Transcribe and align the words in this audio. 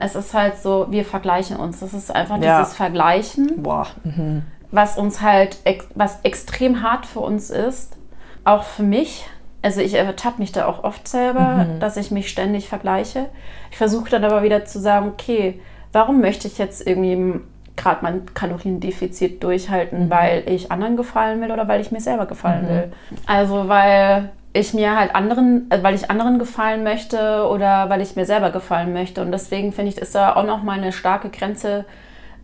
Es 0.00 0.14
ist 0.14 0.32
halt 0.32 0.56
so, 0.58 0.86
wir 0.90 1.04
vergleichen 1.04 1.56
uns. 1.56 1.80
Das 1.80 1.92
ist 1.92 2.14
einfach 2.14 2.40
Ja. 2.40 2.60
dieses 2.60 2.74
Vergleichen, 2.74 3.62
Boah. 3.62 3.88
Mhm. 4.04 4.42
was 4.70 4.96
uns 4.96 5.20
halt, 5.22 5.58
was 5.94 6.20
extrem 6.22 6.82
hart 6.82 7.04
für 7.04 7.20
uns 7.20 7.50
ist. 7.50 7.96
Auch 8.44 8.62
für 8.62 8.84
mich. 8.84 9.26
Also 9.60 9.80
ich 9.80 9.94
ertappe 9.94 10.38
mich 10.38 10.52
da 10.52 10.66
auch 10.66 10.84
oft 10.84 11.08
selber, 11.08 11.66
dass 11.80 11.96
ich 11.96 12.12
mich 12.12 12.30
ständig 12.30 12.68
vergleiche. 12.68 13.26
Ich 13.72 13.76
versuche 13.76 14.08
dann 14.08 14.24
aber 14.24 14.44
wieder 14.44 14.64
zu 14.64 14.78
sagen, 14.78 15.08
okay, 15.08 15.60
warum 15.92 16.20
möchte 16.20 16.46
ich 16.46 16.58
jetzt 16.58 16.86
irgendwie 16.86 17.40
gerade 17.74 17.98
mein 18.02 18.32
Kaloriendefizit 18.34 19.42
durchhalten, 19.42 20.10
weil 20.10 20.44
ich 20.48 20.70
anderen 20.70 20.96
gefallen 20.96 21.40
will 21.40 21.50
oder 21.50 21.66
weil 21.66 21.80
ich 21.80 21.90
mir 21.90 22.00
selber 22.00 22.26
gefallen 22.26 22.68
will? 22.68 22.92
Also 23.26 23.68
weil 23.68 24.30
ich 24.52 24.74
mir 24.74 24.98
halt 24.98 25.14
anderen, 25.14 25.70
äh, 25.70 25.82
weil 25.82 25.94
ich 25.94 26.10
anderen 26.10 26.38
gefallen 26.38 26.82
möchte 26.82 27.46
oder 27.48 27.88
weil 27.90 28.00
ich 28.00 28.16
mir 28.16 28.26
selber 28.26 28.50
gefallen 28.50 28.92
möchte. 28.92 29.22
Und 29.22 29.32
deswegen 29.32 29.72
finde 29.72 29.92
ich, 29.92 29.98
ist 29.98 30.14
da 30.14 30.36
auch 30.36 30.44
noch 30.44 30.62
mal 30.62 30.78
eine 30.78 30.92
starke 30.92 31.30
Grenze 31.30 31.84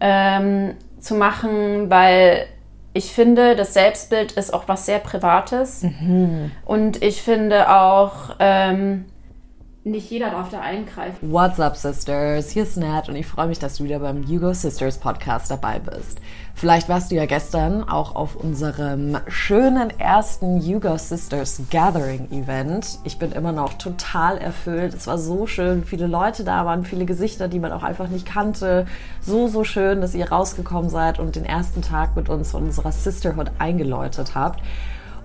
ähm, 0.00 0.74
zu 1.00 1.14
machen, 1.14 1.90
weil 1.90 2.46
ich 2.92 3.12
finde, 3.12 3.56
das 3.56 3.74
Selbstbild 3.74 4.32
ist 4.32 4.54
auch 4.54 4.68
was 4.68 4.86
sehr 4.86 5.00
Privates. 5.00 5.82
Und 6.64 7.02
ich 7.02 7.22
finde 7.22 7.68
auch, 7.70 8.36
ähm, 8.38 9.06
nicht 9.84 10.10
jeder 10.10 10.30
darf 10.30 10.48
da 10.48 10.60
eingreifen. 10.60 11.30
What's 11.30 11.60
up, 11.60 11.76
Sisters? 11.76 12.50
Hier 12.50 12.62
ist 12.62 12.78
Nat 12.78 13.10
und 13.10 13.16
ich 13.16 13.26
freue 13.26 13.48
mich, 13.48 13.58
dass 13.58 13.76
du 13.76 13.84
wieder 13.84 13.98
beim 13.98 14.26
Hugo 14.26 14.54
Sisters 14.54 14.96
Podcast 14.96 15.50
dabei 15.50 15.78
bist. 15.78 16.18
Vielleicht 16.54 16.88
warst 16.88 17.10
du 17.10 17.16
ja 17.16 17.26
gestern 17.26 17.86
auch 17.86 18.14
auf 18.14 18.34
unserem 18.34 19.18
schönen 19.28 19.90
ersten 20.00 20.58
Hugo 20.62 20.96
Sisters 20.96 21.60
Gathering 21.70 22.30
Event. 22.30 22.98
Ich 23.04 23.18
bin 23.18 23.32
immer 23.32 23.52
noch 23.52 23.74
total 23.74 24.38
erfüllt. 24.38 24.94
Es 24.94 25.06
war 25.06 25.18
so 25.18 25.46
schön, 25.46 25.84
viele 25.84 26.06
Leute 26.06 26.44
da 26.44 26.64
waren, 26.64 26.84
viele 26.84 27.04
Gesichter, 27.04 27.48
die 27.48 27.58
man 27.58 27.72
auch 27.72 27.82
einfach 27.82 28.08
nicht 28.08 28.24
kannte. 28.24 28.86
So, 29.20 29.48
so 29.48 29.64
schön, 29.64 30.00
dass 30.00 30.14
ihr 30.14 30.30
rausgekommen 30.30 30.88
seid 30.88 31.18
und 31.18 31.36
den 31.36 31.44
ersten 31.44 31.82
Tag 31.82 32.16
mit 32.16 32.30
uns 32.30 32.52
von 32.52 32.62
unserer 32.62 32.92
Sisterhood 32.92 33.50
eingeläutet 33.58 34.34
habt. 34.34 34.62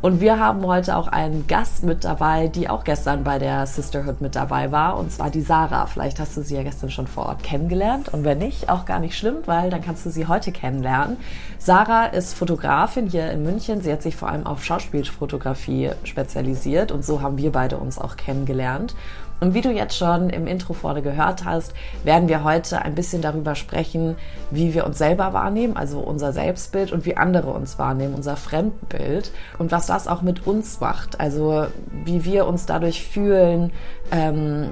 Und 0.01 0.21
wir 0.21 0.39
haben 0.39 0.65
heute 0.65 0.95
auch 0.95 1.09
einen 1.09 1.45
Gast 1.47 1.83
mit 1.83 2.05
dabei, 2.05 2.47
die 2.47 2.69
auch 2.69 2.85
gestern 2.85 3.25
bei 3.25 3.37
der 3.37 3.65
Sisterhood 3.65 4.21
mit 4.21 4.33
dabei 4.33 4.71
war, 4.71 4.97
und 4.97 5.11
zwar 5.11 5.29
die 5.29 5.41
Sarah. 5.41 5.87
Vielleicht 5.87 6.21
hast 6.21 6.37
du 6.37 6.41
sie 6.41 6.55
ja 6.55 6.63
gestern 6.63 6.89
schon 6.89 7.05
vor 7.05 7.25
Ort 7.25 7.43
kennengelernt 7.43 8.07
und 8.07 8.23
wenn 8.23 8.37
nicht, 8.37 8.69
auch 8.69 8.85
gar 8.85 8.99
nicht 8.99 9.17
schlimm, 9.17 9.39
weil 9.45 9.69
dann 9.69 9.81
kannst 9.81 10.05
du 10.05 10.09
sie 10.09 10.27
heute 10.27 10.53
kennenlernen. 10.53 11.17
Sarah 11.57 12.05
ist 12.05 12.33
Fotografin 12.33 13.07
hier 13.07 13.29
in 13.29 13.43
München. 13.43 13.81
Sie 13.81 13.91
hat 13.91 14.01
sich 14.01 14.15
vor 14.15 14.29
allem 14.29 14.47
auf 14.47 14.63
Schauspielfotografie 14.63 15.91
spezialisiert 16.05 16.93
und 16.93 17.03
so 17.03 17.21
haben 17.21 17.37
wir 17.37 17.51
beide 17.51 17.77
uns 17.77 17.99
auch 17.99 18.15
kennengelernt. 18.15 18.95
Und 19.39 19.53
wie 19.53 19.61
du 19.61 19.71
jetzt 19.71 19.97
schon 19.97 20.29
im 20.29 20.47
Intro 20.47 20.73
vorne 20.73 21.01
gehört 21.01 21.45
hast, 21.45 21.73
werden 22.03 22.27
wir 22.27 22.43
heute 22.43 22.81
ein 22.81 22.95
bisschen 22.95 23.21
darüber 23.21 23.55
sprechen, 23.55 24.15
wie 24.51 24.73
wir 24.73 24.85
uns 24.85 24.97
selber 24.97 25.33
wahrnehmen, 25.33 25.77
also 25.77 25.99
unser 25.99 26.33
Selbstbild 26.33 26.91
und 26.91 27.05
wie 27.05 27.17
andere 27.17 27.51
uns 27.51 27.79
wahrnehmen, 27.79 28.15
unser 28.15 28.35
Fremdbild 28.35 29.31
und 29.57 29.71
was 29.71 29.85
das 29.85 30.07
auch 30.07 30.21
mit 30.21 30.45
uns 30.45 30.79
macht, 30.79 31.19
also 31.19 31.67
wie 32.05 32.25
wir 32.25 32.47
uns 32.47 32.65
dadurch 32.65 33.03
fühlen, 33.03 33.71
ähm, 34.11 34.71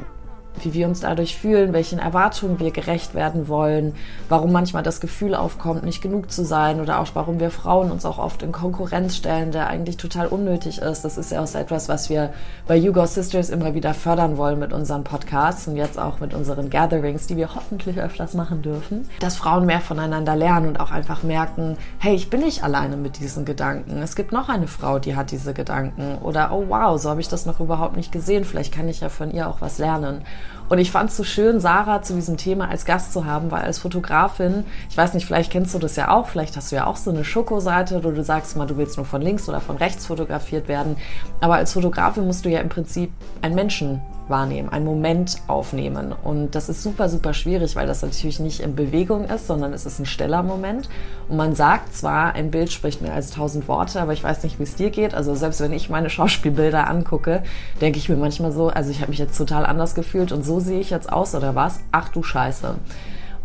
wie 0.63 0.73
wir 0.73 0.87
uns 0.87 1.01
dadurch 1.01 1.37
fühlen, 1.37 1.73
welchen 1.73 1.99
Erwartungen 1.99 2.59
wir 2.59 2.71
gerecht 2.71 3.13
werden 3.13 3.47
wollen, 3.47 3.95
warum 4.29 4.51
manchmal 4.51 4.83
das 4.83 4.99
Gefühl 4.99 5.35
aufkommt, 5.35 5.83
nicht 5.83 6.01
genug 6.01 6.31
zu 6.31 6.45
sein 6.45 6.81
oder 6.81 6.99
auch 6.99 7.07
warum 7.13 7.39
wir 7.39 7.51
Frauen 7.51 7.91
uns 7.91 8.05
auch 8.05 8.17
oft 8.17 8.43
in 8.43 8.51
Konkurrenz 8.51 9.15
stellen, 9.15 9.51
der 9.51 9.67
eigentlich 9.67 9.97
total 9.97 10.27
unnötig 10.27 10.79
ist. 10.79 11.03
Das 11.03 11.17
ist 11.17 11.31
ja 11.31 11.41
auch 11.41 11.55
etwas, 11.55 11.89
was 11.89 12.09
wir 12.09 12.33
bei 12.67 12.79
Hugo 12.79 13.05
Sisters 13.05 13.49
immer 13.49 13.73
wieder 13.73 13.93
fördern 13.93 14.37
wollen 14.37 14.59
mit 14.59 14.73
unseren 14.73 15.03
Podcasts 15.03 15.67
und 15.67 15.77
jetzt 15.77 15.97
auch 15.97 16.19
mit 16.19 16.33
unseren 16.33 16.69
Gatherings, 16.69 17.27
die 17.27 17.37
wir 17.37 17.55
hoffentlich 17.55 17.99
öfters 17.99 18.33
machen 18.33 18.61
dürfen, 18.61 19.07
dass 19.19 19.35
Frauen 19.35 19.65
mehr 19.65 19.81
voneinander 19.81 20.35
lernen 20.35 20.67
und 20.69 20.79
auch 20.79 20.91
einfach 20.91 21.23
merken, 21.23 21.77
hey, 21.99 22.15
ich 22.15 22.29
bin 22.29 22.41
nicht 22.41 22.63
alleine 22.63 22.97
mit 22.97 23.19
diesen 23.19 23.45
Gedanken. 23.45 24.01
Es 24.01 24.15
gibt 24.15 24.31
noch 24.31 24.49
eine 24.49 24.67
Frau, 24.67 24.99
die 24.99 25.15
hat 25.15 25.31
diese 25.31 25.53
Gedanken 25.53 26.17
oder 26.21 26.51
oh 26.51 26.65
wow, 26.67 26.99
so 26.99 27.09
habe 27.09 27.21
ich 27.21 27.29
das 27.29 27.45
noch 27.45 27.59
überhaupt 27.59 27.95
nicht 27.95 28.11
gesehen. 28.11 28.43
Vielleicht 28.43 28.73
kann 28.73 28.89
ich 28.89 29.01
ja 29.01 29.09
von 29.09 29.31
ihr 29.31 29.47
auch 29.47 29.61
was 29.61 29.77
lernen. 29.77 30.21
Und 30.69 30.79
ich 30.79 30.91
fand 30.91 31.09
es 31.09 31.17
so 31.17 31.23
schön, 31.23 31.59
Sarah 31.59 32.01
zu 32.01 32.13
diesem 32.13 32.35
Thema 32.35 32.69
als 32.69 32.85
Gast 32.85 33.13
zu 33.13 33.25
haben, 33.25 33.51
weil 33.51 33.61
als 33.61 33.79
Fotografin, 33.79 34.65
ich 34.89 34.97
weiß 34.97 35.13
nicht, 35.13 35.25
vielleicht 35.25 35.51
kennst 35.51 35.73
du 35.73 35.79
das 35.79 35.95
ja 35.95 36.11
auch, 36.11 36.27
vielleicht 36.27 36.57
hast 36.57 36.71
du 36.71 36.75
ja 36.75 36.87
auch 36.87 36.97
so 36.97 37.09
eine 37.09 37.23
Schokoseite, 37.23 38.03
wo 38.03 38.11
du 38.11 38.23
sagst 38.23 38.57
mal, 38.57 38.67
du 38.67 38.77
willst 38.77 38.97
nur 38.97 39.05
von 39.05 39.21
links 39.21 39.47
oder 39.47 39.61
von 39.61 39.77
rechts 39.77 40.05
fotografiert 40.05 40.67
werden. 40.67 40.97
Aber 41.39 41.55
als 41.55 41.73
Fotografin 41.73 42.25
musst 42.25 42.43
du 42.43 42.49
ja 42.49 42.59
im 42.59 42.69
Prinzip 42.69 43.11
einen 43.41 43.55
Menschen 43.55 44.01
wahrnehmen, 44.29 44.69
einen 44.69 44.85
Moment 44.85 45.37
aufnehmen. 45.47 46.13
Und 46.23 46.55
das 46.55 46.69
ist 46.69 46.83
super, 46.83 47.09
super 47.09 47.33
schwierig, 47.33 47.75
weil 47.75 47.87
das 47.87 48.01
natürlich 48.01 48.39
nicht 48.39 48.59
in 48.59 48.75
Bewegung 48.75 49.25
ist, 49.25 49.47
sondern 49.47 49.73
es 49.73 49.85
ist 49.85 49.99
ein 49.99 50.05
stiller 50.05 50.43
Moment. 50.43 50.89
Und 51.27 51.37
man 51.37 51.55
sagt 51.55 51.95
zwar, 51.95 52.33
ein 52.33 52.51
Bild 52.51 52.71
spricht 52.71 53.01
mehr 53.01 53.13
als 53.13 53.31
tausend 53.31 53.67
Worte, 53.67 54.01
aber 54.01 54.13
ich 54.13 54.23
weiß 54.23 54.43
nicht, 54.43 54.59
wie 54.59 54.63
es 54.63 54.75
dir 54.75 54.89
geht. 54.89 55.13
Also 55.13 55.35
selbst 55.35 55.61
wenn 55.61 55.73
ich 55.73 55.89
meine 55.89 56.09
Schauspielbilder 56.17 56.87
angucke, 56.87 57.43
denke 57.81 57.99
ich 57.99 58.09
mir 58.09 58.17
manchmal 58.17 58.51
so, 58.51 58.67
also 58.67 58.91
ich 58.91 59.01
habe 59.01 59.09
mich 59.09 59.19
jetzt 59.19 59.37
total 59.37 59.65
anders 59.65 59.95
gefühlt 59.95 60.31
und 60.31 60.43
so 60.43 60.59
sehe 60.59 60.79
ich 60.79 60.89
jetzt 60.89 61.11
aus 61.11 61.35
oder 61.35 61.55
was? 61.55 61.79
Ach 61.91 62.09
du 62.09 62.23
Scheiße. 62.23 62.75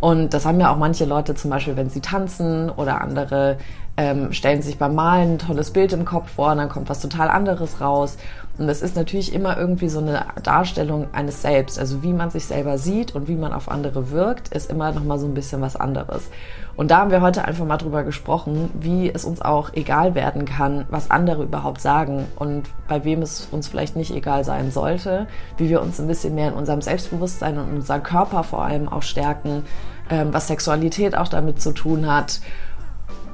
Und 0.02 0.34
das 0.34 0.46
haben 0.46 0.58
ja 0.58 0.72
auch 0.72 0.78
manche 0.78 1.04
Leute 1.04 1.36
zum 1.36 1.50
Beispiel, 1.50 1.76
wenn 1.76 1.88
sie 1.88 2.00
tanzen 2.00 2.70
oder 2.70 3.00
andere 3.00 3.58
ähm, 3.96 4.32
stellen 4.32 4.62
sich 4.62 4.78
beim 4.78 4.94
Malen 4.94 5.34
ein 5.34 5.38
tolles 5.38 5.70
Bild 5.70 5.92
im 5.92 6.04
Kopf 6.04 6.30
vor 6.30 6.52
und 6.52 6.58
dann 6.58 6.68
kommt 6.68 6.88
was 6.88 7.00
total 7.00 7.28
anderes 7.28 7.80
raus. 7.80 8.16
Und 8.58 8.66
das 8.66 8.82
ist 8.82 8.96
natürlich 8.96 9.32
immer 9.32 9.56
irgendwie 9.56 9.88
so 9.88 9.98
eine 9.98 10.26
Darstellung 10.42 11.08
eines 11.12 11.40
Selbst. 11.40 11.78
Also 11.78 12.02
wie 12.02 12.12
man 12.12 12.30
sich 12.30 12.44
selber 12.44 12.76
sieht 12.76 13.14
und 13.14 13.26
wie 13.26 13.34
man 13.34 13.52
auf 13.52 13.70
andere 13.70 14.10
wirkt, 14.10 14.48
ist 14.48 14.70
immer 14.70 14.92
noch 14.92 15.04
mal 15.04 15.18
so 15.18 15.26
ein 15.26 15.34
bisschen 15.34 15.62
was 15.62 15.74
anderes. 15.74 16.28
Und 16.76 16.90
da 16.90 16.98
haben 16.98 17.10
wir 17.10 17.22
heute 17.22 17.44
einfach 17.44 17.64
mal 17.64 17.78
drüber 17.78 18.02
gesprochen, 18.02 18.70
wie 18.74 19.10
es 19.12 19.24
uns 19.24 19.40
auch 19.42 19.72
egal 19.74 20.14
werden 20.14 20.44
kann, 20.44 20.86
was 20.90 21.10
andere 21.10 21.42
überhaupt 21.42 21.80
sagen 21.80 22.26
und 22.36 22.68
bei 22.88 23.04
wem 23.04 23.22
es 23.22 23.48
uns 23.50 23.68
vielleicht 23.68 23.96
nicht 23.96 24.14
egal 24.14 24.44
sein 24.44 24.70
sollte, 24.70 25.26
wie 25.56 25.68
wir 25.68 25.82
uns 25.82 26.00
ein 26.00 26.06
bisschen 26.06 26.34
mehr 26.34 26.48
in 26.48 26.54
unserem 26.54 26.80
Selbstbewusstsein 26.80 27.58
und 27.58 27.74
unserem 27.74 28.02
Körper 28.02 28.42
vor 28.42 28.64
allem 28.64 28.88
auch 28.88 29.02
stärken, 29.02 29.64
ähm, 30.10 30.28
was 30.32 30.48
Sexualität 30.48 31.16
auch 31.16 31.28
damit 31.28 31.60
zu 31.60 31.72
tun 31.72 32.10
hat. 32.10 32.40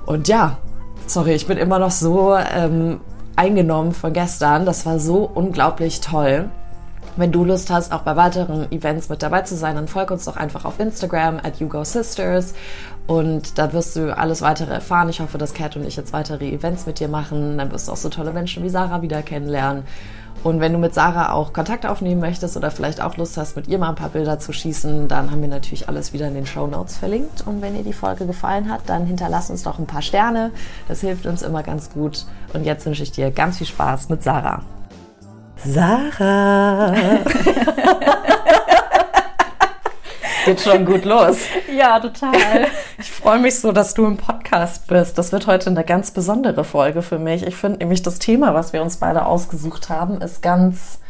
Und 0.08 0.26
ja, 0.26 0.56
sorry, 1.06 1.34
ich 1.34 1.46
bin 1.46 1.58
immer 1.58 1.78
noch 1.78 1.90
so 1.90 2.34
ähm, 2.34 2.98
eingenommen 3.36 3.92
von 3.92 4.14
gestern. 4.14 4.64
Das 4.64 4.86
war 4.86 4.98
so 4.98 5.30
unglaublich 5.34 6.00
toll. 6.00 6.48
Wenn 7.16 7.30
du 7.30 7.44
Lust 7.44 7.68
hast, 7.68 7.92
auch 7.92 8.04
bei 8.04 8.16
weiteren 8.16 8.72
Events 8.72 9.10
mit 9.10 9.22
dabei 9.22 9.42
zu 9.42 9.54
sein, 9.54 9.74
dann 9.74 9.86
folg 9.86 10.10
uns 10.10 10.24
doch 10.24 10.38
einfach 10.38 10.64
auf 10.64 10.80
Instagram 10.80 11.36
at 11.36 11.60
YouGoSisters 11.60 12.54
und 13.06 13.58
da 13.58 13.74
wirst 13.74 13.96
du 13.96 14.16
alles 14.16 14.40
weitere 14.40 14.72
erfahren. 14.72 15.10
Ich 15.10 15.20
hoffe, 15.20 15.36
dass 15.36 15.52
Kat 15.52 15.76
und 15.76 15.86
ich 15.86 15.96
jetzt 15.96 16.14
weitere 16.14 16.48
Events 16.48 16.86
mit 16.86 17.00
dir 17.00 17.08
machen. 17.08 17.58
Dann 17.58 17.70
wirst 17.70 17.88
du 17.88 17.92
auch 17.92 17.96
so 17.98 18.08
tolle 18.08 18.32
Menschen 18.32 18.62
wie 18.62 18.70
Sarah 18.70 19.02
wieder 19.02 19.20
kennenlernen. 19.20 19.82
Und 20.44 20.60
wenn 20.60 20.72
du 20.72 20.78
mit 20.78 20.94
Sarah 20.94 21.32
auch 21.32 21.52
Kontakt 21.52 21.84
aufnehmen 21.86 22.20
möchtest 22.20 22.56
oder 22.56 22.70
vielleicht 22.70 23.00
auch 23.02 23.16
Lust 23.16 23.36
hast, 23.36 23.56
mit 23.56 23.68
ihr 23.68 23.78
mal 23.78 23.90
ein 23.90 23.94
paar 23.94 24.10
Bilder 24.10 24.38
zu 24.38 24.52
schießen, 24.52 25.08
dann 25.08 25.30
haben 25.30 25.40
wir 25.40 25.48
natürlich 25.48 25.88
alles 25.88 26.12
wieder 26.12 26.28
in 26.28 26.34
den 26.34 26.46
Show 26.46 26.66
Notes 26.66 26.96
verlinkt. 26.96 27.46
Und 27.46 27.60
wenn 27.62 27.74
dir 27.74 27.82
die 27.82 27.92
Folge 27.92 28.26
gefallen 28.26 28.70
hat, 28.70 28.82
dann 28.86 29.06
hinterlass 29.06 29.50
uns 29.50 29.62
doch 29.62 29.78
ein 29.78 29.86
paar 29.86 30.02
Sterne. 30.02 30.52
Das 30.86 31.00
hilft 31.00 31.26
uns 31.26 31.42
immer 31.42 31.62
ganz 31.62 31.90
gut. 31.90 32.24
Und 32.54 32.64
jetzt 32.64 32.86
wünsche 32.86 33.02
ich 33.02 33.12
dir 33.12 33.30
ganz 33.30 33.58
viel 33.58 33.66
Spaß 33.66 34.08
mit 34.08 34.22
Sarah. 34.22 34.62
Sarah! 35.64 36.94
Geht 40.48 40.60
schon 40.62 40.86
gut 40.86 41.04
los. 41.04 41.36
Ja, 41.76 42.00
total. 42.00 42.32
Ich 42.98 43.10
freue 43.10 43.38
mich 43.38 43.60
so, 43.60 43.70
dass 43.70 43.92
du 43.92 44.06
im 44.06 44.16
Podcast 44.16 44.86
bist. 44.86 45.18
Das 45.18 45.30
wird 45.30 45.46
heute 45.46 45.68
eine 45.68 45.84
ganz 45.84 46.10
besondere 46.10 46.64
Folge 46.64 47.02
für 47.02 47.18
mich. 47.18 47.46
Ich 47.46 47.54
finde 47.54 47.80
nämlich 47.80 48.02
das 48.02 48.18
Thema, 48.18 48.54
was 48.54 48.72
wir 48.72 48.80
uns 48.80 48.96
beide 48.96 49.26
ausgesucht 49.26 49.90
haben, 49.90 50.22
ist 50.22 50.40
ganz 50.40 51.00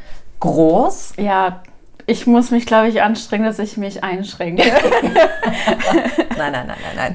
groß. 0.41 1.15
ja, 1.19 1.61
ich 2.07 2.27
muss 2.27 2.51
mich, 2.51 2.65
glaube 2.67 2.89
ich, 2.89 3.03
anstrengen, 3.03 3.45
dass 3.45 3.59
ich 3.59 3.77
mich 3.77 4.03
einschränke. 4.03 4.65
Nein, 6.39 6.53
nein, 6.53 6.67
nein, 6.69 6.77
nein, 6.97 7.15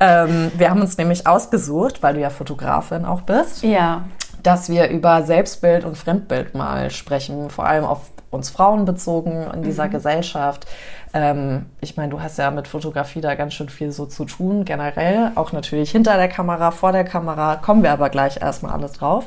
ähm, 0.00 0.52
wir 0.56 0.70
haben 0.70 0.80
uns 0.80 0.98
nämlich 0.98 1.26
ausgesucht, 1.26 2.02
weil 2.02 2.14
du 2.14 2.20
ja 2.20 2.30
Fotografin 2.30 3.04
auch 3.04 3.22
bist, 3.22 3.62
ja, 3.62 4.04
dass 4.46 4.68
wir 4.68 4.88
über 4.88 5.22
Selbstbild 5.22 5.84
und 5.84 5.98
Fremdbild 5.98 6.54
mal 6.54 6.90
sprechen, 6.90 7.50
vor 7.50 7.66
allem 7.66 7.84
auf 7.84 8.10
uns 8.30 8.48
Frauen 8.48 8.84
bezogen 8.84 9.46
in 9.52 9.62
dieser 9.62 9.88
Gesellschaft. 9.88 10.66
Ähm, 11.12 11.66
ich 11.80 11.96
meine, 11.96 12.10
du 12.10 12.20
hast 12.20 12.38
ja 12.38 12.50
mit 12.52 12.68
Fotografie 12.68 13.20
da 13.20 13.34
ganz 13.34 13.54
schön 13.54 13.68
viel 13.68 13.90
so 13.90 14.06
zu 14.06 14.24
tun, 14.24 14.64
generell, 14.64 15.32
auch 15.34 15.52
natürlich 15.52 15.90
hinter 15.90 16.16
der 16.16 16.28
Kamera, 16.28 16.70
vor 16.70 16.92
der 16.92 17.04
Kamera, 17.04 17.56
kommen 17.56 17.82
wir 17.82 17.90
aber 17.90 18.08
gleich 18.08 18.40
erstmal 18.40 18.72
alles 18.72 18.92
drauf. 18.92 19.26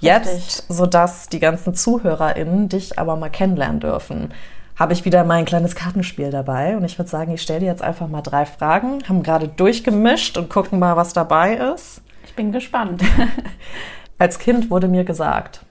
Jetzt, 0.00 0.64
sodass 0.68 1.28
die 1.28 1.38
ganzen 1.38 1.74
ZuhörerInnen 1.74 2.68
dich 2.68 2.98
aber 2.98 3.16
mal 3.16 3.30
kennenlernen 3.30 3.80
dürfen, 3.80 4.34
habe 4.76 4.92
ich 4.92 5.04
wieder 5.04 5.22
mein 5.24 5.44
kleines 5.44 5.76
Kartenspiel 5.76 6.30
dabei 6.30 6.76
und 6.76 6.84
ich 6.84 6.98
würde 6.98 7.08
sagen, 7.08 7.32
ich 7.32 7.42
stelle 7.42 7.60
dir 7.60 7.66
jetzt 7.66 7.82
einfach 7.82 8.08
mal 8.08 8.22
drei 8.22 8.44
Fragen, 8.44 8.98
haben 9.08 9.22
gerade 9.22 9.46
durchgemischt 9.46 10.36
und 10.38 10.50
gucken 10.50 10.78
mal, 10.78 10.96
was 10.96 11.12
dabei 11.12 11.54
ist. 11.54 12.00
ich 12.24 12.34
bin 12.34 12.52
gespannt. 12.52 13.02
Als 14.22 14.38
Kind 14.38 14.70
wurde 14.70 14.86
mir 14.86 15.02
gesagt, 15.02 15.62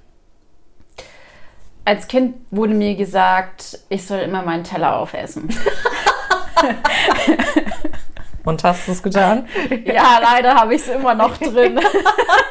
Als 1.85 2.09
Kind 2.09 2.35
wurde 2.51 2.73
mir 2.73 2.95
gesagt, 2.95 3.79
ich 3.87 4.05
soll 4.05 4.19
immer 4.19 4.41
meinen 4.41 4.65
Teller 4.65 4.97
aufessen. 4.97 5.47
Und 8.43 8.61
hast 8.65 8.89
du 8.89 8.91
es 8.91 9.01
getan? 9.01 9.47
Ja, 9.85 10.19
leider 10.21 10.53
habe 10.53 10.75
ich 10.75 10.81
es 10.81 10.89
immer 10.89 11.15
noch 11.15 11.37
drin. 11.37 11.79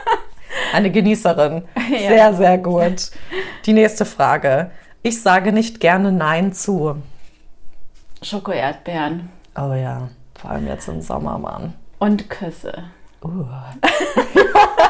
Eine 0.73 0.91
Genießerin. 0.91 1.69
Sehr, 1.91 2.33
sehr 2.33 2.57
gut. 2.57 3.11
Die 3.67 3.75
nächste 3.75 4.07
Frage. 4.07 4.71
Ich 5.03 5.21
sage 5.21 5.53
nicht 5.53 5.81
gerne 5.81 6.13
Nein 6.13 6.55
zu. 6.55 6.97
Schoko-Erdbeeren. 8.23 9.29
Oh 9.55 9.75
ja, 9.75 10.09
vor 10.41 10.53
allem 10.53 10.67
jetzt 10.67 10.89
im 10.89 11.03
Sommer, 11.03 11.37
Mann. 11.37 11.75
Und 11.99 12.31
Küsse. 12.31 12.85
Uh. 13.23 13.45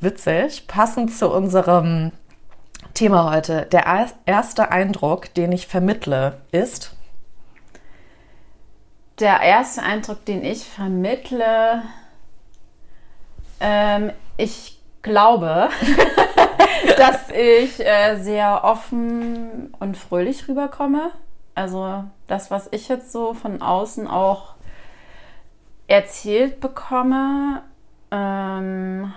Witzig, 0.00 0.68
passend 0.68 1.12
zu 1.12 1.28
unserem 1.28 2.12
Thema 2.94 3.32
heute. 3.32 3.66
Der 3.66 3.84
erste 4.26 4.70
Eindruck, 4.70 5.34
den 5.34 5.50
ich 5.50 5.66
vermittle, 5.66 6.40
ist. 6.52 6.94
Der 9.18 9.40
erste 9.40 9.82
Eindruck, 9.82 10.24
den 10.24 10.44
ich 10.44 10.64
vermittle, 10.64 11.82
ähm, 13.58 14.12
ich 14.36 14.80
glaube, 15.02 15.68
dass 16.96 17.30
ich 17.30 17.84
äh, 17.84 18.20
sehr 18.20 18.62
offen 18.62 19.74
und 19.80 19.96
fröhlich 19.96 20.46
rüberkomme. 20.46 21.10
Also 21.56 22.04
das, 22.28 22.52
was 22.52 22.68
ich 22.70 22.88
jetzt 22.88 23.10
so 23.10 23.34
von 23.34 23.62
außen 23.62 24.06
auch 24.06 24.54
erzählt 25.88 26.60
bekomme. 26.60 27.62
Ähm, 28.12 29.12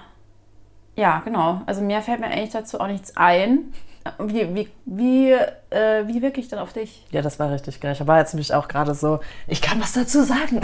ja, 0.95 1.21
genau. 1.23 1.61
Also 1.65 1.81
mir 1.81 2.01
fällt 2.01 2.19
mir 2.19 2.27
eigentlich 2.27 2.51
dazu 2.51 2.79
auch 2.79 2.87
nichts 2.87 3.15
ein. 3.17 3.73
Wie, 4.17 4.55
wie, 4.55 4.69
wie, 4.85 5.31
äh, 5.31 6.07
wie 6.07 6.21
wirke 6.23 6.39
ich 6.39 6.47
dann 6.47 6.59
auf 6.59 6.73
dich? 6.73 7.05
Ja, 7.11 7.21
das 7.21 7.39
war 7.39 7.51
richtig 7.51 7.79
geil. 7.79 7.93
Ich 7.93 8.07
war 8.07 8.17
jetzt 8.17 8.33
nämlich 8.33 8.53
auch 8.53 8.67
gerade 8.67 8.95
so, 8.95 9.19
ich 9.47 9.61
kann 9.61 9.79
was 9.79 9.93
dazu 9.93 10.23
sagen. 10.23 10.61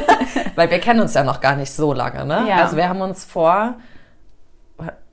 Weil 0.56 0.70
wir 0.70 0.80
kennen 0.80 1.00
uns 1.00 1.14
ja 1.14 1.22
noch 1.22 1.40
gar 1.40 1.54
nicht 1.54 1.72
so 1.72 1.92
lange, 1.92 2.24
ne? 2.24 2.46
Ja. 2.48 2.56
Also 2.56 2.76
wir 2.76 2.88
haben 2.88 3.00
uns 3.00 3.24
vor, 3.24 3.74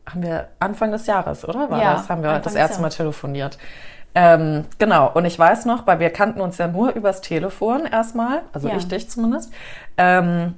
haben 0.08 0.24
wir 0.24 0.48
Anfang 0.60 0.92
des 0.92 1.06
Jahres, 1.06 1.48
oder? 1.48 1.70
War 1.70 1.82
ja, 1.82 1.94
das? 1.94 2.10
Haben 2.10 2.24
wir 2.24 2.30
Anfang 2.30 2.44
das 2.44 2.56
erste 2.56 2.82
Mal 2.82 2.90
telefoniert. 2.90 3.60
Ähm, 4.16 4.66
genau, 4.80 5.12
und 5.14 5.26
ich 5.26 5.38
weiß 5.38 5.66
noch, 5.66 5.86
weil 5.86 6.00
wir 6.00 6.10
kannten 6.10 6.42
uns 6.42 6.58
ja 6.58 6.68
nur 6.68 6.94
übers 6.94 7.22
Telefon 7.22 7.86
erstmal, 7.86 8.42
also 8.54 8.68
ja. 8.68 8.76
ich 8.76 8.88
dich 8.88 9.08
zumindest. 9.10 9.54
Ähm, 9.98 10.56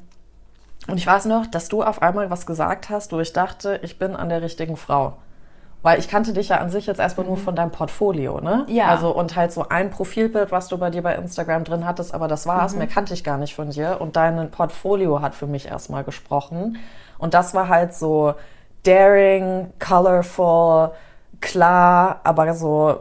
und 0.91 0.97
ich 0.97 1.07
weiß 1.07 1.25
noch, 1.25 1.47
dass 1.47 1.69
du 1.69 1.83
auf 1.83 2.01
einmal 2.01 2.30
was 2.30 2.45
gesagt 2.45 2.89
hast, 2.89 3.12
wo 3.12 3.19
ich 3.19 3.33
dachte, 3.33 3.80
ich 3.83 4.00
bin 4.00 4.15
an 4.15 4.30
der 4.30 4.41
richtigen 4.41 4.77
Frau. 4.77 5.13
Weil 5.81 5.97
ich 5.97 6.09
kannte 6.09 6.33
dich 6.33 6.50
ja 6.50 6.57
an 6.57 6.69
sich 6.69 6.88
jetzt 6.88 7.00
erstmal 7.00 7.25
nur 7.25 7.38
mhm. 7.38 7.41
von 7.41 7.56
deinem 7.56 7.71
Portfolio, 7.71 8.41
ne? 8.41 8.65
Ja. 8.68 8.88
Also 8.88 9.15
und 9.15 9.38
halt 9.38 9.53
so 9.53 9.69
ein 9.69 9.91
Profilbild, 9.91 10.51
was 10.51 10.68
du 10.68 10.77
bei 10.77 10.89
dir 10.89 11.01
bei 11.01 11.15
Instagram 11.15 11.63
drin 11.63 11.86
hattest, 11.86 12.13
aber 12.13 12.27
das 12.27 12.45
war's. 12.45 12.74
Mhm. 12.74 12.80
Mehr 12.80 12.88
kannte 12.88 13.13
ich 13.13 13.24
gar 13.24 13.38
nicht 13.38 13.56
von 13.56 13.69
dir. 13.69 14.01
Und 14.01 14.18
dein 14.18 14.51
Portfolio 14.51 15.21
hat 15.21 15.36
für 15.36 15.47
mich 15.47 15.68
erstmal 15.68 16.03
gesprochen. 16.03 16.77
Und 17.18 17.33
das 17.33 17.53
war 17.53 17.69
halt 17.69 17.94
so 17.94 18.33
daring, 18.83 19.71
colorful, 19.80 20.91
klar, 21.39 22.19
aber 22.25 22.53
so 22.53 23.00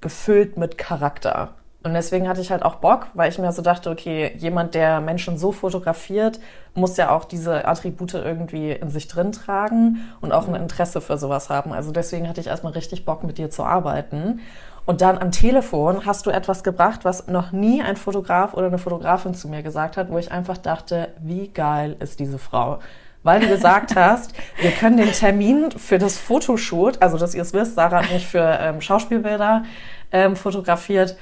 gefüllt 0.00 0.56
mit 0.56 0.78
Charakter. 0.78 1.50
Und 1.86 1.94
deswegen 1.94 2.28
hatte 2.28 2.40
ich 2.40 2.50
halt 2.50 2.64
auch 2.64 2.74
Bock, 2.74 3.06
weil 3.14 3.30
ich 3.30 3.38
mir 3.38 3.52
so 3.52 3.62
dachte, 3.62 3.90
okay, 3.90 4.32
jemand, 4.38 4.74
der 4.74 5.00
Menschen 5.00 5.38
so 5.38 5.52
fotografiert, 5.52 6.40
muss 6.74 6.96
ja 6.96 7.10
auch 7.10 7.24
diese 7.24 7.64
Attribute 7.64 8.14
irgendwie 8.14 8.72
in 8.72 8.90
sich 8.90 9.06
drin 9.06 9.30
tragen 9.30 10.00
und 10.20 10.32
auch 10.32 10.48
ein. 10.48 10.56
Interesse 10.56 11.00
für 11.00 11.16
sowas 11.16 11.48
haben. 11.48 11.72
Also 11.72 11.92
deswegen 11.92 12.28
hatte 12.28 12.40
ich 12.40 12.48
erstmal 12.48 12.72
richtig 12.72 13.04
Bock, 13.04 13.22
mit 13.22 13.38
dir 13.38 13.50
zu 13.50 13.62
arbeiten. 13.62 14.40
Und 14.84 15.00
dann 15.00 15.16
am 15.18 15.30
Telefon 15.30 16.04
hast 16.04 16.26
du 16.26 16.30
etwas 16.30 16.64
gebracht, 16.64 17.04
was 17.04 17.28
noch 17.28 17.52
nie 17.52 17.82
ein 17.82 17.96
Fotograf 17.96 18.54
oder 18.54 18.66
eine 18.66 18.78
Fotografin 18.78 19.34
zu 19.34 19.46
mir 19.46 19.62
gesagt 19.62 19.96
hat, 19.96 20.10
wo 20.10 20.18
ich 20.18 20.32
einfach 20.32 20.58
dachte, 20.58 21.10
wie 21.20 21.46
geil 21.46 21.94
ist 22.00 22.18
diese 22.18 22.38
Frau? 22.38 22.80
Weil 23.22 23.38
du 23.38 23.46
gesagt 23.46 23.94
hast, 23.96 24.34
wir 24.60 24.72
können 24.72 24.96
den 24.96 25.12
Termin 25.12 25.70
für 25.70 25.98
das 25.98 26.18
Fotoshoot, 26.18 27.00
also 27.00 27.16
dass 27.16 27.32
ihr 27.32 27.42
es 27.42 27.52
wisst, 27.52 27.76
Sarah 27.76 28.02
hat 28.02 28.10
mich 28.10 28.26
für 28.26 28.58
ähm, 28.60 28.80
Schauspielbilder 28.80 29.62
ähm, 30.10 30.34
fotografiert 30.34 31.16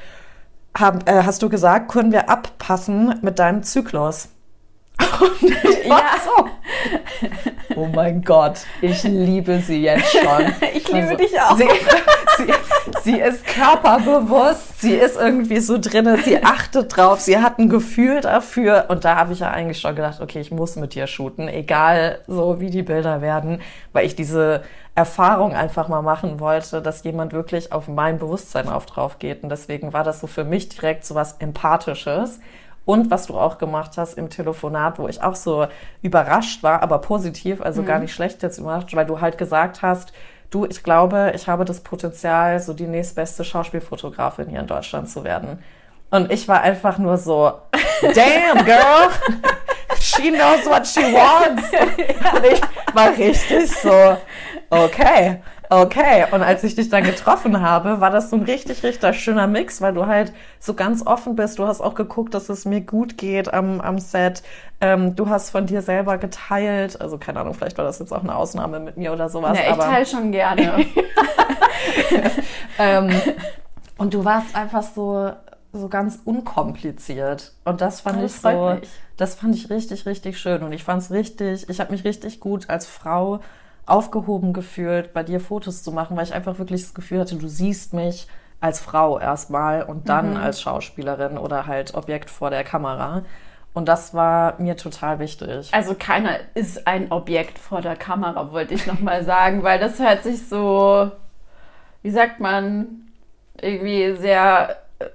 hab, 0.77 1.09
äh, 1.09 1.23
hast 1.23 1.43
du 1.43 1.49
gesagt, 1.49 1.91
können 1.91 2.13
wir 2.13 2.29
abpassen 2.29 3.19
mit 3.23 3.39
deinem 3.39 3.63
Zyklus. 3.63 4.29
Und 5.21 5.43
ich 5.65 5.87
ja. 5.87 6.03
so. 6.25 6.49
Oh 7.77 7.87
mein 7.93 8.23
Gott, 8.23 8.61
ich 8.81 9.03
liebe 9.03 9.61
sie 9.61 9.83
jetzt 9.83 10.13
schon. 10.13 10.53
Ich 10.75 10.87
liebe 10.89 11.09
also, 11.09 11.17
dich 11.17 11.41
auch. 11.41 11.57
Sie, 11.57 11.67
sie, 12.37 12.53
sie, 13.03 13.21
ist 13.21 13.45
körperbewusst, 13.47 14.81
sie 14.81 14.95
ist 14.95 15.17
irgendwie 15.17 15.59
so 15.61 15.79
drin, 15.79 16.19
sie 16.25 16.43
achtet 16.43 16.97
drauf, 16.97 17.21
sie 17.21 17.39
hat 17.39 17.59
ein 17.59 17.69
Gefühl 17.69 18.21
dafür. 18.21 18.87
Und 18.89 19.05
da 19.05 19.17
habe 19.17 19.33
ich 19.33 19.41
ja 19.41 19.51
eigentlich 19.51 19.81
schon 19.81 19.95
gedacht, 19.95 20.21
okay, 20.21 20.41
ich 20.41 20.51
muss 20.51 20.77
mit 20.77 20.95
dir 20.95 21.07
shooten, 21.07 21.49
egal 21.49 22.21
so 22.27 22.61
wie 22.61 22.71
die 22.71 22.83
Bilder 22.83 23.21
werden, 23.21 23.61
weil 23.93 24.07
ich 24.07 24.15
diese 24.15 24.63
Erfahrung 24.95 25.55
einfach 25.55 25.89
mal 25.89 26.03
machen 26.03 26.39
wollte, 26.39 26.81
dass 26.81 27.03
jemand 27.03 27.33
wirklich 27.33 27.73
auf 27.73 27.89
mein 27.89 28.19
Bewusstsein 28.19 28.69
auf 28.69 28.87
drauf 28.87 29.19
geht. 29.19 29.43
Und 29.43 29.49
deswegen 29.49 29.93
war 29.93 30.05
das 30.05 30.21
so 30.21 30.27
für 30.27 30.45
mich 30.45 30.69
direkt 30.69 31.05
so 31.05 31.15
was 31.15 31.35
Empathisches. 31.39 32.41
Und 32.85 33.11
was 33.11 33.27
du 33.27 33.35
auch 33.35 33.59
gemacht 33.59 33.93
hast 33.97 34.15
im 34.15 34.29
Telefonat, 34.29 34.99
wo 34.99 35.09
ich 35.09 35.23
auch 35.23 35.35
so 35.35 35.67
überrascht 36.03 36.63
war, 36.63 36.83
aber 36.83 36.99
positiv, 36.99 37.63
also 37.63 37.81
mhm. 37.83 37.87
gar 37.87 37.99
nicht 37.99 38.13
schlecht 38.13 38.43
jetzt 38.43 38.59
überrascht, 38.59 38.95
weil 38.95 39.07
du 39.07 39.21
halt 39.21 39.39
gesagt 39.39 39.81
hast, 39.81 40.13
du, 40.51 40.67
ich 40.67 40.83
glaube, 40.83 41.33
ich 41.35 41.49
habe 41.49 41.65
das 41.65 41.81
Potenzial, 41.81 42.61
so 42.61 42.75
die 42.75 42.87
nächstbeste 42.87 43.43
Schauspielfotografin 43.43 44.49
hier 44.49 44.61
in 44.61 44.67
Deutschland 44.67 45.09
zu 45.09 45.25
werden. 45.25 45.63
Und 46.11 46.31
ich 46.31 46.47
war 46.47 46.61
einfach 46.61 46.99
nur 46.99 47.17
so, 47.17 47.53
damn, 48.03 48.65
girl, 48.65 49.09
she 49.99 50.31
knows 50.31 50.67
what 50.67 50.87
she 50.87 51.01
wants. 51.01 51.71
Und 52.37 52.45
ich 52.45 52.61
war 52.95 53.17
richtig 53.17 53.71
so, 53.73 54.17
okay, 54.71 55.43
okay. 55.71 56.27
Und 56.31 56.43
als 56.43 56.65
ich 56.65 56.75
dich 56.75 56.89
dann 56.89 57.05
getroffen 57.05 57.61
habe, 57.61 58.01
war 58.01 58.11
das 58.11 58.31
so 58.31 58.37
ein 58.37 58.43
richtig, 58.43 58.83
richtig 58.83 59.21
schöner 59.21 59.47
Mix, 59.47 59.81
weil 59.81 59.95
du 59.95 60.07
halt 60.07 60.33
so 60.59 60.75
ganz 60.75 61.07
offen 61.07 61.37
bist. 61.37 61.59
Du 61.59 61.67
hast 61.67 61.81
auch 61.81 61.95
geguckt, 61.95 62.35
dass 62.35 62.49
es 62.49 62.65
mir 62.65 62.81
gut 62.81 63.19
geht 63.19 63.53
am, 63.53 63.81
am 63.81 63.99
Set. 63.99 64.43
Ähm, 64.81 65.17
du 65.17 65.29
hast 65.29 65.51
von 65.51 65.67
dir 65.67 65.83
selber 65.83 66.19
geteilt. 66.19 67.01
Also 67.01 67.19
keine 67.19 67.41
Ahnung, 67.41 67.55
vielleicht 67.55 67.79
war 67.79 67.85
das 67.85 67.99
jetzt 67.99 68.13
auch 68.13 68.23
eine 68.23 68.35
Ausnahme 68.35 68.81
mit 68.81 68.97
mir 68.97 69.13
oder 69.13 69.29
sowas. 69.29 69.59
Ja, 69.59 69.73
ich 69.73 69.79
teile 69.79 70.07
schon 70.07 70.33
gerne. 70.33 70.87
ähm, 72.79 73.11
und 73.99 74.15
du 74.15 74.25
warst 74.25 74.57
einfach 74.57 74.83
so 74.83 75.31
so 75.75 75.89
ganz 75.89 76.21
unkompliziert. 76.25 77.53
Und 77.65 77.81
das 77.81 78.01
fand 78.01 78.23
das 78.23 78.37
ich 78.37 78.41
so, 78.41 78.77
mich. 78.81 78.89
das 79.17 79.35
fand 79.35 79.55
ich 79.55 79.71
richtig, 79.71 80.07
richtig 80.07 80.39
schön. 80.39 80.63
Und 80.63 80.73
ich 80.73 80.85
fand 80.85 81.03
es 81.03 81.11
richtig, 81.11 81.69
ich 81.69 81.81
habe 81.81 81.93
mich 81.93 82.05
richtig 82.05 82.41
gut 82.41 82.71
als 82.71 82.87
Frau 82.87 83.41
aufgehoben 83.87 84.53
gefühlt, 84.53 85.13
bei 85.13 85.23
dir 85.23 85.41
Fotos 85.41 85.83
zu 85.83 85.93
machen, 85.93 86.17
weil 86.17 86.25
ich 86.25 86.35
einfach 86.35 86.59
wirklich 86.59 86.83
das 86.83 86.95
Gefühl 86.95 87.21
hatte, 87.21 87.37
du 87.37 87.49
siehst 87.49 87.93
mich 87.93 88.27
als 88.61 88.81
Frau 88.81 89.19
erstmal 89.19 89.83
und 89.83 90.09
dann 90.09 90.31
mhm. 90.31 90.37
als 90.37 90.63
Schauspielerin 90.63 91.37
oder 91.37 91.67
halt 91.67 91.95
Objekt 91.95 92.31
vor 92.31 92.51
der 92.51 92.65
Kamera. 92.65 93.23
Und 93.75 93.89
das 93.89 94.15
war 94.15 94.59
mir 94.61 94.77
total 94.77 95.19
wichtig. 95.19 95.69
Also 95.73 95.95
keiner 95.99 96.39
ist 96.55 96.87
ein 96.87 97.11
Objekt 97.11 97.59
vor 97.59 97.83
der 97.83 97.97
Kamera, 97.97 98.53
wollte 98.53 98.75
ich 98.75 98.87
nochmal 98.87 99.25
sagen, 99.25 99.65
weil 99.65 99.79
das 99.79 99.99
hört 99.99 100.23
sich 100.23 100.49
so, 100.49 101.11
wie 102.03 102.11
sagt 102.11 102.41
man, 102.41 103.11
irgendwie 103.61 104.13
sehr 104.13 104.77
äh, 105.01 105.07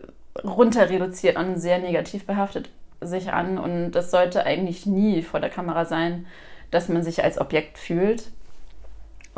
runter 0.46 0.90
reduziert 0.90 1.38
und 1.38 1.56
sehr 1.56 1.80
negativ 1.80 2.26
behaftet 2.26 2.70
sich 3.02 3.32
an. 3.32 3.58
Und 3.58 3.92
das 3.92 4.12
sollte 4.12 4.46
eigentlich 4.46 4.86
nie 4.86 5.22
vor 5.24 5.40
der 5.40 5.50
Kamera 5.50 5.86
sein, 5.86 6.28
dass 6.70 6.90
man 6.90 7.02
sich 7.02 7.24
als 7.24 7.40
Objekt 7.40 7.78
fühlt. 7.78 8.30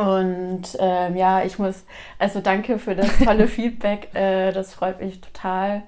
Und 0.01 0.63
ähm, 0.79 1.15
ja, 1.15 1.43
ich 1.43 1.59
muss, 1.59 1.83
also 2.17 2.39
danke 2.39 2.79
für 2.79 2.95
das 2.95 3.19
tolle 3.19 3.47
Feedback. 3.49 4.09
Äh, 4.15 4.51
das 4.51 4.73
freut 4.73 4.99
mich 4.99 5.21
total. 5.21 5.83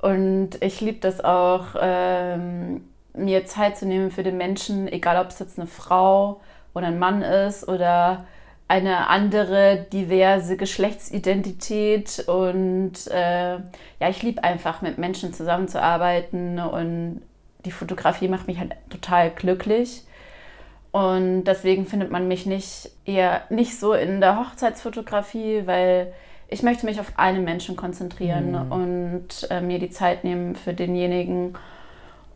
Und 0.00 0.62
ich 0.62 0.80
liebe 0.80 0.98
das 1.00 1.24
auch, 1.24 1.74
ähm, 1.80 2.82
mir 3.14 3.46
Zeit 3.46 3.78
zu 3.78 3.86
nehmen 3.86 4.10
für 4.10 4.22
den 4.22 4.36
Menschen, 4.36 4.88
egal 4.88 5.18
ob 5.24 5.30
es 5.30 5.38
jetzt 5.38 5.58
eine 5.58 5.66
Frau 5.66 6.40
oder 6.74 6.88
ein 6.88 6.98
Mann 6.98 7.22
ist 7.22 7.66
oder 7.66 8.26
eine 8.68 9.08
andere 9.08 9.86
diverse 9.92 10.56
Geschlechtsidentität 10.56 12.24
und 12.26 13.06
äh, 13.10 13.54
ja, 13.54 14.08
ich 14.10 14.22
liebe 14.22 14.42
einfach 14.42 14.82
mit 14.82 14.98
Menschen 14.98 15.32
zusammenzuarbeiten 15.32 16.58
und 16.58 17.22
die 17.64 17.70
Fotografie 17.70 18.28
macht 18.28 18.48
mich 18.48 18.58
halt 18.58 18.74
total 18.90 19.30
glücklich. 19.30 20.02
Und 20.96 21.44
deswegen 21.44 21.84
findet 21.84 22.10
man 22.10 22.26
mich 22.26 22.46
nicht 22.46 22.90
eher 23.04 23.42
nicht 23.50 23.78
so 23.78 23.92
in 23.92 24.22
der 24.22 24.40
Hochzeitsfotografie, 24.40 25.64
weil 25.66 26.14
ich 26.48 26.62
möchte 26.62 26.86
mich 26.86 27.00
auf 27.00 27.12
einen 27.16 27.44
Menschen 27.44 27.76
konzentrieren 27.76 28.52
mhm. 28.52 28.72
und 28.72 29.50
äh, 29.50 29.60
mir 29.60 29.78
die 29.78 29.90
Zeit 29.90 30.24
nehmen 30.24 30.54
für 30.56 30.72
denjenigen 30.72 31.54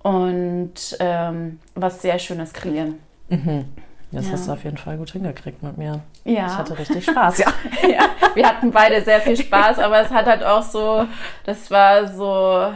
und 0.03 0.75
ähm, 1.01 1.59
was 1.75 2.03
sehr 2.03 2.19
Schönes 2.19 2.53
kreieren. 2.53 2.99
Mhm. 3.31 3.65
Das 4.13 4.27
Ja. 4.27 4.33
hast 4.33 4.49
du 4.49 4.53
auf 4.53 4.65
jeden 4.65 4.77
Fall 4.77 4.99
gut 4.99 5.13
hingekriegt 5.13 5.63
mit 5.63 5.79
mir. 5.79 6.01
Ja. 6.25 6.47
Ich 6.49 6.59
hatte 6.59 6.79
richtig 6.79 7.07
Spaß, 7.07 7.39
ja. 7.39 7.47
ja, 7.89 8.11
wir 8.35 8.47
hatten 8.47 8.73
beide 8.73 9.01
sehr 9.01 9.23
viel 9.23 9.39
Spaß, 9.39 9.79
aber 9.79 10.03
es 10.03 10.11
hat 10.11 10.27
halt 10.27 10.45
auch 10.45 10.65
so, 10.65 11.07
das 11.47 11.71
war 11.71 12.07
so 12.09 12.75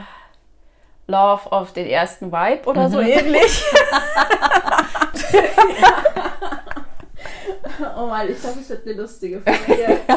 Love 1.06 1.48
of 1.50 1.72
den 1.72 1.86
ersten 1.86 2.32
Vibe 2.32 2.66
oder 2.66 2.88
so 2.90 3.00
ähnlich. 3.00 3.62
oh 7.96 8.06
Mann, 8.06 8.28
ich 8.30 8.40
glaube, 8.40 8.60
es 8.60 8.70
wird 8.70 8.86
eine 8.86 8.94
lustige 8.96 9.40
Folge. 9.40 9.98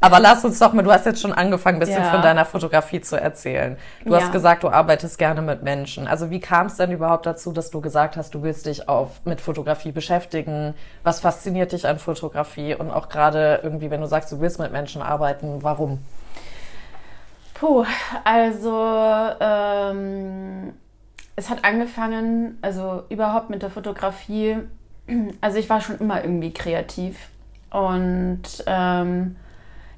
Aber 0.00 0.20
lass 0.20 0.44
uns 0.44 0.58
doch 0.58 0.72
mal, 0.74 0.82
du 0.82 0.92
hast 0.92 1.06
jetzt 1.06 1.22
schon 1.22 1.32
angefangen, 1.32 1.76
ein 1.76 1.80
bisschen 1.80 2.02
Ja. 2.02 2.10
von 2.10 2.20
deiner 2.20 2.44
Fotografie 2.44 3.00
zu 3.00 3.18
erzählen. 3.18 3.78
Du 4.04 4.12
Ja. 4.12 4.20
hast 4.20 4.32
gesagt, 4.32 4.62
du 4.62 4.68
arbeitest 4.68 5.16
gerne 5.16 5.40
mit 5.40 5.62
Menschen. 5.62 6.06
Also 6.06 6.28
wie 6.28 6.40
kam 6.40 6.66
es 6.66 6.76
denn 6.76 6.90
überhaupt 6.92 7.24
dazu, 7.24 7.52
dass 7.52 7.70
du 7.70 7.80
gesagt 7.80 8.18
hast, 8.18 8.34
du 8.34 8.42
willst 8.42 8.66
dich 8.66 8.86
auf, 8.86 9.24
mit 9.24 9.40
Fotografie 9.40 9.92
beschäftigen? 9.92 10.74
Was 11.04 11.20
fasziniert 11.20 11.72
dich 11.72 11.88
an 11.88 11.98
Fotografie? 11.98 12.74
Und 12.74 12.90
auch 12.90 13.08
gerade 13.08 13.60
irgendwie, 13.62 13.90
wenn 13.90 14.02
du 14.02 14.06
sagst, 14.06 14.30
du 14.30 14.40
willst 14.40 14.58
mit 14.58 14.72
Menschen 14.72 15.00
arbeiten, 15.00 15.62
warum? 15.62 16.00
Puh, 17.54 17.84
also 18.24 19.30
ähm, 19.40 20.74
es 21.36 21.48
hat 21.50 21.64
angefangen, 21.64 22.58
also 22.62 23.04
überhaupt 23.08 23.50
mit 23.50 23.62
der 23.62 23.70
Fotografie. 23.70 24.58
Also 25.40 25.58
ich 25.58 25.70
war 25.70 25.80
schon 25.80 25.98
immer 25.98 26.22
irgendwie 26.22 26.52
kreativ 26.52 27.28
und 27.70 28.42
ähm, 28.66 29.36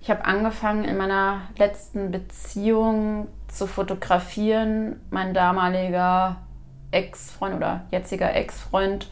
ich 0.00 0.10
habe 0.10 0.24
angefangen 0.24 0.84
in 0.84 0.96
meiner 0.96 1.42
letzten 1.58 2.10
Beziehung 2.10 3.28
zu 3.48 3.66
fotografieren. 3.66 5.00
Mein 5.10 5.34
damaliger 5.34 6.36
Ex-Freund 6.90 7.56
oder 7.56 7.82
jetziger 7.90 8.34
Ex-Freund 8.34 9.10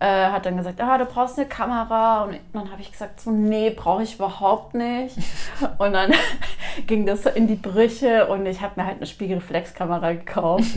äh, 0.00 0.30
hat 0.30 0.46
dann 0.46 0.56
gesagt, 0.56 0.80
ah, 0.80 0.96
du 0.98 1.04
brauchst 1.04 1.38
eine 1.38 1.48
Kamera. 1.48 2.24
Und 2.24 2.38
dann 2.52 2.70
habe 2.70 2.80
ich 2.80 2.92
gesagt, 2.92 3.20
so, 3.20 3.30
nee, 3.30 3.70
brauche 3.70 4.02
ich 4.02 4.14
überhaupt 4.14 4.74
nicht. 4.74 5.16
Und 5.78 5.92
dann 5.92 6.12
ging 6.86 7.06
das 7.06 7.26
in 7.26 7.46
die 7.48 7.56
Brüche 7.56 8.28
und 8.28 8.46
ich 8.46 8.60
habe 8.60 8.80
mir 8.80 8.86
halt 8.86 8.98
eine 8.98 9.06
Spiegelreflexkamera 9.06 10.12
gekauft. 10.12 10.76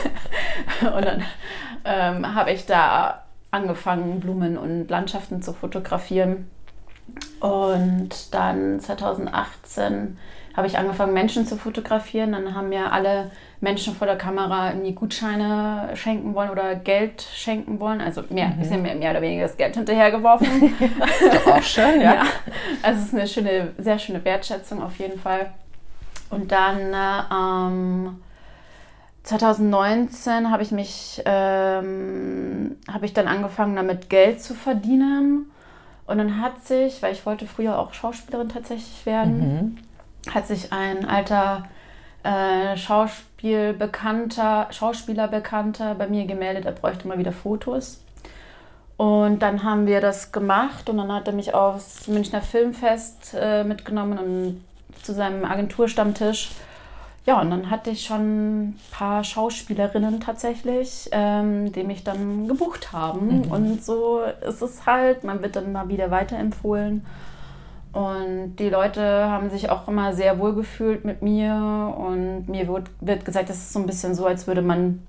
und 0.80 1.04
dann 1.04 1.22
ähm, 1.84 2.34
habe 2.34 2.52
ich 2.52 2.64
da 2.64 3.24
angefangen, 3.50 4.20
Blumen 4.20 4.56
und 4.56 4.88
Landschaften 4.88 5.42
zu 5.42 5.52
fotografieren. 5.52 6.50
Und 7.40 8.34
dann 8.34 8.80
2018 8.80 10.18
habe 10.56 10.66
ich 10.66 10.78
angefangen, 10.78 11.12
Menschen 11.12 11.46
zu 11.46 11.56
fotografieren. 11.56 12.32
Dann 12.32 12.54
haben 12.54 12.70
mir 12.70 12.92
alle 12.92 13.30
Menschen 13.60 13.94
vor 13.94 14.06
der 14.06 14.16
Kamera 14.16 14.70
irgendwie 14.70 14.92
Gutscheine 14.92 15.90
schenken 15.94 16.34
wollen 16.34 16.50
oder 16.50 16.74
Geld 16.74 17.22
schenken 17.22 17.80
wollen. 17.80 18.00
Also 18.00 18.22
mehr, 18.30 18.48
Mhm. 18.48 18.58
bisschen 18.58 18.82
mehr, 18.82 18.94
mehr 18.94 19.10
oder 19.12 19.22
weniger 19.22 19.42
das 19.44 19.56
Geld 19.56 19.74
hinterhergeworfen. 19.76 20.46
Ist 21.20 21.34
doch 21.34 21.46
auch 21.54 21.62
schön, 21.62 22.00
ja. 22.00 22.14
ja. 22.16 22.22
Also 22.82 23.00
es 23.00 23.06
ist 23.06 23.14
eine 23.14 23.26
schöne, 23.26 23.72
sehr 23.78 23.98
schöne 23.98 24.24
Wertschätzung 24.24 24.82
auf 24.82 24.98
jeden 24.98 25.18
Fall. 25.18 25.52
Und 26.30 26.52
dann 26.52 26.78
äh, 26.92 27.34
ähm, 27.34 28.16
2019 29.22 30.50
habe 30.50 30.62
ich 30.62 30.70
mich, 30.70 31.22
ähm, 31.24 32.76
habe 32.92 33.06
ich 33.06 33.12
dann 33.12 33.26
angefangen, 33.28 33.76
damit 33.76 34.08
Geld 34.10 34.42
zu 34.42 34.54
verdienen. 34.54 35.50
Und 36.06 36.18
dann 36.18 36.40
hat 36.40 36.64
sich, 36.64 37.02
weil 37.02 37.12
ich 37.12 37.26
wollte 37.26 37.46
früher 37.46 37.78
auch 37.78 37.92
Schauspielerin 37.92 38.48
tatsächlich 38.48 39.04
werden, 39.06 39.80
hat 40.32 40.46
sich 40.46 40.72
ein 40.72 41.04
alter 41.04 41.64
äh, 42.26 42.76
Schauspielbekannter, 42.76 44.66
Schauspielerbekannter 44.70 45.94
bei 45.94 46.08
mir 46.08 46.26
gemeldet, 46.26 46.64
er 46.64 46.72
bräuchte 46.72 47.06
mal 47.06 47.18
wieder 47.18 47.32
Fotos. 47.32 48.02
Und 48.96 49.40
dann 49.40 49.62
haben 49.62 49.86
wir 49.86 50.00
das 50.00 50.32
gemacht 50.32 50.88
und 50.88 50.96
dann 50.96 51.12
hat 51.12 51.28
er 51.28 51.34
mich 51.34 51.54
aufs 51.54 52.08
Münchner 52.08 52.40
Filmfest 52.40 53.36
äh, 53.38 53.62
mitgenommen 53.62 54.18
und 54.18 54.64
zu 55.02 55.12
seinem 55.12 55.44
Agenturstammtisch. 55.44 56.50
Ja, 57.26 57.40
und 57.40 57.50
dann 57.50 57.70
hatte 57.70 57.90
ich 57.90 58.04
schon 58.04 58.68
ein 58.68 58.80
paar 58.90 59.22
Schauspielerinnen 59.22 60.20
tatsächlich, 60.20 61.08
ähm, 61.12 61.72
die 61.72 61.82
mich 61.82 62.04
dann 62.04 62.48
gebucht 62.48 62.92
haben. 62.92 63.42
Und 63.50 63.84
so 63.84 64.20
ist 64.46 64.62
es 64.62 64.86
halt, 64.86 65.24
man 65.24 65.42
wird 65.42 65.56
dann 65.56 65.72
mal 65.72 65.88
wieder 65.88 66.10
weiterempfohlen. 66.10 67.04
Und 67.96 68.56
die 68.56 68.68
Leute 68.68 69.00
haben 69.30 69.48
sich 69.48 69.70
auch 69.70 69.88
immer 69.88 70.12
sehr 70.12 70.38
wohl 70.38 70.54
gefühlt 70.54 71.06
mit 71.06 71.22
mir. 71.22 71.94
Und 71.96 72.46
mir 72.46 72.68
wird, 72.68 72.90
wird 73.00 73.24
gesagt, 73.24 73.48
das 73.48 73.56
ist 73.56 73.72
so 73.72 73.78
ein 73.78 73.86
bisschen 73.86 74.14
so, 74.14 74.26
als 74.26 74.46
würde 74.46 74.60
man 74.60 75.00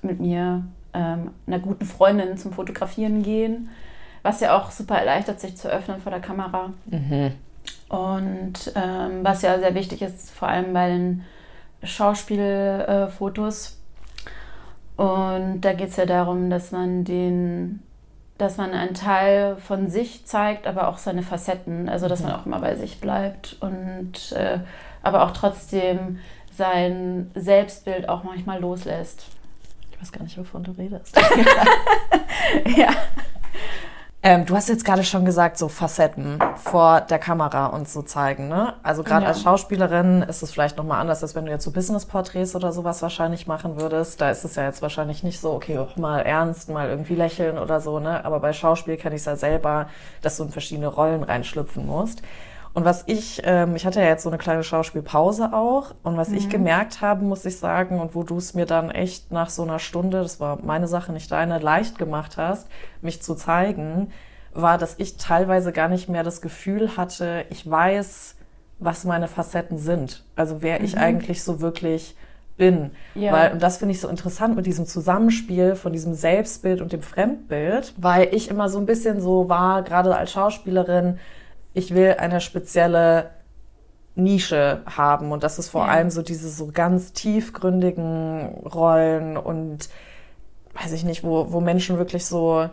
mit 0.00 0.20
mir, 0.20 0.62
ähm, 0.94 1.32
einer 1.48 1.58
guten 1.58 1.84
Freundin, 1.84 2.38
zum 2.38 2.52
Fotografieren 2.52 3.24
gehen. 3.24 3.68
Was 4.22 4.38
ja 4.38 4.56
auch 4.56 4.70
super 4.70 4.96
erleichtert, 4.96 5.40
sich 5.40 5.56
zu 5.56 5.68
öffnen 5.68 6.00
vor 6.00 6.12
der 6.12 6.20
Kamera. 6.20 6.72
Und 7.88 8.72
ähm, 8.76 9.24
was 9.24 9.42
ja 9.42 9.58
sehr 9.58 9.74
wichtig 9.74 10.02
ist, 10.02 10.30
vor 10.30 10.46
allem 10.46 10.72
bei 10.72 10.88
den 10.88 11.24
Schauspielfotos. 11.82 13.76
Und 14.96 15.62
da 15.62 15.72
geht 15.72 15.88
es 15.88 15.96
ja 15.96 16.06
darum, 16.06 16.48
dass 16.48 16.70
man 16.70 17.02
den, 17.02 17.82
dass 18.38 18.56
man 18.56 18.72
einen 18.72 18.94
Teil 18.94 19.56
von 19.56 19.88
sich 19.88 20.26
zeigt, 20.26 20.66
aber 20.66 20.88
auch 20.88 20.98
seine 20.98 21.22
Facetten. 21.22 21.88
Also 21.88 22.08
dass 22.08 22.22
man 22.22 22.32
auch 22.32 22.46
immer 22.46 22.60
bei 22.60 22.76
sich 22.76 23.00
bleibt 23.00 23.56
und 23.60 24.32
äh, 24.32 24.58
aber 25.02 25.24
auch 25.24 25.30
trotzdem 25.30 26.18
sein 26.52 27.30
Selbstbild 27.34 28.08
auch 28.08 28.24
manchmal 28.24 28.60
loslässt. 28.60 29.26
Ich 29.92 30.00
weiß 30.00 30.12
gar 30.12 30.22
nicht, 30.22 30.36
wovon 30.38 30.64
du 30.64 30.72
redest. 30.72 31.18
Ja. 32.76 32.90
Ähm, 34.28 34.44
du 34.44 34.56
hast 34.56 34.68
jetzt 34.68 34.84
gerade 34.84 35.04
schon 35.04 35.24
gesagt, 35.24 35.56
so 35.56 35.68
Facetten 35.68 36.40
vor 36.56 37.00
der 37.00 37.20
Kamera 37.20 37.66
uns 37.66 37.92
so 37.92 38.02
zeigen, 38.02 38.48
ne? 38.48 38.74
Also 38.82 39.04
gerade 39.04 39.22
Ja. 39.22 39.28
als 39.28 39.40
Schauspielerin 39.42 40.22
ist 40.22 40.42
es 40.42 40.50
vielleicht 40.50 40.76
nochmal 40.76 41.00
anders, 41.00 41.22
als 41.22 41.36
wenn 41.36 41.46
du 41.46 41.52
jetzt 41.52 41.62
so 41.62 41.70
Business-Porträts 41.70 42.56
oder 42.56 42.72
sowas 42.72 43.02
wahrscheinlich 43.02 43.46
machen 43.46 43.80
würdest. 43.80 44.20
Da 44.20 44.30
ist 44.32 44.44
es 44.44 44.56
ja 44.56 44.64
jetzt 44.64 44.82
wahrscheinlich 44.82 45.22
nicht 45.22 45.38
so, 45.40 45.52
okay, 45.52 45.78
auch 45.78 45.94
mal 45.94 46.22
ernst, 46.22 46.68
mal 46.70 46.88
irgendwie 46.88 47.14
lächeln 47.14 47.56
oder 47.56 47.80
so, 47.80 48.00
ne? 48.00 48.24
Aber 48.24 48.40
bei 48.40 48.52
Schauspiel 48.52 48.96
kenne 48.96 49.14
ich 49.14 49.20
es 49.20 49.26
ja 49.26 49.36
selber, 49.36 49.86
dass 50.22 50.38
du 50.38 50.42
in 50.42 50.50
verschiedene 50.50 50.88
Rollen 50.88 51.22
reinschlüpfen 51.22 51.86
musst. 51.86 52.22
Und 52.76 52.84
was 52.84 53.04
ich, 53.06 53.40
ähm, 53.44 53.74
ich 53.74 53.86
hatte 53.86 54.00
ja 54.00 54.06
jetzt 54.06 54.22
so 54.22 54.28
eine 54.28 54.36
kleine 54.36 54.62
Schauspielpause 54.62 55.54
auch. 55.54 55.94
Und 56.02 56.18
was 56.18 56.30
ich 56.30 56.50
gemerkt 56.50 57.00
habe, 57.00 57.24
muss 57.24 57.46
ich 57.46 57.56
sagen, 57.56 57.98
und 58.00 58.14
wo 58.14 58.22
du 58.22 58.36
es 58.36 58.52
mir 58.52 58.66
dann 58.66 58.90
echt 58.90 59.32
nach 59.32 59.48
so 59.48 59.62
einer 59.62 59.78
Stunde, 59.78 60.20
das 60.20 60.40
war 60.40 60.58
meine 60.62 60.86
Sache, 60.86 61.10
nicht 61.10 61.32
deine, 61.32 61.58
leicht 61.58 61.96
gemacht 61.96 62.36
hast, 62.36 62.68
mich 63.00 63.22
zu 63.22 63.34
zeigen, 63.34 64.12
war, 64.52 64.76
dass 64.76 64.96
ich 64.98 65.16
teilweise 65.16 65.72
gar 65.72 65.88
nicht 65.88 66.10
mehr 66.10 66.22
das 66.22 66.42
Gefühl 66.42 66.98
hatte, 66.98 67.46
ich 67.48 67.68
weiß, 67.68 68.36
was 68.78 69.04
meine 69.04 69.28
Facetten 69.28 69.78
sind. 69.78 70.22
Also 70.36 70.60
wer 70.60 70.82
ich 70.82 70.98
eigentlich 70.98 71.42
so 71.42 71.62
wirklich 71.62 72.14
bin. 72.58 72.90
Ja. 73.14 73.32
Weil, 73.32 73.52
und 73.52 73.62
das 73.62 73.78
finde 73.78 73.92
ich 73.92 74.02
so 74.02 74.08
interessant 74.08 74.54
mit 74.54 74.66
diesem 74.66 74.84
Zusammenspiel 74.84 75.76
von 75.76 75.94
diesem 75.94 76.12
Selbstbild 76.12 76.82
und 76.82 76.92
dem 76.92 77.00
Fremdbild, 77.00 77.94
weil 77.96 78.34
ich 78.34 78.50
immer 78.50 78.68
so 78.68 78.78
ein 78.78 78.84
bisschen 78.84 79.22
so 79.22 79.48
war, 79.48 79.82
gerade 79.82 80.14
als 80.14 80.32
Schauspielerin, 80.32 81.18
ich 81.76 81.94
will 81.94 82.16
eine 82.18 82.40
spezielle 82.40 83.30
Nische 84.14 84.80
haben 84.86 85.30
und 85.30 85.42
das 85.44 85.58
ist 85.58 85.68
vor 85.68 85.84
Ja. 85.86 85.92
allem 85.92 86.08
so 86.10 86.22
diese 86.22 86.48
so 86.48 86.70
ganz 86.72 87.12
tiefgründigen 87.12 88.48
Rollen 88.64 89.36
und 89.36 89.90
weiß 90.82 90.92
ich 90.92 91.04
nicht, 91.04 91.22
wo, 91.22 91.52
wo 91.52 91.60
Menschen 91.60 91.98
wirklich 91.98 92.24
so, 92.24 92.68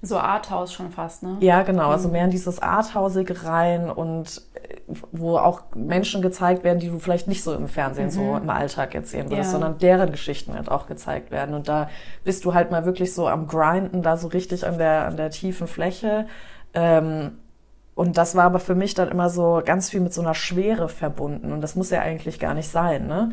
So 0.00 0.16
Arthouse 0.18 0.72
schon 0.72 0.90
fast, 0.90 1.22
ne? 1.22 1.36
ja 1.40 1.62
genau, 1.62 1.90
also 1.90 2.08
mehr 2.08 2.24
in 2.24 2.30
dieses 2.30 2.60
Arthausige 2.62 3.44
rein 3.44 3.90
und 3.90 4.40
äh, 4.54 4.76
wo 5.12 5.36
auch 5.36 5.62
Menschen 5.74 6.22
gezeigt 6.22 6.64
werden, 6.64 6.78
die 6.78 6.88
du 6.88 6.98
vielleicht 7.00 7.28
nicht 7.28 7.42
so 7.42 7.52
im 7.52 7.68
Fernsehen 7.68 8.10
so 8.10 8.36
im 8.36 8.48
Alltag 8.48 8.94
jetzt 8.94 9.10
sehen 9.10 9.28
würdest, 9.30 9.48
Ja. 9.52 9.58
sondern 9.58 9.76
deren 9.78 10.10
Geschichten 10.10 10.54
halt 10.54 10.70
auch 10.70 10.86
gezeigt 10.86 11.30
werden 11.30 11.54
und 11.54 11.68
da 11.68 11.90
bist 12.24 12.46
du 12.46 12.54
halt 12.54 12.70
mal 12.70 12.86
wirklich 12.86 13.12
so 13.12 13.28
am 13.28 13.46
Grinden, 13.46 14.00
da 14.02 14.16
so 14.16 14.28
richtig 14.28 14.66
an 14.66 14.78
der, 14.78 15.04
an 15.06 15.18
der 15.18 15.28
tiefen 15.30 15.66
Fläche 15.66 16.26
ähm, 16.72 17.32
und 17.98 18.16
das 18.16 18.36
war 18.36 18.44
aber 18.44 18.60
für 18.60 18.76
mich 18.76 18.94
dann 18.94 19.08
immer 19.08 19.28
so 19.28 19.60
ganz 19.64 19.90
viel 19.90 19.98
mit 19.98 20.14
so 20.14 20.20
einer 20.20 20.34
Schwere 20.34 20.88
verbunden. 20.88 21.50
Und 21.50 21.62
das 21.62 21.74
muss 21.74 21.90
ja 21.90 22.00
eigentlich 22.00 22.38
gar 22.38 22.54
nicht 22.54 22.70
sein, 22.70 23.08
ne? 23.08 23.32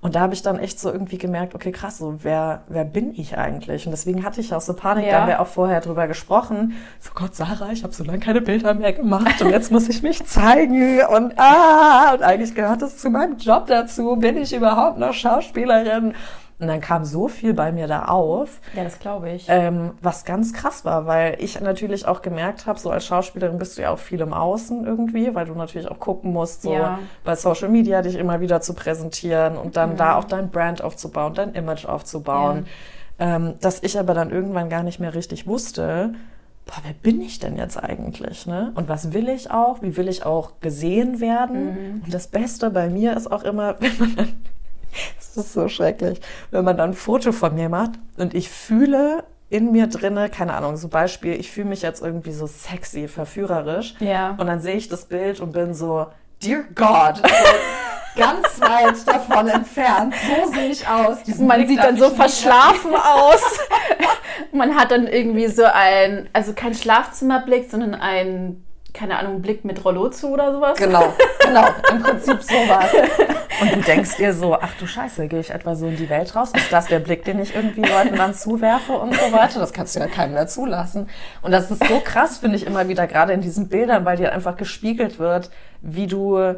Und 0.00 0.14
da 0.14 0.20
habe 0.20 0.32
ich 0.32 0.40
dann 0.40 0.58
echt 0.58 0.80
so 0.80 0.90
irgendwie 0.90 1.18
gemerkt, 1.18 1.54
okay, 1.54 1.70
krass, 1.70 1.98
so 1.98 2.14
wer, 2.22 2.62
wer 2.68 2.86
bin 2.86 3.12
ich 3.14 3.36
eigentlich? 3.36 3.84
Und 3.84 3.90
deswegen 3.92 4.24
hatte 4.24 4.40
ich 4.40 4.54
auch 4.54 4.62
so 4.62 4.72
Panik, 4.72 5.04
Ja. 5.04 5.12
da 5.12 5.20
haben 5.20 5.28
wir 5.28 5.40
auch 5.40 5.46
vorher 5.46 5.82
drüber 5.82 6.06
gesprochen. 6.06 6.76
So 6.98 7.10
Gott, 7.14 7.34
Sarah, 7.34 7.72
ich 7.72 7.82
habe 7.82 7.92
so 7.92 8.04
lange 8.04 8.18
keine 8.20 8.40
Bilder 8.40 8.72
mehr 8.72 8.94
gemacht 8.94 9.42
und 9.42 9.50
jetzt 9.50 9.70
muss 9.70 9.86
ich 9.90 10.02
mich 10.02 10.24
zeigen 10.24 11.00
und 11.14 11.34
ah, 11.38 12.14
und 12.14 12.22
eigentlich 12.22 12.54
gehört 12.54 12.80
das 12.80 12.96
zu 12.96 13.10
meinem 13.10 13.36
Job 13.36 13.66
dazu. 13.66 14.16
Bin 14.16 14.38
ich 14.38 14.54
überhaupt 14.54 14.96
noch 14.98 15.12
Schauspielerin? 15.12 16.14
Und 16.58 16.68
dann 16.68 16.80
kam 16.80 17.04
so 17.04 17.28
viel 17.28 17.52
bei 17.52 17.70
mir 17.70 17.86
da 17.86 18.06
auf. 18.06 18.60
Ja, 18.74 18.82
das 18.82 18.98
glaube 18.98 19.30
ich. 19.30 19.44
Ähm, 19.48 19.90
was 20.00 20.24
ganz 20.24 20.54
krass 20.54 20.86
war, 20.86 21.04
weil 21.06 21.36
ich 21.38 21.60
natürlich 21.60 22.06
auch 22.08 22.22
gemerkt 22.22 22.64
habe, 22.66 22.78
so 22.78 22.88
als 22.90 23.04
Schauspielerin 23.04 23.58
bist 23.58 23.76
du 23.76 23.82
ja 23.82 23.90
auch 23.90 23.98
viel 23.98 24.20
im 24.20 24.32
Außen 24.32 24.86
irgendwie, 24.86 25.34
weil 25.34 25.44
du 25.44 25.54
natürlich 25.54 25.86
auch 25.90 26.00
gucken 26.00 26.32
musst, 26.32 26.62
so 26.62 26.72
Ja. 26.72 26.98
bei 27.24 27.36
Social 27.36 27.68
Media 27.68 28.00
dich 28.00 28.14
immer 28.14 28.40
wieder 28.40 28.62
zu 28.62 28.72
präsentieren 28.72 29.58
und 29.58 29.76
dann 29.76 29.96
da 29.98 30.16
auch 30.16 30.24
dein 30.24 30.50
Brand 30.50 30.82
aufzubauen, 30.82 31.34
dein 31.34 31.52
Image 31.54 31.84
aufzubauen. 31.84 32.66
ähm, 33.18 33.54
dass 33.60 33.82
ich 33.82 33.98
aber 33.98 34.12
dann 34.14 34.30
irgendwann 34.30 34.68
gar 34.68 34.82
nicht 34.82 34.98
mehr 35.00 35.14
richtig 35.14 35.46
wusste, 35.46 36.12
boah, 36.66 36.74
wer 36.84 36.92
bin 36.94 37.20
ich 37.22 37.38
denn 37.38 37.56
jetzt 37.56 37.82
eigentlich? 37.82 38.46
Ne? 38.46 38.72
Und 38.74 38.88
was 38.90 39.12
will 39.14 39.28
ich 39.30 39.50
auch? 39.50 39.80
Wie 39.82 39.96
will 39.96 40.08
ich 40.08 40.26
auch 40.26 40.52
gesehen 40.60 41.20
werden? 41.20 41.64
Mhm. 41.96 42.02
Und 42.04 42.12
das 42.14 42.26
Beste 42.26 42.68
bei 42.70 42.88
mir 42.90 43.16
ist 43.16 43.30
auch 43.30 43.42
immer, 43.42 43.76
wenn 43.80 43.96
man 43.98 44.16
dann, 44.16 44.28
ist 45.36 45.52
so 45.52 45.68
schrecklich, 45.68 46.20
wenn 46.50 46.64
man 46.64 46.76
dann 46.76 46.90
ein 46.90 46.94
Foto 46.94 47.32
von 47.32 47.54
mir 47.54 47.68
macht 47.68 47.92
und 48.16 48.34
ich 48.34 48.48
fühle 48.48 49.24
in 49.48 49.70
mir 49.70 49.86
drinne, 49.86 50.28
keine 50.28 50.54
Ahnung, 50.54 50.76
so 50.76 50.88
Beispiel, 50.88 51.34
ich 51.34 51.50
fühle 51.50 51.68
mich 51.68 51.82
jetzt 51.82 52.02
irgendwie 52.02 52.32
so 52.32 52.46
sexy, 52.46 53.06
verführerisch. 53.06 53.94
Ja. 54.00 54.34
Und 54.38 54.46
dann 54.48 54.60
sehe 54.60 54.74
ich 54.74 54.88
das 54.88 55.04
Bild 55.04 55.40
und 55.40 55.52
bin 55.52 55.72
so, 55.72 56.06
Dear 56.42 56.64
God, 56.74 57.22
ganz 58.16 58.60
weit 58.60 59.06
davon 59.06 59.48
entfernt. 59.48 60.14
So 60.26 60.52
sehe 60.52 60.68
ich 60.68 60.86
aus. 60.86 61.22
Diesen 61.22 61.46
Man 61.46 61.58
Blick 61.58 61.68
sieht 61.70 61.78
dann 61.78 61.96
so 61.96 62.10
verschlafen 62.10 62.94
aus. 62.94 63.42
Man 64.52 64.74
hat 64.74 64.90
dann 64.90 65.06
irgendwie 65.06 65.46
so 65.46 65.64
ein, 65.64 66.28
also 66.32 66.52
kein 66.52 66.74
Schlafzimmerblick, 66.74 67.70
sondern 67.70 67.94
ein 67.94 68.65
keine 68.96 69.18
Ahnung, 69.18 69.42
Blick 69.42 69.64
mit 69.64 69.84
Rollo 69.84 70.08
zu 70.08 70.28
oder 70.28 70.52
sowas. 70.52 70.78
Genau, 70.78 71.12
genau, 71.44 71.66
im 71.92 72.02
Prinzip 72.02 72.42
sowas. 72.42 72.90
Und 73.60 73.74
du 73.74 73.80
denkst 73.80 74.16
dir 74.16 74.32
so, 74.32 74.54
ach 74.54 74.72
du 74.78 74.86
Scheiße, 74.86 75.28
gehe 75.28 75.40
ich 75.40 75.50
etwa 75.50 75.74
so 75.74 75.86
in 75.86 75.96
die 75.96 76.10
Welt 76.10 76.34
raus? 76.34 76.52
Ist 76.54 76.72
das 76.72 76.86
der 76.86 76.98
Blick, 76.98 77.24
den 77.24 77.38
ich 77.38 77.54
irgendwie 77.54 77.82
Leuten 77.82 78.16
dann 78.16 78.34
zuwerfe 78.34 78.92
und 78.92 79.14
so 79.14 79.32
weiter? 79.32 79.60
Das 79.60 79.72
kannst 79.72 79.96
du 79.96 80.00
ja 80.00 80.06
keinem 80.06 80.34
mehr 80.34 80.46
zulassen. 80.46 81.08
Und 81.42 81.52
das 81.52 81.70
ist 81.70 81.86
so 81.86 82.00
krass, 82.00 82.38
finde 82.38 82.56
ich 82.56 82.66
immer 82.66 82.88
wieder, 82.88 83.06
gerade 83.06 83.32
in 83.32 83.40
diesen 83.40 83.68
Bildern, 83.68 84.04
weil 84.04 84.16
dir 84.16 84.32
einfach 84.32 84.56
gespiegelt 84.56 85.18
wird, 85.18 85.50
wie 85.80 86.06
du 86.06 86.56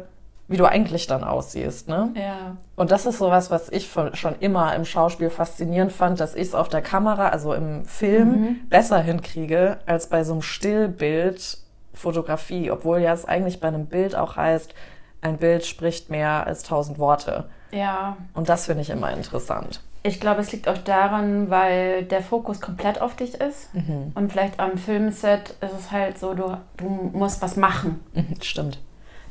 wie 0.49 0.57
du 0.57 0.65
eigentlich 0.65 1.05
dann 1.05 1.23
aussiehst, 1.23 1.87
ne? 1.89 2.09
Ja. 2.15 2.57
Und 2.75 2.89
das 2.89 3.05
ist 3.05 3.19
sowas, 3.19 3.51
was 3.51 3.69
ich 3.69 3.87
schon 4.13 4.35
immer 4.39 4.75
im 4.75 4.83
Schauspiel 4.83 5.29
faszinierend 5.29 5.91
fand, 5.91 6.19
dass 6.19 6.33
ich 6.33 6.47
es 6.47 6.55
auf 6.55 6.69
der 6.69 6.81
Kamera, 6.81 7.29
also 7.29 7.53
im 7.53 7.85
Film, 7.85 8.29
mhm. 8.29 8.55
besser 8.67 8.99
hinkriege 8.99 9.77
als 9.85 10.07
bei 10.07 10.23
so 10.23 10.33
einem 10.33 10.41
Stillbild 10.41 11.59
Fotografie, 11.93 12.71
obwohl 12.71 12.99
ja 12.99 13.13
es 13.13 13.25
eigentlich 13.25 13.59
bei 13.59 13.67
einem 13.67 13.87
Bild 13.87 14.15
auch 14.15 14.35
heißt, 14.35 14.73
ein 15.21 15.37
Bild 15.37 15.65
spricht 15.65 16.09
mehr 16.09 16.47
als 16.47 16.63
tausend 16.63 16.99
Worte. 16.99 17.49
Ja. 17.71 18.17
Und 18.33 18.49
das 18.49 18.65
finde 18.65 18.81
ich 18.81 18.89
immer 18.89 19.11
interessant. 19.11 19.81
Ich 20.01 20.21
glaube, 20.21 20.41
es 20.41 20.51
liegt 20.51 20.69
auch 20.69 20.77
daran, 20.77 21.49
weil 21.49 22.03
der 22.05 22.21
Fokus 22.21 22.61
komplett 22.61 23.01
auf 23.01 23.15
dich 23.15 23.35
ist. 23.35 23.73
Mhm. 23.75 24.13
Und 24.15 24.31
vielleicht 24.31 24.59
am 24.59 24.77
Filmset 24.77 25.55
ist 25.61 25.73
es 25.77 25.91
halt 25.91 26.17
so, 26.17 26.33
du, 26.33 26.57
du 26.77 26.85
musst 26.85 27.41
was 27.41 27.57
machen. 27.57 27.99
Mhm, 28.13 28.35
stimmt. 28.41 28.79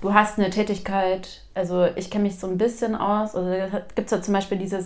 Du 0.01 0.15
hast 0.15 0.39
eine 0.39 0.51
Tätigkeit, 0.51 1.43
also 1.55 1.87
ich 1.97 2.11
kenne 2.11 2.25
mich 2.25 2.39
so 2.39 2.47
ein 2.47 2.57
bisschen 2.57 2.95
aus. 2.95 3.35
Also 3.35 3.51
gibt 3.97 4.07
es 4.07 4.11
ja 4.13 4.23
zum 4.23 4.35
Beispiel 4.35 4.59
diese 4.59 4.79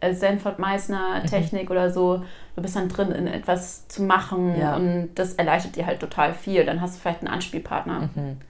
äh, 0.00 0.14
Sanford-Meissner-Technik 0.14 1.64
mhm. 1.64 1.70
oder 1.70 1.90
so 1.90 2.22
du 2.60 2.62
bist 2.62 2.76
dann 2.76 2.88
drin, 2.88 3.10
in 3.12 3.26
etwas 3.26 3.88
zu 3.88 4.02
machen 4.02 4.58
ja. 4.58 4.76
und 4.76 5.10
das 5.14 5.34
erleichtert 5.34 5.76
dir 5.76 5.86
halt 5.86 6.00
total 6.00 6.34
viel. 6.34 6.64
Dann 6.64 6.80
hast 6.80 6.96
du 6.96 7.00
vielleicht 7.00 7.20
einen 7.20 7.32
Anspielpartner. 7.32 8.10
Mhm. 8.14 8.40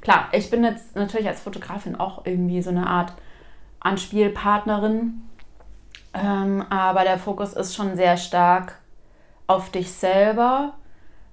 Klar, 0.00 0.28
ich 0.32 0.50
bin 0.50 0.62
jetzt 0.62 0.94
natürlich 0.94 1.26
als 1.26 1.40
Fotografin 1.40 1.96
auch 1.96 2.24
irgendwie 2.24 2.62
so 2.62 2.70
eine 2.70 2.86
Art 2.86 3.12
Anspielpartnerin, 3.80 5.22
ähm, 6.14 6.64
aber 6.70 7.02
der 7.02 7.18
Fokus 7.18 7.54
ist 7.54 7.74
schon 7.74 7.96
sehr 7.96 8.16
stark 8.16 8.78
auf 9.46 9.70
dich 9.70 9.92
selber. 9.92 10.74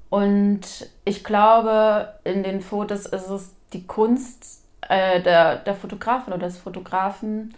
Und 0.09 0.89
ich 1.05 1.23
glaube, 1.23 2.13
in 2.23 2.43
den 2.43 2.62
Fotos 2.62 3.05
ist 3.05 3.29
es 3.29 3.55
die 3.73 3.85
Kunst 3.85 4.61
äh, 4.89 5.21
der, 5.21 5.57
der 5.57 5.75
Fotografin 5.75 6.33
oder 6.33 6.47
des 6.47 6.57
Fotografen, 6.57 7.53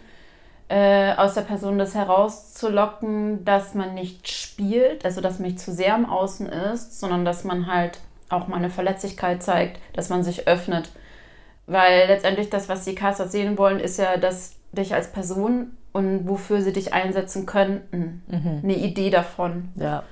äh, 0.68 1.14
aus 1.14 1.34
der 1.34 1.42
Person 1.42 1.78
das 1.78 1.94
herauszulocken, 1.94 3.44
dass 3.44 3.74
man 3.74 3.94
nicht 3.94 4.28
spielt, 4.28 5.04
also 5.04 5.20
dass 5.20 5.38
man 5.38 5.48
nicht 5.48 5.60
zu 5.60 5.72
sehr 5.72 5.94
am 5.94 6.06
Außen 6.10 6.46
ist, 6.46 6.98
sondern 6.98 7.24
dass 7.24 7.44
man 7.44 7.72
halt 7.72 8.00
auch 8.28 8.48
mal 8.48 8.56
eine 8.56 8.70
Verletzlichkeit 8.70 9.42
zeigt, 9.42 9.80
dass 9.92 10.08
man 10.08 10.24
sich 10.24 10.48
öffnet. 10.48 10.90
Weil 11.66 12.08
letztendlich 12.08 12.50
das, 12.50 12.68
was 12.68 12.84
die 12.84 12.94
Caster 12.94 13.28
sehen 13.28 13.58
wollen, 13.58 13.80
ist 13.80 13.98
ja, 13.98 14.16
dass 14.16 14.54
dich 14.72 14.94
als 14.94 15.12
Person 15.12 15.76
und 15.92 16.28
wofür 16.28 16.60
sie 16.60 16.72
dich 16.72 16.92
einsetzen 16.92 17.46
könnten, 17.46 18.22
mhm. 18.26 18.60
eine 18.62 18.76
Idee 18.76 19.10
davon. 19.10 19.70
Ja. 19.76 20.02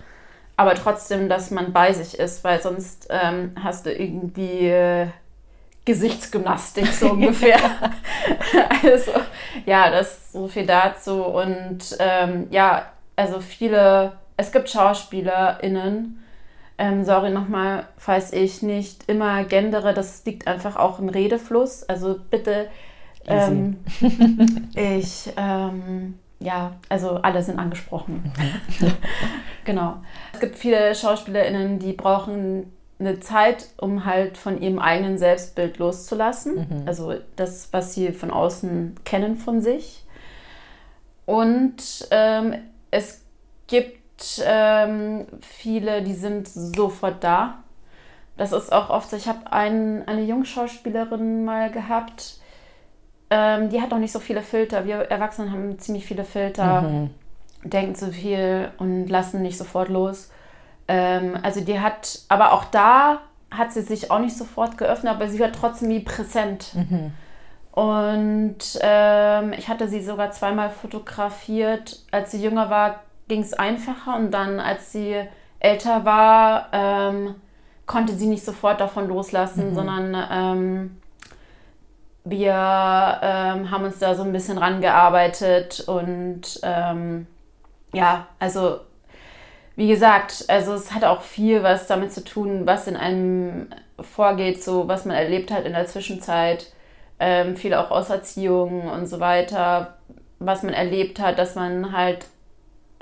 Aber 0.56 0.74
trotzdem, 0.74 1.28
dass 1.28 1.50
man 1.50 1.72
bei 1.72 1.92
sich 1.92 2.18
ist, 2.18 2.44
weil 2.44 2.62
sonst 2.62 3.08
ähm, 3.10 3.52
hast 3.62 3.86
du 3.86 3.92
irgendwie 3.92 4.68
äh, 4.68 5.08
Gesichtsgymnastik 5.84 6.86
so 6.86 7.10
ungefähr. 7.10 7.58
also 8.82 9.12
ja, 9.66 9.90
das 9.90 10.32
so 10.32 10.48
viel 10.48 10.66
dazu. 10.66 11.22
Und 11.22 11.96
ähm, 11.98 12.46
ja, 12.50 12.86
also 13.16 13.40
viele, 13.40 14.12
es 14.36 14.50
gibt 14.50 14.70
SchauspielerInnen, 14.70 16.22
ähm, 16.76 17.04
sorry 17.04 17.30
nochmal, 17.30 17.86
falls 17.96 18.32
ich 18.32 18.62
nicht 18.62 19.08
immer 19.08 19.44
gendere, 19.44 19.94
das 19.94 20.24
liegt 20.24 20.48
einfach 20.48 20.76
auch 20.76 20.98
im 20.98 21.08
Redefluss. 21.08 21.84
Also 21.84 22.18
bitte, 22.30 22.68
ähm, 23.26 23.76
ich, 24.74 25.32
ähm, 25.36 26.18
ja, 26.40 26.72
also 26.88 27.16
alle 27.22 27.42
sind 27.42 27.58
angesprochen. 27.58 28.32
genau. 29.64 29.96
Es 30.32 30.40
gibt 30.40 30.56
viele 30.56 30.94
SchauspielerInnen, 30.94 31.78
die 31.78 31.92
brauchen 31.92 32.73
eine 32.98 33.20
Zeit, 33.20 33.68
um 33.76 34.04
halt 34.04 34.36
von 34.36 34.60
ihrem 34.60 34.78
eigenen 34.78 35.18
Selbstbild 35.18 35.78
loszulassen. 35.78 36.54
Mhm. 36.56 36.82
Also 36.86 37.14
das, 37.36 37.68
was 37.72 37.94
sie 37.94 38.12
von 38.12 38.30
außen 38.30 38.96
kennen 39.04 39.36
von 39.36 39.60
sich. 39.60 40.04
Und 41.26 42.08
ähm, 42.10 42.54
es 42.90 43.22
gibt 43.66 44.42
ähm, 44.44 45.26
viele, 45.40 46.02
die 46.02 46.14
sind 46.14 46.48
sofort 46.48 47.24
da. 47.24 47.58
Das 48.36 48.52
ist 48.52 48.72
auch 48.72 48.90
oft 48.90 49.10
so. 49.10 49.16
Ich 49.16 49.28
habe 49.28 49.52
ein, 49.52 50.06
eine 50.06 50.22
junge 50.22 50.44
Schauspielerin 50.44 51.44
mal 51.44 51.70
gehabt, 51.70 52.38
ähm, 53.30 53.70
die 53.70 53.80
hat 53.80 53.90
noch 53.90 53.98
nicht 53.98 54.12
so 54.12 54.20
viele 54.20 54.42
Filter. 54.42 54.86
Wir 54.86 54.96
Erwachsenen 54.96 55.50
haben 55.50 55.78
ziemlich 55.78 56.04
viele 56.04 56.24
Filter, 56.24 56.82
mhm. 56.82 57.10
denken 57.64 57.94
zu 57.94 58.12
viel 58.12 58.70
und 58.78 59.08
lassen 59.08 59.42
nicht 59.42 59.56
sofort 59.58 59.88
los. 59.88 60.30
Ähm, 60.88 61.38
also 61.42 61.60
die 61.60 61.80
hat, 61.80 62.20
aber 62.28 62.52
auch 62.52 62.64
da 62.64 63.20
hat 63.50 63.72
sie 63.72 63.82
sich 63.82 64.10
auch 64.10 64.18
nicht 64.18 64.36
sofort 64.36 64.78
geöffnet, 64.78 65.14
aber 65.14 65.28
sie 65.28 65.40
war 65.40 65.52
trotzdem 65.52 65.88
wie 65.90 66.00
präsent. 66.00 66.74
Mhm. 66.74 67.12
Und 67.72 68.58
ähm, 68.80 69.52
ich 69.56 69.68
hatte 69.68 69.88
sie 69.88 70.00
sogar 70.02 70.30
zweimal 70.30 70.70
fotografiert. 70.70 72.00
Als 72.10 72.30
sie 72.30 72.42
jünger 72.42 72.70
war, 72.70 73.00
ging 73.28 73.40
es 73.40 73.52
einfacher 73.52 74.16
und 74.16 74.30
dann, 74.30 74.60
als 74.60 74.92
sie 74.92 75.16
älter 75.58 76.04
war, 76.04 76.68
ähm, 76.72 77.34
konnte 77.86 78.14
sie 78.14 78.26
nicht 78.26 78.44
sofort 78.44 78.80
davon 78.80 79.08
loslassen, 79.08 79.70
mhm. 79.70 79.74
sondern 79.74 80.26
ähm, 80.30 81.00
wir 82.24 82.52
ähm, 82.52 83.70
haben 83.70 83.84
uns 83.84 83.98
da 83.98 84.14
so 84.14 84.22
ein 84.22 84.32
bisschen 84.32 84.56
rangearbeitet 84.56 85.84
und 85.86 86.60
ähm, 86.62 87.26
ja, 87.92 88.26
also 88.38 88.80
wie 89.76 89.88
gesagt, 89.88 90.44
also 90.48 90.74
es 90.74 90.92
hat 90.92 91.04
auch 91.04 91.22
viel 91.22 91.62
was 91.62 91.86
damit 91.86 92.12
zu 92.12 92.22
tun, 92.22 92.66
was 92.66 92.86
in 92.86 92.96
einem 92.96 93.68
vorgeht, 94.00 94.62
so 94.62 94.88
was 94.88 95.04
man 95.04 95.16
erlebt 95.16 95.50
hat 95.50 95.64
in 95.64 95.72
der 95.72 95.86
Zwischenzeit, 95.86 96.72
ähm, 97.18 97.56
viel 97.56 97.74
auch 97.74 97.90
aus 97.90 98.10
Erziehung 98.10 98.88
und 98.88 99.06
so 99.06 99.20
weiter, 99.20 99.94
was 100.38 100.62
man 100.62 100.74
erlebt 100.74 101.20
hat, 101.20 101.38
dass 101.38 101.54
man 101.54 101.92
halt 101.92 102.26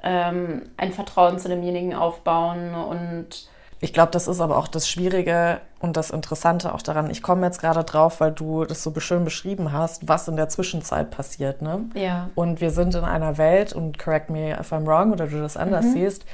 ähm, 0.03 0.63
ein 0.77 0.93
Vertrauen 0.93 1.39
zu 1.39 1.49
demjenigen 1.49 1.95
aufbauen 1.95 2.75
und 2.75 3.49
ich 3.85 3.93
glaube, 3.93 4.13
das 4.13 4.29
ist 4.29 4.41
aber 4.41 4.59
auch 4.59 4.69
das 4.69 4.89
Schwierige 4.89 5.61
und 5.81 5.97
das 5.97 6.11
Interessante 6.11 6.73
auch 6.73 6.83
daran. 6.83 7.11
Ich 7.11 7.21
komme 7.21 7.45
jetzt 7.45 7.61
gerade 7.61 7.83
drauf, 7.83 8.21
weil 8.21 8.31
du 8.31 8.65
das 8.65 8.85
so 8.85 8.95
schön 9.01 9.25
beschrieben 9.25 9.73
hast, 9.73 10.07
was 10.07 10.29
in 10.29 10.37
der 10.37 10.49
Zwischenzeit 10.49 11.11
passiert. 11.11 11.63
Ne? 11.63 11.87
Ja. 11.95 12.31
Und 12.37 12.61
wir 12.61 12.71
sind 12.71 12.95
in 12.95 13.03
einer 13.03 13.39
Welt, 13.39 13.73
und 13.73 13.99
correct 13.99 14.31
me 14.31 14.53
if 14.53 14.73
I'm 14.73 14.87
wrong 14.87 15.13
oder 15.13 15.27
du 15.27 15.41
das 15.41 15.57
anders 15.57 15.87
mhm. 15.87 15.93
siehst, 15.95 16.25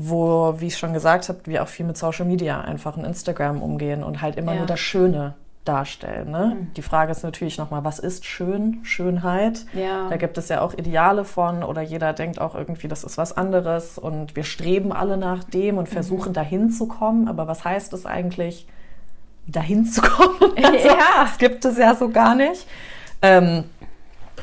wo, 0.00 0.54
wie 0.58 0.68
ich 0.68 0.78
schon 0.78 0.92
gesagt 0.92 1.28
habe, 1.28 1.40
wir 1.46 1.60
auch 1.60 1.68
viel 1.68 1.84
mit 1.84 1.96
Social 1.96 2.24
Media 2.24 2.60
einfach 2.60 2.96
in 2.96 3.04
Instagram 3.04 3.60
umgehen 3.60 4.04
und 4.04 4.22
halt 4.22 4.36
immer 4.36 4.52
ja. 4.52 4.58
nur 4.58 4.66
das 4.68 4.78
Schöne 4.78 5.34
darstellen. 5.64 6.30
Ne? 6.30 6.56
Mhm. 6.56 6.72
Die 6.74 6.82
Frage 6.82 7.10
ist 7.10 7.24
natürlich 7.24 7.58
nochmal, 7.58 7.82
was 7.82 7.98
ist 7.98 8.24
schön, 8.24 8.78
Schönheit? 8.84 9.66
Ja. 9.74 10.08
Da 10.08 10.16
gibt 10.16 10.38
es 10.38 10.50
ja 10.50 10.60
auch 10.60 10.72
Ideale 10.72 11.24
von 11.24 11.64
oder 11.64 11.82
jeder 11.82 12.12
denkt 12.12 12.40
auch 12.40 12.54
irgendwie, 12.54 12.86
das 12.86 13.02
ist 13.02 13.18
was 13.18 13.36
anderes 13.36 13.98
und 13.98 14.36
wir 14.36 14.44
streben 14.44 14.92
alle 14.92 15.16
nach 15.16 15.42
dem 15.42 15.78
und 15.78 15.88
mhm. 15.88 15.92
versuchen 15.92 16.28
mhm. 16.28 16.34
dahin 16.34 16.70
zu 16.70 16.86
kommen. 16.86 17.26
Aber 17.26 17.48
was 17.48 17.64
heißt 17.64 17.92
es 17.92 18.06
eigentlich, 18.06 18.68
dahin 19.48 19.84
zu 19.84 20.00
kommen? 20.02 20.52
Also, 20.62 20.86
ja. 20.86 21.24
Das 21.24 21.38
gibt 21.38 21.64
es 21.64 21.76
ja 21.76 21.96
so 21.96 22.08
gar 22.10 22.36
nicht. 22.36 22.68
Ähm, 23.20 23.64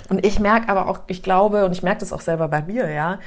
und 0.09 0.25
ich 0.25 0.41
merke 0.41 0.67
aber 0.67 0.89
auch, 0.89 0.99
ich 1.07 1.23
glaube, 1.23 1.65
und 1.65 1.71
ich 1.71 1.81
merke 1.81 2.01
das 2.01 2.11
auch 2.11 2.19
selber 2.19 2.49
bei 2.49 2.61
mir, 2.61 2.91
ja, 2.91 3.19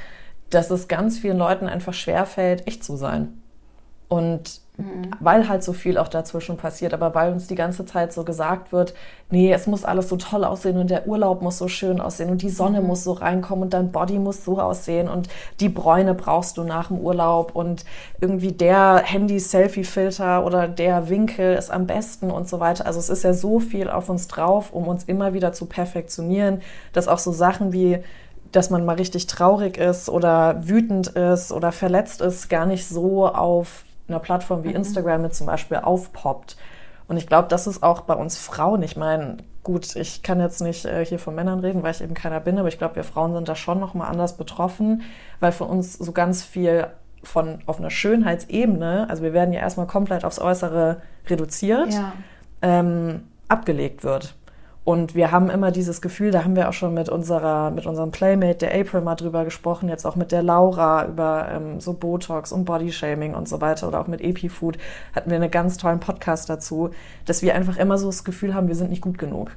dass 0.49 0.71
es 0.71 0.87
ganz 0.87 1.19
vielen 1.19 1.37
Leuten 1.37 1.67
einfach 1.67 1.93
schwerfällt, 1.93 2.67
echt 2.67 2.83
zu 2.83 2.95
sein. 2.95 3.39
Und 4.09 4.61
mhm. 4.77 5.11
weil 5.19 5.47
halt 5.47 5.63
so 5.63 5.71
viel 5.71 5.99
auch 5.99 6.07
dazwischen 6.07 6.57
passiert, 6.57 6.95
aber 6.95 7.13
weil 7.13 7.31
uns 7.31 7.45
die 7.45 7.53
ganze 7.53 7.85
Zeit 7.85 8.11
so 8.11 8.23
gesagt 8.23 8.71
wird, 8.71 8.95
nee, 9.29 9.53
es 9.53 9.67
muss 9.67 9.85
alles 9.85 10.09
so 10.09 10.17
toll 10.17 10.43
aussehen 10.43 10.77
und 10.77 10.89
der 10.89 11.07
Urlaub 11.07 11.43
muss 11.43 11.59
so 11.59 11.67
schön 11.67 12.01
aussehen 12.01 12.31
und 12.31 12.41
die 12.41 12.49
Sonne 12.49 12.81
mhm. 12.81 12.87
muss 12.87 13.03
so 13.03 13.11
reinkommen 13.11 13.65
und 13.65 13.73
dein 13.75 13.91
Body 13.91 14.17
muss 14.17 14.43
so 14.43 14.59
aussehen 14.59 15.07
und 15.07 15.29
die 15.59 15.69
Bräune 15.69 16.15
brauchst 16.15 16.57
du 16.57 16.63
nach 16.63 16.87
dem 16.87 16.97
Urlaub 16.97 17.55
und 17.55 17.85
irgendwie 18.19 18.51
der 18.51 19.03
Handy-Selfie-Filter 19.05 20.43
oder 20.43 20.67
der 20.67 21.07
Winkel 21.09 21.53
ist 21.53 21.69
am 21.69 21.85
besten 21.85 22.31
und 22.31 22.49
so 22.49 22.59
weiter. 22.59 22.87
Also 22.87 22.97
es 22.97 23.09
ist 23.09 23.23
ja 23.23 23.33
so 23.33 23.59
viel 23.59 23.91
auf 23.91 24.09
uns 24.09 24.27
drauf, 24.27 24.73
um 24.73 24.87
uns 24.87 25.03
immer 25.03 25.35
wieder 25.35 25.53
zu 25.53 25.67
perfektionieren, 25.67 26.63
dass 26.93 27.07
auch 27.07 27.19
so 27.19 27.31
Sachen 27.31 27.73
wie 27.73 27.99
dass 28.51 28.69
man 28.69 28.85
mal 28.85 28.95
richtig 28.95 29.27
traurig 29.27 29.77
ist 29.77 30.09
oder 30.09 30.67
wütend 30.67 31.07
ist 31.07 31.51
oder 31.51 31.71
verletzt 31.71 32.21
ist, 32.21 32.49
gar 32.49 32.65
nicht 32.65 32.87
so 32.87 33.27
auf 33.27 33.83
einer 34.07 34.19
Plattform 34.19 34.63
wie 34.63 34.69
mhm. 34.69 34.77
Instagram 34.77 35.21
mit 35.21 35.35
zum 35.35 35.47
Beispiel 35.47 35.77
aufpoppt. 35.77 36.57
Und 37.07 37.17
ich 37.17 37.27
glaube, 37.27 37.47
das 37.47 37.67
ist 37.67 37.81
auch 37.81 38.01
bei 38.01 38.13
uns 38.13 38.37
Frauen. 38.37 38.83
Ich 38.83 38.95
meine, 38.95 39.37
gut, 39.63 39.95
ich 39.95 40.21
kann 40.23 40.39
jetzt 40.39 40.61
nicht 40.61 40.85
äh, 40.85 41.05
hier 41.05 41.19
von 41.19 41.35
Männern 41.35 41.59
reden, 41.59 41.83
weil 41.83 41.91
ich 41.91 42.01
eben 42.01 42.13
keiner 42.13 42.39
bin, 42.39 42.57
aber 42.57 42.67
ich 42.67 42.77
glaube, 42.77 42.95
wir 42.95 43.03
Frauen 43.03 43.33
sind 43.33 43.49
da 43.49 43.55
schon 43.55 43.79
noch 43.79 43.93
mal 43.93 44.07
anders 44.07 44.37
betroffen, 44.37 45.01
weil 45.39 45.51
für 45.51 45.65
uns 45.65 45.93
so 45.93 46.11
ganz 46.11 46.43
viel 46.43 46.87
von 47.23 47.59
auf 47.65 47.79
einer 47.79 47.89
Schönheitsebene, 47.89 49.07
also 49.09 49.23
wir 49.23 49.33
werden 49.33 49.53
ja 49.53 49.59
erstmal 49.59 49.87
komplett 49.87 50.23
aufs 50.23 50.39
Äußere 50.39 51.01
reduziert, 51.27 51.93
ja. 51.93 52.13
ähm, 52.61 53.23
abgelegt 53.47 54.03
wird. 54.03 54.35
Und 54.89 55.13
wir 55.13 55.29
haben 55.29 55.51
immer 55.51 55.69
dieses 55.69 56.01
Gefühl, 56.01 56.31
da 56.31 56.43
haben 56.43 56.55
wir 56.55 56.67
auch 56.67 56.73
schon 56.73 56.95
mit 56.95 57.09
unserer, 57.09 57.69
mit 57.69 57.85
unserem 57.85 58.09
Playmate, 58.09 58.57
der 58.57 58.73
April, 58.73 59.01
mal 59.01 59.13
drüber 59.13 59.45
gesprochen, 59.45 59.87
jetzt 59.87 60.03
auch 60.03 60.15
mit 60.15 60.31
der 60.31 60.41
Laura 60.41 61.05
über 61.05 61.47
ähm, 61.51 61.79
so 61.79 61.93
Botox 61.93 62.51
und 62.51 62.65
Bodyshaming 62.65 63.35
und 63.35 63.47
so 63.47 63.61
weiter 63.61 63.87
oder 63.87 64.01
auch 64.01 64.07
mit 64.07 64.19
EpiFood 64.19 64.79
hatten 65.13 65.29
wir 65.29 65.37
einen 65.37 65.51
ganz 65.51 65.77
tollen 65.77 65.99
Podcast 65.99 66.49
dazu, 66.49 66.89
dass 67.27 67.43
wir 67.43 67.53
einfach 67.53 67.77
immer 67.77 67.99
so 67.99 68.07
das 68.07 68.23
Gefühl 68.23 68.55
haben, 68.55 68.67
wir 68.67 68.73
sind 68.73 68.89
nicht 68.89 69.03
gut 69.03 69.19
genug. 69.19 69.51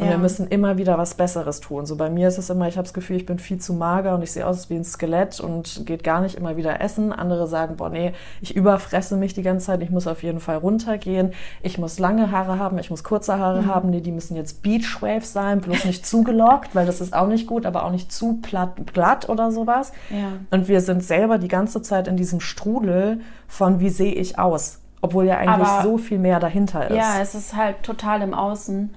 Und 0.00 0.06
ja. 0.06 0.12
wir 0.12 0.18
müssen 0.18 0.48
immer 0.48 0.78
wieder 0.78 0.96
was 0.96 1.14
Besseres 1.14 1.60
tun. 1.60 1.84
So 1.84 1.96
bei 1.96 2.08
mir 2.08 2.28
ist 2.28 2.38
es 2.38 2.48
immer, 2.48 2.66
ich 2.68 2.78
habe 2.78 2.84
das 2.84 2.94
Gefühl, 2.94 3.16
ich 3.16 3.26
bin 3.26 3.38
viel 3.38 3.58
zu 3.58 3.74
mager 3.74 4.14
und 4.14 4.22
ich 4.22 4.32
sehe 4.32 4.46
aus 4.46 4.70
wie 4.70 4.76
ein 4.76 4.84
Skelett 4.84 5.40
und 5.40 5.82
geht 5.84 6.02
gar 6.04 6.22
nicht 6.22 6.36
immer 6.36 6.56
wieder 6.56 6.80
essen. 6.80 7.12
Andere 7.12 7.46
sagen, 7.46 7.76
boah, 7.76 7.90
nee, 7.90 8.14
ich 8.40 8.56
überfresse 8.56 9.18
mich 9.18 9.34
die 9.34 9.42
ganze 9.42 9.66
Zeit, 9.66 9.82
ich 9.82 9.90
muss 9.90 10.06
auf 10.06 10.22
jeden 10.22 10.40
Fall 10.40 10.56
runtergehen. 10.56 11.34
Ich 11.62 11.76
muss 11.76 11.98
lange 11.98 12.30
Haare 12.30 12.58
haben, 12.58 12.78
ich 12.78 12.88
muss 12.88 13.04
kurze 13.04 13.38
Haare 13.38 13.60
mhm. 13.60 13.66
haben. 13.66 13.90
Nee, 13.90 14.00
die 14.00 14.10
müssen 14.12 14.36
jetzt 14.36 14.62
Beachwaves 14.62 15.34
sein, 15.34 15.60
bloß 15.60 15.84
nicht 15.84 16.06
zugelockt, 16.06 16.74
weil 16.74 16.86
das 16.86 17.02
ist 17.02 17.12
auch 17.12 17.26
nicht 17.26 17.46
gut, 17.46 17.66
aber 17.66 17.84
auch 17.84 17.92
nicht 17.92 18.10
zu 18.10 18.38
platt, 18.40 18.94
glatt 18.94 19.28
oder 19.28 19.52
sowas. 19.52 19.92
Ja. 20.08 20.32
Und 20.50 20.66
wir 20.66 20.80
sind 20.80 21.04
selber 21.04 21.36
die 21.36 21.48
ganze 21.48 21.82
Zeit 21.82 22.08
in 22.08 22.16
diesem 22.16 22.40
Strudel 22.40 23.20
von, 23.48 23.80
wie 23.80 23.90
sehe 23.90 24.14
ich 24.14 24.38
aus? 24.38 24.78
Obwohl 25.02 25.26
ja 25.26 25.36
eigentlich 25.36 25.68
aber, 25.68 25.82
so 25.82 25.98
viel 25.98 26.18
mehr 26.18 26.40
dahinter 26.40 26.88
ist. 26.88 26.96
Ja, 26.96 27.20
es 27.20 27.34
ist 27.34 27.54
halt 27.54 27.82
total 27.82 28.22
im 28.22 28.34
Außen. 28.34 28.94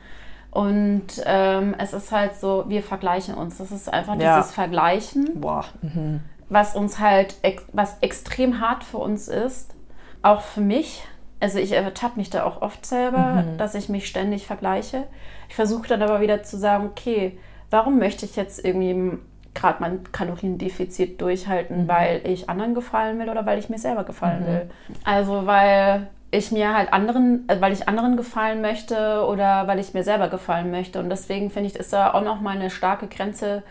Und 0.54 1.08
ähm, 1.26 1.74
es 1.80 1.94
ist 1.94 2.12
halt 2.12 2.36
so, 2.36 2.66
wir 2.68 2.84
vergleichen 2.84 3.34
uns. 3.34 3.58
Das 3.58 3.72
ist 3.72 3.92
einfach 3.92 4.20
ja. 4.20 4.38
dieses 4.38 4.54
Vergleichen, 4.54 5.42
Boah. 5.42 5.66
Mhm. 5.82 6.22
was 6.48 6.76
uns 6.76 7.00
halt, 7.00 7.36
was 7.72 7.98
extrem 8.02 8.60
hart 8.60 8.84
für 8.84 9.00
uns 9.00 9.28
ist. 9.28 9.74
Auch 10.22 10.42
für 10.42 10.62
mich. 10.62 11.04
Also 11.40 11.58
ich 11.58 11.72
ertappe 11.72 12.18
mich 12.18 12.30
da 12.30 12.44
auch 12.44 12.62
oft 12.62 12.86
selber, 12.86 13.44
mhm. 13.44 13.58
dass 13.58 13.74
ich 13.74 13.90
mich 13.90 14.08
ständig 14.08 14.46
vergleiche. 14.46 15.06
Ich 15.50 15.56
versuche 15.56 15.88
dann 15.88 16.04
aber 16.04 16.22
wieder 16.22 16.44
zu 16.44 16.58
sagen, 16.58 16.86
okay, 16.86 17.40
warum 17.72 17.98
möchte 17.98 18.26
ich 18.26 18.36
jetzt 18.36 18.64
irgendwie 18.64 19.18
gerade 19.56 19.78
mein 19.82 20.04
Kaloriendefizit 20.12 21.20
durchhalten, 21.20 21.84
mhm. 21.84 21.88
weil 21.88 22.22
ich 22.28 22.48
anderen 22.48 22.76
gefallen 22.76 23.18
will 23.18 23.30
oder 23.30 23.48
weil 23.48 23.58
ich 23.58 23.70
mir 23.70 23.80
selber 23.80 24.04
gefallen 24.04 24.44
mhm. 24.44 24.48
will. 24.48 24.70
Also 25.04 25.48
weil 25.48 26.10
ich 26.34 26.52
mir 26.52 26.76
halt 26.76 26.92
anderen, 26.92 27.48
äh, 27.48 27.62
weil 27.62 27.72
ich 27.74 27.88
anderen 27.88 28.18
gefallen 28.18 28.62
möchte 28.62 29.26
oder 29.26 29.68
weil 29.68 29.80
ich 29.80 29.94
mir 29.94 30.04
selber 30.04 30.30
gefallen 30.30 30.72
möchte. 30.72 31.00
Und 31.00 31.10
deswegen 31.10 31.52
finde 31.52 31.70
ich, 31.70 31.76
ist 31.76 31.94
da 31.94 32.14
auch 32.14 32.24
noch 32.24 32.42
mal 32.42 32.56
eine 32.56 32.70
starke 32.70 33.08
Grenze 33.08 33.64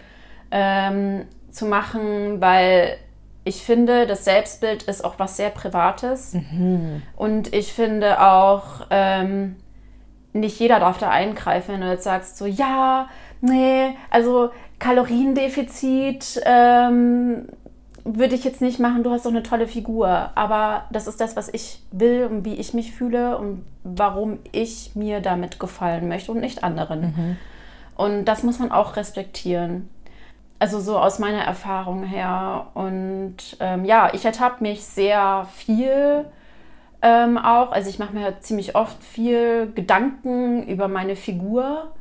ähm, 0.51 1.27
zu 1.51 1.67
machen, 1.67 2.41
weil 2.41 2.97
ich 3.45 3.65
finde, 3.65 4.07
das 4.07 4.25
Selbstbild 4.25 4.85
ist 4.85 5.05
auch 5.05 5.19
was 5.19 5.37
sehr 5.37 5.51
Privates. 5.51 6.35
Mhm. 6.35 7.03
Und 7.17 7.53
ich 7.53 7.73
finde 7.73 8.23
auch, 8.23 8.87
ähm, 8.91 9.57
nicht 10.33 10.59
jeder 10.61 10.79
darf 10.79 10.99
da 10.99 11.11
eingreifen, 11.11 11.75
wenn 11.75 11.81
du 11.81 11.91
jetzt 11.91 12.05
sagst, 12.05 12.39
so, 12.39 12.47
ja, 12.47 13.09
nee, 13.41 13.97
also 14.11 14.51
Kaloriendefizit, 14.79 16.41
ähm, 16.45 17.49
würde 18.05 18.35
ich 18.35 18.45
jetzt 18.45 18.61
nicht 18.61 18.79
machen, 18.79 19.03
du 19.03 19.11
hast 19.11 19.27
doch 19.27 19.31
eine 19.31 19.43
tolle 19.43 19.69
Figur. 19.69 20.31
Aber 20.35 20.85
das 20.91 21.07
ist 21.07 21.21
das, 21.21 21.37
was 21.37 21.49
ich 21.49 21.81
will 21.91 22.29
und 22.31 22.45
wie 22.45 22.55
ich 22.55 22.75
mich 22.75 22.93
fühle 22.93 23.39
und 23.39 23.65
warum 23.85 24.39
ich 24.53 24.93
mir 24.95 25.21
damit 25.21 25.61
gefallen 25.61 26.09
möchte 26.09 26.33
und 26.33 26.41
nicht 26.41 26.65
anderen. 26.65 27.01
Mhm. 27.01 27.37
Und 27.97 28.25
das 28.25 28.43
muss 28.43 28.59
man 28.59 28.73
auch 28.73 28.97
respektieren. 28.97 29.89
Also 30.59 30.81
so 30.81 30.99
aus 30.99 31.19
meiner 31.19 31.43
Erfahrung 31.43 32.05
her. 32.05 32.69
Und 32.75 33.37
ähm, 33.61 33.85
ja, 33.85 34.11
ich 34.13 34.25
ertappe 34.25 34.63
mich 34.63 34.85
sehr 34.85 35.47
viel 35.55 36.25
ähm, 37.03 37.39
auch. 37.39 37.73
Also 37.73 37.91
ich 37.91 37.99
mache 37.99 38.15
mir 38.15 38.41
ziemlich 38.41 38.75
oft 38.75 39.03
viel 39.03 39.71
Gedanken 39.75 40.67
über 40.67 40.89
meine 40.89 41.17
Figur 41.17 41.93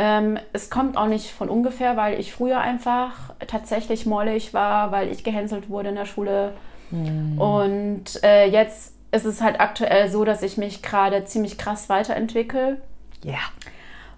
ähm, 0.00 0.38
es 0.52 0.70
kommt 0.70 0.96
auch 0.96 1.08
nicht 1.08 1.32
von 1.32 1.48
ungefähr, 1.48 1.96
weil 1.96 2.20
ich 2.20 2.32
früher 2.32 2.60
einfach 2.60 3.34
tatsächlich 3.48 4.06
mollig 4.06 4.54
war, 4.54 4.92
weil 4.92 5.10
ich 5.10 5.24
gehänselt 5.24 5.68
wurde 5.68 5.88
in 5.88 5.96
der 5.96 6.06
Schule. 6.06 6.52
Mhm. 6.92 7.36
Und 7.38 8.22
äh, 8.22 8.46
jetzt 8.46 8.94
ist 9.10 9.24
es 9.24 9.40
halt 9.40 9.58
aktuell 9.58 10.08
so, 10.08 10.24
dass 10.24 10.42
ich 10.42 10.56
mich 10.56 10.82
gerade 10.82 11.24
ziemlich 11.24 11.58
krass 11.58 11.88
weiterentwickle. 11.88 12.80
Ja. 13.24 13.32
Yeah. 13.32 13.40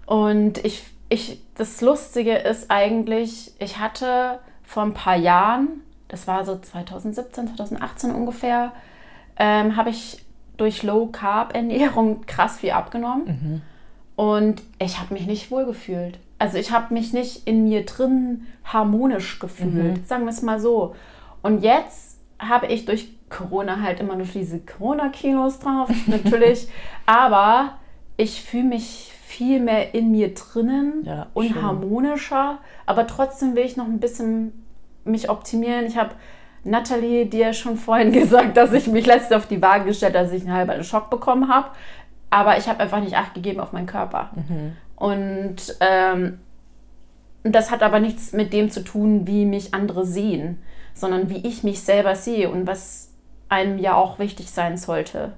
Und 0.05 0.63
ich, 0.63 0.83
ich, 1.09 1.41
das 1.55 1.81
Lustige 1.81 2.35
ist 2.35 2.69
eigentlich, 2.69 3.53
ich 3.57 3.79
hatte 3.79 4.37
vor 4.63 4.83
ein 4.83 4.93
paar 4.93 5.15
Jahren, 5.15 5.81
das 6.09 6.27
war 6.27 6.45
so 6.45 6.59
2017, 6.59 7.47
2018 7.55 8.13
ungefähr, 8.13 8.71
ähm, 9.35 9.75
habe 9.77 9.89
ich 9.89 10.23
durch 10.57 10.83
Low 10.83 11.07
Carb 11.07 11.55
Ernährung 11.55 12.23
krass 12.27 12.59
viel 12.59 12.71
abgenommen. 12.71 13.25
Mhm. 13.25 13.61
Und 14.21 14.61
ich 14.77 14.99
habe 14.99 15.15
mich 15.15 15.25
nicht 15.25 15.49
wohl 15.49 15.65
gefühlt. 15.65 16.19
Also 16.37 16.59
ich 16.59 16.69
habe 16.69 16.93
mich 16.93 17.11
nicht 17.11 17.47
in 17.47 17.63
mir 17.63 17.87
drin 17.87 18.45
harmonisch 18.63 19.39
gefühlt, 19.39 19.73
mhm. 19.73 20.05
sagen 20.05 20.25
wir 20.25 20.29
es 20.29 20.43
mal 20.43 20.59
so. 20.59 20.93
Und 21.41 21.63
jetzt 21.63 22.19
habe 22.37 22.67
ich 22.67 22.85
durch 22.85 23.15
Corona 23.31 23.81
halt 23.81 23.99
immer 23.99 24.15
nur 24.15 24.27
diese 24.27 24.59
Corona-Kinos 24.59 25.57
drauf, 25.57 25.89
natürlich. 26.05 26.67
aber 27.07 27.79
ich 28.15 28.43
fühle 28.43 28.65
mich 28.65 29.11
viel 29.25 29.59
mehr 29.59 29.95
in 29.95 30.11
mir 30.11 30.35
drinnen 30.35 31.01
ja, 31.03 31.25
und 31.33 31.59
harmonischer. 31.59 32.59
Aber 32.85 33.07
trotzdem 33.07 33.55
will 33.55 33.65
ich 33.65 33.75
noch 33.75 33.87
ein 33.87 33.99
bisschen 33.99 34.53
mich 35.03 35.31
optimieren. 35.31 35.87
Ich 35.87 35.97
habe 35.97 36.11
Nathalie 36.63 37.25
dir 37.25 37.53
schon 37.53 37.75
vorhin 37.75 38.11
gesagt, 38.11 38.55
dass 38.55 38.71
ich 38.71 38.85
mich 38.85 39.07
letztens 39.07 39.41
auf 39.41 39.47
die 39.47 39.63
Waage 39.63 39.85
gestellt 39.85 40.13
habe, 40.15 40.25
dass 40.25 40.33
ich 40.33 40.43
einen 40.43 40.53
halben 40.53 40.83
Schock 40.83 41.09
bekommen 41.09 41.47
habe. 41.47 41.69
Aber 42.31 42.57
ich 42.57 42.67
habe 42.67 42.79
einfach 42.79 43.01
nicht 43.01 43.15
Acht 43.15 43.35
gegeben 43.35 43.59
auf 43.59 43.73
meinen 43.73 43.85
Körper. 43.85 44.31
Mhm. 44.33 44.77
Und 44.95 45.75
ähm, 45.81 46.39
das 47.43 47.69
hat 47.69 47.83
aber 47.83 47.99
nichts 47.99 48.33
mit 48.33 48.53
dem 48.53 48.71
zu 48.71 48.83
tun, 48.83 49.27
wie 49.27 49.45
mich 49.45 49.73
andere 49.73 50.05
sehen, 50.05 50.61
sondern 50.93 51.29
wie 51.29 51.45
ich 51.47 51.63
mich 51.63 51.81
selber 51.81 52.15
sehe 52.15 52.49
und 52.49 52.65
was 52.65 53.09
einem 53.49 53.77
ja 53.77 53.95
auch 53.95 54.17
wichtig 54.17 54.49
sein 54.49 54.77
sollte. 54.77 55.33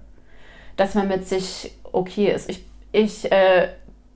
Dass 0.77 0.95
man 0.95 1.07
mit 1.07 1.27
sich 1.27 1.75
okay 1.91 2.31
ist. 2.31 2.49
Ich, 2.49 2.63
ich 2.91 3.31
äh, 3.31 3.69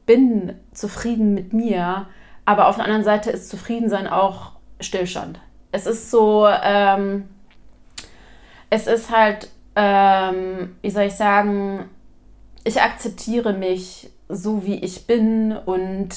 bin 0.05 0.55
zufrieden 0.71 1.33
mit 1.33 1.53
mir, 1.53 2.07
aber 2.45 2.67
auf 2.67 2.75
der 2.75 2.85
anderen 2.85 3.03
Seite 3.03 3.31
ist 3.31 3.49
Zufriedensein 3.49 4.07
auch 4.07 4.51
Stillstand. 4.79 5.39
Es 5.71 5.85
ist 5.85 6.11
so, 6.11 6.47
ähm, 6.47 7.25
es 8.69 8.87
ist 8.87 9.15
halt, 9.15 9.49
ähm, 9.75 10.75
wie 10.81 10.89
soll 10.89 11.03
ich 11.03 11.15
sagen, 11.15 11.89
ich 12.67 12.81
akzeptiere 12.81 13.53
mich 13.53 14.09
so, 14.29 14.65
wie 14.65 14.75
ich 14.75 15.07
bin 15.07 15.55
und 15.55 16.09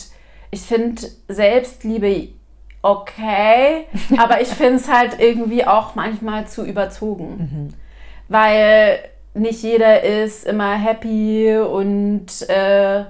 ich 0.51 0.63
finde 0.63 1.03
Selbstliebe 1.29 2.29
okay, 2.83 3.87
aber 4.19 4.41
ich 4.41 4.49
finde 4.49 4.77
es 4.77 4.89
halt 4.91 5.21
irgendwie 5.21 5.65
auch 5.65 5.95
manchmal 5.95 6.49
zu 6.49 6.65
überzogen, 6.65 7.37
mhm. 7.39 7.75
weil 8.29 8.99
nicht 9.35 9.63
jeder 9.63 10.03
ist 10.03 10.45
immer 10.45 10.75
happy 10.75 11.57
und 11.59 12.27
äh, 12.49 13.05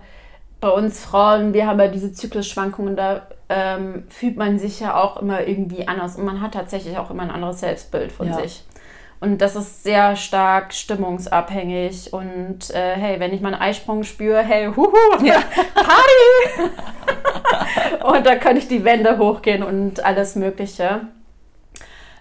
bei 0.61 0.69
uns 0.69 1.01
Frauen, 1.01 1.55
wir 1.55 1.67
haben 1.67 1.81
ja 1.81 1.89
diese 1.89 2.13
Zyklusschwankungen, 2.13 2.95
da 2.95 3.27
ähm, 3.49 4.05
fühlt 4.11 4.37
man 4.37 4.59
sich 4.59 4.81
ja 4.81 5.03
auch 5.03 5.17
immer 5.17 5.47
irgendwie 5.47 5.89
anders 5.89 6.17
und 6.17 6.27
man 6.27 6.43
hat 6.43 6.53
tatsächlich 6.53 6.99
auch 6.99 7.11
immer 7.11 7.23
ein 7.23 7.31
anderes 7.31 7.61
Selbstbild 7.61 8.13
von 8.13 8.29
ja. 8.29 8.35
sich. 8.35 8.65
Und 9.21 9.43
das 9.43 9.55
ist 9.55 9.83
sehr 9.83 10.17
stark 10.17 10.73
stimmungsabhängig. 10.73 12.13
Und 12.13 12.71
äh, 12.71 12.97
hey, 12.97 13.21
wenn 13.21 13.35
ich 13.35 13.43
mal 13.43 13.53
einen 13.53 13.63
Eisprung 13.63 14.03
spüre, 14.03 14.43
hey, 14.43 14.67
huhu, 14.75 14.91
ja. 15.23 15.43
Party! 15.75 16.73
und 18.05 18.25
da 18.25 18.37
kann 18.37 18.57
ich 18.57 18.67
die 18.67 18.85
Wände 18.85 19.19
hochgehen 19.19 19.63
und 19.63 20.03
alles 20.05 20.37
Mögliche. 20.37 21.03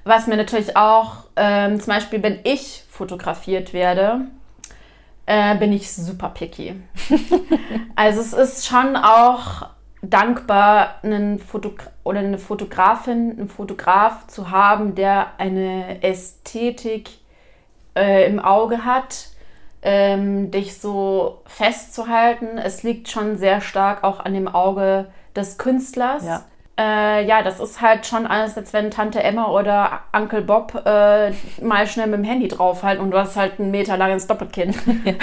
Was 0.04 0.28
mir 0.28 0.38
natürlich 0.38 0.76
auch, 0.76 1.26
ähm, 1.36 1.80
zum 1.80 1.94
Beispiel, 1.94 2.22
wenn 2.22 2.40
ich 2.44 2.84
fotografiert 2.90 3.74
werde, 3.74 4.28
äh, 5.26 5.56
bin 5.56 5.72
ich 5.72 5.92
super 5.92 6.30
picky. 6.30 6.82
also 7.96 8.20
es 8.20 8.34
ist 8.34 8.68
schon 8.68 8.98
auch 8.98 9.70
dankbar, 10.02 10.96
einen 11.04 11.40
Fotog 11.40 11.92
oder 12.04 12.20
eine 12.20 12.38
Fotografin, 12.38 13.32
einen 13.32 13.50
Fotograf 13.50 14.28
zu 14.28 14.50
haben, 14.50 14.96
der 14.96 15.28
eine 15.38 16.02
Ästhetik 16.04 17.10
äh, 17.96 18.26
im 18.26 18.40
Auge 18.40 18.86
hat, 18.86 19.30
ähm, 19.82 20.52
dich 20.52 20.80
so 20.80 21.42
festzuhalten. 21.46 22.58
Es 22.58 22.84
liegt 22.84 23.10
schon 23.10 23.38
sehr 23.38 23.62
stark 23.62 24.04
auch 24.04 24.20
an 24.20 24.34
dem 24.34 24.48
Auge 24.48 25.08
des 25.36 25.58
Künstlers. 25.58 26.26
Ja. 26.26 26.46
Äh, 26.80 27.26
ja, 27.26 27.42
das 27.42 27.60
ist 27.60 27.82
halt 27.82 28.06
schon 28.06 28.26
alles, 28.26 28.56
als 28.56 28.72
wenn 28.72 28.90
Tante 28.90 29.22
Emma 29.22 29.50
oder 29.50 30.00
Onkel 30.14 30.42
Bob 30.42 30.82
äh, 30.86 31.32
mal 31.62 31.86
schnell 31.88 32.08
mit 32.08 32.20
dem 32.20 32.24
Handy 32.24 32.48
draufhalten 32.48 33.04
und 33.04 33.12
du 33.12 33.18
hast 33.18 33.36
halt 33.36 33.60
ein 33.60 33.70
Meter 33.70 33.98
langes 33.98 34.28
Doppelkinn. 34.28 34.74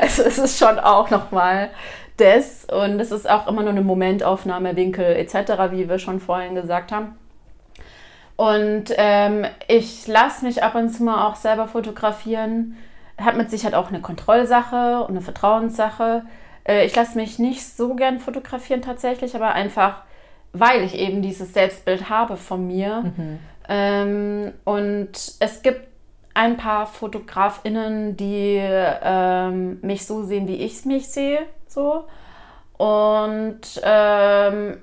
also 0.00 0.22
es 0.22 0.38
ist 0.38 0.58
schon 0.58 0.78
auch 0.78 1.10
nochmal 1.10 1.68
das 2.16 2.64
und 2.64 2.98
es 2.98 3.12
ist 3.12 3.28
auch 3.28 3.46
immer 3.46 3.60
nur 3.60 3.72
eine 3.72 3.82
Momentaufnahme, 3.82 4.74
Winkel 4.74 5.04
etc., 5.04 5.70
wie 5.70 5.90
wir 5.90 5.98
schon 5.98 6.18
vorhin 6.18 6.54
gesagt 6.54 6.92
haben. 6.92 7.18
Und 8.36 8.84
ähm, 8.96 9.44
ich 9.68 10.06
lasse 10.06 10.46
mich 10.46 10.62
ab 10.62 10.74
und 10.76 10.88
zu 10.88 11.02
mal 11.02 11.28
auch 11.28 11.36
selber 11.36 11.68
fotografieren. 11.68 12.78
Hat 13.18 13.36
mit 13.36 13.50
Sicherheit 13.50 13.74
auch 13.74 13.88
eine 13.88 14.00
Kontrollsache 14.00 15.00
und 15.02 15.10
eine 15.10 15.20
Vertrauenssache. 15.20 16.22
Äh, 16.64 16.86
ich 16.86 16.96
lasse 16.96 17.18
mich 17.18 17.38
nicht 17.38 17.66
so 17.66 17.94
gern 17.94 18.18
fotografieren 18.18 18.80
tatsächlich, 18.80 19.36
aber 19.36 19.52
einfach 19.52 20.04
weil 20.52 20.82
ich 20.82 20.94
eben 20.94 21.22
dieses 21.22 21.54
Selbstbild 21.54 22.08
habe 22.08 22.36
von 22.36 22.66
mir. 22.66 23.02
Mhm. 23.16 23.38
Ähm, 23.68 24.52
und 24.64 25.12
es 25.40 25.62
gibt 25.62 25.88
ein 26.34 26.56
paar 26.56 26.86
FotografInnen, 26.86 28.16
die 28.16 28.58
ähm, 28.60 29.78
mich 29.82 30.06
so 30.06 30.22
sehen, 30.24 30.48
wie 30.48 30.56
ich 30.56 30.84
mich 30.84 31.08
sehe. 31.08 31.40
So. 31.66 32.04
Und 32.76 33.60
ähm, 33.82 34.78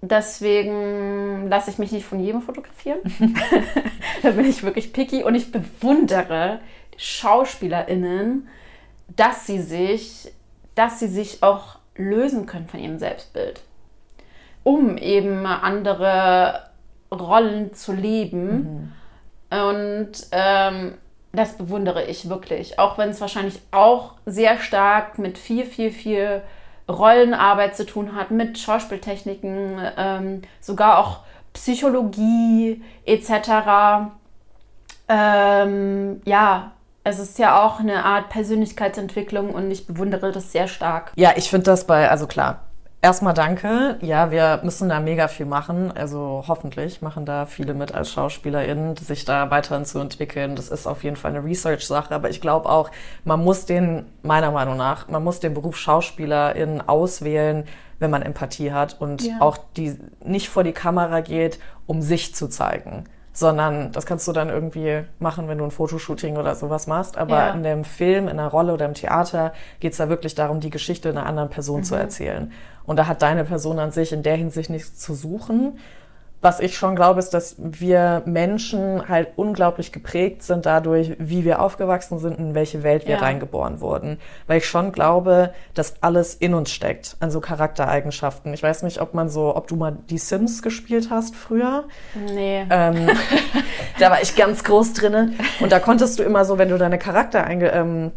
deswegen 0.00 1.48
lasse 1.48 1.70
ich 1.70 1.78
mich 1.78 1.92
nicht 1.92 2.06
von 2.06 2.20
jedem 2.20 2.42
fotografieren. 2.42 3.00
da 4.22 4.30
bin 4.30 4.46
ich 4.46 4.62
wirklich 4.62 4.92
picky 4.92 5.22
und 5.22 5.34
ich 5.34 5.52
bewundere 5.52 6.60
SchauspielerInnen, 6.96 8.48
dass 9.14 9.46
sie 9.46 9.60
sich, 9.60 10.32
dass 10.74 10.98
sie 10.98 11.08
sich 11.08 11.42
auch 11.42 11.78
lösen 11.94 12.46
können 12.46 12.68
von 12.68 12.80
ihrem 12.80 12.98
Selbstbild 12.98 13.62
um 14.66 14.98
eben 14.98 15.46
andere 15.46 16.64
Rollen 17.12 17.72
zu 17.72 17.92
leben. 17.92 18.92
Mhm. 19.52 19.56
Und 19.56 20.10
ähm, 20.32 20.94
das 21.32 21.56
bewundere 21.56 22.02
ich 22.06 22.28
wirklich. 22.28 22.76
Auch 22.80 22.98
wenn 22.98 23.10
es 23.10 23.20
wahrscheinlich 23.20 23.60
auch 23.70 24.14
sehr 24.26 24.58
stark 24.58 25.20
mit 25.20 25.38
viel, 25.38 25.66
viel, 25.66 25.92
viel 25.92 26.42
Rollenarbeit 26.88 27.76
zu 27.76 27.86
tun 27.86 28.16
hat, 28.16 28.32
mit 28.32 28.58
Schauspieltechniken, 28.58 29.78
ähm, 29.96 30.42
sogar 30.60 30.98
auch 30.98 31.20
Psychologie 31.52 32.82
etc. 33.04 34.10
Ähm, 35.08 36.22
ja, 36.24 36.72
es 37.04 37.20
ist 37.20 37.38
ja 37.38 37.64
auch 37.64 37.78
eine 37.78 38.04
Art 38.04 38.30
Persönlichkeitsentwicklung 38.30 39.50
und 39.50 39.70
ich 39.70 39.86
bewundere 39.86 40.32
das 40.32 40.50
sehr 40.50 40.66
stark. 40.66 41.12
Ja, 41.14 41.34
ich 41.36 41.50
finde 41.50 41.66
das 41.66 41.86
bei, 41.86 42.10
also 42.10 42.26
klar, 42.26 42.65
Erstmal 43.02 43.34
danke. 43.34 43.98
Ja, 44.00 44.30
wir 44.30 44.60
müssen 44.64 44.88
da 44.88 45.00
mega 45.00 45.28
viel 45.28 45.46
machen. 45.46 45.92
Also 45.92 46.44
hoffentlich 46.48 47.02
machen 47.02 47.24
da 47.24 47.46
viele 47.46 47.74
mit 47.74 47.94
als 47.94 48.10
SchauspielerInnen, 48.10 48.96
sich 48.96 49.24
da 49.24 49.50
weiterhin 49.50 49.84
zu 49.84 49.98
entwickeln. 49.98 50.56
Das 50.56 50.70
ist 50.70 50.86
auf 50.86 51.04
jeden 51.04 51.16
Fall 51.16 51.32
eine 51.32 51.44
Research-Sache. 51.44 52.14
Aber 52.14 52.30
ich 52.30 52.40
glaube 52.40 52.68
auch, 52.68 52.90
man 53.24 53.44
muss 53.44 53.66
den, 53.66 54.06
meiner 54.22 54.50
Meinung 54.50 54.76
nach, 54.76 55.08
man 55.08 55.22
muss 55.22 55.40
den 55.40 55.54
Beruf 55.54 55.76
SchauspielerInnen 55.76 56.88
auswählen, 56.88 57.64
wenn 57.98 58.10
man 58.10 58.22
Empathie 58.22 58.72
hat 58.72 59.00
und 59.00 59.22
ja. 59.22 59.36
auch 59.40 59.58
die 59.76 59.98
nicht 60.24 60.48
vor 60.48 60.64
die 60.64 60.72
Kamera 60.72 61.20
geht, 61.20 61.58
um 61.86 62.02
sich 62.02 62.34
zu 62.34 62.48
zeigen 62.48 63.04
sondern 63.36 63.92
das 63.92 64.06
kannst 64.06 64.26
du 64.26 64.32
dann 64.32 64.48
irgendwie 64.48 65.04
machen, 65.18 65.46
wenn 65.46 65.58
du 65.58 65.64
ein 65.64 65.70
Fotoshooting 65.70 66.38
oder 66.38 66.54
sowas 66.54 66.86
machst. 66.86 67.18
Aber 67.18 67.36
ja. 67.36 67.50
in 67.50 67.62
dem 67.62 67.84
Film, 67.84 68.28
in 68.28 68.38
der 68.38 68.46
Rolle 68.46 68.72
oder 68.72 68.86
im 68.86 68.94
Theater 68.94 69.52
geht 69.78 69.92
es 69.92 69.98
da 69.98 70.08
wirklich 70.08 70.34
darum, 70.34 70.60
die 70.60 70.70
Geschichte 70.70 71.10
einer 71.10 71.26
anderen 71.26 71.50
Person 71.50 71.80
mhm. 71.80 71.84
zu 71.84 71.94
erzählen. 71.96 72.50
Und 72.86 72.96
da 72.96 73.06
hat 73.06 73.22
deine 73.22 73.44
Person 73.44 73.78
an 73.78 73.90
sich 73.90 74.12
in 74.12 74.22
der 74.22 74.36
Hinsicht 74.36 74.70
nichts 74.70 74.98
zu 74.98 75.14
suchen. 75.14 75.78
Was 76.42 76.60
ich 76.60 76.76
schon 76.76 76.94
glaube, 76.94 77.18
ist, 77.18 77.30
dass 77.30 77.56
wir 77.58 78.22
Menschen 78.26 79.08
halt 79.08 79.30
unglaublich 79.36 79.90
geprägt 79.90 80.42
sind 80.42 80.66
dadurch, 80.66 81.16
wie 81.18 81.44
wir 81.44 81.62
aufgewachsen 81.62 82.18
sind, 82.18 82.38
in 82.38 82.54
welche 82.54 82.82
Welt 82.82 83.06
wir 83.06 83.14
ja. 83.14 83.20
reingeboren 83.20 83.80
wurden. 83.80 84.18
Weil 84.46 84.58
ich 84.58 84.68
schon 84.68 84.92
glaube, 84.92 85.54
dass 85.72 85.94
alles 86.02 86.34
in 86.34 86.52
uns 86.52 86.70
steckt, 86.70 87.16
an 87.20 87.30
so 87.30 87.40
Charaktereigenschaften. 87.40 88.52
Ich 88.52 88.62
weiß 88.62 88.82
nicht, 88.82 89.00
ob 89.00 89.14
man 89.14 89.30
so, 89.30 89.56
ob 89.56 89.66
du 89.66 89.76
mal 89.76 89.96
die 90.10 90.18
Sims 90.18 90.62
gespielt 90.62 91.08
hast 91.10 91.34
früher. 91.34 91.84
Nee. 92.14 92.66
Ähm, 92.70 93.08
da 93.98 94.10
war 94.10 94.20
ich 94.20 94.36
ganz 94.36 94.62
groß 94.62 94.92
drinne. 94.92 95.32
Und 95.60 95.72
da 95.72 95.80
konntest 95.80 96.18
du 96.18 96.22
immer 96.22 96.44
so, 96.44 96.58
wenn 96.58 96.68
du 96.68 96.76
deine 96.76 96.98
Charakter 96.98 97.44
einge, 97.44 97.70
ähm, 97.70 98.12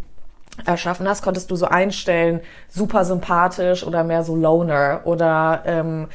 erschaffen 0.65 1.07
hast, 1.07 1.21
konntest 1.21 1.51
du 1.51 1.55
so 1.55 1.65
einstellen, 1.65 2.41
super 2.67 3.05
sympathisch 3.05 3.85
oder 3.85 4.03
mehr 4.03 4.23
so 4.23 4.35
Loner 4.35 5.01
oder 5.05 5.63
ähm, 5.65 6.07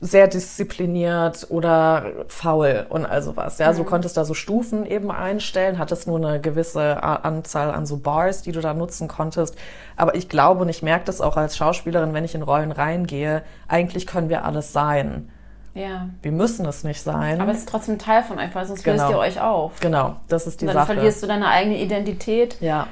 sehr 0.00 0.28
diszipliniert 0.28 1.46
oder 1.48 2.04
faul 2.28 2.86
und 2.90 3.06
all 3.06 3.22
sowas. 3.22 3.58
Ja, 3.58 3.72
mhm. 3.72 3.76
so 3.76 3.84
konntest 3.84 4.16
da 4.16 4.24
so 4.24 4.34
Stufen 4.34 4.84
eben 4.84 5.10
einstellen, 5.10 5.78
hattest 5.78 6.06
nur 6.06 6.18
eine 6.18 6.40
gewisse 6.40 7.02
Anzahl 7.02 7.70
an 7.70 7.86
so 7.86 7.96
Bars, 7.96 8.42
die 8.42 8.52
du 8.52 8.60
da 8.60 8.74
nutzen 8.74 9.08
konntest. 9.08 9.56
Aber 9.96 10.14
ich 10.14 10.28
glaube 10.28 10.62
und 10.62 10.68
ich 10.68 10.82
merke 10.82 11.06
das 11.06 11.20
auch 11.20 11.36
als 11.36 11.56
Schauspielerin, 11.56 12.12
wenn 12.12 12.24
ich 12.24 12.34
in 12.34 12.42
Rollen 12.42 12.72
reingehe, 12.72 13.42
eigentlich 13.68 14.06
können 14.06 14.28
wir 14.28 14.44
alles 14.44 14.72
sein. 14.72 15.30
Ja. 15.76 16.08
Wir 16.22 16.32
müssen 16.32 16.64
es 16.66 16.84
nicht 16.84 17.02
sein. 17.02 17.40
Aber 17.40 17.52
es 17.52 17.58
ist 17.58 17.68
trotzdem 17.68 17.98
Teil 17.98 18.22
von 18.22 18.38
euch, 18.38 18.54
weil 18.54 18.64
sonst 18.66 18.82
genau. 18.82 19.02
löst 19.02 19.10
ihr 19.10 19.18
euch 19.18 19.40
auf. 19.40 19.80
Genau, 19.80 20.16
das 20.28 20.46
ist 20.46 20.60
die 20.60 20.64
und 20.64 20.68
dann 20.68 20.82
Sache. 20.82 20.88
Dann 20.88 20.96
verlierst 20.96 21.22
du 21.22 21.26
deine 21.26 21.48
eigene 21.48 21.78
Identität. 21.78 22.56
Ja. 22.60 22.86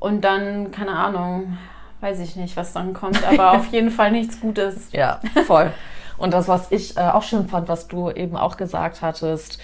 Und 0.00 0.22
dann, 0.22 0.72
keine 0.72 0.92
Ahnung, 0.92 1.58
weiß 2.00 2.18
ich 2.20 2.34
nicht, 2.34 2.56
was 2.56 2.72
dann 2.72 2.94
kommt, 2.94 3.22
aber 3.24 3.52
auf 3.52 3.66
jeden 3.70 3.90
Fall 3.90 4.10
nichts 4.10 4.40
Gutes. 4.40 4.88
Ja, 4.92 5.20
voll. 5.46 5.70
Und 6.16 6.34
das, 6.34 6.48
was 6.48 6.72
ich 6.72 6.96
äh, 6.96 7.00
auch 7.00 7.22
schön 7.22 7.48
fand, 7.48 7.68
was 7.68 7.86
du 7.86 8.10
eben 8.10 8.36
auch 8.36 8.56
gesagt 8.56 9.02
hattest, 9.02 9.58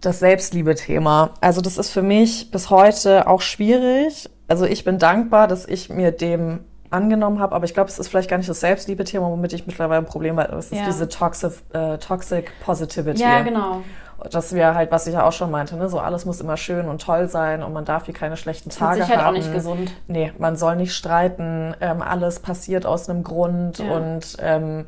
das 0.00 0.18
Selbstliebe-Thema. 0.18 1.30
Also 1.40 1.60
das 1.60 1.78
ist 1.78 1.90
für 1.90 2.02
mich 2.02 2.50
bis 2.50 2.70
heute 2.70 3.26
auch 3.26 3.40
schwierig. 3.40 4.28
Also 4.46 4.64
ich 4.66 4.84
bin 4.84 4.98
dankbar, 4.98 5.48
dass 5.48 5.66
ich 5.66 5.88
mir 5.88 6.12
dem 6.12 6.60
angenommen 6.90 7.40
habe, 7.40 7.54
aber 7.54 7.64
ich 7.64 7.74
glaube, 7.74 7.90
es 7.90 7.98
ist 7.98 8.08
vielleicht 8.08 8.30
gar 8.30 8.36
nicht 8.36 8.48
das 8.48 8.60
Selbstliebe-Thema, 8.60 9.28
womit 9.28 9.52
ich 9.52 9.66
mittlerweile 9.66 9.98
ein 9.98 10.06
Problem 10.06 10.38
habe. 10.38 10.54
Es 10.56 10.66
ist 10.66 10.78
ja. 10.78 10.86
diese 10.86 11.08
Toxic, 11.08 11.52
äh, 11.72 11.98
Toxic 11.98 12.52
Positivity. 12.64 13.20
Ja, 13.20 13.42
genau 13.42 13.82
dass 14.30 14.54
wir 14.54 14.74
halt, 14.74 14.90
was 14.90 15.06
ich 15.06 15.14
ja 15.14 15.26
auch 15.26 15.32
schon 15.32 15.50
meinte, 15.50 15.76
ne, 15.76 15.88
so 15.88 15.98
alles 15.98 16.24
muss 16.24 16.40
immer 16.40 16.56
schön 16.56 16.88
und 16.88 17.02
toll 17.02 17.28
sein 17.28 17.62
und 17.62 17.72
man 17.72 17.84
darf 17.84 18.06
hier 18.06 18.14
keine 18.14 18.36
schlechten 18.36 18.70
Tage 18.70 18.92
haben. 18.92 18.98
Das 18.98 19.08
ist 19.08 19.16
halt 19.16 19.26
auch 19.26 19.32
nicht 19.32 19.52
gesund. 19.52 19.92
Nee, 20.08 20.32
man 20.38 20.56
soll 20.56 20.76
nicht 20.76 20.94
streiten, 20.94 21.74
ähm, 21.80 22.02
alles 22.02 22.40
passiert 22.40 22.86
aus 22.86 23.08
einem 23.08 23.22
Grund 23.22 23.78
ja. 23.78 23.94
und 23.94 24.36
ähm, 24.40 24.86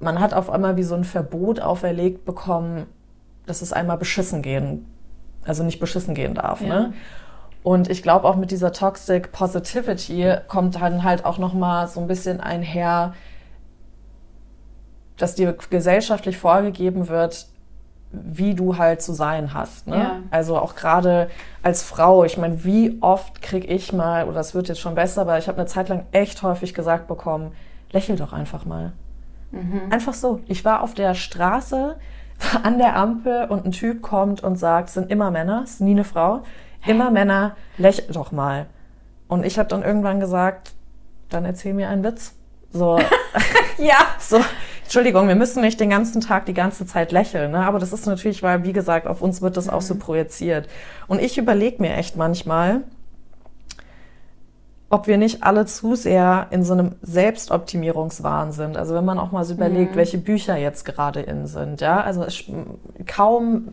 man 0.00 0.20
hat 0.20 0.34
auf 0.34 0.50
einmal 0.50 0.76
wie 0.76 0.82
so 0.82 0.94
ein 0.94 1.04
Verbot 1.04 1.60
auferlegt 1.60 2.24
bekommen, 2.24 2.86
dass 3.46 3.62
es 3.62 3.72
einmal 3.72 3.96
beschissen 3.96 4.42
gehen, 4.42 4.86
also 5.44 5.64
nicht 5.64 5.80
beschissen 5.80 6.14
gehen 6.14 6.34
darf, 6.34 6.60
ja. 6.60 6.68
ne? 6.68 6.92
Und 7.62 7.88
ich 7.88 8.02
glaube 8.02 8.26
auch 8.26 8.34
mit 8.34 8.50
dieser 8.50 8.72
Toxic 8.72 9.30
Positivity 9.30 10.34
kommt 10.48 10.74
dann 10.74 11.04
halt 11.04 11.24
auch 11.24 11.38
noch 11.38 11.54
mal 11.54 11.86
so 11.86 12.00
ein 12.00 12.08
bisschen 12.08 12.40
einher, 12.40 13.14
dass 15.16 15.36
dir 15.36 15.56
gesellschaftlich 15.70 16.38
vorgegeben 16.38 17.06
wird, 17.06 17.46
wie 18.12 18.54
du 18.54 18.76
halt 18.76 19.02
zu 19.02 19.12
sein 19.12 19.54
hast. 19.54 19.86
Ne? 19.86 19.96
Ja. 19.96 20.18
Also 20.30 20.58
auch 20.58 20.74
gerade 20.74 21.30
als 21.62 21.82
Frau, 21.82 22.24
ich 22.24 22.36
meine, 22.36 22.64
wie 22.64 22.98
oft 23.00 23.40
krieg 23.40 23.68
ich 23.70 23.92
mal, 23.92 24.28
oder 24.28 24.40
es 24.40 24.54
wird 24.54 24.68
jetzt 24.68 24.80
schon 24.80 24.94
besser, 24.94 25.22
aber 25.22 25.38
ich 25.38 25.48
habe 25.48 25.58
eine 25.58 25.66
Zeit 25.66 25.88
lang 25.88 26.04
echt 26.12 26.42
häufig 26.42 26.74
gesagt 26.74 27.08
bekommen, 27.08 27.52
lächel 27.90 28.16
doch 28.16 28.32
einfach 28.32 28.64
mal. 28.64 28.92
Mhm. 29.50 29.82
Einfach 29.90 30.14
so. 30.14 30.40
Ich 30.46 30.64
war 30.64 30.82
auf 30.82 30.94
der 30.94 31.14
Straße 31.14 31.96
an 32.62 32.78
der 32.78 32.96
Ampel 32.96 33.46
und 33.48 33.64
ein 33.64 33.72
Typ 33.72 34.02
kommt 34.02 34.42
und 34.42 34.56
sagt, 34.56 34.88
es 34.88 34.94
sind 34.94 35.10
immer 35.10 35.30
Männer, 35.30 35.62
es 35.64 35.74
ist 35.74 35.80
nie 35.80 35.92
eine 35.92 36.04
Frau, 36.04 36.42
immer 36.86 37.10
Männer, 37.10 37.56
lächel 37.78 38.12
doch 38.12 38.32
mal. 38.32 38.66
Und 39.28 39.46
ich 39.46 39.58
habe 39.58 39.68
dann 39.68 39.82
irgendwann 39.82 40.20
gesagt, 40.20 40.74
dann 41.30 41.46
erzähl 41.46 41.72
mir 41.72 41.88
einen 41.88 42.04
Witz. 42.04 42.34
So. 42.72 42.98
ja. 43.78 43.96
So. 44.18 44.38
Entschuldigung, 44.92 45.26
wir 45.26 45.36
müssen 45.36 45.62
nicht 45.62 45.80
den 45.80 45.88
ganzen 45.88 46.20
Tag 46.20 46.44
die 46.44 46.52
ganze 46.52 46.84
Zeit 46.84 47.12
lächeln, 47.12 47.52
ne? 47.52 47.60
aber 47.60 47.78
das 47.78 47.94
ist 47.94 48.04
natürlich, 48.04 48.42
weil, 48.42 48.62
wie 48.64 48.74
gesagt, 48.74 49.06
auf 49.06 49.22
uns 49.22 49.40
wird 49.40 49.56
das 49.56 49.68
mhm. 49.68 49.72
auch 49.72 49.80
so 49.80 49.94
mhm. 49.94 50.00
projiziert. 50.00 50.68
Und 51.08 51.18
ich 51.18 51.38
überlege 51.38 51.80
mir 51.80 51.94
echt 51.94 52.18
manchmal, 52.18 52.82
ob 54.90 55.06
wir 55.06 55.16
nicht 55.16 55.44
alle 55.44 55.64
zu 55.64 55.94
sehr 55.94 56.48
in 56.50 56.62
so 56.62 56.74
einem 56.74 56.96
Selbstoptimierungswahn 57.00 58.52
sind. 58.52 58.76
Also 58.76 58.94
wenn 58.94 59.06
man 59.06 59.18
auch 59.18 59.32
mal 59.32 59.46
so 59.46 59.54
überlegt, 59.54 59.92
mhm. 59.92 59.96
welche 59.96 60.18
Bücher 60.18 60.58
jetzt 60.58 60.84
gerade 60.84 61.22
in 61.22 61.46
sind, 61.46 61.80
ja, 61.80 62.02
also 62.02 62.22
es, 62.24 62.44
kaum 63.06 63.68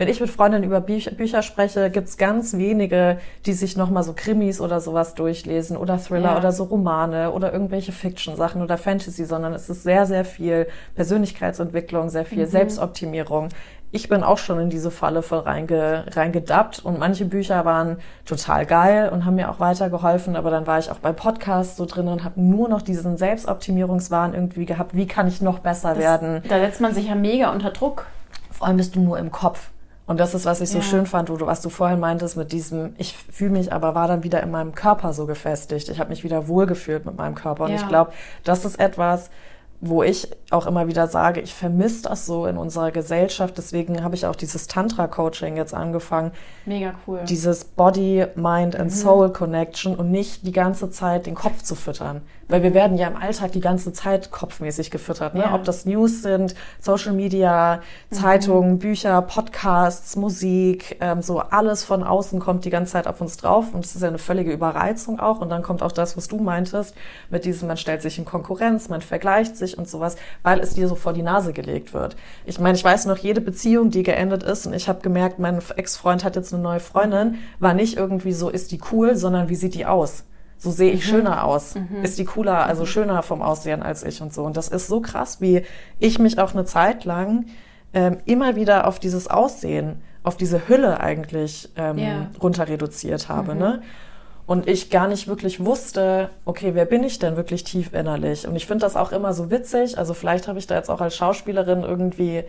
wenn 0.00 0.08
ich 0.08 0.18
mit 0.18 0.30
Freundinnen 0.30 0.64
über 0.64 0.80
Bücher, 0.80 1.10
Bücher 1.10 1.42
spreche, 1.42 1.90
gibt's 1.90 2.16
ganz 2.16 2.56
wenige, 2.56 3.18
die 3.44 3.52
sich 3.52 3.76
nochmal 3.76 4.02
so 4.02 4.14
Krimis 4.16 4.58
oder 4.58 4.80
sowas 4.80 5.14
durchlesen 5.14 5.76
oder 5.76 5.98
Thriller 5.98 6.30
Ja. 6.30 6.38
oder 6.38 6.52
so 6.52 6.64
Romane 6.64 7.30
oder 7.32 7.52
irgendwelche 7.52 7.92
Fiction-Sachen 7.92 8.62
oder 8.62 8.78
Fantasy, 8.78 9.26
sondern 9.26 9.52
es 9.52 9.68
ist 9.68 9.82
sehr, 9.82 10.06
sehr 10.06 10.24
viel 10.24 10.68
Persönlichkeitsentwicklung, 10.94 12.08
sehr 12.08 12.24
viel 12.24 12.46
Selbstoptimierung. 12.46 13.50
Ich 13.92 14.08
bin 14.08 14.22
auch 14.22 14.38
schon 14.38 14.58
in 14.58 14.70
diese 14.70 14.90
Falle 14.90 15.20
voll 15.20 15.40
reinge, 15.40 16.06
reingedappt 16.12 16.82
und 16.82 16.98
manche 16.98 17.26
Bücher 17.26 17.66
waren 17.66 17.98
total 18.24 18.64
geil 18.64 19.10
und 19.10 19.26
haben 19.26 19.34
mir 19.34 19.50
auch 19.50 19.60
weitergeholfen, 19.60 20.34
aber 20.34 20.50
dann 20.50 20.66
war 20.66 20.78
ich 20.78 20.90
auch 20.90 21.00
bei 21.00 21.12
Podcasts 21.12 21.76
so 21.76 21.84
drin 21.84 22.08
und 22.08 22.24
habe 22.24 22.40
nur 22.40 22.70
noch 22.70 22.80
diesen 22.80 23.18
Selbstoptimierungswahn 23.18 24.32
irgendwie 24.32 24.64
gehabt, 24.64 24.96
wie 24.96 25.06
kann 25.06 25.28
ich 25.28 25.42
noch 25.42 25.58
besser 25.58 25.98
werden. 25.98 26.42
Da 26.48 26.58
setzt 26.58 26.80
man 26.80 26.94
sich 26.94 27.08
ja 27.08 27.14
mega 27.16 27.52
unter 27.52 27.68
Druck. 27.68 28.06
Vor 28.50 28.66
allem 28.66 28.78
bist 28.78 28.96
du 28.96 29.00
nur 29.00 29.18
im 29.18 29.30
Kopf. 29.30 29.68
Und 30.10 30.18
das 30.18 30.34
ist, 30.34 30.44
was 30.44 30.60
ich 30.60 30.68
so 30.70 30.78
Ja. 30.78 30.82
schön 30.82 31.06
fand, 31.06 31.30
wo 31.30 31.36
du, 31.36 31.46
was 31.46 31.60
du 31.60 31.68
vorhin 31.68 32.00
meintest 32.00 32.36
mit 32.36 32.50
diesem, 32.50 32.94
ich 32.98 33.16
fühle 33.16 33.52
mich 33.52 33.72
aber, 33.72 33.94
war 33.94 34.08
dann 34.08 34.24
wieder 34.24 34.42
in 34.42 34.50
meinem 34.50 34.74
Körper 34.74 35.12
so 35.12 35.24
gefestigt. 35.24 35.88
Ich 35.88 36.00
habe 36.00 36.10
mich 36.10 36.24
wieder 36.24 36.48
wohlgefühlt 36.48 37.06
mit 37.06 37.16
meinem 37.16 37.36
Körper. 37.36 37.66
Und 37.66 37.70
Ja. 37.70 37.76
ich 37.76 37.86
glaube, 37.86 38.10
das 38.42 38.64
ist 38.64 38.80
etwas, 38.80 39.30
wo 39.80 40.02
ich 40.02 40.28
auch 40.50 40.66
immer 40.66 40.88
wieder 40.88 41.06
sage, 41.06 41.40
ich 41.40 41.54
vermisse 41.54 42.02
das 42.02 42.26
so 42.26 42.46
in 42.46 42.56
unserer 42.56 42.90
Gesellschaft. 42.90 43.56
Deswegen 43.56 44.02
habe 44.02 44.16
ich 44.16 44.26
auch 44.26 44.34
dieses 44.34 44.66
Tantra-Coaching 44.66 45.56
jetzt 45.56 45.74
angefangen. 45.74 46.32
Mega 46.66 46.94
cool. 47.06 47.20
Dieses 47.28 47.64
Body, 47.64 48.26
Mind 48.34 48.74
Mhm. 48.74 48.80
and 48.80 48.92
Soul 48.92 49.32
Connection 49.32 49.94
und 49.94 50.10
nicht 50.10 50.44
die 50.44 50.50
ganze 50.52 50.90
Zeit 50.90 51.26
den 51.26 51.36
Kopf 51.36 51.62
zu 51.62 51.76
füttern. 51.76 52.22
Weil 52.50 52.62
wir 52.62 52.74
werden 52.74 52.98
ja 52.98 53.08
im 53.08 53.16
Alltag 53.16 53.52
die 53.52 53.60
ganze 53.60 53.92
Zeit 53.92 54.30
kopfmäßig 54.30 54.90
gefüttert. 54.90 55.34
Ne? 55.34 55.42
Ja. 55.42 55.54
Ob 55.54 55.64
das 55.64 55.86
News 55.86 56.22
sind, 56.22 56.54
Social 56.80 57.12
Media, 57.12 57.80
Zeitungen, 58.10 58.78
Bücher, 58.78 59.22
Podcasts, 59.22 60.16
Musik, 60.16 60.96
ähm, 61.00 61.22
so 61.22 61.38
alles 61.38 61.84
von 61.84 62.02
außen 62.02 62.40
kommt 62.40 62.64
die 62.64 62.70
ganze 62.70 62.92
Zeit 62.92 63.06
auf 63.06 63.20
uns 63.20 63.36
drauf. 63.36 63.72
Und 63.72 63.84
es 63.84 63.94
ist 63.94 64.02
ja 64.02 64.08
eine 64.08 64.18
völlige 64.18 64.52
Überreizung 64.52 65.20
auch. 65.20 65.40
Und 65.40 65.48
dann 65.48 65.62
kommt 65.62 65.82
auch 65.82 65.92
das, 65.92 66.16
was 66.16 66.28
du 66.28 66.38
meintest, 66.38 66.94
mit 67.30 67.44
diesem, 67.44 67.68
man 67.68 67.76
stellt 67.76 68.02
sich 68.02 68.18
in 68.18 68.24
Konkurrenz, 68.24 68.88
man 68.88 69.00
vergleicht 69.00 69.56
sich 69.56 69.78
und 69.78 69.88
sowas, 69.88 70.16
weil 70.42 70.60
es 70.60 70.74
dir 70.74 70.88
so 70.88 70.96
vor 70.96 71.12
die 71.12 71.22
Nase 71.22 71.52
gelegt 71.52 71.94
wird. 71.94 72.16
Ich 72.44 72.58
meine, 72.58 72.76
ich 72.76 72.84
weiß 72.84 73.06
noch, 73.06 73.18
jede 73.18 73.40
Beziehung, 73.40 73.90
die 73.90 74.02
geendet 74.02 74.42
ist, 74.42 74.66
und 74.66 74.74
ich 74.74 74.88
habe 74.88 75.00
gemerkt, 75.00 75.38
mein 75.38 75.60
Ex-Freund 75.76 76.24
hat 76.24 76.36
jetzt 76.36 76.52
eine 76.52 76.62
neue 76.62 76.80
Freundin, 76.80 77.36
war 77.58 77.74
nicht 77.74 77.96
irgendwie 77.96 78.32
so, 78.32 78.48
ist 78.48 78.72
die 78.72 78.80
cool, 78.92 79.16
sondern 79.16 79.48
wie 79.48 79.54
sieht 79.54 79.74
die 79.74 79.86
aus? 79.86 80.24
So 80.62 80.70
sehe 80.70 80.92
ich 80.92 81.06
schöner 81.06 81.44
aus. 81.44 81.74
Ist 82.02 82.18
die 82.18 82.26
cooler, 82.26 82.66
also 82.66 82.84
schöner 82.84 83.22
vom 83.22 83.40
Aussehen 83.40 83.82
als 83.82 84.02
ich 84.04 84.20
und 84.20 84.32
so. 84.34 84.44
Und 84.44 84.56
das 84.58 84.68
ist 84.68 84.88
so 84.88 85.00
krass, 85.00 85.40
wie 85.40 85.62
ich 85.98 86.18
mich 86.18 86.38
auch 86.38 86.52
eine 86.52 86.66
Zeit 86.66 87.04
lang 87.06 87.46
ähm, 87.94 88.18
immer 88.26 88.56
wieder 88.56 88.86
auf 88.86 88.98
dieses 89.00 89.26
Aussehen, 89.28 90.02
auf 90.22 90.36
diese 90.36 90.68
Hülle 90.68 91.00
eigentlich 91.00 91.70
ähm, 91.76 91.96
Ja. 91.98 92.30
runter 92.42 92.68
reduziert 92.68 93.30
habe. 93.30 93.54
Ne? 93.54 93.80
Und 94.46 94.68
ich 94.68 94.90
gar 94.90 95.08
nicht 95.08 95.28
wirklich 95.28 95.64
wusste, 95.64 96.28
okay, 96.44 96.74
wer 96.74 96.84
bin 96.84 97.04
ich 97.04 97.18
denn 97.18 97.36
wirklich 97.36 97.64
tief 97.64 97.94
innerlich? 97.94 98.46
Und 98.46 98.54
ich 98.54 98.66
finde 98.66 98.84
das 98.84 98.96
auch 98.96 99.12
immer 99.12 99.32
so 99.32 99.50
witzig. 99.50 99.96
Also 99.96 100.12
vielleicht 100.12 100.46
habe 100.46 100.58
ich 100.58 100.66
da 100.66 100.74
jetzt 100.74 100.90
auch 100.90 101.00
als 101.00 101.16
Schauspielerin 101.16 101.84
irgendwie 101.84 102.44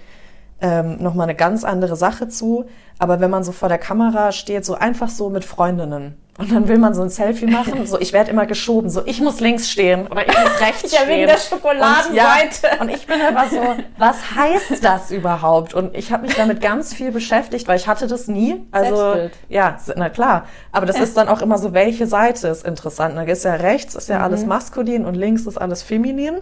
ähm, 0.62 0.97
nochmal 1.02 1.26
eine 1.26 1.36
ganz 1.36 1.63
andere 1.63 1.95
Sache 1.95 2.28
zu. 2.28 2.65
Aber 3.00 3.19
wenn 3.19 3.32
man 3.32 3.43
so 3.43 3.52
vor 3.52 3.67
der 3.69 3.80
Kamera 3.80 4.32
steht, 4.32 4.63
so 4.65 4.76
einfach 4.76 5.10
so 5.10 5.30
mit 5.32 5.43
Freundinnen 5.43 6.15
und 6.38 6.52
dann 6.52 6.67
will 6.67 6.78
man 6.78 6.93
so 6.93 7.02
ein 7.02 7.10
Selfie 7.10 7.47
machen, 7.47 7.86
so 7.88 8.00
ich 8.00 8.13
werde 8.13 8.30
immer 8.30 8.45
geschoben, 8.45 8.89
so 8.91 9.02
ich 9.06 9.21
muss 9.21 9.39
links 9.39 9.69
stehen 9.71 10.06
oder 10.08 10.21
ich 10.28 10.28
muss 10.38 10.62
rechts 10.62 10.91
Ja, 10.91 11.00
stehen. 11.00 11.10
wegen 11.10 11.26
der 11.28 11.36
Und, 11.36 11.41
Schokoladenseite. 11.41 12.67
ja, 12.76 12.80
und 12.82 12.89
ich 12.89 13.08
bin 13.08 13.17
aber 13.21 13.50
so, 13.50 13.58
was 13.97 14.17
heißt 14.36 14.84
das 14.84 15.10
überhaupt? 15.12 15.74
Und 15.74 15.95
ich 15.97 16.12
habe 16.12 16.24
mich 16.28 16.36
damit 16.36 16.62
ganz 16.62 16.93
viel 16.93 17.12
beschäftigt, 17.12 17.67
weil 17.67 17.78
ich 17.78 17.88
hatte 17.88 18.06
das 18.08 18.28
nie. 18.28 18.62
Also 18.71 18.95
Selbstbild. 18.95 19.34
ja, 19.50 19.78
na 19.95 20.10
klar. 20.10 20.45
Aber 20.71 20.86
das 20.86 21.00
ist 21.00 21.17
dann 21.17 21.28
auch 21.28 21.41
immer 21.41 21.58
so, 21.58 21.74
welche 21.74 22.06
Seite 22.06 22.50
ist 22.50 22.65
interessant. 22.67 23.17
Da 23.17 23.24
ist 23.24 23.43
ja 23.43 23.56
rechts 23.56 23.95
ist 23.95 24.10
ja 24.10 24.19
Mhm. 24.19 24.24
alles 24.26 24.45
maskulin 24.45 25.06
und 25.06 25.15
links 25.15 25.47
ist 25.47 25.58
alles 25.58 25.82
feminin. 25.82 26.36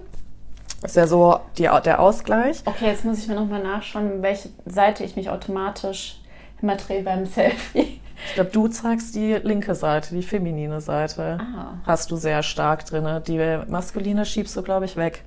Ist 0.82 0.96
ja 0.96 1.08
so 1.08 1.40
die, 1.58 1.70
der 1.84 2.00
Ausgleich. 2.00 2.62
Okay, 2.66 2.88
jetzt 2.88 3.04
muss 3.04 3.20
ich 3.20 3.28
mir 3.28 3.36
nochmal 3.36 3.62
nachschauen, 3.62 4.22
welche 4.22 4.50
Seite 4.66 5.04
ich 5.04 5.16
mich 5.16 5.30
automatisch 5.30 6.20
immer 6.62 6.76
drehe 6.76 7.04
beim 7.04 7.26
Selfie. 7.26 8.02
Ich 8.28 8.34
glaube, 8.34 8.50
du 8.50 8.68
zeigst 8.68 9.16
die 9.16 9.36
linke 9.36 9.74
Seite, 9.76 10.14
die 10.14 10.24
feminine 10.24 10.82
Seite. 10.82 11.38
Ah. 11.40 11.76
Hast 11.86 12.12
du 12.12 12.18
sehr 12.18 12.44
stark 12.44 12.86
drinne. 12.86 13.22
Die 13.26 13.40
maskuline 13.70 14.26
schiebst 14.26 14.58
du, 14.58 14.62
glaube 14.62 14.84
ich, 14.84 14.98
weg. 14.98 15.24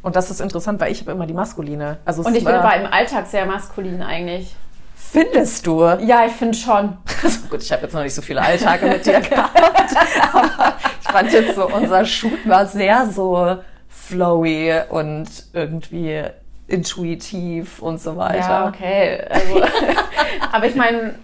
Und 0.00 0.14
das 0.14 0.30
ist 0.30 0.40
interessant, 0.40 0.80
weil 0.80 0.92
ich 0.92 1.00
habe 1.00 1.10
immer 1.10 1.26
die 1.26 1.34
maskuline. 1.34 1.98
Also 2.04 2.22
Und 2.22 2.36
ich 2.36 2.44
bin 2.44 2.54
aber 2.54 2.76
im 2.76 2.86
Alltag 2.86 3.26
sehr 3.26 3.46
maskulin 3.46 4.00
eigentlich. 4.00 4.54
Findest 4.94 5.66
du? 5.66 5.80
Ja, 5.82 6.24
ich 6.24 6.32
finde 6.32 6.56
schon. 6.56 6.98
Also 7.20 7.48
gut, 7.48 7.62
ich 7.62 7.72
habe 7.72 7.82
jetzt 7.82 7.94
noch 7.94 8.02
nicht 8.02 8.14
so 8.14 8.22
viele 8.22 8.42
Alltage 8.42 8.86
mit 8.86 9.04
dir 9.04 9.20
gehabt, 9.20 9.58
aber 10.32 10.74
ich 11.00 11.08
fand 11.08 11.32
jetzt 11.32 11.56
so, 11.56 11.66
unser 11.66 12.04
Shoot 12.04 12.48
war 12.48 12.64
sehr 12.66 13.06
so 13.10 13.58
flowy 14.08 14.80
und 14.90 15.26
irgendwie 15.52 16.22
intuitiv 16.66 17.80
und 17.80 18.00
so 18.00 18.16
weiter. 18.16 18.38
Ja, 18.48 18.68
okay. 18.68 19.20
Also, 19.28 19.62
aber 20.52 20.66
ich 20.66 20.74
meine, 20.74 21.14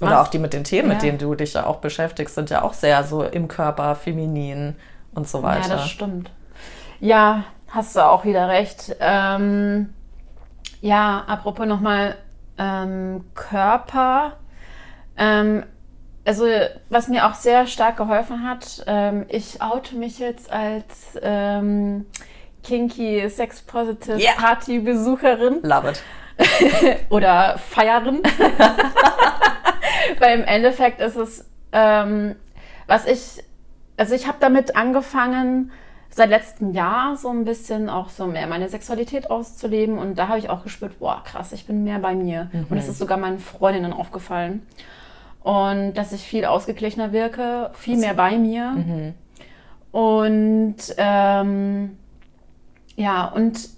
Oder 0.00 0.20
auch 0.22 0.28
die 0.28 0.38
mit 0.38 0.52
den 0.52 0.64
Themen, 0.64 0.88
mit 0.88 0.98
Ja. 1.02 1.08
denen 1.08 1.18
du 1.18 1.34
dich 1.34 1.54
ja 1.54 1.66
auch 1.66 1.76
beschäftigst, 1.78 2.34
sind 2.34 2.50
ja 2.50 2.62
auch 2.62 2.72
sehr 2.74 3.02
so 3.04 3.22
im 3.22 3.48
Körper, 3.48 3.94
feminin 3.96 4.76
und 5.14 5.28
so 5.28 5.38
ja, 5.38 5.44
weiter. 5.44 5.68
das 5.70 5.88
stimmt. 5.88 6.30
Ja, 7.00 7.44
hast 7.68 7.96
du 7.96 8.00
auch 8.04 8.24
wieder 8.24 8.48
recht. 8.48 8.96
Ähm, 9.00 9.92
ja, 10.80 11.24
apropos 11.26 11.66
nochmal 11.66 12.14
ähm, 12.58 13.24
Körper. 13.34 14.34
Ähm, 15.16 15.64
also, 16.24 16.44
was 16.90 17.08
mir 17.08 17.26
auch 17.26 17.34
sehr 17.34 17.66
stark 17.66 17.96
geholfen 17.96 18.46
hat, 18.48 18.84
ähm, 18.86 19.24
ich 19.28 19.62
oute 19.62 19.96
mich 19.96 20.18
jetzt 20.18 20.52
als 20.52 21.18
ähm, 21.22 22.06
kinky 22.62 23.28
Sex 23.28 23.62
Positive 23.62 24.18
Ja. 24.20 24.32
Party 24.36 24.80
Besucherin 24.80 25.60
Love 25.62 25.90
it. 25.90 26.02
oder 27.10 27.58
Feierin. 27.58 28.22
Weil 30.18 30.38
im 30.38 30.44
Endeffekt 30.44 31.00
ist 31.00 31.16
es, 31.16 31.44
ähm, 31.72 32.36
was 32.86 33.06
ich, 33.06 33.42
also 33.96 34.14
ich 34.14 34.26
habe 34.26 34.38
damit 34.40 34.76
angefangen, 34.76 35.72
seit 36.10 36.30
letztem 36.30 36.72
Jahr 36.72 37.16
so 37.16 37.28
ein 37.30 37.44
bisschen 37.44 37.88
auch 37.88 38.08
so 38.08 38.26
mehr 38.26 38.46
meine 38.46 38.68
Sexualität 38.68 39.30
auszuleben 39.30 39.96
und 39.98 40.16
da 40.18 40.28
habe 40.28 40.38
ich 40.38 40.50
auch 40.50 40.64
gespürt, 40.64 40.98
boah, 40.98 41.22
krass, 41.24 41.52
ich 41.52 41.66
bin 41.66 41.84
mehr 41.84 42.00
bei 42.00 42.14
mir. 42.14 42.50
Und 42.68 42.76
es 42.78 42.88
ist 42.88 42.98
sogar 42.98 43.16
meinen 43.16 43.38
Freundinnen 43.38 43.92
aufgefallen. 43.92 44.66
Und 45.42 45.94
dass 45.94 46.12
ich 46.12 46.22
viel 46.22 46.44
ausgeglichener 46.44 47.12
wirke, 47.12 47.70
viel 47.74 47.96
mehr 47.96 48.14
bei 48.14 48.36
mir. 48.36 49.14
Und 49.92 50.76
ähm, 50.98 51.96
ja, 52.96 53.24
und 53.26 53.68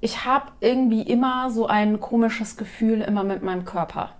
ich 0.00 0.24
habe 0.24 0.46
irgendwie 0.60 1.02
immer 1.02 1.50
so 1.50 1.66
ein 1.66 2.00
komisches 2.00 2.56
Gefühl 2.56 3.00
immer 3.00 3.24
mit 3.24 3.42
meinem 3.42 3.64
Körper. 3.64 4.10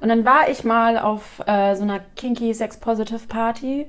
Und 0.00 0.08
dann 0.08 0.24
war 0.24 0.48
ich 0.50 0.64
mal 0.64 0.98
auf 0.98 1.42
äh, 1.46 1.74
so 1.76 1.82
einer 1.82 2.00
Kinky 2.16 2.52
Sex 2.52 2.78
Positive 2.78 3.26
Party 3.28 3.86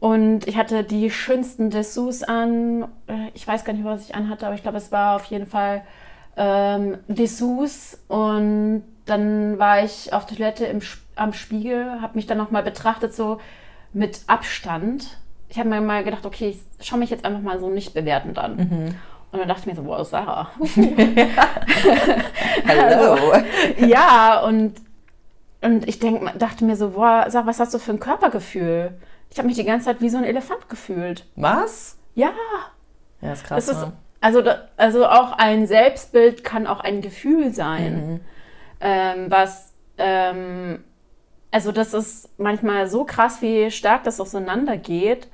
und 0.00 0.46
ich 0.46 0.56
hatte 0.58 0.84
die 0.84 1.10
schönsten 1.10 1.70
Dessous 1.70 2.22
an. 2.22 2.82
Äh, 3.06 3.30
Ich 3.34 3.46
weiß 3.46 3.64
gar 3.64 3.72
nicht, 3.72 3.84
was 3.84 4.02
ich 4.08 4.14
anhatte, 4.14 4.46
aber 4.46 4.54
ich 4.54 4.62
glaube, 4.62 4.76
es 4.78 4.92
war 4.92 5.16
auf 5.16 5.24
jeden 5.26 5.46
Fall 5.46 5.82
ähm, 6.36 6.98
Dessous. 7.08 7.98
Und 8.08 8.82
dann 9.06 9.58
war 9.58 9.82
ich 9.82 10.12
auf 10.12 10.26
Toilette 10.26 10.66
im, 10.66 10.78
Sp- 10.84 11.03
am 11.16 11.32
Spiegel, 11.32 12.00
habe 12.00 12.16
mich 12.16 12.26
dann 12.26 12.38
nochmal 12.38 12.62
betrachtet, 12.62 13.14
so 13.14 13.40
mit 13.92 14.20
Abstand. 14.26 15.18
Ich 15.48 15.58
habe 15.58 15.68
mir 15.68 15.80
mal 15.80 16.02
gedacht, 16.04 16.26
okay, 16.26 16.56
ich 16.78 16.86
schaue 16.86 16.98
mich 16.98 17.10
jetzt 17.10 17.24
einfach 17.24 17.40
mal 17.40 17.60
so 17.60 17.68
nicht 17.70 17.94
bewertend 17.94 18.38
an. 18.38 18.96
Und 19.30 19.38
dann 19.38 19.48
dachte 19.48 19.60
ich 19.62 19.66
mir 19.66 19.74
so, 19.76 19.84
wow, 19.86 20.06
Sarah. 20.06 20.50
Hello. 22.66 23.32
ja, 23.78 24.40
und, 24.40 24.74
und 25.60 25.88
ich 25.88 25.98
denk, 25.98 26.38
dachte 26.38 26.64
mir 26.64 26.76
so, 26.76 26.90
boah, 26.90 27.26
sag, 27.28 27.46
was 27.46 27.60
hast 27.60 27.74
du 27.74 27.78
für 27.78 27.92
ein 27.92 28.00
Körpergefühl? 28.00 28.94
Ich 29.30 29.38
habe 29.38 29.48
mich 29.48 29.56
die 29.56 29.64
ganze 29.64 29.86
Zeit 29.86 30.00
wie 30.00 30.08
so 30.08 30.18
ein 30.18 30.24
Elefant 30.24 30.68
gefühlt. 30.68 31.26
Was? 31.36 31.98
Ja, 32.14 32.32
Ja, 33.20 33.32
ist 33.32 33.44
krass. 33.44 33.66
das 33.66 33.76
ist, 33.76 33.82
ne? 33.82 33.92
also, 34.20 34.42
also 34.76 35.06
auch 35.06 35.32
ein 35.32 35.66
Selbstbild 35.66 36.44
kann 36.44 36.66
auch 36.66 36.80
ein 36.80 37.00
Gefühl 37.00 37.52
sein, 37.52 38.20
ähm, 38.80 39.26
was, 39.30 39.72
ähm, 39.98 40.84
also 41.54 41.70
das 41.70 41.94
ist 41.94 42.28
manchmal 42.36 42.88
so 42.88 43.04
krass, 43.04 43.40
wie 43.40 43.70
stark 43.70 44.02
das 44.02 44.20
auseinandergeht. 44.20 45.28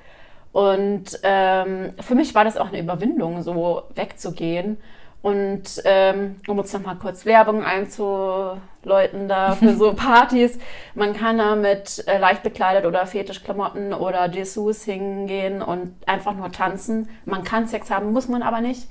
Und 0.53 1.19
ähm, 1.23 1.95
für 1.99 2.15
mich 2.15 2.35
war 2.35 2.45
das 2.45 2.59
auch 2.59 2.69
eine 2.69 2.81
Überwindung, 2.81 3.43
so 3.43 3.85
wegzugehen. 3.95 4.77
Und 5.23 5.81
ähm, 5.87 6.37
um 6.47 6.59
uns 6.59 6.75
nochmal 6.75 6.97
kurz 6.97 7.25
Werbung 7.25 7.65
einzuläuten 7.65 9.29
da 9.29 9.53
für 9.59 9.75
so 9.77 9.95
Partys, 9.95 10.59
man 10.95 11.15
kann 11.15 11.39
da 11.39 11.57
mit 11.57 12.05
äh, 12.07 12.19
leicht 12.19 12.43
bekleidet 12.43 12.85
oder 12.85 13.07
Fetischklamotten 13.07 13.95
oder 13.95 14.29
Dessous 14.29 14.85
hingehen 14.85 15.63
und 15.63 15.95
einfach 16.07 16.35
nur 16.35 16.53
tanzen. 16.53 17.09
Man 17.25 17.45
kann 17.45 17.67
Sex 17.67 17.91
haben, 17.91 18.13
muss 18.13 18.29
man 18.29 18.43
aber 18.43 18.61
nicht. 18.61 18.91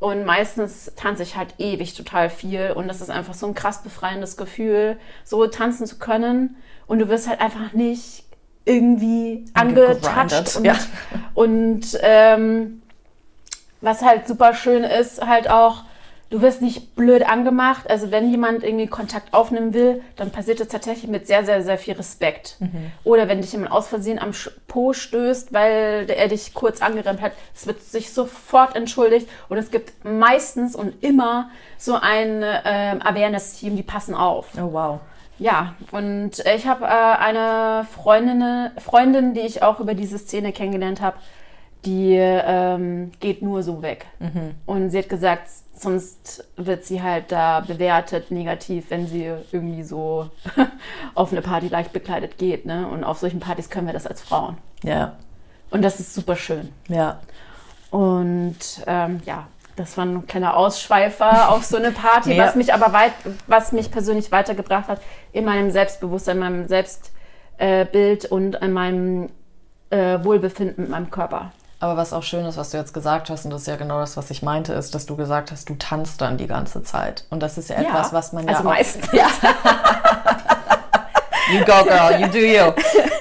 Und 0.00 0.24
meistens 0.24 0.92
tanze 0.94 1.24
ich 1.24 1.36
halt 1.36 1.54
ewig 1.58 1.94
total 1.94 2.30
viel. 2.30 2.72
Und 2.74 2.88
das 2.88 3.00
ist 3.00 3.10
einfach 3.10 3.34
so 3.34 3.46
ein 3.46 3.54
krass 3.54 3.82
befreiendes 3.82 4.36
Gefühl, 4.36 4.98
so 5.24 5.46
tanzen 5.46 5.86
zu 5.86 5.98
können. 5.98 6.56
Und 6.86 7.00
du 7.00 7.08
wirst 7.08 7.28
halt 7.28 7.40
einfach 7.40 7.72
nicht 7.72 8.24
irgendwie 8.64 9.44
angetatscht. 9.54 10.56
Und, 10.56 10.64
ja. 10.64 10.76
und 11.34 11.98
ähm, 12.02 12.82
was 13.80 14.02
halt 14.02 14.28
super 14.28 14.54
schön 14.54 14.84
ist, 14.84 15.24
halt 15.26 15.50
auch, 15.50 15.84
du 16.30 16.42
wirst 16.42 16.62
nicht 16.62 16.94
blöd 16.94 17.28
angemacht. 17.28 17.88
Also 17.88 18.10
wenn 18.10 18.30
jemand 18.30 18.62
irgendwie 18.62 18.86
Kontakt 18.86 19.32
aufnehmen 19.32 19.72
will, 19.74 20.02
dann 20.16 20.30
passiert 20.30 20.60
das 20.60 20.68
tatsächlich 20.68 21.10
mit 21.10 21.26
sehr, 21.26 21.44
sehr, 21.44 21.62
sehr 21.62 21.78
viel 21.78 21.94
Respekt. 21.94 22.56
Mhm. 22.60 22.92
Oder 23.04 23.28
wenn 23.28 23.40
dich 23.40 23.52
jemand 23.52 23.72
aus 23.72 23.88
Versehen 23.88 24.18
am 24.18 24.32
Po 24.66 24.92
stößt, 24.92 25.52
weil 25.52 26.06
er 26.08 26.28
dich 26.28 26.54
kurz 26.54 26.82
angerannt 26.82 27.20
hat, 27.20 27.32
es 27.54 27.66
wird 27.66 27.82
sich 27.82 28.12
sofort 28.12 28.76
entschuldigt. 28.76 29.28
Und 29.48 29.58
es 29.58 29.70
gibt 29.70 30.04
meistens 30.04 30.76
und 30.76 31.02
immer 31.02 31.50
so 31.78 31.94
ein 31.94 32.42
ähm, 32.42 33.02
Awareness-Team, 33.02 33.76
die 33.76 33.82
passen 33.82 34.14
auf. 34.14 34.48
Oh, 34.58 34.72
wow. 34.72 35.00
Ja, 35.38 35.74
und 35.92 36.42
ich 36.52 36.66
habe 36.66 36.84
äh, 36.84 36.88
eine 36.88 37.86
Freundin, 37.94 38.70
Freundin, 38.78 39.34
die 39.34 39.40
ich 39.40 39.62
auch 39.62 39.78
über 39.78 39.94
diese 39.94 40.18
Szene 40.18 40.52
kennengelernt 40.52 41.00
habe, 41.00 41.16
die 41.84 42.16
ähm, 42.18 43.12
geht 43.20 43.40
nur 43.40 43.62
so 43.62 43.80
weg. 43.82 44.06
Und 44.66 44.90
sie 44.90 44.98
hat 44.98 45.08
gesagt, 45.08 45.48
sonst 45.78 46.44
wird 46.56 46.84
sie 46.84 47.02
halt 47.02 47.30
da 47.32 47.60
bewertet 47.60 48.30
negativ, 48.30 48.86
wenn 48.90 49.06
sie 49.06 49.30
irgendwie 49.52 49.82
so 49.82 50.30
auf 51.14 51.32
eine 51.32 51.42
Party 51.42 51.68
leicht 51.68 51.92
bekleidet 51.92 52.38
geht. 52.38 52.66
Ne? 52.66 52.86
Und 52.88 53.04
auf 53.04 53.18
solchen 53.18 53.40
Partys 53.40 53.70
können 53.70 53.86
wir 53.86 53.92
das 53.94 54.06
als 54.06 54.20
Frauen. 54.22 54.58
Ja, 54.82 55.16
Und 55.70 55.82
das 55.82 56.00
ist 56.00 56.14
super 56.14 56.36
schön. 56.36 56.72
ja. 56.88 57.20
Und 57.90 58.58
ähm, 58.86 59.20
ja, 59.24 59.46
das 59.76 59.96
war 59.96 60.04
ein 60.04 60.26
kleiner 60.26 60.56
Ausschweifer 60.56 61.50
auf 61.52 61.64
so 61.64 61.76
eine 61.78 61.90
Party, 61.90 62.34
Ja. 62.34 62.44
was 62.46 62.54
mich 62.54 62.74
aber 62.74 62.92
weit, 62.92 63.12
was 63.46 63.72
mich 63.72 63.90
persönlich 63.90 64.30
weitergebracht 64.30 64.88
hat 64.88 65.00
in 65.32 65.44
meinem 65.46 65.70
Selbstbewusstsein, 65.70 66.36
in 66.36 66.40
meinem 66.42 66.68
Selbstbild 66.68 68.24
äh, 68.24 68.28
und 68.28 68.56
in 68.56 68.72
meinem 68.72 69.30
äh, 69.90 70.22
Wohlbefinden 70.22 70.82
mit 70.84 70.90
meinem 70.90 71.10
Körper. 71.10 71.52
Aber 71.80 71.96
was 71.96 72.12
auch 72.12 72.24
schön 72.24 72.44
ist, 72.44 72.56
was 72.56 72.70
du 72.70 72.76
jetzt 72.76 72.92
gesagt 72.92 73.30
hast, 73.30 73.44
und 73.44 73.52
das 73.52 73.62
ist 73.62 73.66
ja 73.68 73.76
genau 73.76 74.00
das, 74.00 74.16
was 74.16 74.30
ich 74.30 74.42
meinte, 74.42 74.72
ist, 74.72 74.94
dass 74.96 75.06
du 75.06 75.16
gesagt 75.16 75.52
hast, 75.52 75.68
du 75.68 75.76
tanzt 75.76 76.20
dann 76.20 76.36
die 76.36 76.48
ganze 76.48 76.82
Zeit. 76.82 77.24
Und 77.30 77.40
das 77.40 77.56
ist 77.56 77.70
ja, 77.70 77.76
etwas, 77.76 78.12
was 78.12 78.32
man 78.32 78.44
ja 78.44 78.50
also 78.50 78.60
auch... 78.62 78.72
meistens. 78.72 79.06
Ja. 79.12 79.26
You 81.50 81.60
go, 81.64 81.82
girl, 81.84 82.20
you 82.20 82.26
do 82.26 82.38
you. 82.38 82.72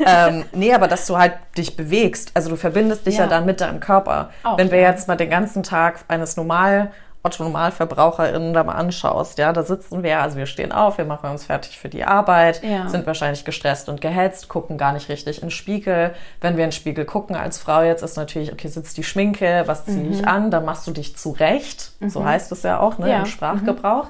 ähm, 0.06 0.44
nee, 0.52 0.74
aber 0.74 0.90
dass 0.90 1.06
du 1.06 1.18
halt 1.18 1.36
dich 1.58 1.78
bewegst. 1.78 2.32
Also 2.34 2.50
du 2.50 2.58
verbindest 2.58 3.06
dich 3.06 3.16
ja, 3.16 3.22
Ja. 3.24 3.30
dann 3.30 3.46
mit 3.46 3.62
deinem 3.62 3.80
Körper. 3.80 4.32
Auch, 4.44 4.58
Wenn 4.58 4.70
wir 4.70 4.80
ja. 4.80 4.90
jetzt 4.90 5.08
mal 5.08 5.16
den 5.16 5.30
ganzen 5.30 5.64
Tag 5.64 6.00
eines 6.10 6.36
normal 6.36 6.92
Otto-Normalverbraucherinnen 7.28 8.54
da 8.54 8.64
mal 8.64 8.74
anschaust, 8.74 9.38
ja, 9.38 9.54
da 9.54 9.64
sitzen 9.64 10.04
wir, 10.04 10.20
also 10.22 10.38
wir 10.38 10.46
stehen 10.46 10.72
auf, 10.72 10.98
wir 10.98 11.06
machen 11.06 11.30
uns 11.30 11.46
fertig 11.46 11.78
für 11.78 11.90
die 11.90 12.04
Arbeit, 12.04 12.64
Ja. 12.64 12.88
sind 12.90 13.06
wahrscheinlich 13.06 13.46
gestresst 13.46 13.90
und 13.90 14.02
gehetzt, 14.02 14.48
gucken 14.50 14.78
gar 14.78 14.94
nicht 14.94 15.10
richtig 15.10 15.38
in 15.38 15.48
den 15.48 15.52
Spiegel. 15.52 16.14
Wenn 16.42 16.58
wir 16.58 16.64
in 16.64 16.70
den 16.70 16.76
Spiegel 16.76 17.06
gucken 17.06 17.36
als 17.36 17.58
Frau 17.60 17.82
jetzt, 17.82 18.02
ist 18.04 18.18
natürlich, 18.18 18.52
okay, 18.52 18.68
sitzt 18.68 18.98
die 18.98 19.04
Schminke, 19.04 19.64
was 19.66 19.86
ziehe 19.86 20.04
Mhm. 20.04 20.12
ich 20.14 20.28
an, 20.28 20.52
dann 20.52 20.66
machst 20.66 20.88
du 20.88 20.92
dich 20.92 21.16
zurecht, 21.18 21.92
so 22.08 22.24
heißt 22.26 22.52
es 22.52 22.64
ja 22.64 22.80
auch, 22.80 22.98
ne, 22.98 23.10
Ja. 23.10 23.20
im 23.20 23.26
Sprachgebrauch. 23.26 24.08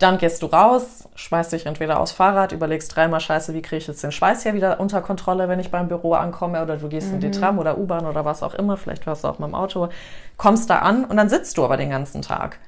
Dann 0.00 0.16
gehst 0.16 0.42
du 0.42 0.46
raus, 0.46 1.08
schmeißt 1.14 1.52
dich 1.52 1.66
entweder 1.66 2.00
aufs 2.00 2.12
Fahrrad, 2.12 2.52
überlegst 2.52 2.96
dreimal 2.96 3.20
Scheiße, 3.20 3.52
wie 3.52 3.60
kriege 3.60 3.76
ich 3.76 3.86
jetzt 3.86 4.02
den 4.02 4.12
Schweiß 4.12 4.42
hier 4.42 4.54
wieder 4.54 4.80
unter 4.80 5.02
Kontrolle, 5.02 5.46
wenn 5.50 5.60
ich 5.60 5.70
beim 5.70 5.88
Büro 5.88 6.14
ankomme 6.14 6.62
oder 6.62 6.78
du 6.78 6.88
gehst 6.88 7.12
in 7.12 7.20
die 7.20 7.30
Tram 7.30 7.58
oder 7.58 7.76
U-Bahn 7.76 8.06
oder 8.06 8.24
was 8.24 8.42
auch 8.42 8.54
immer, 8.54 8.78
vielleicht 8.78 9.06
warst 9.06 9.24
du 9.24 9.28
auch 9.28 9.38
mit 9.38 9.48
dem 9.48 9.54
Auto, 9.54 9.90
kommst 10.38 10.70
da 10.70 10.78
an 10.78 11.04
und 11.04 11.18
dann 11.18 11.28
sitzt 11.28 11.58
du 11.58 11.64
aber 11.66 11.76
den 11.76 11.90
ganzen 11.90 12.22
Tag. 12.22 12.58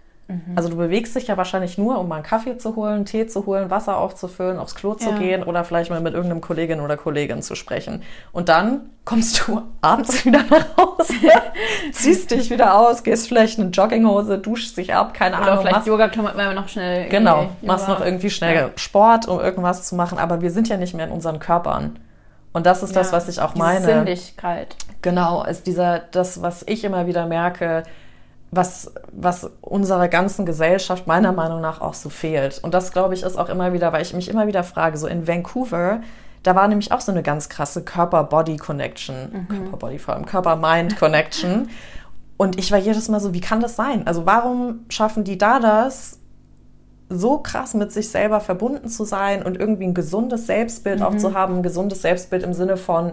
Also 0.57 0.69
du 0.69 0.77
bewegst 0.77 1.15
dich 1.17 1.27
ja 1.29 1.37
wahrscheinlich 1.37 1.79
nur, 1.79 1.99
um 1.99 2.09
mal 2.09 2.17
einen 2.17 2.25
Kaffee 2.25 2.57
zu 2.59 2.77
holen, 2.77 3.05
Tee 3.05 3.27
zu 3.27 3.47
holen, 3.47 3.71
Wasser 3.71 3.97
aufzufüllen, 3.99 4.59
aufs 4.59 4.75
Klo 4.75 4.95
zu 4.95 5.11
Ja. 5.11 5.19
gehen 5.19 5.43
oder 5.43 5.65
vielleicht 5.65 5.91
mal 5.91 6.01
mit 6.01 6.15
irgendeinem 6.15 6.41
Kollegin 6.41 6.81
oder 6.81 6.97
Kollegin 6.97 7.43
zu 7.43 7.55
sprechen. 7.55 8.03
Und 8.33 8.49
dann 8.49 8.83
kommst 9.05 9.47
du 9.49 9.63
abends 9.81 10.25
wieder 10.25 10.41
nach 10.51 10.77
Hause, 10.77 11.15
ziehst 11.93 12.31
dich 12.31 12.51
wieder 12.51 12.79
aus, 12.79 13.03
gehst 13.03 13.29
vielleicht 13.29 13.59
in 13.59 13.65
eine 13.65 13.71
Jogginghose, 13.73 14.39
duschst 14.39 14.77
dich 14.77 14.95
ab, 14.95 15.15
keine 15.15 15.37
Oder 15.37 15.45
Ahnung, 15.47 15.59
vielleicht 15.61 15.77
machst 15.77 15.87
wenn 16.39 16.47
wir 16.49 16.55
noch 16.55 16.69
schnell. 16.69 17.09
Genau, 17.09 17.43
irgendwie 17.43 17.67
machst 17.67 17.89
Yoga- 17.89 17.99
noch 18.01 18.05
irgendwie 18.07 18.31
schnell 18.31 18.55
Ja. 18.57 18.71
Sport, 18.77 19.29
um 19.29 19.41
irgendwas 19.41 19.85
zu 19.89 19.95
machen, 19.95 20.19
aber 20.19 20.41
wir 20.41 20.51
sind 20.51 20.69
ja 20.69 20.77
nicht 20.77 20.95
mehr 20.95 21.07
in 21.07 21.13
unseren 21.13 21.39
Körpern. 21.39 21.99
Und 22.55 22.67
das 22.67 22.83
ist 22.83 22.95
das, 22.95 23.11
Ja. 23.11 23.17
was 23.17 23.29
ich 23.29 23.41
auch 23.41 23.55
meine. 23.55 23.85
Sinnlichkeit. 23.85 24.77
Genau, 25.01 25.43
ist 25.45 25.67
dieser, 25.67 26.01
das, 26.11 26.43
was 26.43 26.63
ich 26.69 26.85
immer 26.85 27.07
wieder 27.07 27.27
merke, 27.27 27.83
was, 28.53 28.93
was 29.11 29.51
unserer 29.63 30.09
ganzen 30.09 30.45
Gesellschaft 30.45 31.07
meiner 31.07 31.33
Meinung 31.33 31.63
nach 31.63 31.81
auch 31.81 31.95
so 31.95 32.11
fehlt. 32.11 32.61
Und 32.63 32.75
das, 32.75 32.93
glaube 32.93 33.15
ich, 33.15 33.23
ist 33.23 33.39
auch 33.39 33.49
immer 33.49 33.73
wieder, 33.73 33.93
weil 33.95 34.03
ich 34.03 34.13
mich 34.13 34.29
immer 34.29 34.47
wieder 34.47 34.63
frage, 34.63 34.99
so 34.99 35.07
in 35.07 35.27
Vancouver, 35.27 36.03
da 36.43 36.55
war 36.55 36.69
nämlich 36.69 36.93
auch 36.93 37.01
so 37.01 37.13
eine 37.13 37.23
ganz 37.23 37.49
krasse 37.49 37.83
Körper-Body-Connection. 37.83 39.47
Körper-Body 39.49 39.99
vor 39.99 40.15
allem, 40.15 40.27
Körper-Mind-Connection. 40.27 41.71
Und 42.37 42.59
ich 42.59 42.71
war 42.71 42.79
jedes 42.79 43.09
Mal 43.09 43.21
so, 43.21 43.33
wie 43.33 43.41
kann 43.41 43.61
das 43.61 43.75
sein? 43.75 44.07
Also 44.07 44.27
warum 44.27 44.81
schaffen 44.91 45.25
die 45.25 45.39
da 45.39 45.59
das, 45.59 46.19
so 47.09 47.39
krass 47.39 47.73
mit 47.73 47.91
sich 47.91 48.11
selber 48.11 48.41
verbunden 48.41 48.89
zu 48.89 49.05
sein 49.05 49.43
und 49.43 49.59
irgendwie 49.59 49.85
ein 49.85 49.95
gesundes 49.95 50.47
Selbstbild 50.47 51.03
auch 51.03 51.17
zu 51.17 51.35
haben, 51.35 51.57
ein 51.57 51.63
gesundes 51.63 52.03
Selbstbild 52.03 52.43
im 52.43 52.55
Sinne 52.55 52.77
von, 52.77 53.13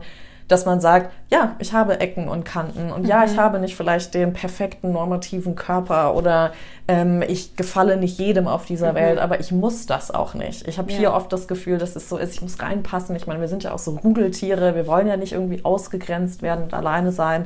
dass 0.50 0.66
man 0.66 0.82
sagt, 0.82 1.12
ja, 1.30 1.56
ich 1.60 1.72
habe 1.74 2.00
Ecken 2.02 2.28
und 2.28 2.44
Kanten 2.44 2.92
und 2.92 3.06
ja, 3.08 3.24
ich 3.24 3.38
habe 3.38 3.60
nicht 3.60 3.78
vielleicht 3.78 4.14
den 4.16 4.34
perfekten 4.34 4.92
normativen 4.92 5.56
Körper 5.56 6.16
oder 6.16 6.52
ähm, 6.88 7.22
ich 7.22 7.56
gefalle 7.56 7.98
nicht 7.98 8.18
jedem 8.20 8.48
auf 8.48 8.66
dieser 8.66 8.96
Welt, 8.96 9.20
aber 9.20 9.40
ich 9.40 9.52
muss 9.52 9.86
das 9.86 10.10
auch 10.12 10.34
nicht. 10.34 10.68
Ich 10.68 10.80
habe 10.80 10.92
Ja. 10.92 10.98
hier 10.98 11.14
oft 11.14 11.32
das 11.32 11.48
Gefühl, 11.48 11.78
dass 11.78 11.96
es 11.96 12.10
so 12.10 12.18
ist, 12.18 12.34
ich 12.34 12.42
muss 12.42 12.60
reinpassen. 12.62 13.16
Ich 13.16 13.28
meine, 13.28 13.40
wir 13.40 13.48
sind 13.48 13.64
ja 13.64 13.72
auch 13.72 13.80
so 13.80 13.92
Rudeltiere, 13.92 14.74
wir 14.76 14.88
wollen 14.88 15.08
ja 15.08 15.18
nicht 15.18 15.34
irgendwie 15.34 15.64
ausgegrenzt 15.64 16.42
werden 16.42 16.64
und 16.64 16.74
alleine 16.74 17.12
sein. 17.12 17.46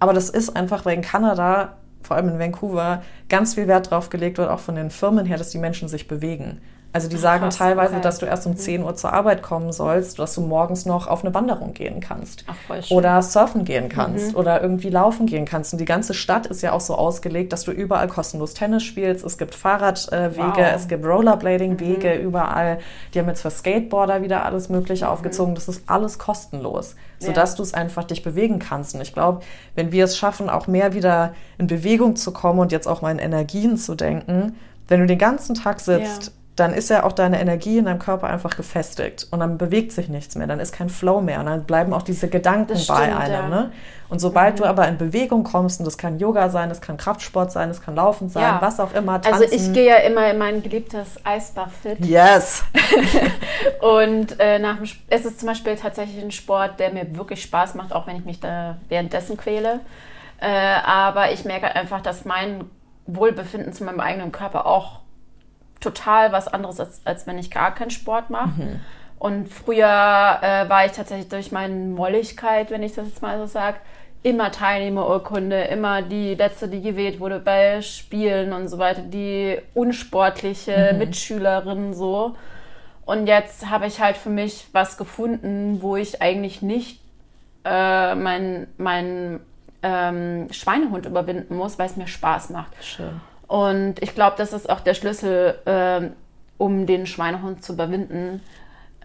Aber 0.00 0.14
das 0.14 0.30
ist 0.30 0.56
einfach, 0.56 0.86
weil 0.86 0.94
in 0.96 1.02
Kanada, 1.02 1.76
vor 2.02 2.16
allem 2.16 2.30
in 2.30 2.38
Vancouver, 2.38 3.02
ganz 3.28 3.54
viel 3.54 3.68
Wert 3.68 3.90
drauf 3.90 4.08
gelegt 4.08 4.38
wird, 4.38 4.48
auch 4.48 4.60
von 4.60 4.74
den 4.74 4.88
Firmen 4.90 5.26
her, 5.26 5.36
dass 5.36 5.50
die 5.50 5.58
Menschen 5.58 5.88
sich 5.88 6.08
bewegen. 6.08 6.62
Also 6.96 7.08
die 7.08 7.16
sagen 7.18 7.42
krass, 7.44 7.56
teilweise, 7.58 7.88
okay. 7.90 7.98
Mhm. 7.98 8.02
dass 8.02 8.18
du 8.18 8.26
erst 8.26 8.46
um 8.46 8.56
10 8.56 8.82
Uhr 8.82 8.94
zur 8.96 9.12
Arbeit 9.12 9.42
kommen 9.42 9.70
sollst, 9.70 10.18
dass 10.18 10.34
du 10.34 10.40
morgens 10.40 10.86
noch 10.86 11.06
auf 11.08 11.22
eine 11.24 11.34
Wanderung 11.34 11.74
gehen 11.74 12.00
kannst. 12.00 12.44
Ach, 12.46 12.54
voll 12.66 12.82
schön. 12.82 12.96
Oder 12.96 13.20
surfen 13.20 13.64
gehen 13.66 13.90
kannst 13.90 14.30
Mhm. 14.32 14.36
oder 14.36 14.62
irgendwie 14.62 14.88
laufen 14.88 15.26
gehen 15.26 15.44
kannst. 15.44 15.74
Und 15.74 15.78
die 15.80 15.84
ganze 15.84 16.14
Stadt 16.14 16.46
ist 16.46 16.62
ja 16.62 16.72
auch 16.72 16.80
so 16.80 16.94
ausgelegt, 16.94 17.52
dass 17.52 17.64
du 17.64 17.70
überall 17.70 18.08
kostenlos 18.08 18.54
Tennis 18.54 18.82
spielst. 18.82 19.24
Es 19.24 19.36
gibt 19.36 19.54
Fahrradwege, 19.54 20.36
Wow. 20.38 20.56
Mhm. 20.56 20.62
es 20.74 20.88
gibt 20.88 21.04
Rollerblading-Wege 21.04 22.14
überall. 22.14 22.78
Die 23.14 23.18
haben 23.18 23.28
jetzt 23.28 23.42
für 23.42 23.50
Skateboarder 23.50 24.22
wieder 24.22 24.44
alles 24.44 24.68
Mögliche 24.68 25.08
aufgezogen. 25.08 25.54
Das 25.54 25.68
ist 25.68 25.88
alles 25.88 26.18
kostenlos, 26.18 26.94
Ja. 27.20 27.26
sodass 27.28 27.54
du 27.54 27.62
es 27.62 27.74
einfach 27.74 28.04
dich 28.04 28.22
bewegen 28.22 28.58
kannst. 28.58 28.94
Und 28.94 29.00
ich 29.02 29.12
glaube, 29.12 29.40
wenn 29.74 29.92
wir 29.92 30.04
es 30.04 30.16
schaffen, 30.16 30.48
auch 30.48 30.66
mehr 30.66 30.94
wieder 30.94 31.34
in 31.58 31.66
Bewegung 31.66 32.16
zu 32.16 32.32
kommen 32.32 32.58
und 32.60 32.72
jetzt 32.72 32.86
auch 32.88 33.02
mal 33.02 33.10
in 33.12 33.18
Energien 33.18 33.76
zu 33.76 33.94
denken, 33.94 34.56
wenn 34.88 35.00
du 35.00 35.06
den 35.06 35.18
ganzen 35.18 35.54
Tag 35.54 35.80
sitzt, 35.80 36.26
Ja. 36.26 36.32
Dann 36.56 36.72
ist 36.72 36.88
ja 36.90 37.04
auch 37.04 37.12
deine 37.12 37.40
Energie 37.40 37.78
in 37.78 37.84
deinem 37.84 37.98
Körper 37.98 38.28
einfach 38.28 38.56
gefestigt 38.56 39.26
und 39.30 39.40
dann 39.40 39.58
bewegt 39.58 39.92
sich 39.92 40.08
nichts 40.08 40.34
mehr, 40.36 40.46
dann 40.46 40.58
ist 40.58 40.72
kein 40.72 40.88
Flow 40.88 41.20
mehr 41.20 41.40
und 41.40 41.46
dann 41.46 41.64
bleiben 41.64 41.92
auch 41.92 42.02
diese 42.02 42.28
Gedanken 42.28 42.72
Das 42.72 42.86
bei 42.86 43.04
stimmt, 43.04 43.20
einem. 43.20 43.32
ja. 43.32 43.42
Mhm. 43.42 43.50
Ne? 43.50 43.72
Und 44.08 44.20
sobald 44.20 44.60
du 44.60 44.64
aber 44.64 44.86
in 44.86 44.98
Bewegung 44.98 45.42
kommst, 45.42 45.80
und 45.80 45.84
das 45.84 45.98
kann 45.98 46.18
Yoga 46.18 46.48
sein, 46.48 46.68
das 46.68 46.80
kann 46.80 46.96
Kraftsport 46.96 47.50
sein, 47.50 47.68
das 47.68 47.82
kann 47.82 47.96
Laufen 47.96 48.28
sein, 48.28 48.42
Ja. 48.42 48.58
was 48.62 48.78
auch 48.80 48.94
immer, 48.94 49.20
tanzen. 49.20 49.42
Also 49.42 49.54
ich 49.54 49.72
gehe 49.72 49.86
ja 49.88 49.96
immer 49.96 50.30
in 50.30 50.38
mein 50.38 50.62
geliebtes 50.62 51.16
Eisbach 51.24 51.70
fit. 51.82 51.98
Yes! 52.04 52.62
Und 53.80 54.38
äh, 54.38 54.58
nach 54.58 54.76
dem 54.76 54.88
es 55.08 55.24
ist 55.24 55.40
zum 55.40 55.48
Beispiel 55.48 55.76
tatsächlich 55.76 56.22
ein 56.22 56.30
Sport, 56.30 56.78
der 56.78 56.92
mir 56.92 57.16
wirklich 57.16 57.42
Spaß 57.42 57.74
macht, 57.74 57.92
auch 57.92 58.06
wenn 58.06 58.16
ich 58.16 58.24
mich 58.24 58.40
da 58.40 58.76
währenddessen 58.88 59.36
quäle. 59.36 59.80
Äh, 60.40 60.46
aber 60.86 61.32
ich 61.32 61.44
merke 61.44 61.74
einfach, 61.74 62.00
dass 62.00 62.24
mein 62.24 62.64
Wohlbefinden 63.06 63.72
zu 63.72 63.84
meinem 63.84 64.00
eigenen 64.00 64.32
Körper 64.32 64.66
auch 64.66 65.00
total 65.80 66.32
was 66.32 66.48
anderes 66.48 66.78
ist, 66.78 67.06
als 67.06 67.26
wenn 67.26 67.38
ich 67.38 67.50
gar 67.50 67.74
keinen 67.74 67.90
Sport 67.90 68.30
mache. 68.30 68.80
Und 69.18 69.48
früher 69.48 69.86
äh, 70.42 70.68
war 70.68 70.84
ich 70.84 70.92
tatsächlich 70.92 71.28
durch 71.28 71.52
meine 71.52 71.74
Molligkeit, 71.74 72.70
wenn 72.70 72.82
ich 72.82 72.94
das 72.94 73.08
jetzt 73.08 73.22
mal 73.22 73.38
so 73.38 73.46
sage, 73.46 73.78
immer 74.22 74.50
Teilnehmerurkunde, 74.50 75.62
immer 75.64 76.02
die 76.02 76.34
letzte, 76.34 76.68
die 76.68 76.82
gewählt 76.82 77.20
wurde 77.20 77.38
bei 77.38 77.80
Spielen 77.80 78.52
und 78.52 78.68
so 78.68 78.78
weiter, 78.78 79.02
die 79.02 79.58
unsportliche 79.74 80.94
Mitschülerin 80.98 81.94
so. 81.94 82.36
Und 83.04 83.28
jetzt 83.28 83.70
habe 83.70 83.86
ich 83.86 84.00
halt 84.00 84.16
für 84.16 84.30
mich 84.30 84.66
was 84.72 84.96
gefunden, 84.98 85.80
wo 85.80 85.96
ich 85.96 86.20
eigentlich 86.20 86.60
nicht 86.60 87.00
äh, 87.64 88.14
meinen 88.16 88.66
mein, 88.78 89.40
ähm, 89.82 90.48
Schweinehund 90.50 91.06
überwinden 91.06 91.56
muss, 91.56 91.78
weil 91.78 91.86
es 91.86 91.96
mir 91.96 92.08
Spaß 92.08 92.50
macht. 92.50 92.72
Schön. 92.82 93.20
Und 93.46 94.02
ich 94.02 94.14
glaube, 94.14 94.36
das 94.38 94.52
ist 94.52 94.68
auch 94.68 94.80
der 94.80 94.94
Schlüssel, 94.94 95.58
ähm, 95.66 96.12
um 96.58 96.86
den 96.86 97.06
Schweinehund 97.06 97.62
zu 97.62 97.74
überwinden. 97.74 98.40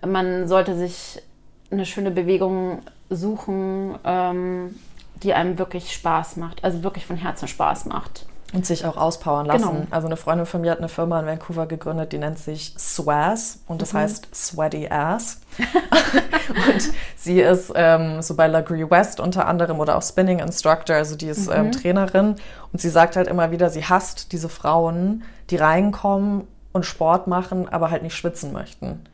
Man 0.05 0.47
sollte 0.47 0.75
sich 0.75 1.21
eine 1.69 1.85
schöne 1.85 2.11
Bewegung 2.11 2.81
suchen, 3.09 3.97
ähm, 4.03 4.75
die 5.23 5.33
einem 5.33 5.59
wirklich 5.59 5.93
Spaß 5.93 6.37
macht, 6.37 6.63
also 6.63 6.83
wirklich 6.83 7.05
von 7.05 7.17
Herzen 7.17 7.47
Spaß 7.47 7.85
macht. 7.85 8.25
Und 8.53 8.65
sich 8.65 8.85
auch 8.85 8.97
auspowern 8.97 9.45
lassen. 9.45 9.69
Genau. 9.69 9.87
Also 9.91 10.07
eine 10.07 10.17
Freundin 10.17 10.45
von 10.45 10.61
mir 10.61 10.71
hat 10.71 10.79
eine 10.79 10.89
Firma 10.89 11.19
in 11.21 11.25
Vancouver 11.25 11.67
gegründet, 11.67 12.11
die 12.11 12.17
nennt 12.17 12.37
sich 12.37 12.73
SWAS 12.77 13.59
und 13.65 13.81
das 13.81 13.93
mhm. 13.93 13.99
heißt 13.99 14.35
Sweaty 14.35 14.89
Ass. 14.89 15.39
und 16.49 16.91
sie 17.15 17.39
ist 17.39 17.71
ähm, 17.75 18.21
so 18.21 18.35
bei 18.35 18.47
Lagree 18.47 18.89
West 18.89 19.21
unter 19.21 19.47
anderem 19.47 19.79
oder 19.79 19.97
auch 19.97 20.03
Spinning 20.03 20.39
Instructor, 20.39 20.97
also 20.97 21.15
die 21.15 21.27
ist 21.27 21.47
ähm, 21.47 21.53
mhm. 21.53 21.65
ähm, 21.65 21.71
Trainerin 21.71 22.35
und 22.73 22.81
sie 22.81 22.89
sagt 22.89 23.15
halt 23.15 23.27
immer 23.27 23.51
wieder, 23.51 23.69
sie 23.69 23.85
hasst 23.85 24.33
diese 24.33 24.49
Frauen, 24.49 25.23
die 25.49 25.55
reinkommen 25.55 26.47
und 26.73 26.85
Sport 26.85 27.27
machen, 27.27 27.69
aber 27.69 27.89
halt 27.89 28.03
nicht 28.03 28.15
schwitzen 28.15 28.51
möchten. 28.51 29.05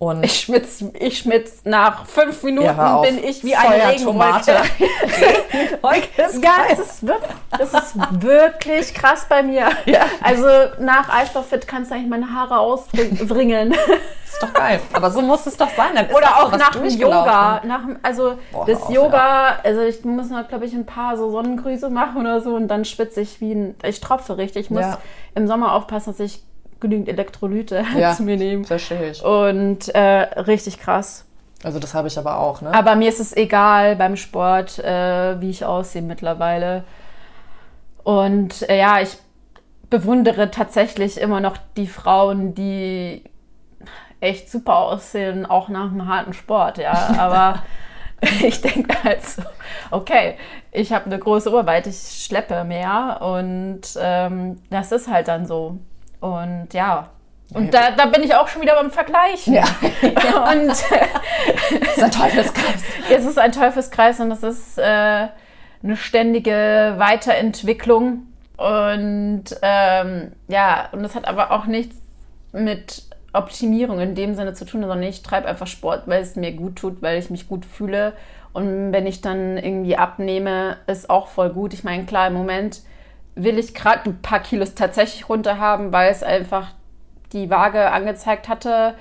Und 0.00 0.22
ich 0.22 0.40
schwitze 0.40 0.92
ich 1.00 1.18
schwitz 1.18 1.62
nach 1.64 2.06
fünf 2.06 2.44
Minuten 2.44 2.66
ja, 2.66 3.00
bin 3.00 3.18
ich 3.22 3.42
wie 3.42 3.56
eine 3.56 3.88
Regenwolke. 3.88 4.54
Regenwolke 5.52 6.22
ist 6.28 6.44
ja, 6.44 6.52
es 6.70 6.78
ist, 6.78 7.06
wirklich, 7.06 7.32
es 7.58 7.74
ist 7.74 8.22
wirklich 8.22 8.94
krass 8.94 9.26
bei 9.28 9.42
mir. 9.42 9.68
Ja. 9.86 10.02
Also 10.22 10.46
nach 10.80 11.08
Eisstofffit 11.08 11.66
kannst 11.66 11.90
du 11.90 11.94
eigentlich 11.94 12.10
meine 12.10 12.30
Haare 12.30 12.58
ausbringen. 12.58 13.72
ist 13.72 14.42
doch 14.42 14.52
geil. 14.52 14.80
Aber 14.92 15.10
so 15.10 15.22
muss 15.22 15.46
es 15.46 15.56
doch 15.56 15.70
sein. 15.70 15.92
Oder 16.14 16.42
auch 16.42 16.52
nach 16.52 16.72
dem 16.72 16.84
Yoga. 16.84 17.62
Nach, 17.64 17.80
also 18.02 18.34
Boah, 18.52 18.66
das 18.66 18.82
auf, 18.82 18.90
Yoga, 18.90 19.16
ja. 19.16 19.58
also 19.64 19.80
ich 19.80 20.04
muss 20.04 20.28
noch, 20.28 20.46
glaube 20.46 20.66
ich, 20.66 20.74
ein 20.74 20.84
paar 20.84 21.16
so 21.16 21.30
Sonnengrüße 21.30 21.88
machen 21.88 22.20
oder 22.20 22.42
so 22.42 22.54
und 22.54 22.68
dann 22.68 22.84
schwitze 22.84 23.22
ich 23.22 23.40
wie 23.40 23.54
ein, 23.54 23.74
ich 23.82 24.00
tropfe 24.00 24.36
richtig. 24.36 24.66
Ich 24.66 24.70
muss 24.70 24.84
im 25.34 25.46
Sommer 25.46 25.72
aufpassen, 25.72 26.10
dass 26.10 26.20
ich 26.20 26.42
genügend 26.80 27.08
Elektrolyte 27.08 27.84
ja, 27.98 28.14
zu 28.14 28.22
mir 28.22 28.36
nehmen. 28.36 28.64
Verstehe 28.64 29.10
ich. 29.10 29.22
Und 29.22 29.88
äh, 29.94 30.00
richtig 30.00 30.78
krass. 30.78 31.24
Also 31.64 31.80
das 31.80 31.94
habe 31.94 32.06
ich 32.08 32.16
aber 32.18 32.38
auch, 32.38 32.60
ne? 32.60 32.72
Aber 32.72 32.94
mir 32.94 33.08
ist 33.08 33.18
es 33.18 33.36
egal 33.36 33.96
beim 33.96 34.16
Sport, 34.16 34.78
äh, 34.78 35.40
wie 35.40 35.50
ich 35.50 35.64
aussehe 35.64 36.02
mittlerweile. 36.02 36.84
Und 38.04 38.68
äh, 38.68 38.78
ja, 38.78 39.00
ich 39.00 39.18
bewundere 39.90 40.50
tatsächlich 40.50 41.20
immer 41.20 41.40
noch 41.40 41.56
die 41.76 41.86
Frauen, 41.86 42.54
die 42.54 43.24
echt 44.20 44.50
super 44.50 44.76
aussehen, 44.76 45.46
auch 45.46 45.68
nach 45.68 45.90
einem 45.90 46.06
harten 46.06 46.32
Sport, 46.32 46.78
ja. 46.78 46.92
Aber 47.18 47.62
ich 48.42 48.60
denke 48.60 49.02
halt 49.02 49.24
so, 49.24 49.42
okay, 49.90 50.36
ich 50.72 50.92
habe 50.92 51.06
eine 51.06 51.18
große 51.18 51.48
Oberweite, 51.50 51.90
ich 51.90 52.24
schleppe 52.24 52.64
mehr 52.64 53.18
und 53.20 53.80
ähm, 54.00 54.60
das 54.70 54.92
ist 54.92 55.08
halt 55.08 55.28
dann 55.28 55.46
so. 55.46 55.78
Und 56.20 56.68
ja, 56.72 57.10
und 57.54 57.72
da, 57.72 57.92
da 57.92 58.06
bin 58.06 58.22
ich 58.22 58.34
auch 58.34 58.48
schon 58.48 58.60
wieder 58.60 58.74
beim 58.74 58.90
Vergleichen. 58.90 59.54
Ja. 59.54 59.64
und 60.52 60.70
es 60.70 61.96
ist 61.96 62.02
ein 62.02 62.10
Teufelskreis. 62.10 62.82
es 63.10 63.24
ist 63.24 63.38
ein 63.38 63.52
Teufelskreis 63.52 64.20
und 64.20 64.30
es 64.30 64.42
ist 64.42 64.78
äh, 64.78 64.82
eine 65.82 65.96
ständige 65.96 66.94
Weiterentwicklung. 66.98 68.26
Und 68.58 69.44
ähm, 69.62 70.32
ja, 70.48 70.88
und 70.92 71.02
das 71.02 71.14
hat 71.14 71.26
aber 71.26 71.52
auch 71.52 71.66
nichts 71.66 71.96
mit 72.52 73.04
Optimierung 73.32 74.00
in 74.00 74.14
dem 74.14 74.34
Sinne 74.34 74.52
zu 74.54 74.64
tun, 74.64 74.80
sondern 74.80 75.02
ich 75.02 75.22
treibe 75.22 75.48
einfach 75.48 75.66
Sport, 75.66 76.02
weil 76.06 76.22
es 76.22 76.36
mir 76.36 76.52
gut 76.52 76.76
tut, 76.76 77.00
weil 77.00 77.18
ich 77.18 77.30
mich 77.30 77.48
gut 77.48 77.64
fühle. 77.64 78.14
Und 78.52 78.92
wenn 78.92 79.06
ich 79.06 79.20
dann 79.20 79.56
irgendwie 79.56 79.96
abnehme, 79.96 80.78
ist 80.86 81.08
auch 81.08 81.28
voll 81.28 81.50
gut. 81.50 81.72
Ich 81.72 81.84
meine, 81.84 82.04
klar, 82.04 82.26
im 82.26 82.34
Moment 82.34 82.82
will 83.38 83.58
ich 83.58 83.74
gerade 83.74 84.10
ein 84.10 84.20
paar 84.20 84.40
Kilos 84.40 84.74
tatsächlich 84.74 85.28
runter 85.28 85.58
haben, 85.58 85.92
weil 85.92 86.10
es 86.10 86.22
einfach 86.22 86.72
die 87.32 87.50
Waage 87.50 87.90
angezeigt 87.90 88.48
hatte 88.48 88.94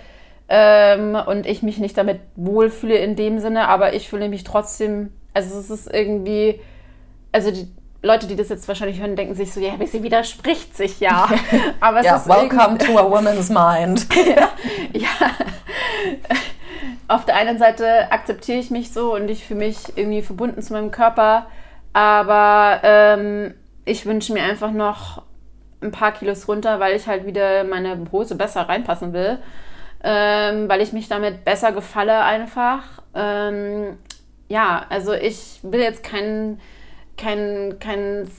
ähm, 0.50 1.16
und 1.16 1.46
ich 1.46 1.64
mich 1.64 1.78
nicht 1.78 1.98
damit 1.98 2.20
wohlfühle 2.36 2.96
in 2.96 3.16
dem 3.16 3.40
Sinne, 3.40 3.68
aber 3.68 3.94
ich 3.94 4.10
fühle 4.10 4.30
mich 4.30 4.44
trotzdem, 4.44 5.12
also 5.34 5.58
es 5.60 5.70
ist 5.70 5.94
irgendwie, 5.94 6.60
also 7.32 7.52
die 7.52 7.68
Leute, 8.04 8.28
die 8.28 8.36
das 8.36 8.50
jetzt 8.50 8.68
wahrscheinlich 8.68 9.00
hören, 9.00 9.16
denken 9.16 9.36
sich 9.36 9.52
so, 9.52 9.60
ja, 9.60 9.74
sie 9.86 10.04
widerspricht 10.04 10.78
sich 10.78 11.00
ja. 11.00 11.28
Aber 11.80 12.00
es 12.00 12.06
ja, 12.06 12.18
ist 12.18 12.28
welcome 12.28 12.78
to 12.78 12.98
a 12.98 13.10
woman's 13.10 13.50
mind. 13.50 14.08
ja. 14.94 15.10
Auf 17.08 17.26
der 17.26 17.36
einen 17.36 17.58
Seite 17.58 18.12
akzeptiere 18.12 18.60
ich 18.60 18.70
mich 18.70 18.94
so 18.94 19.16
und 19.16 19.30
ich 19.30 19.46
fühle 19.46 19.60
mich 19.60 19.78
irgendwie 19.96 20.22
verbunden 20.22 20.62
zu 20.62 20.74
meinem 20.74 20.92
Körper, 20.92 21.48
aber 21.94 22.82
ähm, 22.84 23.54
ich 23.88 24.06
wünsche 24.06 24.34
mir 24.34 24.44
einfach 24.44 24.72
noch 24.72 25.24
ein 25.82 25.92
paar 25.92 26.12
Kilos 26.12 26.48
runter, 26.48 26.80
weil 26.80 26.96
ich 26.96 27.08
halt 27.08 27.26
wieder 27.26 27.64
meine 27.64 27.98
Hose 28.12 28.36
besser 28.36 28.62
reinpassen 28.62 29.14
will. 29.14 29.40
Ähm, 30.04 30.70
weil 30.70 30.82
ich 30.82 30.94
mich 30.94 31.08
damit 31.08 31.44
besser 31.44 31.72
gefalle 31.72 32.20
einfach. 32.24 32.84
Ähm, 33.16 33.98
ja, 34.48 34.86
also 34.90 35.14
ich 35.14 35.60
will 35.64 35.82
jetzt 35.82 36.04
kein, 36.04 36.60
kein, 37.18 37.78
kein 37.80 38.30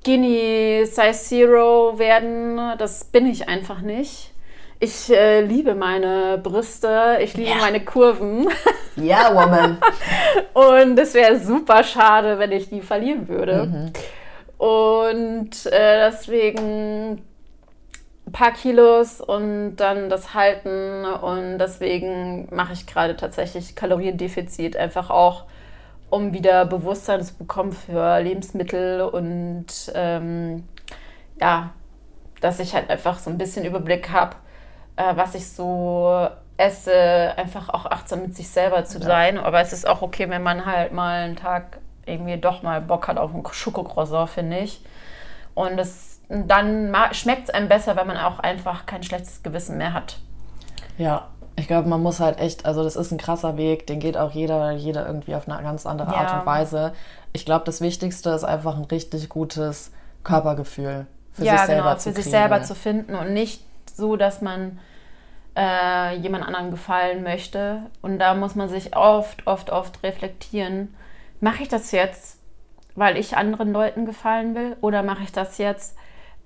Skinny 0.00 0.84
Size 0.84 1.12
Zero 1.12 1.98
werden. 1.98 2.60
Das 2.78 3.04
bin 3.04 3.26
ich 3.26 3.48
einfach 3.48 3.80
nicht. 3.80 4.32
Ich 4.80 5.10
äh, 5.10 5.40
liebe 5.40 5.74
meine 5.74 6.38
Brüste, 6.38 7.18
ich 7.20 7.34
liebe 7.34 7.50
yeah. 7.50 7.58
meine 7.60 7.84
Kurven. 7.84 8.48
Ja, 8.94 9.32
yeah, 9.32 9.34
Woman. 9.34 9.78
Und 10.54 10.98
es 10.98 11.14
wäre 11.14 11.38
super 11.38 11.82
schade, 11.82 12.38
wenn 12.38 12.52
ich 12.52 12.68
die 12.68 12.80
verlieren 12.80 13.28
würde. 13.28 13.66
Mhm. 13.66 13.92
Und 14.58 15.66
äh, 15.66 16.10
deswegen 16.10 17.22
ein 18.28 18.32
paar 18.32 18.52
Kilos 18.52 19.20
und 19.20 19.76
dann 19.76 20.10
das 20.10 20.34
halten. 20.34 21.04
Und 21.04 21.58
deswegen 21.58 22.48
mache 22.54 22.72
ich 22.72 22.86
gerade 22.86 23.16
tatsächlich 23.16 23.74
Kaloriendefizit, 23.74 24.76
einfach 24.76 25.10
auch, 25.10 25.44
um 26.10 26.32
wieder 26.32 26.64
Bewusstsein 26.64 27.22
zu 27.22 27.34
bekommen 27.34 27.72
für 27.72 28.18
Lebensmittel 28.20 29.02
und 29.02 29.66
ähm, 29.94 30.64
ja, 31.40 31.70
dass 32.40 32.60
ich 32.60 32.74
halt 32.74 32.88
einfach 32.90 33.18
so 33.18 33.30
ein 33.30 33.38
bisschen 33.38 33.64
Überblick 33.64 34.10
habe, 34.10 34.36
äh, 34.96 35.16
was 35.16 35.34
ich 35.34 35.48
so 35.48 36.28
esse, 36.56 37.36
einfach 37.36 37.68
auch 37.68 37.86
achtsam 37.86 38.22
mit 38.22 38.36
sich 38.36 38.48
selber 38.48 38.84
zu 38.84 38.98
ja. 38.98 39.04
sein. 39.04 39.38
Aber 39.38 39.60
es 39.60 39.72
ist 39.72 39.86
auch 39.86 40.02
okay, 40.02 40.28
wenn 40.28 40.42
man 40.42 40.66
halt 40.66 40.92
mal 40.92 41.22
einen 41.22 41.36
Tag 41.36 41.78
irgendwie 42.08 42.36
doch 42.36 42.62
mal 42.62 42.80
Bock 42.80 43.08
hat 43.08 43.18
auf 43.18 43.34
ein 43.34 43.42
Schokocroissant, 43.50 44.30
finde 44.30 44.58
ich. 44.58 44.80
Und 45.54 45.78
es, 45.78 46.20
dann 46.28 46.94
schmeckt 47.12 47.48
es 47.48 47.50
einem 47.54 47.68
besser, 47.68 47.96
wenn 47.96 48.06
man 48.06 48.16
auch 48.16 48.38
einfach 48.38 48.86
kein 48.86 49.02
schlechtes 49.02 49.42
Gewissen 49.42 49.76
mehr 49.76 49.92
hat. 49.92 50.18
Ja, 50.98 51.28
ich 51.56 51.66
glaube, 51.66 51.88
man 51.88 52.02
muss 52.02 52.20
halt 52.20 52.38
echt, 52.38 52.66
also 52.66 52.84
das 52.84 52.94
ist 52.94 53.10
ein 53.10 53.18
krasser 53.18 53.56
Weg, 53.56 53.86
den 53.86 53.98
geht 53.98 54.16
auch 54.16 54.30
jeder, 54.30 54.72
jeder 54.72 55.06
irgendwie 55.06 55.34
auf 55.34 55.48
eine 55.48 55.60
ganz 55.62 55.86
andere 55.86 56.12
ja. 56.12 56.18
Art 56.18 56.40
und 56.40 56.46
Weise. 56.46 56.92
Ich 57.32 57.44
glaube, 57.44 57.64
das 57.64 57.80
Wichtigste 57.80 58.30
ist 58.30 58.44
einfach 58.44 58.76
ein 58.76 58.84
richtig 58.84 59.28
gutes 59.28 59.92
Körpergefühl 60.22 61.06
für 61.32 61.44
ja, 61.44 61.58
sich 61.58 61.66
selber 61.66 61.82
genau, 61.82 61.94
zu 61.96 62.08
für 62.10 62.14
kriegen. 62.14 62.22
sich 62.22 62.30
selber 62.30 62.62
zu 62.62 62.74
finden 62.74 63.14
und 63.14 63.32
nicht 63.32 63.64
so, 63.92 64.16
dass 64.16 64.40
man 64.40 64.78
äh, 65.56 66.16
jemand 66.16 66.46
anderen 66.46 66.70
gefallen 66.70 67.24
möchte. 67.24 67.82
Und 68.02 68.20
da 68.20 68.34
muss 68.34 68.54
man 68.54 68.68
sich 68.68 68.96
oft, 68.96 69.46
oft, 69.46 69.70
oft 69.70 70.02
reflektieren 70.04 70.94
mache 71.40 71.62
ich 71.62 71.68
das 71.68 71.92
jetzt, 71.92 72.38
weil 72.94 73.16
ich 73.16 73.36
anderen 73.36 73.72
Leuten 73.72 74.06
gefallen 74.06 74.54
will 74.54 74.76
oder 74.80 75.02
mache 75.02 75.22
ich 75.22 75.32
das 75.32 75.58
jetzt, 75.58 75.96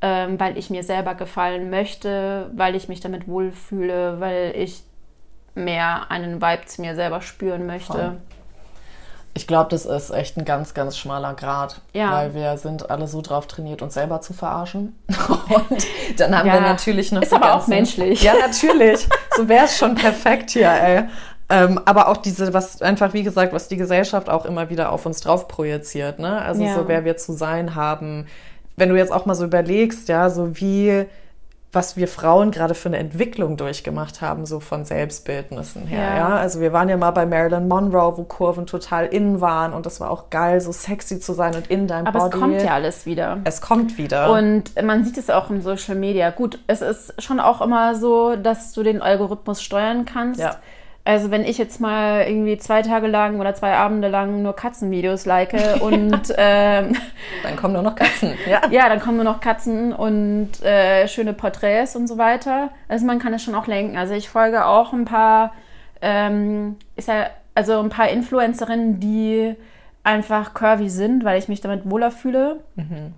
ähm, 0.01 0.38
weil 0.38 0.59
ich 0.59 0.70
mir 0.70 0.82
selber 0.82 1.14
gefallen 1.14 1.70
möchte, 1.70 2.51
weil 2.55 2.74
ich 2.74 2.88
mich 2.88 3.01
damit 3.01 3.28
wohlfühle, 3.28 4.20
weil 4.20 4.53
ich 4.57 4.82
mehr 5.55 6.11
einen 6.11 6.43
Vibe 6.43 6.66
zu 6.66 6.80
mir 6.80 6.95
selber 6.95 7.20
spüren 7.20 7.66
möchte. 7.66 7.93
Voll. 7.93 8.16
Ich 9.34 9.47
glaube, 9.47 9.70
das 9.70 9.86
ist 9.86 10.11
echt 10.11 10.36
ein 10.36 10.45
ganz, 10.45 10.74
ganz 10.74 10.99
schmaler 10.99 11.32
Grad, 11.32 11.80
ja. 11.95 12.12
weil 12.12 12.34
wir 12.34 12.59
sind 12.59 12.90
alle 12.90 13.07
so 13.07 13.22
drauf 13.22 13.47
trainiert, 13.47 13.80
uns 13.80 13.95
selber 13.95 14.20
zu 14.20 14.34
verarschen. 14.34 14.95
Und 15.09 15.86
dann 16.20 16.36
haben 16.36 16.47
ja. 16.47 16.55
wir 16.55 16.61
natürlich 16.61 17.12
noch. 17.12 17.22
Ist 17.22 17.32
aber 17.32 17.55
auch 17.55 17.66
menschlich. 17.66 18.22
Ja, 18.22 18.34
natürlich. 18.34 19.09
so 19.34 19.49
wäre 19.49 19.64
es 19.64 19.78
schon 19.78 19.95
perfekt 19.95 20.51
hier, 20.51 20.70
ey. 20.70 21.05
Ähm, 21.53 21.78
aber 21.84 22.09
auch 22.09 22.16
diese, 22.16 22.55
was 22.55 22.80
einfach, 22.80 23.12
wie 23.12 23.22
gesagt, 23.22 23.53
was 23.53 23.68
die 23.68 23.76
Gesellschaft 23.76 24.30
auch 24.30 24.46
immer 24.46 24.70
wieder 24.70 24.90
auf 24.90 25.05
uns 25.05 25.20
drauf 25.20 25.48
projiziert, 25.48 26.18
ne? 26.18 26.40
Also 26.40 26.62
ja. 26.62 26.74
so, 26.74 26.88
wer 26.88 27.05
wir 27.05 27.18
zu 27.18 27.34
sein 27.34 27.74
haben. 27.74 28.26
Wenn 28.76 28.88
du 28.88 28.96
jetzt 28.96 29.12
auch 29.12 29.26
mal 29.26 29.34
so 29.34 29.44
überlegst, 29.44 30.09
ja, 30.09 30.30
so 30.30 30.59
wie, 30.59 31.05
was 31.70 31.98
wir 31.98 32.09
Frauen 32.09 32.53
gerade 32.53 32.74
für 32.74 32.88
eine 32.88 32.96
Entwicklung 32.96 33.59
durchgemacht 33.59 34.22
haben, 34.22 34.46
so 34.46 34.61
von 34.61 34.86
Selbstbildnissen 34.86 35.86
her, 35.86 36.00
ja. 36.03 36.16
ja? 36.16 36.36
Also 36.36 36.61
wir 36.61 36.72
waren 36.72 36.88
ja 36.88 36.96
mal 36.96 37.11
bei 37.11 37.26
Marilyn 37.26 37.68
Monroe, 37.68 38.16
wo 38.16 38.22
Kurven 38.22 38.64
total 38.64 39.05
in 39.05 39.42
waren 39.42 39.74
und 39.74 39.84
das 39.84 40.00
war 40.00 40.11
auch 40.11 40.30
geil, 40.30 40.59
so 40.62 40.72
sexy 40.72 41.20
zu 41.20 41.34
sein 41.34 41.55
und 41.55 41.66
in 41.66 41.86
deinem 41.86 42.07
Aber 42.07 42.20
Body. 42.20 42.34
Aber 42.34 42.34
es 42.34 42.40
kommt 42.40 42.62
ja 42.62 42.72
alles 42.72 43.05
wieder. 43.05 43.40
Es 43.44 43.61
kommt 43.61 43.98
wieder. 43.98 44.32
Und 44.32 44.82
man 44.82 45.05
sieht 45.05 45.18
es 45.18 45.28
auch 45.28 45.50
im 45.50 45.61
Social 45.61 45.96
Media. 45.96 46.30
Gut, 46.30 46.61
es 46.66 46.80
ist 46.80 47.22
schon 47.22 47.40
auch 47.40 47.61
immer 47.61 47.94
so, 47.94 48.36
dass 48.36 48.72
du 48.72 48.82
den 48.82 49.03
Algorithmus 49.03 49.62
steuern 49.62 50.07
kannst. 50.07 50.40
Ja 50.40 50.57
also 51.05 51.32
wenn 51.32 51.44
ich 51.44 51.59
jetzt 51.59 51.80
mal 51.80 52.24
irgendwie 52.28 52.57
zwei 52.59 52.82
Tage 52.82 53.09
lang 53.09 53.40
oder 53.40 53.55
zwei 53.55 53.74
Abende 53.74 54.09
lang 54.09 54.42
nur 54.42 54.55
Katzenvideos 54.55 55.26
like 55.26 55.53
und 55.80 56.32
ähm, 56.36 56.96
dann 57.42 57.57
kommen 57.57 57.74
nur 57.74 57.82
noch 57.82 57.96
Katzen. 57.96 58.34
Ja, 58.48 58.61
ja 58.70 58.88
dann 58.88 59.00
kommen 59.00 59.16
nur 59.16 59.24
noch 59.24 59.40
Katzen 59.40 59.92
und 59.92 60.62
äh, 60.62 61.09
schöne 61.09 61.32
Porträts 61.32 61.96
und 61.96 62.07
so 62.07 62.18
weiter. 62.18 62.70
Also 62.88 63.05
man 63.05 63.18
kann 63.18 63.34
es 63.34 63.42
schon 63.42 63.55
auch 63.55 63.66
lenken. 63.66 63.96
Also 63.96 64.14
ich 64.14 64.28
folge 64.28 64.64
auch 64.64 64.92
ein 64.92 65.05
paar, 65.05 65.53
ähm, 66.00 66.76
ist 66.94 67.09
ja, 67.09 67.26
also 67.55 67.80
ein 67.80 67.90
paar 67.90 68.09
Influencerinnen, 68.09 69.00
die 69.00 69.57
einfach 70.05 70.55
curvy 70.55 70.88
sind, 70.88 71.24
weil 71.24 71.38
ich 71.38 71.48
mich 71.48 71.61
damit 71.61 71.88
wohler 71.88 72.11
fühle. 72.11 72.61
Mhm. 72.76 73.14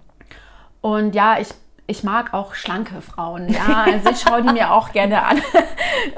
Und 0.80 1.14
ja, 1.14 1.37
ich, 1.39 1.49
ich 1.87 2.03
mag 2.03 2.32
auch 2.35 2.55
schlanke 2.55 3.01
Frauen. 3.01 3.49
Ja, 3.53 3.85
also 3.85 4.11
ich 4.11 4.20
schaue 4.20 4.43
die 4.43 4.53
mir 4.53 4.72
auch 4.72 4.93
gerne 4.93 5.22
an. 5.24 5.43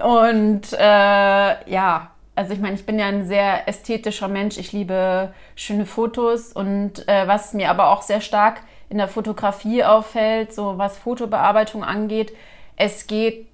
Und 0.05 0.73
äh, 0.73 1.71
ja, 1.71 2.11
also 2.35 2.53
ich 2.53 2.61
meine, 2.61 2.75
ich 2.75 2.87
bin 2.87 2.99
ja 2.99 3.07
ein 3.07 3.27
sehr 3.27 3.67
ästhetischer 3.69 4.29
Mensch. 4.29 4.59
Ich 4.59 4.73
liebe 4.73 5.33
schöne 5.55 5.87
Fotos 5.87 6.53
und 6.53 7.09
äh, 7.09 7.27
was 7.27 7.55
mir 7.55 7.71
aber 7.71 7.91
auch 7.91 8.03
sehr 8.03 8.21
stark 8.21 8.61
in 8.89 8.99
der 8.99 9.09
Fotografie 9.09 9.83
auffällt, 9.85 10.53
so 10.53 10.79
was 10.79 10.99
Fotobearbeitung 10.99 11.83
angeht, 11.83 12.33
es 12.77 13.07
geht 13.07 13.49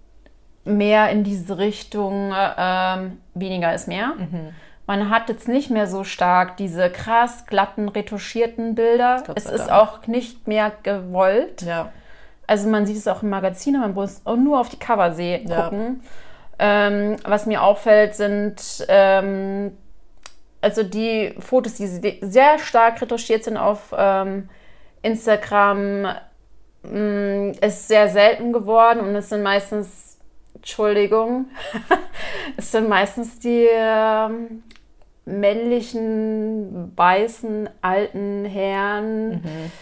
mehr 0.65 1.11
in 1.11 1.25
diese 1.25 1.59
Richtung, 1.59 2.35
ähm, 2.37 3.19
weniger 3.35 3.75
ist 3.75 3.89
mehr. 3.89 4.15
Mhm. 4.19 4.55
Man 4.87 5.11
hat 5.11 5.29
jetzt 5.29 5.49
nicht 5.49 5.71
mehr 5.71 5.87
so 5.87 6.05
stark 6.05 6.57
diese 6.57 6.91
krass 6.91 7.47
glatten, 7.47 7.89
retuschierten 7.89 8.75
Bilder. 8.75 9.23
Es 9.35 9.47
ist 9.47 9.71
auch 9.71 10.07
nicht 10.07 10.49
mehr 10.49 10.73
gewollt. 10.83 11.63
Ja. 11.63 11.93
Also 12.53 12.69
man 12.69 12.85
sieht 12.85 12.99
es 12.99 13.09
auch 13.09 13.23
im 13.23 13.31
Magazin, 13.31 13.81
man 13.81 13.95
muss 13.95 14.21
nur 14.27 14.61
auf 14.61 14.69
die 14.69 14.79
Cover 14.79 15.13
sehen, 15.13 15.49
ja. 15.49 15.63
gucken. 15.63 16.03
Ähm, 16.59 17.17
was 17.25 17.47
mir 17.47 17.63
auffällt, 17.63 18.15
sind 18.15 18.85
ähm, 18.89 19.75
also 20.61 20.83
die 20.83 21.35
Fotos, 21.39 21.77
die 21.77 22.19
sehr 22.21 22.59
stark 22.59 23.01
retuschiert 23.01 23.45
sind 23.45 23.57
auf 23.57 23.95
ähm, 23.97 24.51
Instagram, 25.01 26.03
mh, 26.03 26.91
mm, 26.93 27.53
ist 27.63 27.89
sehr 27.89 28.11
selten 28.11 28.53
geworden 28.53 29.01
und 29.01 29.17
es 29.17 29.31
sind 29.31 29.43
meistens, 29.43 30.19
Entschuldigung, 30.55 31.47
es 32.59 32.71
sind 32.71 32.87
meistens 32.87 33.39
die 33.39 33.67
ähm, 33.73 34.63
männlichen, 35.25 36.93
weißen, 36.97 37.71
alten 37.81 38.45
Herren, 38.45 39.29
mhm. 39.37 39.73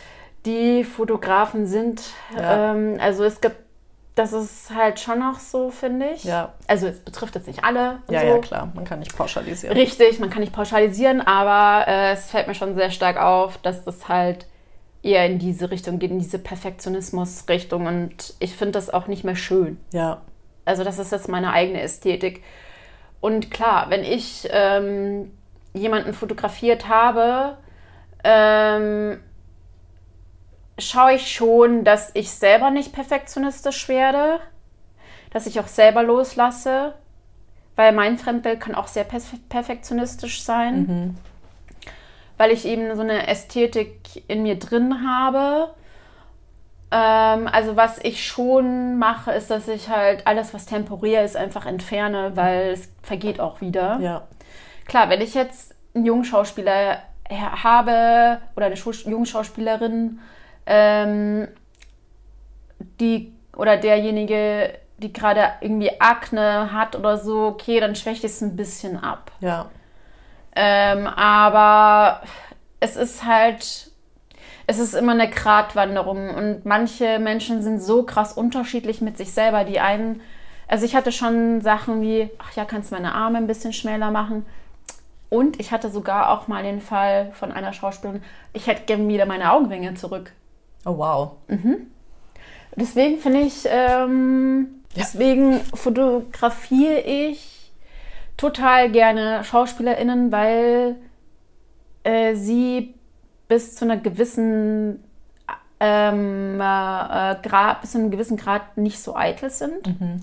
Die 0.46 0.84
Fotografen 0.84 1.66
sind. 1.66 2.02
Ja. 2.36 2.72
Ähm, 2.72 2.96
also 3.00 3.24
es 3.24 3.40
gibt 3.40 3.56
das 4.20 4.32
ist 4.32 4.74
halt 4.74 5.00
schon 5.00 5.20
noch 5.20 5.38
so, 5.38 5.70
finde 5.70 6.10
ich. 6.10 6.24
Ja. 6.24 6.52
Also 6.66 6.86
es 6.88 6.98
betrifft 6.98 7.34
jetzt 7.36 7.46
nicht 7.46 7.64
alle. 7.64 8.00
Ja, 8.10 8.20
so. 8.20 8.26
ja, 8.26 8.38
klar. 8.38 8.72
Man 8.74 8.84
kann 8.84 8.98
nicht 8.98 9.16
pauschalisieren. 9.16 9.76
Richtig, 9.76 10.18
man 10.18 10.28
kann 10.30 10.40
nicht 10.40 10.52
pauschalisieren, 10.52 11.20
aber 11.20 11.88
äh, 11.88 12.12
es 12.12 12.30
fällt 12.30 12.46
mir 12.46 12.54
schon 12.54 12.74
sehr 12.74 12.90
stark 12.90 13.16
auf, 13.16 13.58
dass 13.58 13.84
das 13.84 14.08
halt 14.08 14.46
eher 15.02 15.24
in 15.24 15.38
diese 15.38 15.70
Richtung 15.70 15.98
geht, 15.98 16.10
in 16.10 16.18
diese 16.18 16.38
Perfektionismus-Richtung. 16.38 17.86
Und 17.86 18.34
ich 18.40 18.54
finde 18.54 18.72
das 18.72 18.90
auch 18.90 19.06
nicht 19.06 19.24
mehr 19.24 19.36
schön. 19.36 19.78
Ja. 19.92 20.20
Also 20.66 20.84
das 20.84 20.98
ist 20.98 21.12
jetzt 21.12 21.28
meine 21.28 21.52
eigene 21.52 21.80
Ästhetik. 21.80 22.42
Und 23.20 23.50
klar, 23.50 23.86
wenn 23.88 24.04
ich 24.04 24.48
ähm, 24.50 25.30
jemanden 25.72 26.12
fotografiert 26.12 26.88
habe, 26.88 27.56
ähm, 28.22 29.20
schaue 30.80 31.14
ich 31.14 31.30
schon, 31.32 31.84
dass 31.84 32.10
ich 32.14 32.30
selber 32.30 32.70
nicht 32.70 32.92
perfektionistisch 32.92 33.88
werde, 33.88 34.40
dass 35.30 35.46
ich 35.46 35.60
auch 35.60 35.66
selber 35.66 36.02
loslasse, 36.02 36.94
weil 37.76 37.92
mein 37.92 38.18
Fremdbild 38.18 38.60
kann 38.60 38.74
auch 38.74 38.88
sehr 38.88 39.04
perfektionistisch 39.04 40.42
sein, 40.42 40.78
mhm. 40.80 41.16
weil 42.36 42.50
ich 42.50 42.66
eben 42.66 42.94
so 42.94 43.02
eine 43.02 43.26
Ästhetik 43.28 44.24
in 44.28 44.42
mir 44.42 44.58
drin 44.58 45.06
habe. 45.08 45.74
Ähm, 46.90 47.48
also 47.50 47.76
was 47.76 47.98
ich 48.02 48.26
schon 48.26 48.98
mache, 48.98 49.32
ist, 49.32 49.50
dass 49.50 49.68
ich 49.68 49.88
halt 49.88 50.26
alles, 50.26 50.52
was 50.52 50.66
temporär 50.66 51.24
ist, 51.24 51.36
einfach 51.36 51.64
entferne, 51.66 52.32
weil 52.34 52.70
es 52.72 52.90
vergeht 53.02 53.40
auch 53.40 53.60
wieder. 53.60 53.98
Ja. 54.00 54.28
Klar, 54.86 55.08
wenn 55.08 55.20
ich 55.20 55.34
jetzt 55.34 55.74
einen 55.94 56.04
jungen 56.04 56.24
Schauspieler 56.24 56.98
habe 57.30 58.38
oder 58.56 58.66
eine 58.66 58.74
jungen 58.74 59.26
Schauspielerin, 59.26 60.18
ähm, 60.70 61.48
die 63.00 63.32
oder 63.56 63.76
derjenige, 63.76 64.72
die 64.98 65.12
gerade 65.12 65.44
irgendwie 65.60 66.00
Akne 66.00 66.72
hat 66.72 66.94
oder 66.94 67.18
so, 67.18 67.46
okay, 67.46 67.80
dann 67.80 67.96
schwächt 67.96 68.22
es 68.22 68.40
ein 68.40 68.56
bisschen 68.56 68.96
ab. 68.96 69.32
Ja. 69.40 69.68
Ähm, 70.54 71.08
aber 71.08 72.22
es 72.78 72.96
ist 72.96 73.24
halt, 73.24 73.90
es 74.66 74.78
ist 74.78 74.94
immer 74.94 75.12
eine 75.12 75.28
Gratwanderung 75.28 76.30
und 76.34 76.64
manche 76.64 77.18
Menschen 77.18 77.62
sind 77.62 77.82
so 77.82 78.04
krass 78.04 78.32
unterschiedlich 78.32 79.00
mit 79.00 79.18
sich 79.18 79.32
selber. 79.32 79.64
Die 79.64 79.80
einen, 79.80 80.20
also 80.68 80.84
ich 80.86 80.94
hatte 80.94 81.10
schon 81.10 81.60
Sachen 81.62 82.00
wie, 82.00 82.30
ach 82.38 82.52
ja, 82.52 82.64
kannst 82.64 82.92
du 82.92 82.94
meine 82.94 83.14
Arme 83.14 83.38
ein 83.38 83.48
bisschen 83.48 83.72
schmäler 83.72 84.12
machen? 84.12 84.46
Und 85.30 85.58
ich 85.58 85.72
hatte 85.72 85.90
sogar 85.90 86.30
auch 86.30 86.46
mal 86.46 86.62
den 86.62 86.80
Fall 86.80 87.32
von 87.32 87.50
einer 87.50 87.72
Schauspielerin, 87.72 88.22
ich 88.52 88.68
hätte 88.68 88.82
gerne 88.82 89.08
wieder 89.08 89.26
meine 89.26 89.52
Augenringe 89.52 89.94
zurück. 89.94 90.32
Oh 90.84 90.96
wow. 90.98 91.32
Mhm. 91.48 91.86
Deswegen 92.76 93.18
finde 93.18 93.40
ich, 93.40 93.64
ähm, 93.66 94.82
ja. 94.94 95.02
deswegen 95.02 95.60
fotografiere 95.74 97.00
ich 97.00 97.72
total 98.36 98.90
gerne 98.90 99.44
SchauspielerInnen, 99.44 100.32
weil 100.32 100.96
äh, 102.04 102.34
sie 102.34 102.94
bis 103.48 103.74
zu 103.74 103.84
einer 103.84 103.96
gewissen 103.96 105.02
ähm, 105.80 106.54
äh, 106.54 106.58
Grad, 107.42 107.80
bis 107.80 107.92
zu 107.92 107.98
einem 107.98 108.10
gewissen 108.10 108.36
Grad 108.36 108.76
nicht 108.76 109.00
so 109.00 109.16
eitel 109.16 109.50
sind. 109.50 109.86
Mhm. 109.86 110.20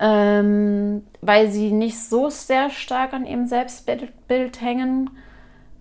Ähm, 0.00 1.06
weil 1.20 1.50
sie 1.50 1.72
nicht 1.72 1.98
so 1.98 2.30
sehr 2.30 2.70
stark 2.70 3.12
an 3.12 3.26
ihrem 3.26 3.46
Selbstbild 3.46 4.60
hängen 4.60 5.10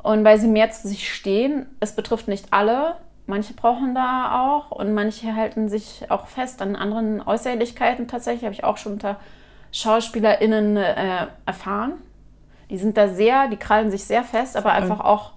und 0.02 0.24
weil 0.24 0.40
sie 0.40 0.48
mehr 0.48 0.72
zu 0.72 0.88
sich 0.88 1.14
stehen. 1.14 1.68
Es 1.80 1.96
betrifft 1.96 2.28
nicht 2.28 2.48
alle, 2.52 2.96
Manche 3.28 3.54
brauchen 3.54 3.94
da 3.94 4.42
auch 4.42 4.72
und 4.72 4.94
manche 4.94 5.36
halten 5.36 5.68
sich 5.68 6.06
auch 6.10 6.28
fest 6.28 6.62
an 6.62 6.78
anderen 6.78 7.22
Äußerlichkeiten. 7.22 8.08
Tatsächlich 8.08 8.46
habe 8.46 8.54
ich 8.54 8.64
auch 8.64 8.78
schon 8.78 8.94
unter 8.94 9.18
SchauspielerInnen 9.74 10.78
äh, 10.78 11.28
erfahren. 11.46 11.96
Die 12.70 12.78
sind 12.78 12.96
da 12.96 13.10
sehr, 13.10 13.50
die 13.50 13.58
krallen 13.58 13.92
sich 13.92 14.06
sehr 14.06 14.24
fest, 14.24 14.56
aber 14.56 14.72
einfach 14.72 15.02
auch, 15.02 15.34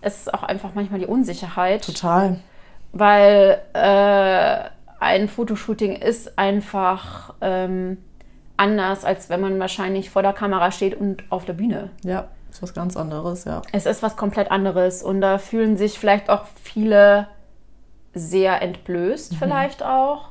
es 0.00 0.20
ist 0.20 0.34
auch 0.34 0.44
einfach 0.44 0.70
manchmal 0.74 1.00
die 1.00 1.06
Unsicherheit. 1.06 1.84
Total. 1.84 2.38
Weil 2.92 3.60
äh, 3.72 4.70
ein 5.00 5.28
Fotoshooting 5.28 5.96
ist 5.96 6.38
einfach 6.38 7.34
ähm, 7.40 7.98
anders, 8.56 9.04
als 9.04 9.28
wenn 9.28 9.40
man 9.40 9.58
wahrscheinlich 9.58 10.10
vor 10.10 10.22
der 10.22 10.32
Kamera 10.32 10.70
steht 10.70 10.94
und 10.94 11.24
auf 11.28 11.44
der 11.44 11.54
Bühne. 11.54 11.90
Ja 12.04 12.28
ist 12.50 12.62
was 12.62 12.74
ganz 12.74 12.96
anderes, 12.96 13.44
ja. 13.44 13.62
Es 13.72 13.86
ist 13.86 14.02
was 14.02 14.16
komplett 14.16 14.50
anderes 14.50 15.02
und 15.02 15.20
da 15.20 15.38
fühlen 15.38 15.76
sich 15.76 15.98
vielleicht 15.98 16.30
auch 16.30 16.44
viele 16.62 17.28
sehr 18.12 18.60
entblößt, 18.62 19.32
mhm. 19.32 19.36
vielleicht 19.36 19.82
auch. 19.82 20.30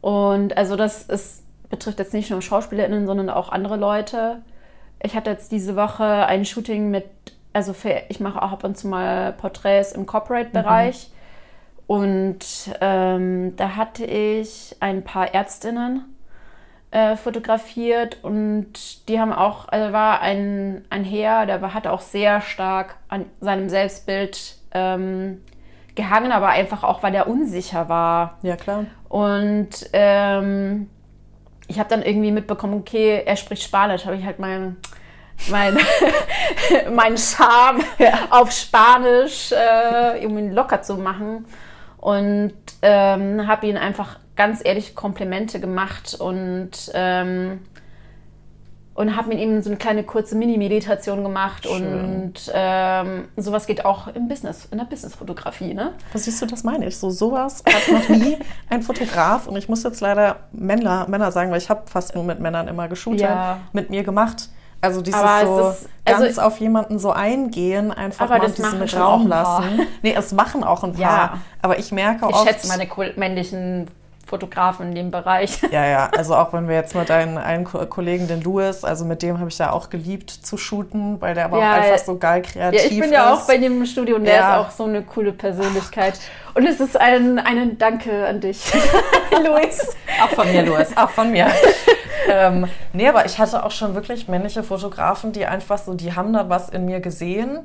Und 0.00 0.56
also 0.56 0.76
das 0.76 1.04
ist, 1.04 1.42
betrifft 1.68 1.98
jetzt 1.98 2.14
nicht 2.14 2.30
nur 2.30 2.40
SchauspielerInnen, 2.40 3.06
sondern 3.06 3.30
auch 3.30 3.50
andere 3.50 3.76
Leute. 3.76 4.42
Ich 5.02 5.14
hatte 5.14 5.30
jetzt 5.30 5.52
diese 5.52 5.76
Woche 5.76 6.04
ein 6.04 6.44
Shooting 6.44 6.90
mit, 6.90 7.06
also 7.52 7.72
für, 7.72 8.02
ich 8.08 8.20
mache 8.20 8.40
auch 8.40 8.52
ab 8.52 8.64
und 8.64 8.78
zu 8.78 8.88
mal 8.88 9.32
Porträts 9.32 9.92
im 9.92 10.06
Corporate-Bereich. 10.06 11.10
Mhm. 11.10 11.16
Und 11.86 12.38
ähm, 12.80 13.54
da 13.56 13.76
hatte 13.76 14.04
ich 14.04 14.76
ein 14.80 15.04
paar 15.04 15.34
Ärztinnen 15.34 16.15
äh, 16.96 17.18
fotografiert 17.18 18.24
und 18.24 19.06
die 19.10 19.20
haben 19.20 19.30
auch, 19.30 19.68
also 19.68 19.92
war 19.92 20.22
ein, 20.22 20.82
ein 20.88 21.04
Herr, 21.04 21.44
der 21.44 21.74
hatte 21.74 21.92
auch 21.92 22.00
sehr 22.00 22.40
stark 22.40 22.96
an 23.08 23.26
seinem 23.38 23.68
Selbstbild 23.68 24.56
ähm, 24.72 25.42
gehangen, 25.94 26.32
aber 26.32 26.48
einfach 26.48 26.84
auch, 26.84 27.02
weil 27.02 27.14
er 27.14 27.26
unsicher 27.26 27.90
war. 27.90 28.38
Ja, 28.40 28.56
klar. 28.56 28.86
Und 29.10 29.68
ähm, 29.92 30.88
ich 31.68 31.78
habe 31.78 31.90
dann 31.90 32.00
irgendwie 32.00 32.32
mitbekommen, 32.32 32.72
okay, 32.72 33.24
er 33.26 33.36
spricht 33.36 33.62
Spanisch, 33.64 34.06
habe 34.06 34.16
ich 34.16 34.24
halt 34.24 34.38
meinen 34.38 34.78
mein, 35.50 35.76
mein 36.90 37.18
Charme 37.18 37.84
auf 38.30 38.50
Spanisch, 38.52 39.52
äh, 39.52 40.24
um 40.24 40.38
ihn 40.38 40.54
locker 40.54 40.80
zu 40.80 40.96
machen. 40.96 41.44
Und 41.98 42.54
ähm, 42.80 43.46
habe 43.46 43.66
ihn 43.66 43.76
einfach 43.76 44.18
ganz 44.36 44.60
ehrlich 44.62 44.94
Komplimente 44.94 45.58
gemacht 45.58 46.14
und, 46.14 46.70
ähm, 46.94 47.60
und 48.94 49.16
habe 49.16 49.28
mit 49.28 49.38
ihm 49.38 49.60
so 49.62 49.70
eine 49.70 49.78
kleine 49.78 50.04
kurze 50.04 50.36
Mini-Meditation 50.36 51.22
gemacht. 51.22 51.66
Schön. 51.66 52.04
Und 52.04 52.52
ähm, 52.54 53.28
sowas 53.36 53.66
geht 53.66 53.84
auch 53.84 54.08
im 54.08 54.28
Business, 54.28 54.68
in 54.70 54.78
der 54.78 54.84
Businessfotografie. 54.84 55.74
Ne? 55.74 55.94
Was 56.12 56.24
siehst 56.24 56.40
du, 56.40 56.46
das 56.46 56.64
meine 56.64 56.86
ich. 56.86 56.96
So 56.96 57.10
sowas 57.10 57.62
hat 57.66 57.92
noch 57.92 58.08
nie 58.08 58.38
ein 58.70 58.82
Fotograf, 58.82 59.46
und 59.46 59.56
ich 59.56 59.68
muss 59.68 59.82
jetzt 59.82 60.00
leider 60.00 60.36
Männer, 60.52 61.06
Männer 61.08 61.32
sagen, 61.32 61.50
weil 61.50 61.58
ich 61.58 61.70
habe 61.70 61.82
fast 61.86 62.14
nur 62.14 62.24
mit 62.24 62.38
Männern 62.38 62.68
immer 62.68 62.88
geshootet, 62.88 63.22
ja. 63.22 63.58
mit 63.72 63.90
mir 63.90 64.04
gemacht. 64.04 64.50
Also 64.82 65.00
dieses 65.00 65.20
so 65.20 65.70
ist, 65.70 65.88
also 66.04 66.22
ganz 66.22 66.38
auf 66.38 66.60
jemanden 66.60 66.98
so 66.98 67.10
eingehen, 67.10 67.90
einfach 67.92 68.28
mal 68.28 68.40
diesen 68.40 68.82
Raum 69.00 69.26
lassen. 69.26 69.80
Nee, 70.02 70.14
es 70.16 70.32
machen 70.32 70.62
auch 70.62 70.84
ein 70.84 70.92
paar. 70.92 71.02
Ja. 71.02 71.38
Aber 71.62 71.78
ich 71.78 71.92
merke 71.92 72.26
auch. 72.26 72.44
Ich 72.44 72.50
schätze 72.50 72.68
meine 72.68 72.86
männlichen 73.16 73.88
Fotografen 74.26 74.88
in 74.88 74.94
dem 74.94 75.10
Bereich. 75.10 75.60
Ja, 75.70 75.86
ja, 75.86 76.10
also 76.16 76.34
auch 76.34 76.52
wenn 76.52 76.68
wir 76.68 76.74
jetzt 76.74 76.94
mal 76.94 77.04
deinen 77.04 77.38
einen 77.38 77.64
Kollegen, 77.64 78.26
den 78.28 78.42
Louis, 78.42 78.82
also 78.84 79.04
mit 79.04 79.22
dem 79.22 79.38
habe 79.38 79.48
ich 79.48 79.58
ja 79.58 79.70
auch 79.72 79.88
geliebt 79.90 80.30
zu 80.30 80.56
shooten, 80.56 81.20
weil 81.20 81.34
der 81.34 81.46
aber 81.46 81.58
Ja, 81.60 81.70
auch 81.72 81.76
einfach 81.76 81.98
so 82.04 82.16
geil 82.18 82.42
kreativ 82.42 82.80
Ja, 82.80 82.86
ich 82.86 82.94
bin 82.98 83.04
ist. 83.04 83.12
ja 83.12 83.32
auch 83.34 83.46
bei 83.46 83.56
dem 83.58 83.78
im 83.78 83.86
Studio 83.86 84.16
und 84.16 84.24
der 84.24 84.34
Ja. 84.34 84.60
ist 84.60 84.66
auch 84.66 84.70
so 84.70 84.84
eine 84.84 85.02
coole 85.02 85.32
Persönlichkeit. 85.32 86.18
Und 86.54 86.66
es 86.66 86.80
ist 86.80 86.98
ein, 86.98 87.38
ein 87.38 87.78
Danke 87.78 88.26
an 88.26 88.40
dich, 88.40 88.72
Luis. 89.44 89.94
Auch 90.24 90.30
von 90.30 90.50
mir, 90.50 90.62
Louis, 90.64 90.96
auch 90.96 91.10
von 91.10 91.30
mir. 91.30 91.46
ähm, 92.30 92.66
nee, 92.92 93.08
aber 93.08 93.26
ich 93.26 93.38
hatte 93.38 93.64
auch 93.64 93.70
schon 93.70 93.94
wirklich 93.94 94.28
männliche 94.28 94.62
Fotografen, 94.62 95.32
die 95.32 95.46
einfach 95.46 95.78
so, 95.78 95.94
die 95.94 96.14
haben 96.14 96.32
da 96.32 96.48
was 96.48 96.68
in 96.68 96.84
mir 96.86 97.00
gesehen. 97.00 97.58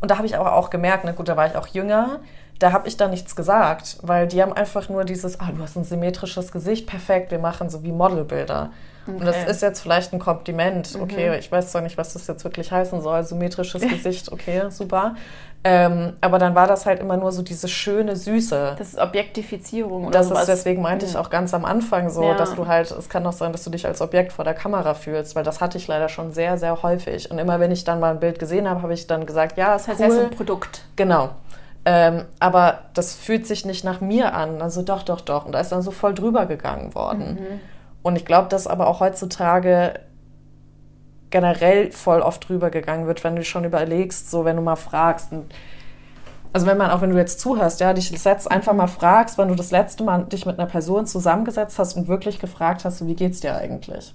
Und 0.00 0.10
da 0.10 0.16
habe 0.16 0.26
ich 0.26 0.36
aber 0.36 0.54
auch 0.54 0.70
gemerkt, 0.70 1.04
na 1.04 1.12
gut, 1.12 1.28
da 1.28 1.36
war 1.36 1.46
ich 1.46 1.54
auch 1.56 1.68
jünger, 1.68 2.18
da 2.62 2.72
habe 2.72 2.88
ich 2.88 2.96
da 2.96 3.08
nichts 3.08 3.34
gesagt, 3.36 3.98
weil 4.02 4.26
die 4.28 4.40
haben 4.42 4.52
einfach 4.52 4.88
nur 4.88 5.04
dieses, 5.04 5.40
ah, 5.40 5.50
du 5.54 5.62
hast 5.62 5.76
ein 5.76 5.84
symmetrisches 5.84 6.52
Gesicht, 6.52 6.86
perfekt, 6.86 7.30
wir 7.30 7.38
machen 7.38 7.68
so 7.70 7.82
wie 7.82 7.92
Modelbilder. 7.92 8.70
Und 9.06 9.24
das 9.26 9.36
Okay. 9.36 9.50
ist 9.50 9.62
jetzt 9.62 9.80
vielleicht 9.80 10.12
ein 10.12 10.20
Kompliment, 10.20 10.96
okay, 11.00 11.36
ich 11.36 11.50
weiß 11.50 11.72
zwar 11.72 11.82
nicht, 11.82 11.98
was 11.98 12.12
das 12.12 12.28
jetzt 12.28 12.44
wirklich 12.44 12.70
heißen 12.70 13.00
soll, 13.02 13.24
symmetrisches 13.24 13.82
Gesicht, 13.88 14.30
okay, 14.30 14.62
super. 14.70 15.16
Ähm, 15.64 16.14
aber 16.20 16.38
dann 16.38 16.54
war 16.56 16.66
das 16.66 16.86
halt 16.86 16.98
immer 17.00 17.16
nur 17.16 17.30
so 17.32 17.42
diese 17.42 17.68
schöne 17.68 18.16
Süße. 18.16 18.74
Das 18.78 18.88
ist 18.94 18.98
Objektifizierung 18.98 20.04
oder 20.06 20.18
Das 20.18 20.28
sowas. 20.28 20.42
ist 20.42 20.48
deswegen 20.48 20.82
meinte 20.82 21.06
ich 21.06 21.16
auch 21.16 21.30
ganz 21.30 21.54
am 21.54 21.64
Anfang 21.64 22.10
so, 22.10 22.22
Ja. 22.24 22.34
dass 22.34 22.54
du 22.54 22.66
halt, 22.66 22.90
es 22.90 23.08
kann 23.08 23.24
auch 23.26 23.32
sein, 23.32 23.52
dass 23.52 23.62
du 23.64 23.70
dich 23.70 23.86
als 23.86 24.00
Objekt 24.00 24.32
vor 24.32 24.44
der 24.44 24.54
Kamera 24.54 24.94
fühlst, 24.94 25.34
weil 25.36 25.44
das 25.44 25.60
hatte 25.60 25.78
ich 25.78 25.86
leider 25.88 26.08
schon 26.08 26.32
sehr, 26.32 26.58
sehr 26.58 26.82
häufig. 26.82 27.30
Und 27.30 27.38
immer 27.38 27.60
wenn 27.60 27.70
ich 27.70 27.84
dann 27.84 28.00
mal 28.00 28.10
ein 28.12 28.20
Bild 28.20 28.38
gesehen 28.40 28.68
habe, 28.68 28.82
habe 28.82 28.94
ich 28.94 29.06
dann 29.06 29.24
gesagt, 29.26 29.56
ja, 29.56 29.76
ist 29.76 29.88
Das 29.88 29.98
heißt, 30.00 30.10
cool. 30.10 30.16
ist 30.18 30.24
ein 30.24 30.36
Produkt. 30.36 30.84
Genau. 30.96 31.30
Ähm, 31.84 32.26
aber 32.38 32.80
das 32.94 33.14
fühlt 33.14 33.46
sich 33.46 33.64
nicht 33.64 33.84
nach 33.84 34.00
mir 34.00 34.34
an. 34.34 34.62
Also 34.62 34.82
doch, 34.82 35.02
doch, 35.02 35.20
doch. 35.20 35.46
Und 35.46 35.52
da 35.52 35.60
ist 35.60 35.72
dann 35.72 35.82
so 35.82 35.90
voll 35.90 36.14
drüber 36.14 36.46
gegangen 36.46 36.94
worden. 36.94 37.38
Und 38.02 38.16
ich 38.16 38.24
glaube, 38.24 38.48
dass 38.48 38.66
aber 38.66 38.86
auch 38.86 39.00
heutzutage 39.00 39.94
generell 41.30 41.90
voll 41.90 42.20
oft 42.20 42.48
drüber 42.48 42.70
gegangen 42.70 43.06
wird, 43.06 43.24
wenn 43.24 43.34
du 43.34 43.44
schon 43.44 43.64
überlegst, 43.64 44.30
so 44.30 44.44
wenn 44.44 44.56
du 44.56 44.62
mal 44.62 44.76
fragst. 44.76 45.32
Und 45.32 45.52
also 46.52 46.66
wenn 46.66 46.76
man, 46.76 46.90
auch 46.90 47.00
wenn 47.00 47.10
du 47.10 47.16
jetzt 47.16 47.40
zuhörst, 47.40 47.80
ja, 47.80 47.92
dich 47.94 48.10
setzt 48.10 48.50
einfach 48.50 48.74
mal 48.74 48.86
fragst, 48.86 49.38
wann 49.38 49.48
du 49.48 49.54
das 49.54 49.70
letzte 49.70 50.04
Mal 50.04 50.24
dich 50.24 50.44
mit 50.46 50.58
einer 50.58 50.68
Person 50.68 51.06
zusammengesetzt 51.06 51.78
hast 51.78 51.96
und 51.96 52.06
wirklich 52.08 52.38
gefragt 52.38 52.84
hast, 52.84 53.04
wie 53.06 53.14
geht's 53.14 53.40
dir 53.40 53.56
eigentlich? 53.56 54.14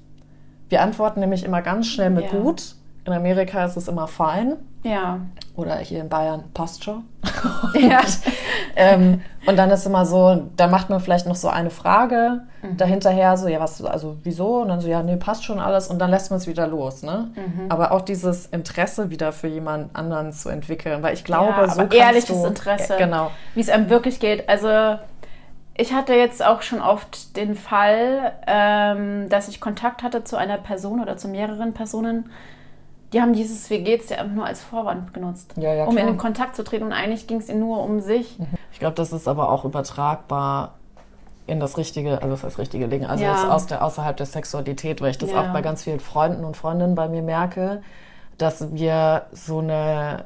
Wir 0.69 0.81
antworten 0.81 1.19
nämlich 1.19 1.43
immer 1.43 1.61
ganz 1.61 1.87
schnell 1.87 2.11
mit 2.11 2.31
Ja. 2.31 2.39
gut. 2.39 2.75
In 3.05 3.13
Amerika 3.13 3.65
ist 3.65 3.77
es 3.77 3.87
immer 3.87 4.07
fein. 4.07 4.57
Ja. 4.87 5.19
Oder 5.55 5.77
hier 5.77 6.01
in 6.01 6.09
Bayern 6.09 6.43
passt 6.53 6.83
schon. 6.83 7.03
Ja. 7.73 8.01
ähm, 8.75 9.21
und 9.45 9.57
dann 9.57 9.69
ist 9.69 9.85
immer 9.85 10.05
so, 10.05 10.47
da 10.55 10.67
macht 10.67 10.89
man 10.89 10.99
vielleicht 10.99 11.27
noch 11.27 11.35
so 11.35 11.49
eine 11.49 11.69
Frage 11.69 12.41
dahinterher, 12.75 13.37
so, 13.37 13.47
ja, 13.47 13.59
was, 13.59 13.83
also 13.83 14.17
wieso? 14.23 14.61
Und 14.61 14.69
dann 14.69 14.81
so, 14.81 14.87
ja, 14.87 15.03
nee, 15.03 15.15
passt 15.15 15.45
schon 15.45 15.59
alles. 15.59 15.87
Und 15.87 15.99
dann 15.99 16.09
lässt 16.09 16.31
man 16.31 16.39
es 16.39 16.47
wieder 16.47 16.67
los, 16.67 17.03
ne? 17.03 17.31
Aber 17.69 17.91
auch 17.91 18.01
dieses 18.01 18.47
Interesse 18.47 19.09
wieder 19.09 19.31
für 19.31 19.47
jemand 19.47 19.95
anderen 19.95 20.33
zu 20.33 20.49
entwickeln, 20.49 21.03
weil 21.03 21.13
ich 21.13 21.23
glaube, 21.23 21.53
ja, 21.61 21.69
so 21.69 21.81
ehrliches 21.83 22.41
du, 22.41 22.45
Interesse. 22.45 22.93
Ja, 22.93 22.99
genau. 22.99 23.31
Wie 23.53 23.61
es 23.61 23.69
einem 23.69 23.89
wirklich 23.89 24.19
geht. 24.19 24.49
Also 24.49 24.97
ich 25.75 25.93
hatte 25.93 26.13
jetzt 26.15 26.43
auch 26.43 26.63
schon 26.63 26.81
oft 26.81 27.37
den 27.37 27.55
Fall, 27.55 28.33
ähm, 28.47 29.29
dass 29.29 29.47
ich 29.47 29.61
Kontakt 29.61 30.01
hatte 30.01 30.23
zu 30.23 30.35
einer 30.35 30.57
Person 30.57 30.99
oder 30.99 31.17
zu 31.17 31.27
mehreren 31.27 31.73
Personen, 31.73 32.31
die 33.13 33.21
haben 33.21 33.33
dieses 33.33 33.69
Wie 33.69 33.83
geht's 33.83 34.07
dir 34.07 34.19
einfach 34.19 34.35
nur 34.35 34.45
als 34.45 34.61
Vorwand 34.61 35.13
genutzt, 35.13 35.53
Ja, 35.57 35.73
ja, 35.73 35.85
um 35.85 35.97
in 35.97 36.07
den 36.07 36.17
Kontakt 36.17 36.55
zu 36.55 36.63
treten. 36.63 36.85
Und 36.85 36.93
eigentlich 36.93 37.27
ging 37.27 37.37
es 37.37 37.49
ihnen 37.49 37.61
nur 37.61 37.81
um 37.83 38.01
sich. 38.01 38.37
Ich 38.71 38.79
glaube, 38.79 38.95
das 38.95 39.13
ist 39.13 39.27
aber 39.27 39.49
auch 39.49 39.63
übertragbar 39.65 40.73
in 41.47 41.59
das 41.61 41.77
richtige, 41.77 42.17
also 42.21 42.29
das 42.29 42.43
heißt 42.43 42.59
richtige 42.59 42.89
Ding, 42.89 43.05
also 43.05 43.23
Ja. 43.23 43.49
aus 43.49 43.67
der, 43.67 43.83
außerhalb 43.83 44.17
der 44.17 44.25
Sexualität, 44.25 44.99
weil 45.01 45.11
ich 45.11 45.17
das 45.17 45.33
auch 45.33 45.53
bei 45.53 45.61
ganz 45.61 45.83
vielen 45.83 46.01
Freunden 46.01 46.43
und 46.43 46.57
Freundinnen 46.57 46.93
bei 46.95 47.07
mir 47.07 47.21
merke, 47.21 47.81
dass 48.37 48.73
wir 48.73 49.27
so 49.31 49.59
eine, 49.59 50.25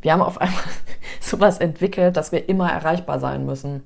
wir 0.00 0.12
haben 0.12 0.22
auf 0.22 0.40
einmal 0.40 0.58
sowas 1.20 1.58
entwickelt, 1.58 2.16
dass 2.16 2.32
wir 2.32 2.48
immer 2.48 2.72
erreichbar 2.72 3.20
sein 3.20 3.44
müssen. 3.44 3.82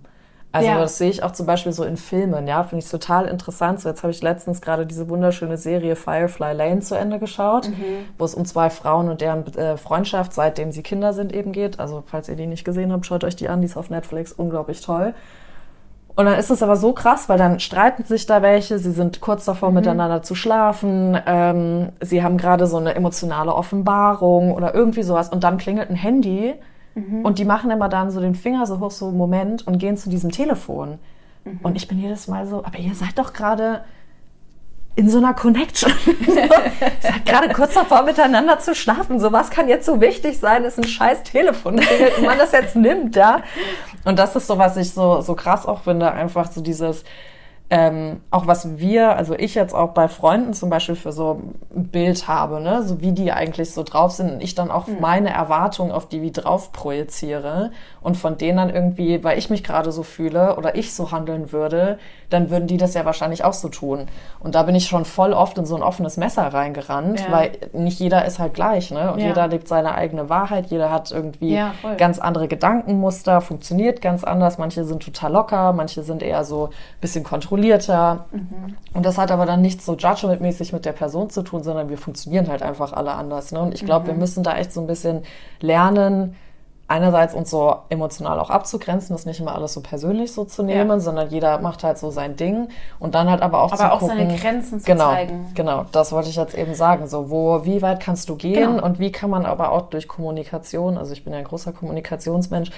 Also 0.53 0.69
Ja. 0.69 0.79
das 0.81 0.99
sehe 0.99 1.11
ich 1.11 1.23
auch 1.23 1.31
zum 1.31 1.47
Beispiel 1.47 1.71
so 1.71 1.85
in 1.85 1.97
Filmen, 1.97 2.49
ja, 2.49 2.65
finde 2.65 2.85
ich 2.85 2.91
total 2.91 3.27
interessant. 3.27 3.81
So 3.81 3.89
jetzt 3.89 4.03
habe 4.03 4.11
ich 4.11 4.21
letztens 4.21 4.61
gerade 4.61 4.85
diese 4.85 5.09
wunderschöne 5.09 5.57
Serie 5.57 5.95
Firefly 5.95 6.55
Lane 6.55 6.81
zu 6.81 6.97
Ende 6.97 7.21
geschaut, 7.21 7.69
Mhm. 7.69 7.75
wo 8.19 8.25
es 8.25 8.35
um 8.35 8.45
zwei 8.45 8.69
Frauen 8.69 9.09
und 9.09 9.21
deren 9.21 9.47
äh, 9.55 9.77
Freundschaft, 9.77 10.33
seitdem 10.33 10.73
sie 10.73 10.83
Kinder 10.83 11.13
sind, 11.13 11.33
eben 11.33 11.53
geht. 11.53 11.79
Also 11.79 12.03
falls 12.05 12.29
ihr 12.29 12.35
die 12.35 12.49
nicht 12.49 12.65
gesehen 12.65 12.93
habt, 12.93 13.07
schaut 13.07 13.23
euch 13.23 13.37
die 13.37 13.49
an, 13.49 13.61
die 13.61 13.67
ist 13.67 13.77
auf 13.77 13.91
Netflix, 13.91 14.33
unglaublich 14.33 14.81
toll. 14.81 15.15
Und 16.17 16.27
dann 16.27 16.37
ist 16.37 16.51
es 16.51 16.63
aber 16.65 16.75
so 16.77 16.93
krass, 16.93 17.29
weil 17.29 17.39
dann 17.39 17.61
streiten 17.61 18.03
sich 18.03 18.27
da 18.27 18.43
welche, 18.43 18.81
sie 18.81 18.91
sind 18.91 19.21
kurz 19.21 19.45
davor, 19.45 19.71
miteinander 19.71 20.23
zu 20.23 20.35
schlafen, 20.35 21.17
ähm, 21.27 21.91
sie 22.01 22.25
haben 22.25 22.37
gerade 22.37 22.67
so 22.67 22.77
eine 22.79 22.97
emotionale 22.97 23.55
Offenbarung 23.55 24.53
oder 24.53 24.75
irgendwie 24.75 25.05
sowas 25.05 25.29
und 25.29 25.45
dann 25.45 25.57
klingelt 25.59 25.89
ein 25.89 25.95
Handy 25.97 26.55
und 26.95 27.39
die 27.39 27.45
machen 27.45 27.71
immer 27.71 27.89
dann 27.89 28.11
so 28.11 28.21
den 28.21 28.35
Finger 28.35 28.67
so 28.67 28.81
hoch, 28.81 28.91
so 28.91 29.11
Moment 29.11 29.67
und 29.67 29.79
gehen 29.79 29.97
zu 29.97 30.11
diesem 30.11 30.31
Telefon. 30.31 30.99
Und 31.63 31.77
ich 31.77 31.89
bin 31.89 31.99
jedes 31.99 32.29
Mal 32.29 32.47
so, 32.47 32.65
aber 32.65 32.79
ihr 32.79 32.95
seid 32.95 33.19
doch 33.19 33.33
gerade 33.33 33.83
in 34.97 35.09
so 35.09 35.19
einer 35.19 35.33
Connection. 35.35 35.93
so, 36.27 36.35
seid 36.35 37.25
gerade 37.25 37.49
kurz 37.55 37.75
davor, 37.75 38.03
miteinander 38.03 38.59
zu 38.59 38.75
schlafen. 38.75 39.19
So 39.21 39.33
was 39.33 39.51
kann 39.51 39.69
jetzt 39.69 39.87
so 39.87 40.01
wichtig 40.01 40.39
sein, 40.39 40.65
ist 40.65 40.79
ein 40.79 40.85
scheiß 40.85 41.23
Telefon 41.23 41.77
und 41.79 42.27
man 42.27 42.39
das 42.39 42.53
jetzt 42.53 42.77
nimmt, 42.77 43.17
ja. 43.17 43.43
Und 44.05 44.19
das 44.19 44.37
ist 44.37 44.47
so, 44.47 44.59
was 44.59 44.77
ich 44.77 44.93
so, 44.93 45.21
so 45.21 45.35
krass 45.35 45.65
auch 45.65 45.83
finde, 45.83 46.13
einfach 46.13 46.51
so 46.51 46.61
dieses, 46.61 47.05
ähm, 47.73 48.21
auch 48.33 48.49
was 48.49 48.79
wir, 48.79 49.17
also 49.17 49.35
ich 49.35 49.55
jetzt 49.55 49.75
auch 49.75 49.91
bei 49.91 50.09
Freunden 50.09 50.55
zum 50.55 50.71
Beispiel 50.71 50.97
für 50.97 51.13
so 51.13 51.41
ein 51.75 51.85
Bild 51.89 52.27
habe, 52.27 52.61
ne, 52.61 52.83
so 52.83 53.01
wie 53.01 53.13
die 53.13 53.31
eigentlich 53.31 53.73
so 53.73 53.85
drauf 53.85 54.11
sind 54.11 54.33
und 54.33 54.43
ich 54.43 54.57
dann 54.57 54.73
auch 54.73 54.87
meine 55.01 55.31
Erwartungen 55.33 55.93
auf 55.93 56.09
die 56.09 56.21
wie 56.21 56.33
drauf 56.33 56.73
projiziere 56.73 57.71
und 58.01 58.17
von 58.17 58.37
denen 58.39 58.57
dann 58.59 58.71
irgendwie, 58.71 59.23
weil 59.23 59.39
ich 59.39 59.51
mich 59.51 59.63
gerade 59.63 59.93
so 59.93 60.03
fühle 60.03 60.57
oder 60.57 60.75
ich 60.75 60.93
so 60.95 61.13
handeln 61.13 61.53
würde, 61.53 61.99
dann 62.29 62.51
würden 62.51 62.67
die 62.67 62.77
das 62.77 62.95
ja 62.95 63.05
wahrscheinlich 63.05 63.45
auch 63.45 63.53
so 63.53 63.69
tun. 63.69 64.07
Und 64.41 64.55
da 64.57 64.65
bin 64.65 64.75
ich 64.75 64.87
schon 64.87 65.05
voll 65.05 65.33
oft 65.33 65.57
in 65.59 65.67
so 65.67 65.77
ein 65.77 65.83
offenes 65.83 66.17
Messer 66.17 66.47
reingerannt, 66.53 67.21
Ja. 67.21 67.31
weil 67.33 67.51
nicht 67.73 68.01
jeder 68.01 68.25
ist 68.25 68.39
halt 68.41 68.55
gleich, 68.55 68.91
ne, 68.91 69.13
und 69.13 69.21
Ja. 69.21 69.29
jeder 69.29 69.47
lebt 69.47 69.69
seine 69.69 69.95
eigene 69.95 70.29
Wahrheit, 70.29 70.67
jeder 70.67 70.91
hat 70.91 71.13
irgendwie 71.13 71.55
Ja, 71.55 71.73
ganz 71.99 72.19
andere 72.19 72.49
Gedankenmuster, 72.49 73.41
funktioniert 73.41 74.01
ganz 74.01 74.25
anders. 74.25 74.59
Manche 74.59 74.85
sind 74.85 75.03
total 75.05 75.33
locker, 75.33 75.73
manche 75.73 76.03
sind 76.03 76.23
eher 76.23 76.45
so 76.45 76.67
ein 76.67 77.01
bisschen 77.01 77.25
kontrollierter. 77.61 78.27
Und 78.95 79.07
das 79.07 79.19
hat 79.19 79.31
aber 79.31 79.47
dann 79.47 79.61
nichts 79.63 79.85
so 79.87 79.95
judgmentmäßig 79.97 80.73
mit 80.73 80.85
der 80.85 80.93
Person 80.93 81.31
zu 81.31 81.43
tun, 81.43 81.63
sondern 81.63 81.89
wir 81.89 81.99
funktionieren 81.99 82.49
halt 82.49 82.63
einfach 82.63 82.93
alle 82.93 83.13
anders. 83.13 83.53
Ne? 83.53 83.61
Und 83.61 83.75
ich 83.75 83.85
glaube, 83.85 84.07
wir 84.09 84.15
müssen 84.15 84.43
da 84.43 84.57
echt 84.57 84.73
so 84.73 84.81
ein 84.81 84.87
bisschen 84.87 85.23
lernen, 85.61 86.37
einerseits 86.89 87.35
uns 87.35 87.51
so 87.51 87.77
emotional 87.89 88.41
auch 88.41 88.51
abzugrenzen, 88.51 89.15
das 89.15 89.25
nicht 89.25 89.39
immer 89.39 89.55
alles 89.55 89.75
so 89.75 89.81
persönlich 89.81 90.33
so 90.33 90.45
zu 90.45 90.65
nehmen, 90.65 90.91
Ja. 90.91 90.99
sondern 90.99 91.31
jeder 91.31 91.61
macht 91.61 91.85
halt 91.85 91.99
so 91.99 92.11
sein 92.11 92.35
Ding. 92.35 92.67
Und 92.99 93.15
dann 93.15 93.31
halt 93.31 93.43
aber 93.43 93.63
auch 93.63 93.73
zu 93.73 93.81
Aber 93.81 93.93
auch 93.93 94.01
gucken, 94.01 94.19
seine 94.19 94.37
Grenzen 94.37 94.81
zu 94.81 94.87
genau, 94.87 95.11
zeigen. 95.13 95.53
Genau, 95.55 95.85
das 95.93 96.11
wollte 96.11 96.31
ich 96.31 96.37
jetzt 96.37 96.57
eben 96.59 96.75
sagen. 96.75 97.07
So, 97.07 97.31
wo, 97.31 97.65
wie 97.65 97.81
weit 97.81 98.01
kannst 98.01 98.29
du 98.29 98.35
gehen 98.35 98.73
Genau. 98.73 98.85
und 98.85 98.99
wie 98.99 99.13
kann 99.13 99.31
man 99.31 99.47
aber 99.47 99.71
auch 99.71 99.83
durch 99.83 100.09
Kommunikation, 100.09 100.99
also 100.99 101.13
ich 101.13 101.23
bin 101.23 101.33
ja 101.33 101.39
ein 101.39 101.45
großer 101.45 101.73
Kommunikationsmensch, 101.73 102.71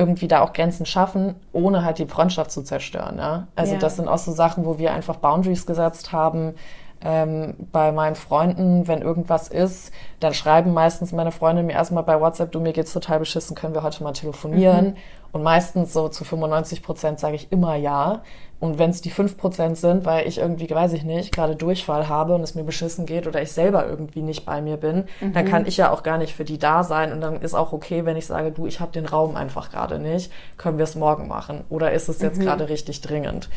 irgendwie 0.00 0.26
da 0.28 0.40
auch 0.40 0.54
Grenzen 0.54 0.86
schaffen, 0.86 1.34
ohne 1.52 1.84
halt 1.84 1.98
die 1.98 2.06
Freundschaft 2.06 2.50
zu 2.50 2.62
zerstören. 2.62 3.18
Ja? 3.18 3.46
Also 3.54 3.74
Ja. 3.74 3.78
das 3.78 3.96
sind 3.96 4.08
auch 4.08 4.18
so 4.18 4.32
Sachen, 4.32 4.64
wo 4.64 4.78
wir 4.78 4.92
einfach 4.94 5.16
Boundaries 5.16 5.66
gesetzt 5.66 6.10
haben. 6.12 6.54
Ähm, 7.02 7.54
bei 7.72 7.92
meinen 7.92 8.14
Freunden, 8.14 8.86
wenn 8.86 9.00
irgendwas 9.00 9.48
ist, 9.48 9.90
dann 10.20 10.34
schreiben 10.34 10.74
meistens 10.74 11.12
meine 11.12 11.32
Freunde 11.32 11.62
mir 11.62 11.72
erstmal 11.72 12.02
bei 12.02 12.20
WhatsApp, 12.20 12.52
du 12.52 12.60
mir 12.60 12.72
geht's 12.72 12.92
total 12.92 13.20
beschissen, 13.20 13.56
können 13.56 13.74
wir 13.74 13.82
heute 13.82 14.02
mal 14.02 14.12
telefonieren? 14.12 14.96
Und 15.32 15.42
meistens 15.42 15.92
so 15.92 16.08
zu 16.08 16.24
95 16.24 16.82
Prozent 16.82 17.20
sage 17.20 17.36
ich 17.36 17.52
immer 17.52 17.76
ja. 17.76 18.22
Und 18.58 18.78
wenn 18.78 18.90
es 18.90 19.00
die 19.00 19.10
5 19.10 19.38
Prozent 19.38 19.78
sind, 19.78 20.04
weil 20.04 20.26
ich 20.26 20.38
irgendwie, 20.38 20.68
weiß 20.68 20.92
ich 20.92 21.04
nicht, 21.04 21.32
gerade 21.32 21.56
Durchfall 21.56 22.08
habe 22.08 22.34
und 22.34 22.42
es 22.42 22.54
mir 22.54 22.64
beschissen 22.64 23.06
geht 23.06 23.26
oder 23.26 23.40
ich 23.40 23.52
selber 23.52 23.86
irgendwie 23.86 24.20
nicht 24.20 24.44
bei 24.44 24.60
mir 24.60 24.76
bin, 24.76 25.04
dann 25.32 25.46
kann 25.46 25.66
ich 25.66 25.78
ja 25.78 25.90
auch 25.90 26.02
gar 26.02 26.18
nicht 26.18 26.34
für 26.34 26.44
die 26.44 26.58
da 26.58 26.84
sein. 26.84 27.12
Und 27.12 27.22
dann 27.22 27.40
ist 27.40 27.54
auch 27.54 27.72
okay, 27.72 28.04
wenn 28.04 28.18
ich 28.18 28.26
sage, 28.26 28.50
du, 28.50 28.66
ich 28.66 28.80
habe 28.80 28.92
den 28.92 29.06
Raum 29.06 29.34
einfach 29.34 29.70
gerade 29.70 29.98
nicht, 29.98 30.30
können 30.58 30.76
wir 30.76 30.84
es 30.84 30.94
morgen 30.94 31.26
machen? 31.26 31.64
Oder 31.70 31.92
ist 31.92 32.10
es 32.10 32.20
jetzt 32.20 32.40
gerade 32.40 32.68
richtig 32.68 33.00
dringend? 33.00 33.48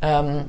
Ähm, 0.00 0.44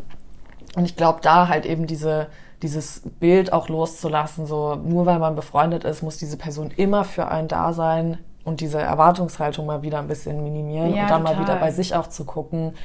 und 0.80 0.86
ich 0.86 0.96
glaube, 0.96 1.20
da 1.22 1.50
halt 1.50 1.66
eben 1.66 1.88
diese, 1.88 2.28
dieses 2.62 3.02
Bild 3.20 3.52
auch 3.52 3.68
loszulassen, 3.68 4.46
so 4.46 4.76
nur 4.76 5.06
weil 5.06 5.20
man 5.20 5.36
befreundet 5.36 5.84
ist, 5.84 6.04
muss 6.04 6.16
diese 6.16 6.38
Person 6.38 6.72
immer 6.72 7.04
für 7.04 7.28
einen 7.28 7.50
da 7.50 7.74
sein 7.74 8.18
und 8.46 8.62
diese 8.62 8.80
Erwartungshaltung 8.80 9.66
mal 9.66 9.82
wieder 9.82 10.00
ein 10.00 10.08
bisschen 10.08 10.42
minimieren 10.42 10.96
Ja, 10.96 11.02
und 11.04 11.12
dann 11.12 11.24
mal 11.24 11.32
total. 11.32 11.44
wieder 11.44 11.56
bei 11.58 11.72
sich 11.72 11.96
auch 11.96 12.08
zu 12.08 12.24
gucken, 12.24 12.76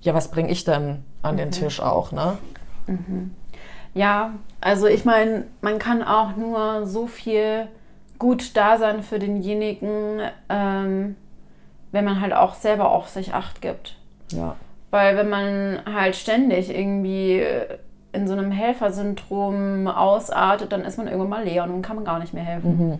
ja, 0.00 0.14
was 0.14 0.30
bringe 0.30 0.52
ich 0.52 0.62
denn 0.62 1.04
an 1.22 1.36
den 1.36 1.50
Tisch 1.50 1.80
auch, 1.80 2.12
ne? 2.12 2.38
Ja, 3.94 4.30
also 4.60 4.86
ich 4.86 5.04
meine, 5.04 5.46
man 5.60 5.80
kann 5.80 6.04
auch 6.04 6.36
nur 6.36 6.86
so 6.86 7.08
viel 7.08 7.66
gut 8.20 8.56
da 8.56 8.78
sein 8.78 9.02
für 9.02 9.18
denjenigen, 9.18 10.20
ähm, 10.48 11.16
wenn 11.90 12.04
man 12.04 12.20
halt 12.20 12.32
auch 12.32 12.54
selber 12.54 12.92
auf 12.92 13.08
sich 13.08 13.34
acht 13.34 13.60
gibt. 13.60 13.96
Ja. 14.30 14.54
Weil 14.90 15.16
wenn 15.16 15.28
man 15.28 15.80
halt 15.92 16.16
ständig 16.16 16.76
irgendwie 16.76 17.42
in 18.12 18.26
so 18.26 18.32
einem 18.32 18.50
Helfersyndrom 18.50 19.86
ausartet, 19.86 20.72
dann 20.72 20.82
ist 20.82 20.98
man 20.98 21.06
irgendwann 21.06 21.28
mal 21.28 21.44
leer 21.44 21.64
und 21.64 21.70
dann 21.70 21.82
kann 21.82 21.96
man 21.96 22.04
gar 22.04 22.18
nicht 22.18 22.34
mehr 22.34 22.42
helfen. 22.42 22.78
Mhm. 22.78 22.98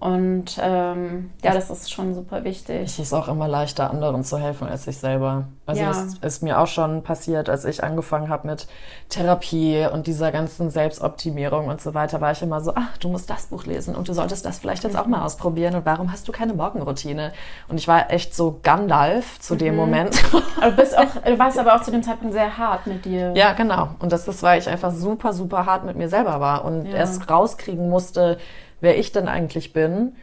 Und 0.00 0.58
ähm, 0.62 1.30
ja, 1.44 1.52
das 1.52 1.68
ist 1.68 1.92
schon 1.92 2.14
super 2.14 2.42
wichtig. 2.42 2.84
Es 2.84 2.98
ist 2.98 3.12
auch 3.12 3.28
immer 3.28 3.48
leichter, 3.48 3.90
anderen 3.90 4.24
zu 4.24 4.38
helfen 4.38 4.66
als 4.66 4.84
sich 4.84 4.96
selber. 4.96 5.44
Also 5.66 5.82
ja. 5.82 5.88
das 5.88 6.14
ist 6.22 6.42
mir 6.42 6.58
auch 6.58 6.66
schon 6.66 7.02
passiert, 7.02 7.50
als 7.50 7.66
ich 7.66 7.84
angefangen 7.84 8.30
habe 8.30 8.48
mit 8.48 8.66
Therapie 9.10 9.86
und 9.92 10.06
dieser 10.06 10.32
ganzen 10.32 10.70
Selbstoptimierung 10.70 11.68
und 11.68 11.82
so 11.82 11.92
weiter, 11.92 12.22
war 12.22 12.32
ich 12.32 12.40
immer 12.40 12.62
so, 12.62 12.72
ach, 12.74 12.96
du 12.96 13.10
musst 13.10 13.28
das 13.28 13.46
Buch 13.46 13.66
lesen 13.66 13.94
und 13.94 14.08
du 14.08 14.14
solltest 14.14 14.46
das 14.46 14.58
vielleicht 14.58 14.84
jetzt 14.84 14.96
auch 14.96 15.06
mal 15.06 15.22
ausprobieren 15.22 15.74
und 15.74 15.84
warum 15.84 16.10
hast 16.10 16.26
du 16.26 16.32
keine 16.32 16.54
Morgenroutine? 16.54 17.32
Und 17.68 17.76
ich 17.76 17.86
war 17.86 18.10
echt 18.10 18.34
so 18.34 18.58
Gandalf 18.62 19.38
zu 19.38 19.52
mhm. 19.52 19.58
dem 19.58 19.76
Moment. 19.76 20.18
Aber 20.62 20.70
du, 20.70 20.76
bist 20.76 20.96
auch, 20.96 21.22
du 21.22 21.38
warst 21.38 21.58
aber 21.58 21.76
auch 21.76 21.82
zu 21.82 21.90
dem 21.90 22.02
Zeitpunkt 22.02 22.32
sehr 22.32 22.56
hart 22.56 22.86
mit 22.86 23.04
dir. 23.04 23.32
Ja, 23.34 23.52
genau. 23.52 23.90
Und 23.98 24.12
das 24.12 24.26
ist, 24.26 24.42
weil 24.42 24.58
ich 24.58 24.68
einfach 24.68 24.92
super, 24.92 25.34
super 25.34 25.66
hart 25.66 25.84
mit 25.84 25.96
mir 25.96 26.08
selber 26.08 26.40
war 26.40 26.64
und 26.64 26.86
ja. 26.86 26.96
erst 26.96 27.28
rauskriegen 27.30 27.90
musste, 27.90 28.38
wer 28.80 28.98
ich 28.98 29.12
denn 29.12 29.28
eigentlich 29.28 29.72
bin. 29.72 30.14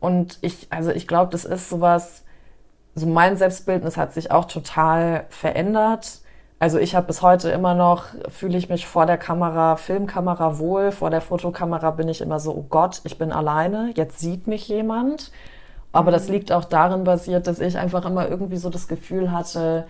Und 0.00 0.38
ich, 0.42 0.66
also 0.70 0.90
ich 0.90 1.08
glaube, 1.08 1.32
das 1.32 1.44
ist 1.44 1.68
sowas, 1.68 2.24
so 2.94 3.06
mein 3.06 3.36
Selbstbildnis 3.36 3.96
hat 3.96 4.12
sich 4.12 4.30
auch 4.30 4.44
total 4.44 5.24
verändert. 5.28 6.20
Also 6.58 6.78
ich 6.78 6.94
habe 6.94 7.06
bis 7.08 7.22
heute 7.22 7.50
immer 7.50 7.74
noch, 7.74 8.06
fühle 8.28 8.56
ich 8.56 8.68
mich 8.68 8.86
vor 8.86 9.06
der 9.06 9.18
Kamera, 9.18 9.76
Filmkamera 9.76 10.58
wohl, 10.58 10.92
vor 10.92 11.10
der 11.10 11.20
Fotokamera 11.20 11.90
bin 11.90 12.08
ich 12.08 12.20
immer 12.20 12.38
so, 12.38 12.54
oh 12.54 12.66
Gott, 12.68 13.00
ich 13.04 13.18
bin 13.18 13.32
alleine, 13.32 13.92
jetzt 13.96 14.20
sieht 14.20 14.46
mich 14.46 14.68
jemand. 14.68 15.32
Aber 15.92 16.10
das 16.10 16.28
liegt 16.28 16.52
auch 16.52 16.64
darin 16.64 17.04
basiert, 17.04 17.46
dass 17.46 17.60
ich 17.60 17.78
einfach 17.78 18.04
immer 18.04 18.28
irgendwie 18.28 18.56
so 18.56 18.68
das 18.70 18.88
Gefühl 18.88 19.30
hatte, 19.30 19.86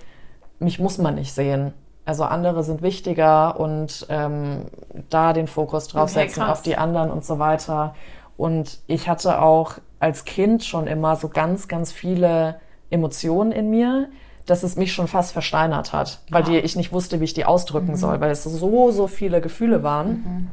mich 0.59 0.79
muss 0.79 0.99
man 0.99 1.15
nicht 1.15 1.33
sehen. 1.33 1.73
Also 2.07 2.25
andere 2.25 2.63
sind 2.65 2.83
wichtiger 2.83 3.59
und 3.59 4.07
ähm, 4.11 4.67
da 5.09 5.33
den 5.33 5.47
Fokus 5.47 5.89
drauf 5.89 6.11
okay, 6.11 6.27
setzen 6.27 6.43
auf 6.43 6.61
die 6.61 6.77
anderen 6.77 7.11
und 7.11 7.25
so 7.25 7.39
weiter. 7.39 7.95
Und 8.37 8.81
ich 8.87 9.09
hatte 9.09 9.41
auch 9.41 9.77
als 10.01 10.25
Kind 10.25 10.65
schon 10.65 10.87
immer 10.87 11.17
so 11.17 11.29
ganz, 11.29 11.67
ganz 11.69 11.93
viele 11.93 12.57
Emotionen 12.91 13.53
in 13.53 13.71
mir, 13.71 14.09
dass 14.45 14.63
es 14.63 14.77
mich 14.77 14.93
schon 14.93 15.09
fast 15.09 15.33
versteinert 15.33 15.93
hat, 15.93 16.21
weil 16.31 16.43
ah. 16.43 16.47
die, 16.47 16.59
ich 16.59 16.77
nicht 16.77 16.93
wusste, 16.93 17.21
wie 17.21 17.25
ich 17.25 17.33
die 17.33 17.47
ausdrücken 17.47 17.93
mhm. 17.93 17.97
soll, 17.97 18.21
weil 18.21 18.31
es 18.31 18.45
so, 18.45 18.91
so 18.91 19.07
viele 19.07 19.41
Gefühle 19.41 19.83
waren. 19.83 20.09
Mhm. 20.09 20.51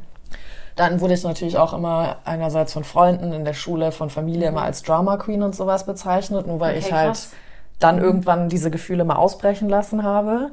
Dann 0.78 1.02
wurde 1.02 1.14
ich 1.14 1.24
natürlich 1.24 1.58
auch 1.58 1.74
immer 1.74 2.18
einerseits 2.24 2.72
von 2.72 2.86
Freunden 2.86 3.34
in 3.34 3.44
der 3.44 3.54
Schule, 3.54 3.92
von 3.92 4.10
Familie 4.10 4.48
immer 4.48 4.62
als 4.62 4.84
Drama 4.84 5.18
Queen 5.18 5.44
und 5.44 5.54
sowas 5.54 5.86
bezeichnet, 5.86 6.48
nur 6.48 6.62
weil 6.62 6.78
okay, 6.78 6.86
ich 6.88 6.94
halt 6.94 7.10
krass. 7.10 7.32
dann 7.80 7.98
mhm. 7.98 8.04
irgendwann 8.04 8.50
diese 8.50 8.72
Gefühle 8.72 9.04
mal 9.04 9.18
ausbrechen 9.18 9.68
lassen 9.68 10.04
habe. 10.04 10.52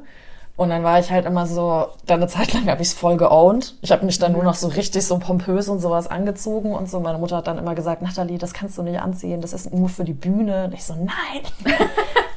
Und 0.59 0.71
dann 0.71 0.83
war 0.83 0.99
ich 0.99 1.09
halt 1.09 1.25
immer 1.25 1.45
so, 1.45 1.87
dann 2.05 2.19
eine 2.19 2.27
Zeit 2.27 2.51
lang 2.51 2.67
habe 2.67 2.81
ich 2.81 2.89
es 2.89 2.93
voll 2.93 3.15
geowned. 3.15 3.75
Ich 3.79 3.93
habe 3.93 4.05
mich 4.05 4.19
dann 4.19 4.33
nur 4.33 4.43
noch 4.43 4.55
so 4.55 4.67
richtig 4.67 5.07
so 5.07 5.17
pompös 5.17 5.69
und 5.69 5.79
sowas 5.79 6.07
angezogen 6.07 6.73
und 6.73 6.89
so. 6.89 6.99
Meine 6.99 7.17
Mutter 7.17 7.37
hat 7.37 7.47
dann 7.47 7.57
immer 7.57 7.75
gesagt, 7.75 8.01
Nathalie, 8.01 8.37
das 8.37 8.53
kannst 8.53 8.77
du 8.77 8.83
nicht 8.83 8.99
anziehen, 8.99 9.39
das 9.39 9.53
ist 9.53 9.73
nur 9.73 9.87
für 9.87 10.03
die 10.03 10.11
Bühne. 10.11 10.65
Und 10.65 10.73
ich 10.73 10.83
so, 10.83 10.95
nein, 10.95 11.43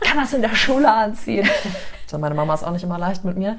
kann 0.02 0.18
das 0.18 0.32
in 0.34 0.40
der 0.40 0.54
Schule 0.54 0.92
anziehen. 0.92 1.48
So, 2.06 2.18
meine 2.18 2.34
Mama 2.34 2.52
ist 2.52 2.62
auch 2.62 2.72
nicht 2.72 2.84
immer 2.84 2.98
leicht 2.98 3.24
mit 3.24 3.38
mir. 3.38 3.56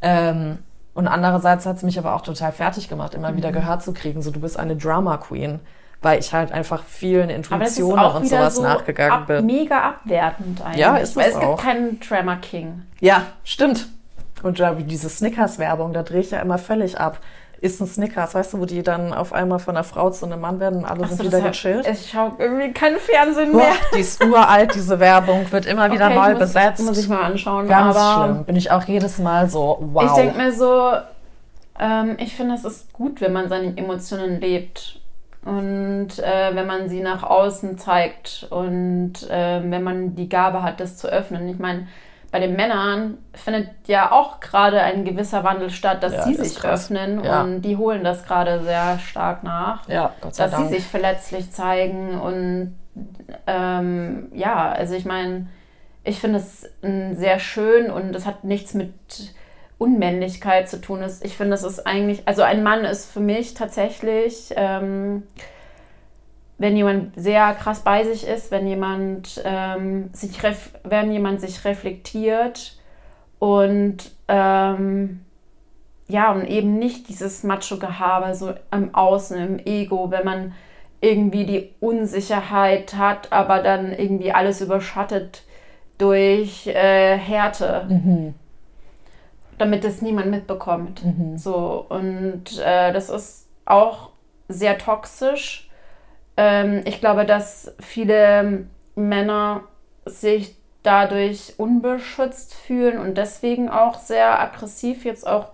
Ähm, 0.00 0.58
und 0.94 1.08
andererseits 1.08 1.66
hat 1.66 1.78
es 1.78 1.82
mich 1.82 1.98
aber 1.98 2.14
auch 2.14 2.20
total 2.20 2.52
fertig 2.52 2.88
gemacht, 2.88 3.14
immer 3.14 3.32
mhm. 3.32 3.36
wieder 3.36 3.50
gehört 3.50 3.82
zu 3.82 3.92
kriegen, 3.92 4.22
so 4.22 4.30
du 4.30 4.38
bist 4.38 4.56
eine 4.58 4.76
Drama 4.76 5.16
Queen 5.16 5.58
weil 6.02 6.20
ich 6.20 6.32
halt 6.32 6.52
einfach 6.52 6.84
vielen 6.84 7.30
Intuitionen 7.30 8.04
und 8.04 8.28
sowas 8.28 8.56
so 8.56 8.62
nachgegangen 8.62 9.12
ab, 9.12 9.26
bin. 9.26 9.44
Mega 9.44 9.80
abwertend 9.80 10.62
eigentlich. 10.62 10.78
Ja, 10.78 10.98
ist 10.98 11.10
es 11.10 11.16
Weil 11.16 11.30
es 11.30 11.36
auch. 11.36 11.56
gibt 11.56 11.62
keinen 11.62 12.00
Drama 12.00 12.36
King. 12.36 12.82
Ja, 13.00 13.22
stimmt. 13.42 13.88
Und 14.42 14.60
da, 14.60 14.74
diese 14.74 15.08
Snickers-Werbung, 15.08 15.92
da 15.92 16.02
drehe 16.02 16.20
ich 16.20 16.30
ja 16.30 16.40
immer 16.40 16.58
völlig 16.58 16.98
ab. 16.98 17.20
Ist 17.58 17.80
ein 17.80 17.86
Snickers, 17.86 18.34
weißt 18.34 18.52
du, 18.52 18.60
wo 18.60 18.66
die 18.66 18.82
dann 18.82 19.14
auf 19.14 19.32
einmal 19.32 19.58
von 19.58 19.76
einer 19.76 19.84
Frau 19.84 20.10
zu 20.10 20.26
einem 20.26 20.40
Mann 20.40 20.60
werden 20.60 20.80
und 20.80 20.84
alle 20.84 21.04
Ach 21.04 21.08
sind 21.08 21.18
so, 21.18 21.24
wieder 21.24 21.40
gechillt? 21.40 21.88
Ich 21.88 22.10
schaue 22.10 22.32
irgendwie 22.38 22.70
keinen 22.72 22.98
Fernsehen 22.98 23.56
mehr. 23.56 23.64
Boah, 23.64 23.96
die 23.96 24.00
ist 24.00 24.22
uralt, 24.22 24.74
diese 24.74 25.00
Werbung, 25.00 25.50
wird 25.50 25.64
immer 25.64 25.90
wieder 25.90 26.06
okay, 26.06 26.14
neu 26.14 26.30
muss, 26.32 26.38
besetzt. 26.40 26.84
Muss 26.84 26.98
ich 26.98 27.08
mal 27.08 27.22
anschauen. 27.22 27.66
Ganz 27.66 27.96
aber 27.96 28.24
schlimm. 28.24 28.44
Bin 28.44 28.56
ich 28.56 28.70
auch 28.70 28.84
jedes 28.84 29.18
Mal 29.18 29.48
so, 29.48 29.78
wow. 29.80 30.04
Ich 30.04 30.12
denke 30.12 30.36
mir 30.36 30.52
so, 30.52 30.92
ähm, 31.80 32.16
ich 32.18 32.36
finde, 32.36 32.54
es 32.56 32.64
ist 32.64 32.92
gut, 32.92 33.22
wenn 33.22 33.32
man 33.32 33.48
seine 33.48 33.76
Emotionen 33.76 34.38
lebt. 34.38 35.00
Und 35.46 36.18
äh, 36.18 36.54
wenn 36.54 36.66
man 36.66 36.88
sie 36.88 37.00
nach 37.00 37.22
außen 37.22 37.78
zeigt 37.78 38.48
und 38.50 39.30
äh, 39.30 39.62
wenn 39.62 39.82
man 39.82 40.16
die 40.16 40.28
Gabe 40.28 40.62
hat, 40.62 40.80
das 40.80 40.96
zu 40.96 41.06
öffnen. 41.06 41.48
Ich 41.48 41.60
meine, 41.60 41.86
bei 42.36 42.40
den 42.46 42.54
Männern 42.54 43.16
findet 43.32 43.70
ja 43.86 44.12
auch 44.12 44.40
gerade 44.40 44.82
ein 44.82 45.06
gewisser 45.06 45.42
Wandel 45.42 45.70
statt, 45.70 46.02
dass 46.02 46.12
ja, 46.12 46.22
sie 46.24 46.34
sich 46.34 46.62
öffnen 46.62 47.24
ja. 47.24 47.42
und 47.42 47.62
die 47.62 47.78
holen 47.78 48.04
das 48.04 48.26
gerade 48.26 48.62
sehr 48.62 48.98
stark 48.98 49.42
nach. 49.42 49.88
Ja, 49.88 50.12
dass 50.20 50.36
Dank. 50.36 50.68
sie 50.68 50.74
sich 50.74 50.84
verletzlich 50.84 51.50
zeigen 51.50 52.20
und 52.20 52.76
ähm, 53.46 54.28
ja, 54.34 54.70
also 54.70 54.94
ich 54.94 55.06
meine, 55.06 55.46
ich 56.04 56.20
finde 56.20 56.40
es 56.40 56.68
sehr 56.82 57.38
schön 57.38 57.90
und 57.90 58.12
das 58.12 58.26
hat 58.26 58.44
nichts 58.44 58.74
mit 58.74 58.92
Unmännlichkeit 59.78 60.68
zu 60.68 60.78
tun. 60.78 61.02
Ich 61.22 61.38
finde, 61.38 61.52
das 61.52 61.62
ist 61.62 61.86
eigentlich, 61.86 62.28
also 62.28 62.42
ein 62.42 62.62
Mann 62.62 62.84
ist 62.84 63.10
für 63.10 63.20
mich 63.20 63.54
tatsächlich 63.54 64.52
ähm, 64.56 65.22
wenn 66.58 66.76
jemand 66.76 67.12
sehr 67.20 67.52
krass 67.54 67.80
bei 67.80 68.04
sich 68.04 68.26
ist, 68.26 68.50
wenn 68.50 68.66
jemand, 68.66 69.42
ähm, 69.44 70.10
sich, 70.12 70.38
wenn 70.84 71.12
jemand 71.12 71.40
sich 71.40 71.64
reflektiert 71.64 72.78
und 73.38 74.10
ähm, 74.28 75.20
ja, 76.08 76.32
und 76.32 76.46
eben 76.46 76.78
nicht 76.78 77.08
dieses 77.08 77.42
Macho-Gehabe 77.42 78.34
so 78.34 78.54
im 78.70 78.94
Außen, 78.94 79.36
im 79.38 79.58
Ego, 79.58 80.10
wenn 80.10 80.24
man 80.24 80.54
irgendwie 81.00 81.44
die 81.44 81.74
Unsicherheit 81.80 82.94
hat, 82.94 83.32
aber 83.32 83.62
dann 83.62 83.92
irgendwie 83.92 84.32
alles 84.32 84.60
überschattet 84.60 85.42
durch 85.98 86.66
äh, 86.68 87.18
Härte. 87.18 87.86
Mhm. 87.88 88.34
Damit 89.58 89.84
es 89.84 90.00
niemand 90.00 90.30
mitbekommt. 90.30 91.04
Mhm. 91.04 91.36
So, 91.36 91.84
und 91.88 92.58
äh, 92.64 92.92
das 92.92 93.10
ist 93.10 93.48
auch 93.64 94.10
sehr 94.48 94.78
toxisch 94.78 95.65
ähm, 96.36 96.82
ich 96.84 97.00
glaube, 97.00 97.24
dass 97.24 97.74
viele 97.80 98.66
Männer 98.94 99.62
sich 100.04 100.56
dadurch 100.82 101.54
unbeschützt 101.58 102.54
fühlen 102.54 102.98
und 102.98 103.18
deswegen 103.18 103.68
auch 103.68 103.98
sehr 103.98 104.40
aggressiv 104.40 105.04
jetzt 105.04 105.26
auch 105.26 105.48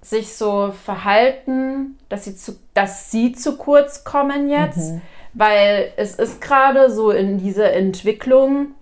sich 0.00 0.36
so 0.36 0.72
verhalten, 0.72 1.98
dass 2.08 2.24
sie 2.24 2.36
zu, 2.36 2.58
dass 2.74 3.10
sie 3.10 3.32
zu 3.32 3.56
kurz 3.56 4.04
kommen 4.04 4.48
jetzt, 4.48 4.92
mhm. 4.92 5.02
weil 5.32 5.92
es 5.96 6.16
ist 6.16 6.40
gerade 6.40 6.90
so 6.90 7.10
in 7.10 7.38
dieser 7.38 7.72
Entwicklung, 7.72 8.74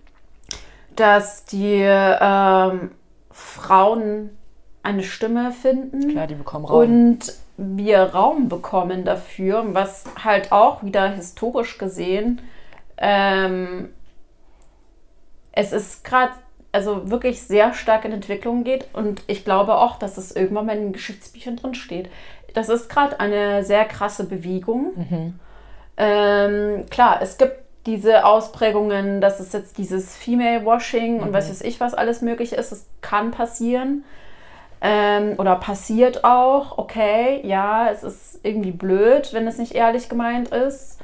dass 0.97 1.45
die 1.45 1.81
ähm, 1.81 2.91
Frauen 3.31 4.31
eine 4.83 5.05
Stimme 5.05 5.53
finden. 5.53 6.09
Klar, 6.11 6.27
die 6.27 6.35
bekommen 6.35 6.65
Raum. 6.65 6.81
Und 6.81 7.33
wir 7.57 8.03
Raum 8.03 8.49
bekommen 8.49 9.05
dafür, 9.05 9.65
was 9.75 10.05
halt 10.23 10.53
auch 10.53 10.83
wieder 10.83 11.09
historisch 11.09 11.79
gesehen, 11.79 12.41
ähm, 12.97 13.91
es 15.53 15.73
ist 15.73 16.05
gerade 16.05 16.33
also 16.73 17.11
wirklich 17.11 17.43
sehr 17.43 17.75
stark 17.75 18.07
in 18.07 18.13
Entwicklung 18.13 18.65
geht 18.65 18.87
und 18.95 19.23
ich 19.27 19.45
glaube 19.45 19.77
auch, 19.77 19.99
dass 19.99 20.17
es 20.17 20.35
irgendwann 20.35 20.67
mal 20.67 20.77
in 20.77 20.85
den 20.85 20.93
Geschichtsbüchern 20.93 21.57
drin 21.57 21.75
steht. 21.75 22.09
Das 22.55 22.69
ist 22.69 22.89
gerade 22.89 23.21
eine 23.21 23.63
sehr 23.65 23.85
krasse 23.85 24.25
Bewegung. 24.25 24.93
Mhm. 24.97 25.41
Ähm, 25.99 26.87
klar, 26.89 27.21
es 27.21 27.37
gibt 27.37 27.59
diese 27.85 28.25
Ausprägungen, 28.25 29.21
dass 29.21 29.41
es 29.41 29.53
jetzt 29.53 29.77
dieses 29.77 30.17
Female 30.17 30.65
Washing 30.65 31.17
mhm. 31.17 31.23
und 31.25 31.33
was 31.33 31.51
weiß 31.51 31.61
ich, 31.63 31.81
was 31.81 31.95
alles 31.95 32.23
möglich 32.23 32.53
ist. 32.55 32.73
Es 32.73 32.87
kann 33.03 33.33
passieren. 33.33 34.05
Ähm, 34.85 35.35
oder 35.39 35.55
passiert 35.57 36.25
auch, 36.25 36.77
okay, 36.77 37.41
ja, 37.45 37.89
es 37.91 38.03
ist 38.03 38.41
irgendwie 38.43 38.73
blöd, 38.73 39.33
wenn 39.33 39.47
es 39.47 39.59
nicht 39.59 39.77
ehrlich 39.77 40.09
gemeint 40.09 40.49
ist. 40.49 41.01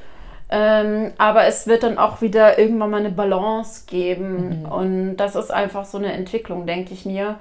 Ähm, 0.51 1.13
aber 1.19 1.45
es 1.45 1.69
wird 1.69 1.85
dann 1.85 1.97
auch 1.97 2.21
wieder 2.21 2.59
irgendwann 2.59 2.91
mal 2.91 3.01
eine 3.01 3.11
Balance 3.11 3.85
geben. 3.87 4.63
Mhm. 4.63 4.67
Und 4.67 5.17
das 5.17 5.37
ist 5.37 5.53
einfach 5.53 5.85
so 5.85 5.99
eine 5.99 6.13
Entwicklung, 6.13 6.67
denke 6.67 6.93
ich 6.93 7.07
mir. 7.07 7.39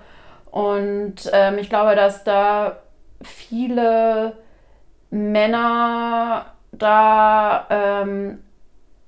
Und 0.52 1.30
ähm, 1.34 1.58
ich 1.58 1.70
glaube, 1.70 1.96
dass 1.96 2.24
da 2.24 2.78
viele 3.24 4.34
Männer 5.10 6.46
da 6.72 7.66
ähm, 7.70 8.44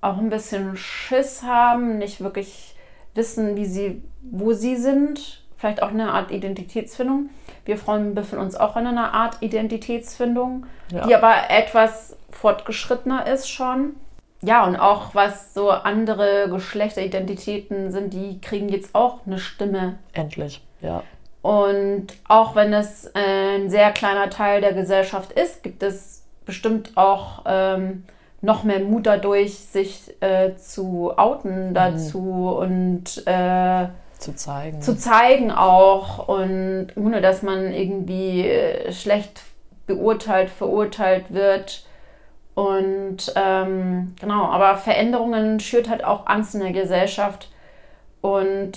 auch 0.01 0.17
ein 0.17 0.29
bisschen 0.29 0.77
Schiss 0.77 1.43
haben, 1.43 1.97
nicht 1.99 2.21
wirklich 2.21 2.75
wissen, 3.13 3.55
wie 3.55 3.65
sie, 3.65 4.01
wo 4.21 4.53
sie 4.53 4.77
sind 4.77 5.43
vielleicht 5.59 5.83
auch 5.83 5.89
eine 5.89 6.11
Art 6.11 6.31
Identitätsfindung. 6.31 7.29
Wir 7.65 7.77
Frauen 7.77 8.15
befinden 8.15 8.43
uns 8.45 8.55
auch 8.55 8.77
in 8.77 8.87
einer 8.87 9.13
Art 9.13 9.37
Identitätsfindung, 9.41 10.65
ja. 10.91 11.05
die 11.05 11.13
aber 11.13 11.49
etwas 11.49 12.17
fortgeschrittener 12.31 13.27
ist 13.27 13.49
schon. 13.49 13.95
ja, 14.41 14.65
und 14.65 14.77
auch 14.77 15.13
was 15.13 15.53
so 15.53 15.69
andere 15.69 16.49
Geschlechteridentitäten 16.49 17.91
sind, 17.91 18.13
die 18.13 18.39
kriegen 18.39 18.69
jetzt 18.69 18.95
auch 18.95 19.19
eine 19.27 19.37
Stimme. 19.37 19.99
Endlich, 20.13 20.61
ja. 20.81 21.03
Und 21.41 22.07
auch 22.27 22.55
wenn 22.55 22.73
es 22.73 23.11
ein 23.13 23.69
sehr 23.69 23.91
kleiner 23.91 24.29
Teil 24.29 24.61
der 24.61 24.73
Gesellschaft 24.73 25.31
ist, 25.33 25.63
gibt 25.63 25.83
es 25.83 26.23
bestimmt 26.45 26.91
auch 26.95 27.43
ähm, 27.45 28.03
noch 28.41 28.63
mehr 28.63 28.79
Mut 28.79 29.05
dadurch, 29.05 29.55
sich 29.55 30.15
äh, 30.21 30.55
zu 30.55 31.17
outen 31.17 31.73
dazu 31.73 32.19
mhm. 32.19 32.47
und 32.47 33.27
äh, 33.27 33.87
zu 34.19 34.35
zeigen. 34.35 34.81
Zu 34.81 34.97
zeigen 34.97 35.51
auch 35.51 36.27
und 36.27 36.89
ohne 36.95 37.21
dass 37.21 37.41
man 37.41 37.73
irgendwie 37.73 38.47
äh, 38.47 38.91
schlecht 38.91 39.41
beurteilt, 39.87 40.49
verurteilt 40.49 41.33
wird. 41.33 41.85
Und 42.53 43.33
ähm, 43.35 44.15
genau, 44.19 44.45
aber 44.45 44.77
Veränderungen 44.77 45.59
schürt 45.59 45.89
halt 45.89 46.03
auch 46.03 46.27
Angst 46.27 46.53
in 46.53 46.61
der 46.61 46.73
Gesellschaft. 46.73 47.49
Und 48.21 48.73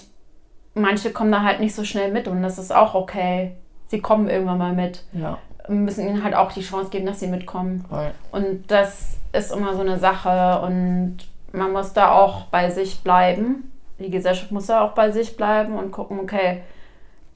manche 0.74 1.10
kommen 1.10 1.32
da 1.32 1.42
halt 1.42 1.60
nicht 1.60 1.74
so 1.74 1.84
schnell 1.84 2.12
mit 2.12 2.28
und 2.28 2.42
das 2.42 2.58
ist 2.58 2.74
auch 2.74 2.94
okay. 2.94 3.56
Sie 3.88 4.00
kommen 4.00 4.28
irgendwann 4.28 4.58
mal 4.58 4.72
mit. 4.72 5.02
Ja. 5.12 5.38
Müssen 5.68 6.08
ihnen 6.08 6.24
halt 6.24 6.34
auch 6.34 6.52
die 6.52 6.62
Chance 6.62 6.90
geben, 6.90 7.06
dass 7.06 7.20
sie 7.20 7.26
mitkommen. 7.26 7.84
Voll. 7.88 8.12
Und 8.30 8.70
das 8.70 9.16
ist 9.32 9.52
immer 9.52 9.74
so 9.74 9.80
eine 9.80 9.98
Sache 9.98 10.60
und 10.64 11.18
man 11.52 11.72
muss 11.72 11.92
da 11.92 12.12
auch 12.12 12.46
bei 12.46 12.70
sich 12.70 13.02
bleiben. 13.02 13.71
Die 14.02 14.10
Gesellschaft 14.10 14.52
muss 14.52 14.66
da 14.66 14.82
auch 14.82 14.92
bei 14.92 15.10
sich 15.10 15.36
bleiben 15.36 15.74
und 15.74 15.90
gucken, 15.90 16.20
okay, 16.20 16.62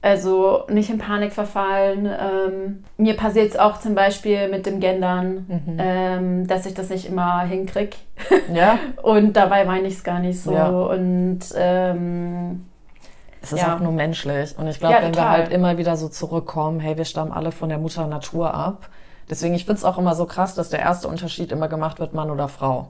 also 0.01 0.63
nicht 0.69 0.89
in 0.89 0.99
Panik 0.99 1.33
verfallen. 1.33 2.05
Ähm, 2.05 2.83
mir 2.97 3.15
passiert 3.15 3.49
es 3.49 3.57
auch 3.57 3.79
zum 3.79 3.95
Beispiel 3.95 4.47
mit 4.47 4.65
dem 4.65 4.79
Gendern, 4.79 5.45
mhm. 5.47 5.77
ähm, 5.79 6.47
dass 6.47 6.65
ich 6.65 6.73
das 6.73 6.89
nicht 6.89 7.07
immer 7.07 7.41
hinkriege. 7.41 7.97
Ja. 8.53 8.77
und 9.03 9.33
dabei 9.33 9.65
meine 9.65 9.87
ich 9.87 9.95
es 9.95 10.03
gar 10.03 10.19
nicht 10.19 10.41
so. 10.41 10.53
Ja. 10.53 10.69
Und 10.69 11.39
ähm, 11.55 12.65
es 13.41 13.53
ist 13.53 13.61
ja. 13.61 13.75
auch 13.75 13.79
nur 13.79 13.91
menschlich. 13.91 14.57
Und 14.57 14.67
ich 14.67 14.79
glaube, 14.79 14.95
ja, 14.95 15.01
wenn 15.01 15.15
wir 15.15 15.29
halt 15.29 15.51
immer 15.51 15.77
wieder 15.77 15.97
so 15.97 16.09
zurückkommen, 16.09 16.79
hey, 16.79 16.97
wir 16.97 17.05
stammen 17.05 17.31
alle 17.31 17.51
von 17.51 17.69
der 17.69 17.77
Mutter 17.77 18.05
Natur 18.07 18.53
ab. 18.53 18.89
Deswegen, 19.29 19.55
ich 19.55 19.65
finde 19.65 19.79
es 19.79 19.83
auch 19.83 19.97
immer 19.97 20.15
so 20.15 20.25
krass, 20.25 20.55
dass 20.55 20.69
der 20.69 20.79
erste 20.79 21.07
Unterschied 21.07 21.51
immer 21.51 21.67
gemacht 21.67 21.99
wird, 21.99 22.13
Mann 22.13 22.31
oder 22.31 22.47
Frau. 22.47 22.89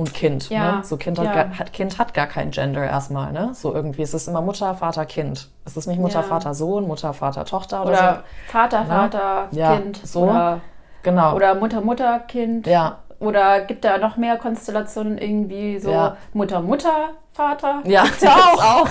Und 0.00 0.14
Kind. 0.14 0.48
Ja. 0.48 0.76
Ne? 0.76 0.80
So 0.82 0.96
kind 0.96 1.18
hat, 1.18 1.34
gar, 1.34 1.58
hat, 1.58 1.74
kind 1.74 1.98
hat 1.98 2.14
gar 2.14 2.26
kein 2.26 2.52
Gender 2.52 2.82
erstmal, 2.82 3.32
ne? 3.32 3.50
So 3.52 3.74
irgendwie. 3.74 4.00
Es 4.00 4.14
ist 4.14 4.28
immer 4.28 4.40
Mutter, 4.40 4.74
Vater, 4.74 5.04
Kind. 5.04 5.50
Es 5.66 5.76
ist 5.76 5.86
nicht 5.86 6.00
Mutter, 6.00 6.22
Vater, 6.22 6.54
Sohn, 6.54 6.88
Mutter, 6.88 7.12
Vater, 7.12 7.44
Tochter 7.44 7.82
oder, 7.82 7.90
oder 7.90 8.14
so. 8.14 8.50
Vater, 8.50 8.80
ne? 8.80 8.86
Vater, 8.86 9.48
Kind. 9.50 10.00
So. 10.02 10.22
Oder, 10.22 10.62
genau. 11.02 11.34
Oder 11.36 11.54
Mutter, 11.54 11.82
Mutter, 11.82 12.20
Kind. 12.20 12.66
Ja. 12.66 13.00
Oder 13.18 13.60
gibt 13.60 13.84
da 13.84 13.98
noch 13.98 14.16
mehr 14.16 14.38
Konstellationen 14.38 15.18
irgendwie 15.18 15.78
so 15.78 16.12
Mutter, 16.32 16.62
Mutter, 16.62 17.10
Vater? 17.34 17.82
Ja, 17.84 18.04
ja 18.22 18.34
auch. 18.34 18.62
auch. 18.62 18.88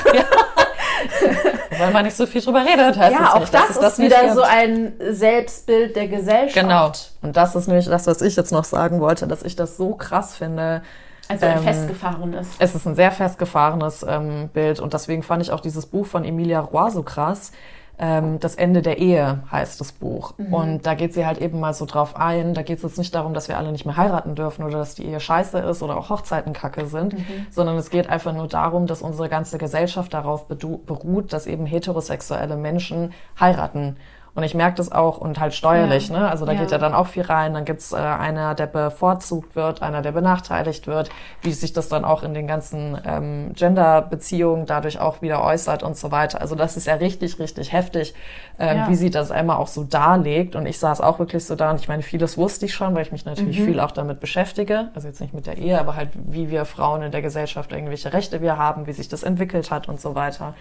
Weil 1.77 1.91
man 1.91 2.05
nicht 2.05 2.17
so 2.17 2.25
viel 2.25 2.41
drüber 2.41 2.65
redet, 2.65 2.97
heißt 2.97 3.15
ja, 3.15 3.33
auch 3.33 3.39
nicht, 3.39 3.53
das, 3.53 3.69
ist 3.71 3.81
das 3.81 3.99
wieder 3.99 4.33
so 4.33 4.41
ein 4.41 4.93
Selbstbild 4.99 5.95
der 5.95 6.07
Gesellschaft. 6.07 6.55
Genau. 6.55 6.91
Und 7.21 7.37
das 7.37 7.55
ist 7.55 7.67
nämlich 7.67 7.85
das, 7.85 8.07
was 8.07 8.21
ich 8.21 8.35
jetzt 8.35 8.51
noch 8.51 8.63
sagen 8.65 8.99
wollte, 8.99 9.27
dass 9.27 9.43
ich 9.43 9.55
das 9.55 9.77
so 9.77 9.95
krass 9.95 10.35
finde. 10.35 10.81
Also 11.29 11.45
ein 11.45 11.57
ähm, 11.57 11.63
festgefahrenes. 11.63 12.47
Es 12.57 12.73
ist 12.73 12.87
ein 12.87 12.95
sehr 12.95 13.11
festgefahrenes 13.11 14.03
ähm, 14.07 14.49
Bild 14.51 14.79
und 14.79 14.93
deswegen 14.93 15.21
fand 15.21 15.43
ich 15.43 15.51
auch 15.51 15.59
dieses 15.59 15.85
Buch 15.85 16.07
von 16.07 16.25
Emilia 16.25 16.59
Roy 16.59 16.89
so 16.89 17.03
krass, 17.03 17.51
ähm, 17.99 18.39
das 18.39 18.55
Ende 18.55 18.81
der 18.81 18.97
Ehe 18.97 19.43
heißt 19.51 19.79
das 19.79 19.91
Buch. 19.91 20.33
Mhm. 20.37 20.53
Und 20.53 20.85
da 20.85 20.93
geht 20.93 21.13
sie 21.13 21.25
halt 21.25 21.39
eben 21.39 21.59
mal 21.59 21.73
so 21.73 21.85
drauf 21.85 22.15
ein. 22.15 22.53
Da 22.53 22.61
geht 22.61 22.77
es 22.77 22.83
jetzt 22.83 22.97
nicht 22.97 23.13
darum, 23.13 23.33
dass 23.33 23.49
wir 23.49 23.57
alle 23.57 23.71
nicht 23.71 23.85
mehr 23.85 23.97
heiraten 23.97 24.35
dürfen 24.35 24.63
oder 24.63 24.77
dass 24.77 24.95
die 24.95 25.05
Ehe 25.05 25.19
scheiße 25.19 25.59
ist 25.59 25.83
oder 25.83 25.97
auch 25.97 26.09
Hochzeiten 26.09 26.53
kacke 26.53 26.85
sind, 26.85 27.13
mhm. 27.13 27.47
sondern 27.51 27.75
es 27.77 27.89
geht 27.89 28.09
einfach 28.09 28.33
nur 28.33 28.47
darum, 28.47 28.87
dass 28.87 29.01
unsere 29.01 29.27
ganze 29.27 29.57
Gesellschaft 29.57 30.13
darauf 30.13 30.47
beruht, 30.47 31.33
dass 31.33 31.45
eben 31.45 31.65
heterosexuelle 31.65 32.55
Menschen 32.55 33.13
heiraten. 33.39 33.97
Und 34.39 34.45
ich 34.45 34.55
merke 34.55 34.77
das 34.77 34.89
auch 34.89 35.17
und 35.17 35.37
halt 35.37 35.53
steuerlich, 35.53 36.07
ja. 36.07 36.17
ne? 36.17 36.31
Also 36.31 36.45
da 36.45 36.53
ja. 36.53 36.61
geht 36.61 36.71
ja 36.71 36.77
dann 36.77 36.93
auch 36.93 37.07
viel 37.07 37.23
rein. 37.23 37.55
Dann 37.55 37.65
gibt's 37.65 37.91
äh, 37.91 37.97
einer, 37.97 38.55
der 38.55 38.67
bevorzugt 38.67 39.57
wird, 39.57 39.81
einer, 39.81 40.01
der 40.01 40.13
benachteiligt 40.13 40.87
wird, 40.87 41.09
wie 41.41 41.51
sich 41.51 41.73
das 41.73 41.89
dann 41.89 42.05
auch 42.05 42.23
in 42.23 42.33
den 42.33 42.47
ganzen 42.47 42.97
ähm, 43.05 43.51
Gender-Beziehungen 43.53 44.65
dadurch 44.65 44.97
auch 44.97 45.21
wieder 45.21 45.43
äußert 45.43 45.83
und 45.83 45.97
so 45.97 46.11
weiter. 46.11 46.39
Also 46.39 46.55
das 46.55 46.77
ist 46.77 46.87
ja 46.87 46.93
richtig, 46.93 47.37
richtig 47.37 47.73
heftig, 47.73 48.13
ähm, 48.57 48.77
ja. 48.77 48.87
wie 48.87 48.95
sie 48.95 49.09
das 49.09 49.29
einmal 49.29 49.57
auch 49.57 49.67
so 49.67 49.83
darlegt. 49.83 50.55
Und 50.55 50.67
ich 50.67 50.79
saß 50.79 51.01
auch 51.01 51.19
wirklich 51.19 51.45
so 51.45 51.55
da 51.55 51.71
und 51.71 51.81
ich 51.81 51.89
meine, 51.89 52.01
vieles 52.01 52.37
wusste 52.37 52.65
ich 52.65 52.73
schon, 52.73 52.95
weil 52.95 53.01
ich 53.01 53.11
mich 53.11 53.25
natürlich 53.25 53.59
mhm. 53.59 53.65
viel 53.65 53.79
auch 53.81 53.91
damit 53.91 54.21
beschäftige. 54.21 54.87
Also 54.95 55.09
jetzt 55.09 55.19
nicht 55.19 55.33
mit 55.33 55.47
der 55.47 55.57
Ehe, 55.57 55.77
aber 55.77 55.97
halt, 55.97 56.11
wie 56.13 56.49
wir 56.49 56.63
Frauen 56.63 57.01
in 57.01 57.11
der 57.11 57.21
Gesellschaft 57.21 57.73
irgendwelche 57.73 58.13
Rechte 58.13 58.39
wir 58.39 58.57
haben, 58.57 58.87
wie 58.87 58.93
sich 58.93 59.09
das 59.09 59.23
entwickelt 59.23 59.69
hat 59.69 59.89
und 59.89 59.99
so 59.99 60.15
weiter. 60.15 60.53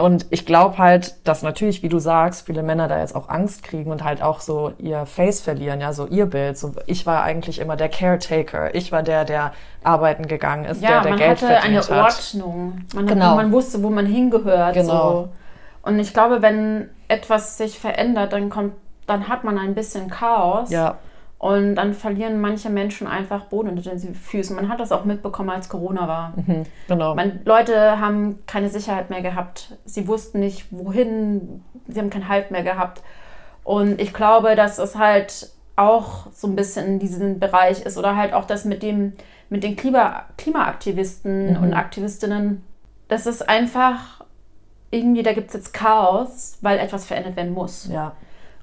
Und 0.00 0.26
ich 0.30 0.46
glaube 0.46 0.78
halt, 0.78 1.14
dass 1.26 1.42
natürlich, 1.42 1.82
wie 1.82 1.88
du 1.88 1.98
sagst, 1.98 2.46
viele 2.46 2.62
Männer 2.62 2.88
da 2.88 2.98
jetzt 2.98 3.14
auch 3.14 3.28
Angst 3.28 3.62
kriegen 3.62 3.90
und 3.90 4.04
halt 4.04 4.22
auch 4.22 4.40
so 4.40 4.72
ihr 4.78 5.06
Face 5.06 5.40
verlieren, 5.40 5.80
ja, 5.80 5.92
so 5.92 6.06
ihr 6.06 6.26
Bild. 6.26 6.58
So, 6.58 6.72
ich 6.86 7.06
war 7.06 7.22
eigentlich 7.22 7.58
immer 7.58 7.76
der 7.76 7.88
Caretaker. 7.88 8.74
Ich 8.74 8.92
war 8.92 9.02
der, 9.02 9.24
der 9.24 9.52
arbeiten 9.82 10.26
gegangen 10.26 10.64
ist, 10.64 10.82
ja, 10.82 11.00
der, 11.00 11.16
der 11.16 11.16
Geld 11.16 11.38
verdient 11.38 11.78
hat. 11.78 11.90
man 11.90 12.04
hatte 12.04 12.36
eine 12.36 12.44
Ordnung. 12.44 12.84
Man, 12.94 13.06
genau. 13.06 13.34
man 13.36 13.52
wusste, 13.52 13.82
wo 13.82 13.90
man 13.90 14.06
hingehört. 14.06 14.74
Genau. 14.74 15.10
So. 15.10 15.28
Und 15.82 15.98
ich 15.98 16.12
glaube, 16.12 16.42
wenn 16.42 16.90
etwas 17.08 17.56
sich 17.56 17.78
verändert, 17.78 18.32
dann 18.32 18.50
kommt, 18.50 18.74
dann 19.06 19.28
hat 19.28 19.44
man 19.44 19.58
ein 19.58 19.74
bisschen 19.74 20.10
Chaos. 20.10 20.70
Ja. 20.70 20.98
Und 21.38 21.76
dann 21.76 21.94
verlieren 21.94 22.40
manche 22.40 22.68
Menschen 22.68 23.06
einfach 23.06 23.44
Boden 23.44 23.68
unter 23.68 23.90
den 23.90 24.14
Füßen. 24.14 24.56
Man 24.56 24.68
hat 24.68 24.80
das 24.80 24.90
auch 24.90 25.04
mitbekommen, 25.04 25.50
als 25.50 25.68
Corona 25.68 26.08
war. 26.08 26.32
Mhm, 26.34 26.64
genau. 26.88 27.14
Man, 27.14 27.40
Leute 27.44 28.00
haben 28.00 28.40
keine 28.46 28.70
Sicherheit 28.70 29.08
mehr 29.08 29.22
gehabt. 29.22 29.76
Sie 29.84 30.08
wussten 30.08 30.40
nicht, 30.40 30.66
wohin. 30.70 31.62
Sie 31.86 32.00
haben 32.00 32.10
keinen 32.10 32.28
Halt 32.28 32.50
mehr 32.50 32.64
gehabt. 32.64 33.02
Und 33.62 34.00
ich 34.00 34.12
glaube, 34.12 34.56
dass 34.56 34.78
es 34.78 34.96
halt 34.96 35.50
auch 35.76 36.26
so 36.32 36.48
ein 36.48 36.56
bisschen 36.56 36.86
in 36.86 36.98
diesem 36.98 37.38
Bereich 37.38 37.82
ist 37.82 37.96
oder 37.96 38.16
halt 38.16 38.32
auch 38.32 38.44
das 38.44 38.64
mit 38.64 38.82
dem 38.82 39.12
mit 39.48 39.62
den 39.62 39.76
Klima, 39.76 40.24
Klimaaktivisten 40.36 41.56
mhm. 41.56 41.62
und 41.62 41.74
Aktivistinnen. 41.74 42.62
Das 43.08 43.26
ist 43.26 43.48
einfach 43.48 44.24
irgendwie, 44.90 45.22
da 45.22 45.32
gibt 45.32 45.48
es 45.48 45.54
jetzt 45.54 45.74
Chaos, 45.74 46.58
weil 46.60 46.78
etwas 46.78 47.06
verändert 47.06 47.36
werden 47.36 47.52
muss. 47.52 47.88
Ja. 47.90 48.12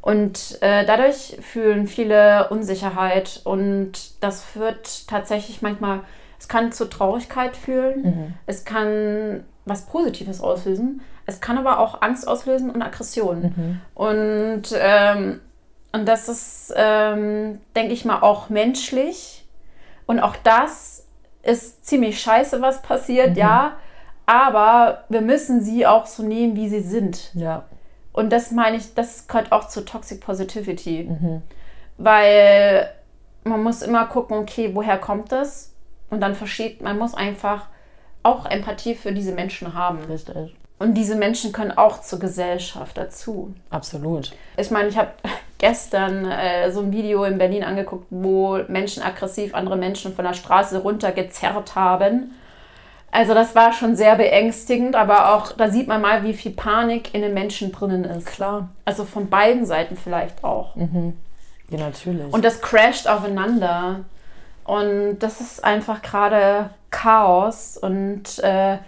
Und 0.05 0.59
äh, 0.61 0.85
dadurch 0.85 1.35
fühlen 1.41 1.87
viele 1.87 2.49
Unsicherheit 2.49 3.41
und 3.43 4.23
das 4.23 4.43
führt 4.43 5.07
tatsächlich 5.07 5.63
manchmal, 5.63 6.01
es 6.39 6.47
kann 6.47 6.71
zu 6.71 6.85
Traurigkeit 6.87 7.57
führen, 7.57 8.03
mhm. 8.03 8.33
es 8.45 8.65
kann 8.65 9.45
was 9.65 9.87
Positives 9.87 10.41
auslösen, 10.41 11.01
es 11.25 11.41
kann 11.41 11.57
aber 11.57 11.79
auch 11.79 12.03
Angst 12.03 12.27
auslösen 12.27 12.69
und 12.69 12.83
Aggression. 12.83 13.41
Mhm. 13.41 13.81
Und, 13.95 14.63
ähm, 14.77 15.39
und 15.91 16.07
das 16.07 16.29
ist, 16.29 16.71
ähm, 16.77 17.59
denke 17.75 17.93
ich 17.93 18.05
mal, 18.05 18.19
auch 18.19 18.49
menschlich. 18.49 19.47
Und 20.05 20.19
auch 20.19 20.35
das 20.43 21.07
ist 21.41 21.83
ziemlich 21.83 22.21
scheiße, 22.21 22.61
was 22.61 22.83
passiert, 22.83 23.31
mhm. 23.31 23.37
ja. 23.37 23.77
Aber 24.27 25.05
wir 25.09 25.21
müssen 25.21 25.61
sie 25.61 25.87
auch 25.87 26.05
so 26.05 26.21
nehmen, 26.21 26.55
wie 26.55 26.69
sie 26.69 26.81
sind. 26.81 27.33
Ja. 27.33 27.63
Und 28.15 28.29
das 28.31 28.51
meine 28.51 28.77
ich, 28.77 28.93
das 28.93 29.27
gehört 29.27 29.51
auch 29.51 29.67
zu 29.67 29.83
Toxic 29.83 30.21
Positivity. 30.21 31.03
Mhm. 31.03 31.41
Weil 31.97 32.89
man 33.43 33.61
muss 33.61 33.81
immer 33.81 34.05
gucken, 34.05 34.37
okay, 34.37 34.71
woher 34.73 34.97
kommt 34.97 35.33
das? 35.33 35.73
Und 36.09 36.21
dann 36.21 36.33
versteht, 36.33 36.81
man 36.81 36.97
muss 36.97 37.13
einfach 37.13 37.67
auch 38.23 38.45
Empathie 38.45 38.95
für 38.95 39.11
diese 39.11 39.33
Menschen 39.33 39.73
haben. 39.73 39.99
Richtig. 40.05 40.55
Und 40.79 40.93
diese 40.93 41.15
Menschen 41.15 41.51
können 41.51 41.71
auch 41.71 41.99
zur 42.01 42.19
Gesellschaft 42.19 42.97
dazu. 42.97 43.53
Absolut. 43.69 44.31
Ich 44.55 44.71
meine, 44.71 44.87
ich 44.87 44.97
habe 44.97 45.11
gestern 45.57 46.23
äh, 46.23 46.71
so 46.71 46.79
ein 46.79 46.93
Video 46.93 47.25
in 47.25 47.37
Berlin 47.37 47.65
angeguckt, 47.65 48.07
wo 48.11 48.59
Menschen 48.69 49.03
aggressiv 49.03 49.53
andere 49.53 49.75
Menschen 49.75 50.15
von 50.15 50.23
der 50.23 50.33
Straße 50.33 50.81
runtergezerrt 50.81 51.75
haben. 51.75 52.31
Also 53.15 53.33
das 53.33 53.55
war 53.55 53.71
schon 53.71 53.95
sehr 53.95 54.17
beängstigend, 54.17 54.93
aber 54.97 55.33
auch 55.33 55.53
da 55.53 55.69
sieht 55.69 55.87
man 55.87 56.01
mal, 56.01 56.25
wie 56.25 56.33
viel 56.33 56.51
Panik 56.51 57.13
in 57.13 57.21
den 57.21 57.33
Menschen 57.33 57.71
drinnen 57.71 58.03
ist. 58.03 58.25
Klar. 58.25 58.67
Also 58.83 59.05
von 59.05 59.29
beiden 59.29 59.65
Seiten 59.65 59.95
vielleicht 59.95 60.43
auch. 60.43 60.75
Mhm. 60.75 61.13
Ja, 61.69 61.79
natürlich. 61.79 62.33
Und 62.33 62.43
das 62.43 62.59
crasht 62.59 63.07
aufeinander. 63.07 64.01
Und 64.65 65.19
das 65.19 65.39
ist 65.39 65.63
einfach 65.63 66.01
gerade 66.01 66.71
Chaos. 66.91 67.77
Und 67.77 68.37
äh, 68.39 68.79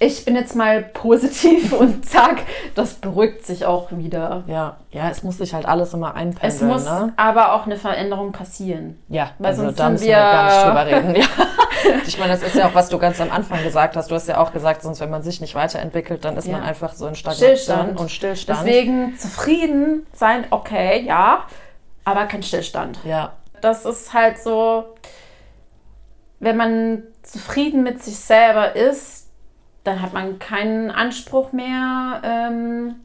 ich 0.00 0.24
bin 0.24 0.36
jetzt 0.36 0.54
mal 0.54 0.82
positiv 0.82 1.72
und 1.78 2.08
sag, 2.08 2.42
das 2.74 2.94
beruhigt 2.94 3.44
sich 3.44 3.66
auch 3.66 3.88
wieder. 3.90 4.44
Ja, 4.46 4.76
ja, 4.90 5.10
es 5.10 5.22
muss 5.22 5.38
sich 5.38 5.54
halt 5.54 5.66
alles 5.66 5.92
immer 5.94 6.14
einpendeln. 6.14 6.52
Es 6.52 6.62
muss 6.62 6.84
ne? 6.84 7.12
aber 7.16 7.54
auch 7.54 7.66
eine 7.66 7.76
Veränderung 7.76 8.32
passieren. 8.32 8.98
Ja, 9.08 9.30
Weil 9.38 9.50
also 9.50 9.64
sonst 9.64 9.78
da 9.78 9.90
müssen 9.90 10.04
wir, 10.04 10.08
wir 10.08 10.16
gar 10.16 10.44
nicht 10.44 10.66
drüber 10.66 10.86
reden. 10.96 11.16
Ja. 11.16 11.26
Ich 12.06 12.18
meine, 12.18 12.32
das 12.32 12.42
ist 12.42 12.56
ja 12.56 12.68
auch, 12.68 12.74
was 12.74 12.88
du 12.88 12.98
ganz 12.98 13.20
am 13.20 13.30
Anfang 13.30 13.62
gesagt 13.62 13.96
hast. 13.96 14.10
Du 14.10 14.14
hast 14.14 14.28
ja 14.28 14.38
auch 14.38 14.52
gesagt, 14.52 14.82
sonst 14.82 15.00
wenn 15.00 15.10
man 15.10 15.22
sich 15.22 15.40
nicht 15.40 15.54
weiterentwickelt, 15.54 16.24
dann 16.24 16.36
ist 16.36 16.46
ja. 16.46 16.52
man 16.52 16.62
einfach 16.62 16.92
so 16.92 17.06
in 17.06 17.14
Stagnation 17.14 17.56
Stillstand. 17.56 18.00
und 18.00 18.10
Stillstand. 18.10 18.60
Deswegen 18.60 19.16
zufrieden 19.16 20.06
sein, 20.12 20.44
okay, 20.50 21.04
ja, 21.06 21.44
aber 22.04 22.26
kein 22.26 22.42
Stillstand. 22.42 22.98
Ja. 23.04 23.32
Das 23.60 23.84
ist 23.84 24.12
halt 24.12 24.38
so, 24.38 24.84
wenn 26.40 26.56
man 26.56 27.02
zufrieden 27.22 27.82
mit 27.82 28.02
sich 28.02 28.18
selber 28.18 28.74
ist, 28.74 29.17
dann 29.84 30.02
hat 30.02 30.12
man 30.12 30.38
keinen 30.38 30.90
Anspruch 30.90 31.52
mehr, 31.52 32.20
ähm, 32.24 32.96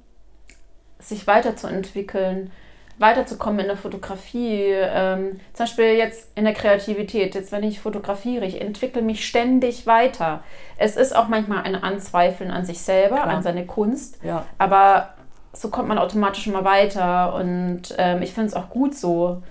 sich 0.99 1.27
weiterzuentwickeln, 1.27 2.51
weiterzukommen 2.97 3.59
in 3.61 3.67
der 3.67 3.77
Fotografie. 3.77 4.67
Ähm, 4.71 5.39
zum 5.53 5.65
Beispiel 5.65 5.93
jetzt 5.97 6.29
in 6.35 6.45
der 6.45 6.53
Kreativität. 6.53 7.35
Jetzt, 7.35 7.51
wenn 7.51 7.63
ich 7.63 7.79
fotografiere, 7.79 8.45
ich 8.45 8.61
entwickle 8.61 9.01
mich 9.01 9.27
ständig 9.27 9.87
weiter. 9.87 10.43
Es 10.77 10.95
ist 10.95 11.15
auch 11.15 11.27
manchmal 11.27 11.63
ein 11.63 11.75
Anzweifeln 11.75 12.51
an 12.51 12.65
sich 12.65 12.81
selber, 12.81 13.17
Klar. 13.17 13.27
an 13.27 13.43
seine 13.43 13.65
Kunst. 13.65 14.19
Ja. 14.23 14.45
Aber 14.57 15.13
so 15.51 15.69
kommt 15.69 15.87
man 15.87 15.97
automatisch 15.97 16.47
immer 16.47 16.63
weiter. 16.63 17.33
Und 17.35 17.93
ähm, 17.97 18.21
ich 18.21 18.33
finde 18.33 18.47
es 18.49 18.55
auch 18.55 18.69
gut 18.69 18.95
so 18.95 19.41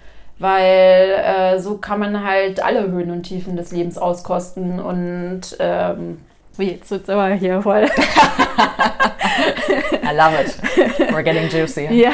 weil 0.43 1.23
äh, 1.25 1.61
so 1.61 1.79
kann 1.79 2.01
man 2.01 2.25
halt 2.25 2.63
alle 2.63 2.91
Höhen 2.91 3.11
und 3.11 3.23
Tiefen 3.23 3.57
des 3.57 3.71
Lebens 3.71 3.97
auskosten 3.97 4.81
und 4.81 5.43
ähm, 5.61 6.21
jetzt 6.59 6.91
wird's 6.91 7.09
aber 7.09 7.35
hier 7.35 7.63
voll. 7.63 7.85
I 10.03 10.15
love 10.15 10.35
it. 10.39 10.59
We're 11.13 11.23
getting 11.23 11.49
juicy. 11.49 11.89
Ja. 11.93 12.13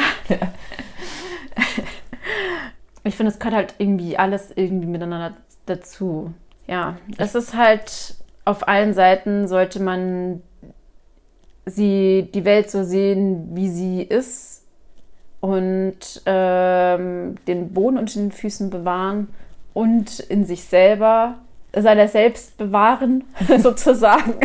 Ich 3.03 3.15
finde, 3.15 3.31
es 3.31 3.39
gehört 3.39 3.55
halt 3.55 3.75
irgendwie 3.77 4.17
alles 4.17 4.51
irgendwie 4.55 4.87
miteinander 4.87 5.35
dazu. 5.65 6.33
Ja, 6.67 6.97
es 7.17 7.35
ist 7.35 7.55
halt 7.55 8.15
auf 8.45 8.67
allen 8.67 8.93
Seiten 8.93 9.47
sollte 9.47 9.81
man 9.81 10.41
sie 11.65 12.29
die 12.33 12.45
Welt 12.45 12.69
so 12.71 12.83
sehen, 12.83 13.49
wie 13.55 13.69
sie 13.69 14.01
ist 14.01 14.63
und 15.39 16.21
ähm, 16.25 17.35
den 17.47 17.73
Boden 17.73 17.97
unter 17.97 18.19
den 18.19 18.31
Füßen 18.31 18.69
bewahren 18.69 19.27
und 19.73 20.19
in 20.19 20.45
sich 20.45 20.63
selber, 20.63 21.35
seiner 21.73 22.07
selbst 22.07 22.57
bewahren, 22.57 23.23
sozusagen. 23.57 24.39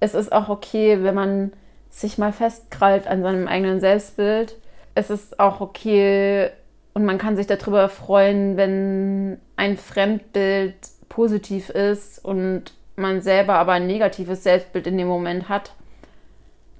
Es 0.00 0.14
ist 0.14 0.32
auch 0.32 0.48
okay, 0.48 1.02
wenn 1.02 1.14
man 1.14 1.52
sich 1.90 2.18
mal 2.18 2.32
festkrallt 2.32 3.06
an 3.06 3.22
seinem 3.22 3.48
eigenen 3.48 3.80
Selbstbild. 3.80 4.56
Es 4.94 5.10
ist 5.10 5.38
auch 5.38 5.60
okay 5.60 6.50
und 6.94 7.04
man 7.04 7.18
kann 7.18 7.36
sich 7.36 7.46
darüber 7.46 7.88
freuen, 7.88 8.56
wenn 8.56 9.38
ein 9.56 9.76
Fremdbild 9.76 10.74
positiv 11.08 11.70
ist 11.70 12.24
und 12.24 12.72
man 12.96 13.20
selber 13.20 13.54
aber 13.54 13.72
ein 13.72 13.86
negatives 13.86 14.42
Selbstbild 14.42 14.86
in 14.86 14.98
dem 14.98 15.08
Moment 15.08 15.48
hat 15.48 15.72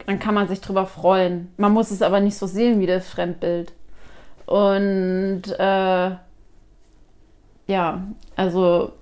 dann 0.06 0.18
kann 0.18 0.34
man 0.34 0.48
sich 0.48 0.60
drüber 0.60 0.86
freuen. 0.86 1.52
Man 1.56 1.72
muss 1.72 1.90
es 1.90 2.02
aber 2.02 2.20
nicht 2.20 2.36
so 2.36 2.46
sehen 2.46 2.80
wie 2.80 2.86
das 2.86 3.08
Fremdbild. 3.08 3.72
Und 4.46 5.42
äh, 5.58 6.10
ja, 7.66 8.02
also 8.36 8.92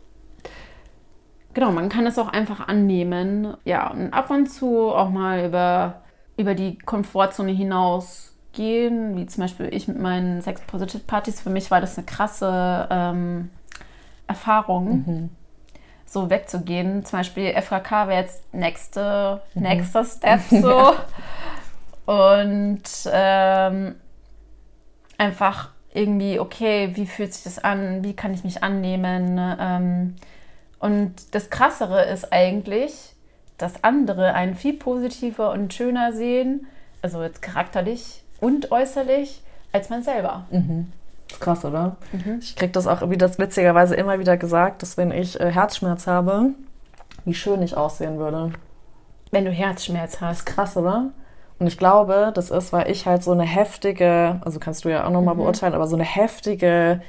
genau, 1.55 1.72
man 1.72 1.88
kann 1.88 2.07
es 2.07 2.18
auch 2.18 2.28
einfach 2.28 2.68
annehmen. 2.68 3.57
Ja, 3.64 3.90
und 3.90 4.12
ab 4.12 4.30
und 4.30 4.46
zu 4.46 4.90
auch 4.90 5.11
mal 5.11 5.46
über, 5.46 6.03
über 6.36 6.55
die 6.55 6.78
Komfortzone 6.78 7.53
hinaus 7.53 8.34
gehen, 8.53 9.16
wie 9.16 9.26
zum 9.26 9.44
Beispiel 9.44 9.72
ich 9.72 9.88
mit 9.88 9.98
meinen 9.98 10.42
Sex 10.42 10.61
Positive 10.62 11.03
Partys. 11.07 11.40
Für 11.40 11.51
mich 11.51 11.70
war 11.70 11.80
das 11.80 11.96
eine 11.96 12.07
krasse 12.07 12.88
ähm, 12.90 13.51
Erfahrung. 14.26 15.05
Mhm 15.07 15.30
so 16.11 16.28
wegzugehen. 16.28 17.05
Zum 17.05 17.20
Beispiel 17.20 17.53
FKK 17.55 18.09
wäre 18.09 18.22
jetzt 18.22 18.53
nächste, 18.53 19.40
mhm. 19.55 19.62
nächster 19.62 20.05
Step 20.05 20.40
so. 20.51 20.94
Und 22.07 22.82
ähm, 23.12 23.94
einfach 25.18 25.70
irgendwie, 25.94 26.40
okay, 26.40 26.90
wie 26.94 27.07
fühlt 27.07 27.32
sich 27.32 27.44
das 27.44 27.62
an? 27.62 28.03
Wie 28.03 28.14
kann 28.14 28.34
ich 28.34 28.42
mich 28.42 28.62
annehmen? 28.62 29.38
Ähm, 29.38 30.16
und 30.81 31.35
das 31.35 31.51
Krassere 31.51 32.07
ist 32.07 32.33
eigentlich, 32.33 33.14
dass 33.59 33.85
andere 33.85 34.33
einen 34.33 34.55
viel 34.55 34.74
positiver 34.74 35.53
und 35.53 35.72
schöner 35.72 36.12
sehen, 36.12 36.66
also 37.03 37.22
jetzt 37.22 37.43
charakterlich 37.43 38.24
und 38.41 38.72
äußerlich, 38.72 39.43
als 39.72 39.91
man 39.91 40.03
selber. 40.03 40.47
Mhm. 40.51 40.91
Krass, 41.39 41.64
oder? 41.64 41.97
Mhm. 42.12 42.39
Ich 42.41 42.57
kriege 42.57 42.72
das 42.72 42.87
auch 42.87 43.09
wieder 43.11 43.39
witzigerweise 43.39 43.95
immer 43.95 44.18
wieder 44.18 44.37
gesagt, 44.37 44.83
dass 44.83 44.97
wenn 44.97 45.12
ich 45.12 45.39
äh, 45.39 45.53
Herzschmerz 45.53 46.07
habe, 46.07 46.55
wie 47.24 47.35
schön 47.35 47.62
ich 47.62 47.76
aussehen 47.76 48.18
würde. 48.18 48.53
Wenn 49.31 49.45
du 49.45 49.51
Herzschmerz 49.53 50.20
hast. 50.20 50.47
Krass, 50.47 50.76
oder? 50.76 51.11
Und 51.59 51.66
ich 51.66 51.76
glaube, 51.76 52.33
das 52.35 52.51
ist, 52.51 52.72
weil 52.72 52.91
ich 52.91 53.07
halt 53.07 53.22
so 53.22 53.33
eine 53.33 53.45
heftige, 53.45 54.41
also 54.43 54.59
kannst 54.59 54.87
du 54.87 54.89
ja 54.89 55.07
auch 55.07 55.11
nochmal 55.11 55.35
mhm. 55.35 55.41
beurteilen, 55.41 55.74
aber 55.74 55.87
so 55.87 55.95
eine 55.95 56.05
heftige 56.05 57.03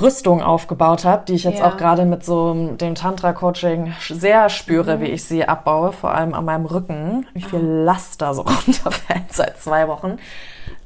Rüstung 0.00 0.42
aufgebaut 0.42 1.04
habe, 1.04 1.24
die 1.26 1.34
ich 1.34 1.44
jetzt 1.44 1.58
ja. 1.58 1.68
auch 1.68 1.76
gerade 1.76 2.04
mit 2.04 2.24
so 2.24 2.54
dem 2.54 2.94
Tantra-Coaching 2.94 3.94
sehr 4.08 4.48
spüre, 4.48 4.96
mhm. 4.96 5.00
wie 5.02 5.06
ich 5.06 5.24
sie 5.24 5.46
abbaue, 5.46 5.92
vor 5.92 6.14
allem 6.14 6.34
an 6.34 6.44
meinem 6.44 6.66
Rücken, 6.66 7.26
wie 7.34 7.42
viel 7.42 7.58
ah. 7.58 7.84
Last 7.84 8.22
da 8.22 8.34
so 8.34 8.42
runterfällt 8.66 9.32
seit 9.32 9.58
zwei 9.58 9.88
Wochen, 9.88 10.18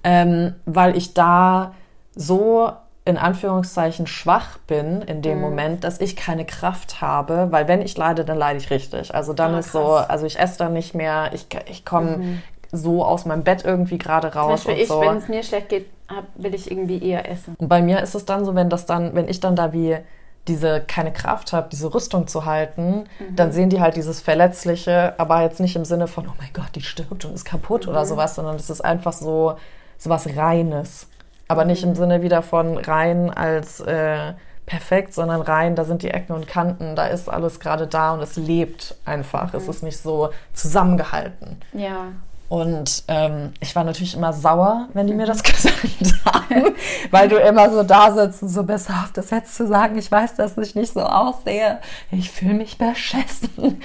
ähm, 0.02 0.54
weil 0.64 0.96
ich 0.96 1.14
da 1.14 1.74
so 2.14 2.72
in 3.06 3.18
Anführungszeichen 3.18 4.06
schwach 4.06 4.56
bin 4.66 5.02
in 5.02 5.20
dem 5.20 5.36
mhm. 5.36 5.42
Moment, 5.42 5.84
dass 5.84 6.00
ich 6.00 6.16
keine 6.16 6.46
Kraft 6.46 7.02
habe, 7.02 7.48
weil 7.50 7.68
wenn 7.68 7.82
ich 7.82 7.96
leide, 7.96 8.24
dann 8.24 8.38
leide 8.38 8.58
ich 8.58 8.70
richtig. 8.70 9.14
Also 9.14 9.34
dann 9.34 9.54
ah, 9.54 9.58
ist 9.58 9.72
so, 9.72 9.92
also 9.92 10.24
ich 10.24 10.38
esse 10.38 10.58
dann 10.58 10.72
nicht 10.72 10.94
mehr, 10.94 11.30
ich, 11.34 11.46
ich 11.70 11.84
komme 11.84 12.16
mhm. 12.16 12.42
so 12.72 13.04
aus 13.04 13.26
meinem 13.26 13.44
Bett 13.44 13.62
irgendwie 13.64 13.98
gerade 13.98 14.34
raus. 14.34 14.62
Zum 14.62 14.70
Beispiel 14.70 14.84
ich, 14.84 14.88
so. 14.88 15.00
wenn 15.02 15.18
es 15.18 15.28
mir 15.28 15.42
schlecht 15.42 15.68
geht, 15.68 15.86
hab, 16.08 16.24
will 16.36 16.54
ich 16.54 16.70
irgendwie 16.70 17.02
eher 17.02 17.30
essen. 17.30 17.54
Und 17.58 17.68
bei 17.68 17.82
mir 17.82 18.00
ist 18.02 18.14
es 18.14 18.24
dann 18.24 18.44
so, 18.44 18.54
wenn 18.54 18.70
das 18.70 18.86
dann, 18.86 19.14
wenn 19.14 19.28
ich 19.28 19.40
dann 19.40 19.56
da 19.56 19.72
wie 19.72 19.98
diese 20.46 20.82
keine 20.82 21.12
Kraft 21.12 21.52
habe, 21.52 21.68
diese 21.70 21.94
Rüstung 21.94 22.26
zu 22.26 22.44
halten, 22.44 23.04
mhm. 23.18 23.36
dann 23.36 23.52
sehen 23.52 23.70
die 23.70 23.80
halt 23.80 23.96
dieses 23.96 24.20
Verletzliche, 24.20 25.14
aber 25.18 25.40
jetzt 25.42 25.60
nicht 25.60 25.74
im 25.76 25.84
Sinne 25.84 26.06
von, 26.06 26.26
oh 26.28 26.34
mein 26.38 26.52
Gott, 26.52 26.74
die 26.74 26.82
stirbt 26.82 27.24
und 27.24 27.34
ist 27.34 27.44
kaputt 27.44 27.86
mhm. 27.86 27.92
oder 27.92 28.04
sowas, 28.04 28.34
sondern 28.34 28.56
es 28.56 28.68
ist 28.68 28.82
einfach 28.82 29.12
so, 29.12 29.56
so 29.96 30.10
was 30.10 30.36
Reines. 30.36 31.08
Aber 31.48 31.64
nicht 31.64 31.82
im 31.82 31.90
mhm. 31.90 31.94
Sinne 31.94 32.22
wieder 32.22 32.42
von 32.42 32.76
rein 32.76 33.30
als 33.30 33.80
äh, 33.80 34.34
perfekt, 34.66 35.14
sondern 35.14 35.42
rein, 35.42 35.76
da 35.76 35.84
sind 35.84 36.02
die 36.02 36.10
Ecken 36.10 36.32
und 36.32 36.46
Kanten, 36.46 36.96
da 36.96 37.06
ist 37.06 37.28
alles 37.28 37.60
gerade 37.60 37.86
da 37.86 38.14
und 38.14 38.20
es 38.20 38.36
lebt 38.36 38.96
einfach. 39.04 39.52
Mhm. 39.52 39.58
Es 39.58 39.68
ist 39.68 39.82
nicht 39.82 39.98
so 39.98 40.30
zusammengehalten. 40.52 41.60
Ja. 41.72 42.08
Und 42.48 43.04
ähm, 43.08 43.52
ich 43.60 43.74
war 43.74 43.84
natürlich 43.84 44.14
immer 44.14 44.32
sauer, 44.32 44.88
wenn 44.92 45.06
die 45.06 45.14
mir 45.14 45.26
das 45.26 45.42
gesagt 45.42 45.78
haben, 46.24 46.74
weil 47.10 47.28
du 47.28 47.36
immer 47.36 47.70
so 47.70 47.82
da 47.82 48.12
sitzt 48.12 48.42
und 48.42 48.48
so 48.48 48.62
bist, 48.62 48.90
auf 48.90 49.12
das 49.12 49.30
jetzt 49.30 49.56
zu 49.56 49.66
sagen, 49.66 49.98
ich 49.98 50.10
weiß, 50.10 50.36
dass 50.36 50.56
ich 50.58 50.74
nicht 50.74 50.92
so 50.92 51.00
aussehe. 51.00 51.80
Ich 52.10 52.30
fühle 52.30 52.54
mich 52.54 52.78
beschissen. 52.78 53.82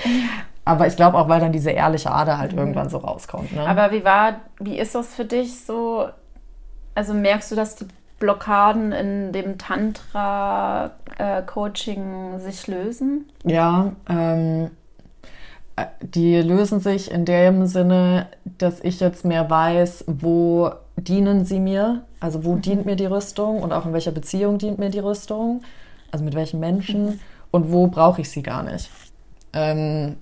Aber 0.66 0.88
ich 0.88 0.96
glaube 0.96 1.18
auch, 1.18 1.30
weil 1.30 1.40
dann 1.40 1.52
diese 1.52 1.72
ehrliche 1.72 2.12
Ader 2.12 2.38
halt 2.38 2.52
mhm. 2.52 2.60
irgendwann 2.60 2.90
so 2.90 2.98
rauskommt. 2.98 3.54
Ne? 3.54 3.66
Aber 3.66 3.92
wie 3.92 4.04
war, 4.04 4.42
wie 4.60 4.78
ist 4.78 4.94
das 4.94 5.16
für 5.16 5.26
dich 5.26 5.66
so 5.66 6.10
also 7.00 7.14
merkst 7.14 7.52
du, 7.52 7.56
dass 7.56 7.78
die 7.78 7.88
Blockaden 8.20 8.92
in 8.92 9.32
dem 9.32 9.58
Tantra-Coaching 9.58 12.34
äh, 12.36 12.40
sich 12.40 12.68
lösen? 12.68 13.32
Ja, 13.46 13.94
ähm, 14.10 14.66
äh, 14.66 14.70
die 16.02 16.38
lösen 16.42 16.80
sich 16.80 17.12
in 17.12 17.26
dem 17.26 17.66
Sinne, 17.66 18.28
dass 18.58 18.80
ich 18.82 19.00
jetzt 19.00 19.26
mehr 19.26 19.50
weiß, 19.50 20.06
wo 20.08 20.72
dienen 20.98 21.46
sie 21.46 21.60
mir, 21.60 22.04
also 22.20 22.44
wo 22.44 22.56
mhm. 22.56 22.62
dient 22.62 22.86
mir 22.86 22.96
die 22.96 23.06
Rüstung 23.06 23.62
und 23.62 23.74
auch 23.74 23.86
in 23.86 23.94
welcher 23.94 24.12
Beziehung 24.12 24.58
dient 24.58 24.80
mir 24.80 24.90
die 24.90 25.00
Rüstung, 25.00 25.62
also 26.12 26.26
mit 26.26 26.36
welchen 26.36 26.60
Menschen 26.60 27.06
mhm. 27.06 27.20
und 27.52 27.72
wo 27.72 27.88
brauche 27.88 28.22
ich 28.22 28.30
sie 28.30 28.44
gar 28.44 28.64
nicht. 28.64 28.90
Ähm, 29.54 30.18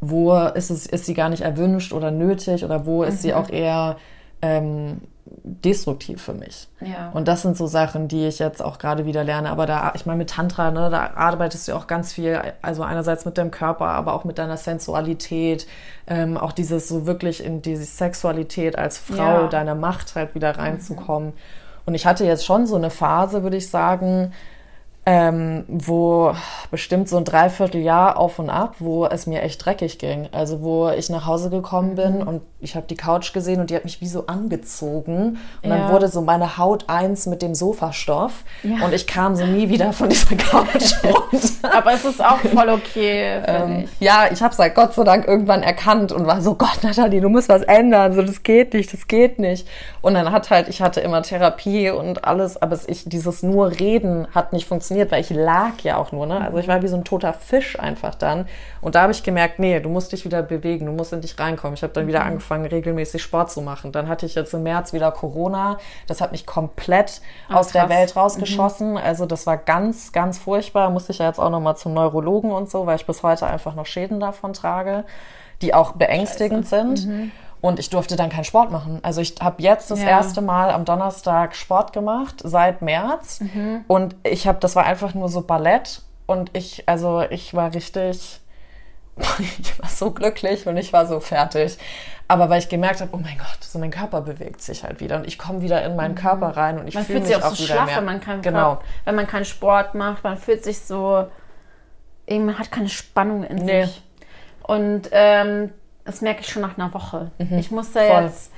wo 0.00 0.34
ist, 0.34 0.70
es, 0.70 0.86
ist 0.86 1.06
sie 1.06 1.14
gar 1.14 1.28
nicht 1.28 1.42
erwünscht 1.42 1.92
oder 1.92 2.10
nötig 2.10 2.64
oder 2.64 2.86
wo 2.86 3.02
ist 3.02 3.16
mhm. 3.16 3.18
sie 3.18 3.34
auch 3.34 3.50
eher 3.50 3.96
ähm, 4.40 5.00
destruktiv 5.42 6.22
für 6.22 6.34
mich. 6.34 6.68
Ja. 6.80 7.10
Und 7.12 7.28
das 7.28 7.42
sind 7.42 7.56
so 7.56 7.66
Sachen, 7.66 8.08
die 8.08 8.26
ich 8.26 8.38
jetzt 8.38 8.62
auch 8.62 8.78
gerade 8.78 9.06
wieder 9.06 9.24
lerne. 9.24 9.50
Aber 9.50 9.66
da, 9.66 9.92
ich 9.94 10.06
meine, 10.06 10.18
mit 10.18 10.30
Tantra, 10.30 10.70
ne, 10.70 10.90
da 10.90 11.10
arbeitest 11.14 11.68
du 11.68 11.74
auch 11.74 11.86
ganz 11.86 12.12
viel, 12.12 12.40
also 12.62 12.82
einerseits 12.82 13.24
mit 13.24 13.38
deinem 13.38 13.50
Körper, 13.50 13.86
aber 13.86 14.14
auch 14.14 14.24
mit 14.24 14.38
deiner 14.38 14.56
Sensualität, 14.56 15.66
ähm, 16.06 16.36
auch 16.36 16.52
dieses 16.52 16.88
so 16.88 17.06
wirklich 17.06 17.44
in 17.44 17.62
diese 17.62 17.84
Sexualität 17.84 18.78
als 18.78 18.98
Frau, 18.98 19.42
ja. 19.42 19.48
deine 19.48 19.74
Macht 19.74 20.14
halt 20.14 20.34
wieder 20.34 20.58
reinzukommen. 20.58 21.28
Mhm. 21.28 21.34
Und 21.84 21.94
ich 21.94 22.06
hatte 22.06 22.24
jetzt 22.24 22.44
schon 22.44 22.66
so 22.66 22.76
eine 22.76 22.90
Phase, 22.90 23.42
würde 23.42 23.56
ich 23.56 23.68
sagen, 23.68 24.32
ähm, 25.04 25.64
wo 25.66 26.32
bestimmt 26.70 27.08
so 27.08 27.16
ein 27.16 27.24
Dreivierteljahr 27.24 28.16
auf 28.16 28.38
und 28.38 28.50
ab, 28.50 28.76
wo 28.78 29.04
es 29.06 29.26
mir 29.26 29.42
echt 29.42 29.64
dreckig 29.64 29.98
ging. 29.98 30.28
Also 30.30 30.62
wo 30.62 30.90
ich 30.90 31.10
nach 31.10 31.26
Hause 31.26 31.50
gekommen 31.50 31.96
bin 31.96 32.20
mhm. 32.20 32.28
und 32.28 32.42
ich 32.60 32.76
habe 32.76 32.86
die 32.86 32.94
Couch 32.94 33.32
gesehen 33.32 33.60
und 33.60 33.70
die 33.70 33.74
hat 33.74 33.82
mich 33.82 34.00
wie 34.00 34.06
so 34.06 34.26
angezogen. 34.26 35.38
Und 35.62 35.70
ja. 35.70 35.76
dann 35.76 35.92
wurde 35.92 36.06
so 36.06 36.22
meine 36.22 36.56
Haut 36.56 36.88
eins 36.88 37.26
mit 37.26 37.42
dem 37.42 37.56
Sofastoff 37.56 38.44
ja. 38.62 38.84
und 38.84 38.94
ich 38.94 39.08
kam 39.08 39.34
so 39.34 39.44
nie 39.44 39.68
wieder 39.68 39.92
von 39.92 40.08
dieser 40.08 40.36
Couch 40.36 40.92
runter. 41.04 41.76
Aber 41.76 41.94
es 41.94 42.04
ist 42.04 42.24
auch 42.24 42.38
voll 42.38 42.68
okay. 42.68 43.42
Ähm, 43.44 43.84
ich. 43.84 44.06
Ja, 44.06 44.26
ich 44.30 44.40
habe 44.40 44.52
es 44.52 44.58
halt 44.60 44.76
Gott 44.76 44.94
sei 44.94 45.02
Dank 45.02 45.26
irgendwann 45.26 45.64
erkannt 45.64 46.12
und 46.12 46.28
war 46.28 46.40
so, 46.40 46.54
Gott, 46.62 46.78
Nathalie, 46.82 47.20
du 47.20 47.28
musst 47.28 47.48
was 47.48 47.62
ändern. 47.62 48.12
So, 48.12 48.22
das 48.22 48.44
geht 48.44 48.72
nicht, 48.72 48.92
das 48.92 49.08
geht 49.08 49.40
nicht. 49.40 49.66
Und 50.00 50.14
dann 50.14 50.30
hat 50.30 50.50
halt, 50.50 50.68
ich 50.68 50.80
hatte 50.80 51.00
immer 51.00 51.22
Therapie 51.22 51.90
und 51.90 52.24
alles, 52.24 52.62
aber 52.62 52.78
ich, 52.86 53.08
dieses 53.08 53.42
nur 53.42 53.72
Reden 53.80 54.28
hat 54.32 54.52
nicht 54.52 54.68
funktioniert 54.68 54.91
fasziniert, 54.92 55.10
weil 55.10 55.20
ich 55.20 55.30
lag 55.30 55.80
ja 55.82 55.96
auch 55.96 56.12
nur, 56.12 56.26
ne? 56.26 56.40
Also 56.40 56.58
ich 56.58 56.68
war 56.68 56.82
wie 56.82 56.88
so 56.88 56.96
ein 56.96 57.04
toter 57.04 57.32
Fisch 57.32 57.78
einfach 57.78 58.14
dann. 58.14 58.46
Und 58.80 58.94
da 58.94 59.02
habe 59.02 59.12
ich 59.12 59.22
gemerkt, 59.22 59.58
nee, 59.58 59.80
du 59.80 59.88
musst 59.88 60.12
dich 60.12 60.24
wieder 60.24 60.42
bewegen, 60.42 60.86
du 60.86 60.92
musst 60.92 61.12
in 61.12 61.20
dich 61.20 61.38
reinkommen. 61.38 61.74
Ich 61.74 61.82
habe 61.82 61.92
dann 61.92 62.06
wieder 62.06 62.20
Mhm. 62.20 62.26
angefangen, 62.26 62.66
regelmäßig 62.66 63.22
Sport 63.22 63.50
zu 63.50 63.60
machen. 63.62 63.92
Dann 63.92 64.08
hatte 64.08 64.26
ich 64.26 64.34
jetzt 64.34 64.52
im 64.54 64.62
März 64.62 64.92
wieder 64.92 65.10
Corona. 65.12 65.78
Das 66.06 66.20
hat 66.20 66.32
mich 66.32 66.46
komplett 66.46 67.20
aus 67.48 67.68
der 67.68 67.82
Ah, 67.82 67.86
krass. 67.86 67.94
Mhm. 67.94 68.00
Welt 68.00 68.16
rausgeschossen. 68.16 68.98
Also 68.98 69.26
das 69.26 69.46
war 69.46 69.56
ganz, 69.56 70.12
ganz 70.12 70.38
furchtbar. 70.38 70.90
Musste 70.90 71.12
ich 71.12 71.18
ja 71.18 71.26
jetzt 71.26 71.38
auch 71.38 71.50
nochmal 71.50 71.76
zum 71.76 71.94
Neurologen 71.94 72.50
und 72.52 72.70
so, 72.70 72.86
weil 72.86 72.96
ich 72.96 73.06
bis 73.06 73.22
heute 73.22 73.46
einfach 73.46 73.74
noch 73.74 73.86
Schäden 73.86 74.20
davon 74.20 74.52
trage, 74.52 75.04
die 75.62 75.74
auch 75.74 75.92
beängstigend 75.92 76.66
sind. 76.68 77.08
Und 77.62 77.78
ich 77.78 77.88
durfte 77.90 78.16
dann 78.16 78.28
keinen 78.28 78.44
Sport 78.44 78.70
machen. 78.70 78.98
Also 79.02 79.20
ich 79.22 79.36
habe 79.40 79.62
jetzt 79.62 79.90
das 79.90 80.00
Ja. 80.02 80.08
erste 80.08 80.42
Mal 80.42 80.70
am 80.70 80.84
Donnerstag 80.84 81.54
Sport 81.56 81.92
gemacht 81.94 82.40
seit 82.42 82.82
März. 82.82 83.40
Und 83.88 84.16
ich 84.24 84.46
habe, 84.46 84.58
das 84.60 84.76
war 84.76 84.84
einfach 84.84 85.14
nur 85.14 85.28
so 85.30 85.40
Ballett. 85.42 86.02
Und 86.26 86.50
ich, 86.56 86.88
also 86.88 87.22
ich 87.30 87.54
war 87.54 87.72
richtig, 87.72 88.40
ich 89.38 89.78
war 89.80 89.88
so 89.88 90.10
glücklich 90.10 90.66
und 90.66 90.76
ich 90.76 90.92
war 90.92 91.06
so 91.06 91.20
fertig. 91.20 91.78
Aber 92.28 92.50
weil 92.50 92.58
ich 92.58 92.68
gemerkt 92.68 93.00
habe, 93.00 93.10
oh 93.12 93.18
mein 93.18 93.38
Gott, 93.38 93.58
so 93.62 93.78
mein 93.78 93.90
Körper 93.90 94.22
bewegt 94.22 94.60
sich 94.62 94.82
halt 94.84 95.00
wieder 95.00 95.16
und 95.16 95.26
ich 95.26 95.38
komme 95.38 95.60
wieder 95.60 95.84
in 95.84 95.94
meinen 95.96 96.14
Körper 96.14 96.56
rein 96.56 96.78
und 96.80 96.88
ich 96.88 96.94
Mhm. 96.94 97.00
Man 97.00 97.06
fühle 97.06 97.18
fühlt 97.20 97.28
mich 97.28 97.36
sich 97.36 97.44
auch 97.44 97.50
auch 97.52 97.54
so 97.54 97.64
wieder 97.64 97.74
schlaff, 97.74 97.86
mehr. 97.86 97.96
wenn 97.98 98.04
man 98.06 98.20
keinen 98.20 98.42
genau. 98.42 98.80
wenn 99.04 99.14
man 99.14 99.26
keinen 99.26 99.44
Sport 99.44 99.94
macht. 99.94 100.24
Man 100.24 100.36
fühlt 100.38 100.64
sich 100.64 100.80
so, 100.80 101.26
eben, 102.26 102.46
man 102.46 102.58
hat 102.58 102.72
keine 102.72 102.88
Spannung 102.88 103.44
in 103.44 103.56
Nee. 103.56 103.84
sich. 103.84 104.02
Und 104.62 105.02
ähm, 105.12 105.72
das 106.04 106.20
merke 106.20 106.40
ich 106.40 106.48
schon 106.48 106.62
nach 106.62 106.76
einer 106.78 106.92
Woche. 106.94 107.30
Ich 107.58 107.70
musste 107.70 108.00
Mhm. 108.00 108.06
Voll. 108.08 108.22
jetzt 108.24 108.52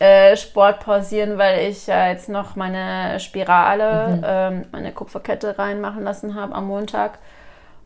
äh, 0.00 0.34
Sport 0.36 0.80
pausieren, 0.80 1.36
weil 1.36 1.68
ich 1.68 1.86
ja 1.86 2.08
jetzt 2.08 2.28
noch 2.30 2.56
meine 2.56 3.20
Spirale, 3.20 4.16
Mhm. 4.16 4.24
ähm, 4.26 4.64
meine 4.72 4.92
Kupferkette 4.92 5.58
reinmachen 5.58 6.02
lassen 6.04 6.34
habe 6.34 6.54
am 6.54 6.66
Montag. 6.68 7.18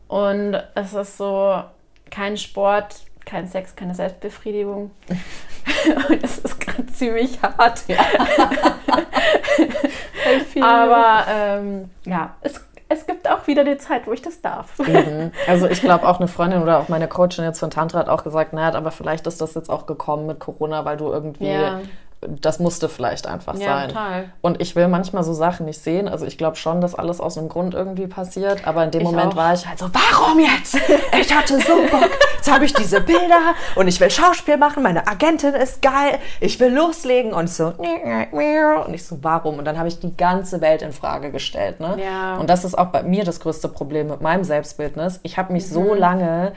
Und 0.07 0.55
es 0.75 0.93
ist 0.93 1.17
so 1.17 1.61
kein 2.09 2.37
Sport, 2.37 2.95
kein 3.25 3.47
Sex, 3.47 3.75
keine 3.75 3.95
Selbstbefriedigung. 3.95 4.91
Und 6.09 6.23
es 6.23 6.37
ist 6.37 6.59
gerade 6.61 6.85
ziemlich 6.87 7.41
hart. 7.41 7.83
Aber 10.61 11.25
ähm, 11.29 11.89
ja, 12.05 12.35
es, 12.41 12.63
es 12.89 13.05
gibt 13.05 13.29
auch 13.29 13.47
wieder 13.47 13.63
die 13.63 13.77
Zeit, 13.77 14.07
wo 14.07 14.13
ich 14.13 14.21
das 14.21 14.41
darf. 14.41 14.79
Eben. 14.79 15.31
Also 15.47 15.67
ich 15.67 15.81
glaube 15.81 16.07
auch 16.07 16.19
eine 16.19 16.27
Freundin 16.27 16.61
oder 16.61 16.79
auch 16.79 16.89
meine 16.89 17.07
Coachin 17.07 17.43
jetzt 17.43 17.59
von 17.59 17.69
Tantra 17.69 17.99
hat 17.99 18.09
auch 18.09 18.23
gesagt, 18.23 18.53
naja, 18.53 18.75
aber 18.75 18.91
vielleicht 18.91 19.27
ist 19.27 19.41
das 19.41 19.53
jetzt 19.55 19.69
auch 19.69 19.85
gekommen 19.85 20.25
mit 20.25 20.39
Corona, 20.39 20.85
weil 20.85 20.97
du 20.97 21.11
irgendwie, 21.11 21.51
Ja. 21.51 21.81
Das 22.21 22.59
musste 22.59 22.89
vielleicht 22.89 23.27
einfach 23.27 23.55
Ja, 23.55 23.67
sein. 23.81 23.87
total. 23.89 24.25
Und 24.41 24.59
ich 24.59 24.75
will 24.75 24.87
manchmal 24.87 25.23
so 25.23 25.33
Sachen 25.33 25.67
nicht 25.67 25.79
sehen. 25.81 26.07
Also 26.07 26.25
ich 26.25 26.37
glaube 26.37 26.55
schon, 26.55 26.81
dass 26.81 26.95
alles 26.95 27.21
aus 27.21 27.37
einem 27.37 27.47
Grund 27.47 27.75
irgendwie 27.75 28.07
passiert. 28.07 28.67
Aber 28.67 28.83
in 28.83 28.89
dem 28.91 29.01
Ich 29.01 29.07
Moment 29.07 29.33
auch. 29.33 29.35
war 29.37 29.53
ich 29.53 29.67
halt 29.67 29.77
so, 29.77 29.85
warum 29.93 30.39
jetzt? 30.39 30.77
Ich 31.19 31.33
hatte 31.35 31.59
so 31.59 31.75
Bock. 31.91 32.09
Jetzt 32.37 32.51
habe 32.51 32.65
ich 32.65 32.73
diese 32.73 33.01
Bilder 33.01 33.53
und 33.75 33.87
ich 33.87 33.99
will 33.99 34.09
Schauspiel 34.09 34.57
machen. 34.57 34.81
Meine 34.83 35.07
Agentin 35.07 35.53
ist 35.53 35.81
geil. 35.81 36.17
Ich 36.39 36.59
will 36.59 36.73
loslegen. 36.73 37.33
Und 37.33 37.49
so, 37.49 37.73
und 37.77 38.93
ich 38.93 39.05
so, 39.05 39.17
warum? 39.21 39.57
Und 39.59 39.65
dann 39.65 39.77
habe 39.77 39.87
ich 39.87 39.99
die 39.99 40.15
ganze 40.15 40.59
Welt 40.61 40.81
in 40.81 40.91
Frage 40.93 41.31
gestellt. 41.31 41.79
Ne? 41.79 41.97
Ja. 42.03 42.37
Und 42.37 42.49
das 42.49 42.65
ist 42.65 42.77
auch 42.77 42.87
bei 42.87 43.03
mir 43.03 43.23
das 43.25 43.39
größte 43.39 43.67
Problem 43.69 44.07
mit 44.07 44.21
meinem 44.21 44.43
Selbstbildnis. 44.43 45.19
Ich 45.23 45.37
habe 45.37 45.53
mich 45.53 45.65
Mhm. 45.67 45.73
so 45.73 45.93
lange 45.93 46.53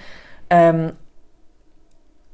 ähm, 0.50 0.92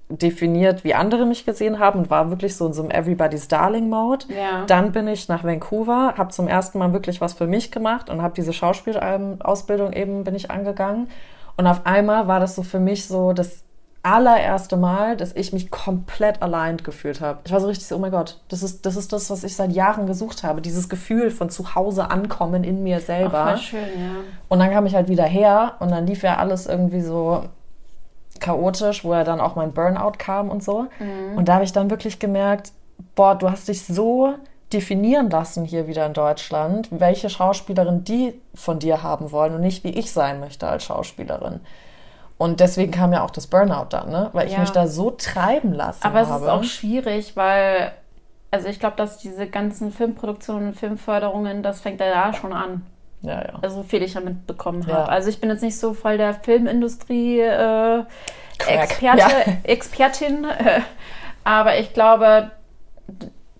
definiert, 0.08 0.84
wie 0.84 0.94
andere 0.94 1.26
mich 1.26 1.44
gesehen 1.44 1.78
haben 1.78 2.00
und 2.00 2.10
war 2.10 2.30
wirklich 2.30 2.56
so 2.56 2.66
in 2.66 2.72
so 2.72 2.82
einem 2.82 2.90
Everybody's 2.92 3.48
Darling 3.48 3.88
Mode. 3.88 4.26
Ja. 4.28 4.64
Dann 4.66 4.92
bin 4.92 5.08
ich 5.08 5.28
nach 5.28 5.42
Vancouver, 5.42 6.14
habe 6.16 6.30
zum 6.30 6.46
ersten 6.46 6.78
Mal 6.78 6.92
wirklich 6.92 7.20
was 7.20 7.34
für 7.34 7.46
mich 7.46 7.72
gemacht 7.72 8.08
und 8.08 8.22
habe 8.22 8.34
diese 8.34 8.52
Schauspielausbildung 8.52 9.92
eben 9.92 10.22
bin 10.22 10.34
ich 10.34 10.50
angegangen 10.50 11.08
und 11.56 11.66
auf 11.66 11.86
einmal 11.86 12.28
war 12.28 12.40
das 12.40 12.54
so 12.54 12.62
für 12.62 12.80
mich 12.80 13.06
so 13.06 13.32
das 13.32 13.62
allererste 14.02 14.76
Mal, 14.76 15.16
dass 15.16 15.34
ich 15.34 15.52
mich 15.52 15.70
komplett 15.70 16.40
allein 16.40 16.76
gefühlt 16.76 17.20
habe. 17.20 17.40
Ich 17.44 17.50
war 17.50 17.60
so 17.60 17.66
richtig 17.66 17.88
so, 17.88 17.96
oh 17.96 17.98
mein 17.98 18.12
Gott, 18.12 18.38
das 18.48 18.62
ist, 18.62 18.86
das 18.86 18.94
ist 18.94 19.12
das, 19.12 19.30
was 19.30 19.42
ich 19.42 19.56
seit 19.56 19.72
Jahren 19.72 20.06
gesucht 20.06 20.44
habe. 20.44 20.60
Dieses 20.60 20.88
Gefühl 20.88 21.32
von 21.32 21.50
zu 21.50 21.74
Hause 21.74 22.08
ankommen 22.08 22.62
in 22.62 22.84
mir 22.84 23.00
selber. 23.00 23.48
Voll 23.48 23.58
schön, 23.58 23.80
ja. 23.80 24.12
Und 24.48 24.60
dann 24.60 24.70
kam 24.70 24.86
ich 24.86 24.94
halt 24.94 25.08
wieder 25.08 25.24
her 25.24 25.74
und 25.80 25.90
dann 25.90 26.06
lief 26.06 26.22
ja 26.22 26.36
alles 26.36 26.66
irgendwie 26.66 27.00
so 27.00 27.46
chaotisch, 28.40 29.04
wo 29.04 29.12
ja 29.14 29.24
dann 29.24 29.40
auch 29.40 29.54
mein 29.56 29.72
Burnout 29.72 30.12
kam 30.18 30.50
und 30.50 30.62
so. 30.62 30.86
Und 31.36 31.46
da 31.48 31.54
habe 31.54 31.64
ich 31.64 31.72
dann 31.72 31.90
wirklich 31.90 32.18
gemerkt, 32.18 32.72
boah, 33.14 33.34
du 33.34 33.50
hast 33.50 33.68
dich 33.68 33.84
so 33.84 34.34
definieren 34.72 35.30
lassen 35.30 35.64
hier 35.64 35.86
wieder 35.86 36.06
in 36.06 36.12
Deutschland, 36.12 36.88
welche 36.90 37.30
Schauspielerin 37.30 38.04
die 38.04 38.40
von 38.54 38.78
dir 38.78 39.02
haben 39.02 39.30
wollen 39.32 39.54
und 39.54 39.60
nicht 39.60 39.84
wie 39.84 39.90
ich 39.90 40.10
sein 40.12 40.40
möchte 40.40 40.66
als 40.66 40.84
Schauspielerin. 40.84 41.60
Und 42.38 42.60
deswegen 42.60 42.90
kam 42.92 43.12
ja 43.12 43.24
auch 43.24 43.30
das 43.30 43.46
Burnout 43.46 43.86
dann, 43.90 44.10
ne? 44.10 44.28
weil 44.32 44.46
ich 44.48 44.52
Ja. 44.54 44.60
mich 44.60 44.70
da 44.72 44.86
so 44.88 45.10
treiben 45.12 45.72
lassen 45.72 46.04
Aber 46.04 46.20
es 46.20 46.28
habe. 46.28 46.44
ist 46.44 46.50
auch 46.50 46.64
schwierig, 46.64 47.36
weil, 47.36 47.92
also 48.50 48.68
ich 48.68 48.78
glaube, 48.80 48.96
dass 48.96 49.18
diese 49.18 49.46
ganzen 49.46 49.90
Filmproduktionen 49.92 50.74
Filmförderungen, 50.74 51.62
das 51.62 51.80
fängt 51.80 52.00
ja 52.00 52.10
da 52.10 52.32
schon 52.34 52.52
an. 52.52 52.84
Ja, 53.26 53.42
ja. 53.42 53.58
Also 53.62 53.82
viel 53.82 54.02
ich 54.02 54.14
damit 54.14 54.46
bekommen 54.46 54.84
Ja. 54.88 54.94
habe. 54.94 55.08
Also 55.10 55.28
ich 55.28 55.40
bin 55.40 55.50
jetzt 55.50 55.62
nicht 55.62 55.78
so 55.78 55.92
voll 55.94 56.16
der 56.16 56.34
Filmindustrie 56.34 57.40
äh, 57.40 58.04
Crack. 58.58 58.82
Experte, 58.84 59.18
Ja. 59.18 59.28
Expertin, 59.64 60.44
äh, 60.44 60.80
aber 61.44 61.78
ich 61.78 61.92
glaube, 61.92 62.50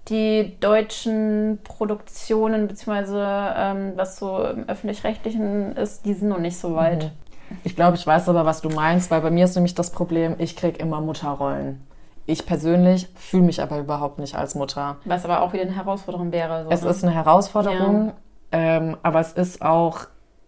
die 0.09 0.57
deutschen 0.61 1.59
Produktionen, 1.65 2.69
beziehungsweise 2.69 3.25
ähm, 3.57 3.93
was 3.97 4.19
so 4.19 4.45
im 4.45 4.69
öffentlich-rechtlichen 4.69 5.77
ist, 5.77 6.07
die 6.07 6.15
sind 6.15 6.29
noch 6.29 6.39
nicht 6.39 6.57
so 6.59 6.75
weit. 6.77 7.05
Mhm. 7.05 7.11
Ich 7.65 7.77
glaube, 7.77 7.97
ich 7.97 8.07
weiß 8.07 8.29
aber, 8.29 8.45
was 8.45 8.61
du 8.61 8.69
meinst, 8.71 9.11
weil 9.11 9.21
bei 9.21 9.31
mir 9.31 9.45
ist 9.45 9.55
nämlich 9.55 9.75
das 9.75 9.91
Problem, 9.91 10.35
ich 10.39 10.57
kriege 10.57 10.79
immer 10.79 11.01
Mutterrollen. 11.01 11.81
Ich 12.29 12.45
persönlich 12.45 13.09
fühle 13.15 13.45
mich 13.45 13.63
aber 13.63 13.79
überhaupt 13.79 14.19
nicht 14.19 14.35
als 14.35 14.57
Mutter. 14.57 14.97
Was 15.05 15.25
aber 15.25 15.43
auch 15.43 15.53
wieder 15.53 15.63
eine 15.63 15.77
Herausforderung 15.77 16.33
wäre. 16.33 16.65
So, 16.65 16.71
Es 16.71 16.83
ne? 16.83 16.91
ist 16.91 17.05
eine 17.05 17.15
Herausforderung, 17.15 18.13
ähm, 18.53 18.97
aber 19.03 19.21
es 19.21 19.33
ist 19.33 19.63
auch 19.63 20.01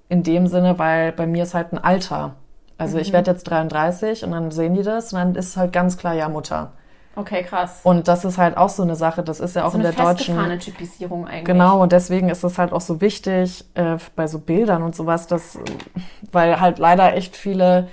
in 0.08 0.22
dem 0.22 0.46
Sinne, 0.46 0.78
weil 0.78 1.12
bei 1.12 1.26
mir 1.26 1.42
ist 1.42 1.54
halt 1.54 1.72
ein 1.72 1.78
Alter. 1.78 2.34
Also 2.78 2.96
Mhm. 2.96 3.02
ich 3.02 3.12
werde 3.12 3.30
jetzt 3.32 3.44
33 3.44 4.24
und 4.24 4.30
dann 4.32 4.50
sehen 4.50 4.74
die 4.74 4.82
das 4.82 5.12
und 5.12 5.18
dann 5.18 5.34
ist 5.34 5.56
halt 5.56 5.72
ganz 5.72 5.96
klar 5.96 6.14
ja 6.14 6.28
Mutter. 6.28 6.72
Okay, 7.16 7.42
krass. 7.42 7.80
Und 7.82 8.06
das 8.06 8.24
ist 8.24 8.38
halt 8.38 8.56
auch 8.56 8.68
so 8.68 8.84
eine 8.84 8.94
Sache, 8.94 9.24
das 9.24 9.40
ist 9.40 9.56
ja 9.56 9.64
auch 9.64 9.72
so 9.72 9.78
in 9.78 9.84
eine 9.84 9.92
der 9.92 10.04
deutschen 10.04 10.16
festgefahrene 10.36 10.58
Typisierung 10.60 11.26
eigentlich. 11.26 11.44
Genau, 11.46 11.82
und 11.82 11.90
deswegen 11.90 12.28
ist 12.28 12.44
es 12.44 12.58
halt 12.58 12.72
auch 12.72 12.80
so 12.80 13.00
wichtig 13.00 13.64
äh, 13.74 13.96
bei 14.14 14.28
so 14.28 14.38
Bildern 14.38 14.84
und 14.84 14.94
sowas, 14.94 15.26
dass, 15.26 15.58
weil 16.30 16.60
halt 16.60 16.78
leider 16.78 17.16
echt 17.16 17.36
viele, 17.36 17.88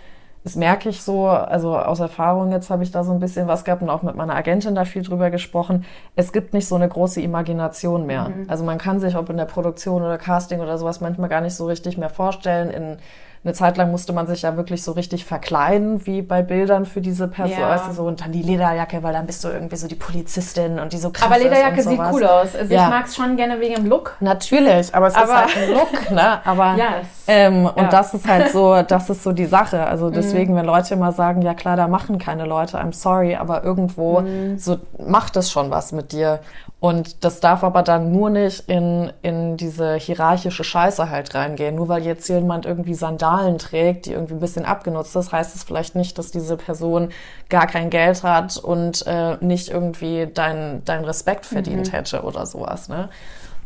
das 0.46 0.56
merke 0.56 0.90
ich 0.90 1.02
so, 1.02 1.26
also 1.26 1.76
aus 1.76 2.00
Erfahrung 2.00 2.52
jetzt 2.52 2.70
habe 2.70 2.84
ich 2.84 2.92
da 2.92 3.04
so 3.04 3.12
ein 3.12 3.20
bisschen 3.20 3.48
was 3.48 3.66
gehabt 3.66 3.82
und 3.82 3.90
auch 3.90 4.04
mit 4.04 4.16
meiner 4.16 4.36
Agentin 4.36 4.76
da 4.76 4.86
viel 4.86 5.02
drüber 5.02 5.32
gesprochen. 5.32 5.86
Es 6.16 6.32
gibt 6.32 6.54
nicht 6.54 6.68
so 6.68 6.76
eine 6.76 6.88
große 6.88 7.20
Imagination 7.20 8.06
mehr. 8.06 8.32
Also 8.48 8.64
man 8.64 8.78
kann 8.78 9.00
sich, 9.00 9.18
ob 9.18 9.28
in 9.32 9.38
der 9.38 9.46
Produktion 9.46 10.04
oder 10.04 10.20
Casting 10.20 10.60
oder 10.60 10.78
sowas, 10.78 11.02
manchmal 11.02 11.30
gar 11.30 11.42
nicht 11.42 11.56
so 11.56 11.66
richtig 11.66 11.98
mehr 11.98 12.12
vorstellen. 12.12 12.70
In, 12.70 12.98
eine 13.46 13.54
Zeit 13.54 13.78
lang 13.78 13.92
musste 13.92 14.12
man 14.12 14.26
sich 14.28 14.42
ja 14.42 14.58
wirklich 14.58 14.84
so 14.84 14.92
richtig 14.94 15.24
verkleiden, 15.24 16.06
wie 16.08 16.22
bei 16.24 16.42
Bildern 16.42 16.86
für 16.86 17.00
diese 17.00 17.28
Person, 17.28 17.60
Ja. 17.60 17.70
weißt 17.70 17.88
du, 17.90 17.92
so, 17.94 18.04
und 18.04 18.20
dann 18.22 18.32
die 18.32 18.42
Lederjacke, 18.42 19.04
weil 19.04 19.14
dann 19.14 19.28
bist 19.28 19.44
du 19.44 19.50
irgendwie 19.50 19.76
so 19.76 19.88
die 19.88 19.96
Polizistin 19.96 20.80
und 20.80 20.92
die 20.94 20.98
so 20.98 21.12
krass 21.12 21.28
Aber 21.30 21.38
Lederjacke 21.38 21.84
sieht 21.84 22.00
cool 22.12 22.26
aus. 22.26 22.56
Also 22.56 22.74
Ja. 22.74 22.86
ich 22.86 22.90
mag 22.90 23.06
es 23.06 23.16
schon 23.16 23.38
gerne 23.38 23.60
wegen 23.60 23.76
dem 23.76 23.86
Look. 23.86 24.16
Natürlich, 24.20 24.94
aber 24.96 25.08
es 25.08 25.16
Aber- 25.16 25.26
ist 25.46 25.56
halt 25.56 25.58
ein 25.58 25.74
Look, 25.76 26.10
ne? 26.12 26.40
Aber 26.46 26.76
Ja, 26.76 26.86
es- 27.02 27.08
ähm, 27.28 27.66
und 27.68 27.78
ja. 27.78 27.84
Mhm. 27.84 27.90
das 27.92 28.14
ist 28.16 28.28
halt 28.28 28.50
so, 28.52 28.82
das 28.82 29.10
ist 29.12 29.24
so 29.24 29.32
die 29.32 29.46
Sache. 29.46 29.86
Also 29.86 30.10
deswegen, 30.10 30.56
wenn 30.56 30.66
Leute 30.66 30.96
immer 30.96 31.12
sagen, 31.12 31.42
ja 31.44 31.54
klar, 31.54 31.78
da 31.78 31.88
machen 31.88 32.18
keine 32.18 32.46
Leute, 32.46 32.78
I'm 32.80 32.94
sorry, 32.94 33.36
aber 33.36 33.64
irgendwo 33.64 34.22
Mhm. 34.22 34.58
so 34.58 34.78
macht 35.00 35.36
es 35.38 35.52
schon 35.52 35.70
was 35.70 35.92
mit 35.92 36.12
dir. 36.12 36.40
Und 36.86 37.24
das 37.24 37.40
darf 37.40 37.64
aber 37.64 37.82
dann 37.82 38.12
nur 38.12 38.30
nicht 38.30 38.70
in, 38.70 39.12
in 39.24 39.58
diese 39.58 39.96
hierarchische 39.96 40.64
Scheiße 40.64 41.10
halt 41.10 41.34
reingehen. 41.34 41.74
Nur 41.74 41.90
weil 41.90 42.06
jetzt 42.06 42.28
jemand 42.28 42.68
irgendwie 42.68 42.94
Sandalen 42.94 43.58
trägt, 43.58 44.06
die 44.06 44.12
irgendwie 44.12 44.36
ein 44.36 44.40
bisschen 44.40 44.66
abgenutzt 44.66 45.16
ist, 45.16 45.32
heißt 45.32 45.56
es 45.56 45.64
vielleicht 45.64 45.96
nicht, 45.96 46.16
dass 46.20 46.30
diese 46.30 46.58
Person 46.58 47.10
gar 47.50 47.66
kein 47.66 47.90
Geld 47.90 48.22
hat 48.22 48.58
und 48.58 49.04
äh, 49.08 49.36
nicht 49.44 49.70
irgendwie 49.70 50.28
deinen 50.28 50.86
dein 50.86 51.04
Respekt 51.06 51.48
verdient 51.48 51.92
hätte 51.92 52.22
oder 52.22 52.46
sowas, 52.46 52.88
ne? 52.88 53.10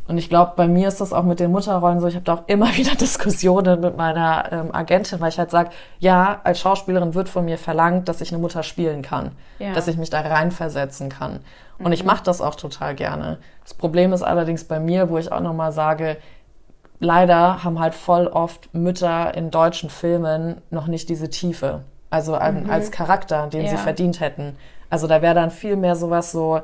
Und 0.07 0.17
ich 0.17 0.29
glaube, 0.29 0.53
bei 0.55 0.67
mir 0.67 0.87
ist 0.87 1.01
das 1.01 1.11
auch 1.11 1.23
mit 1.23 1.41
den 1.41 1.51
Mutterrollen 1.51 1.99
so. 1.99 2.07
Ich 2.07 2.15
habe 2.15 2.23
da 2.25 2.35
auch 2.35 2.43
immer 2.47 2.69
wieder 2.77 2.95
Diskussionen 2.95 3.81
mit 3.81 3.97
meiner 3.97 4.49
ähm, 4.49 4.73
Agentin, 4.73 5.19
weil 5.19 5.27
ich 5.29 5.37
halt 5.37 5.51
sage, 5.51 5.71
ja, 5.99 6.39
als 6.45 6.61
Schauspielerin 6.61 7.15
wird 7.15 7.27
von 7.27 7.43
mir 7.43 7.57
verlangt, 7.57 8.07
dass 8.07 8.21
ich 8.21 8.31
eine 8.31 8.39
Mutter 8.41 8.63
spielen 8.63 9.01
kann, 9.01 9.33
Ja. 9.59 9.73
dass 9.73 9.89
ich 9.89 9.97
mich 9.97 10.09
da 10.09 10.21
reinversetzen 10.21 11.09
kann. 11.09 11.41
Und 11.79 11.91
ich 11.93 12.03
mache 12.03 12.23
das 12.23 12.41
auch 12.41 12.55
total 12.55 12.93
gerne. 12.95 13.37
Das 13.63 13.73
Problem 13.73 14.11
ist 14.13 14.21
allerdings 14.21 14.63
bei 14.65 14.79
mir, 14.79 15.09
wo 15.09 15.17
ich 15.17 15.31
auch 15.31 15.39
nochmal 15.39 15.71
sage, 15.71 16.17
leider 16.99 17.63
haben 17.63 17.79
halt 17.79 17.93
voll 17.95 18.27
oft 18.27 18.73
Mütter 18.73 19.33
in 19.35 19.51
deutschen 19.51 19.89
Filmen 19.89 20.61
noch 20.69 20.87
nicht 20.87 21.09
diese 21.09 21.29
Tiefe. 21.29 21.81
Also 22.09 22.35
an, 22.35 22.69
als 22.69 22.91
Charakter, 22.91 23.47
den 23.47 23.67
sie 23.67 23.75
Ja. 23.75 23.81
verdient 23.81 24.19
hätten. 24.19 24.57
Also 24.89 25.07
da 25.07 25.21
wäre 25.21 25.35
dann 25.35 25.51
viel 25.51 25.75
mehr 25.75 25.95
sowas 25.95 26.31
so, 26.31 26.61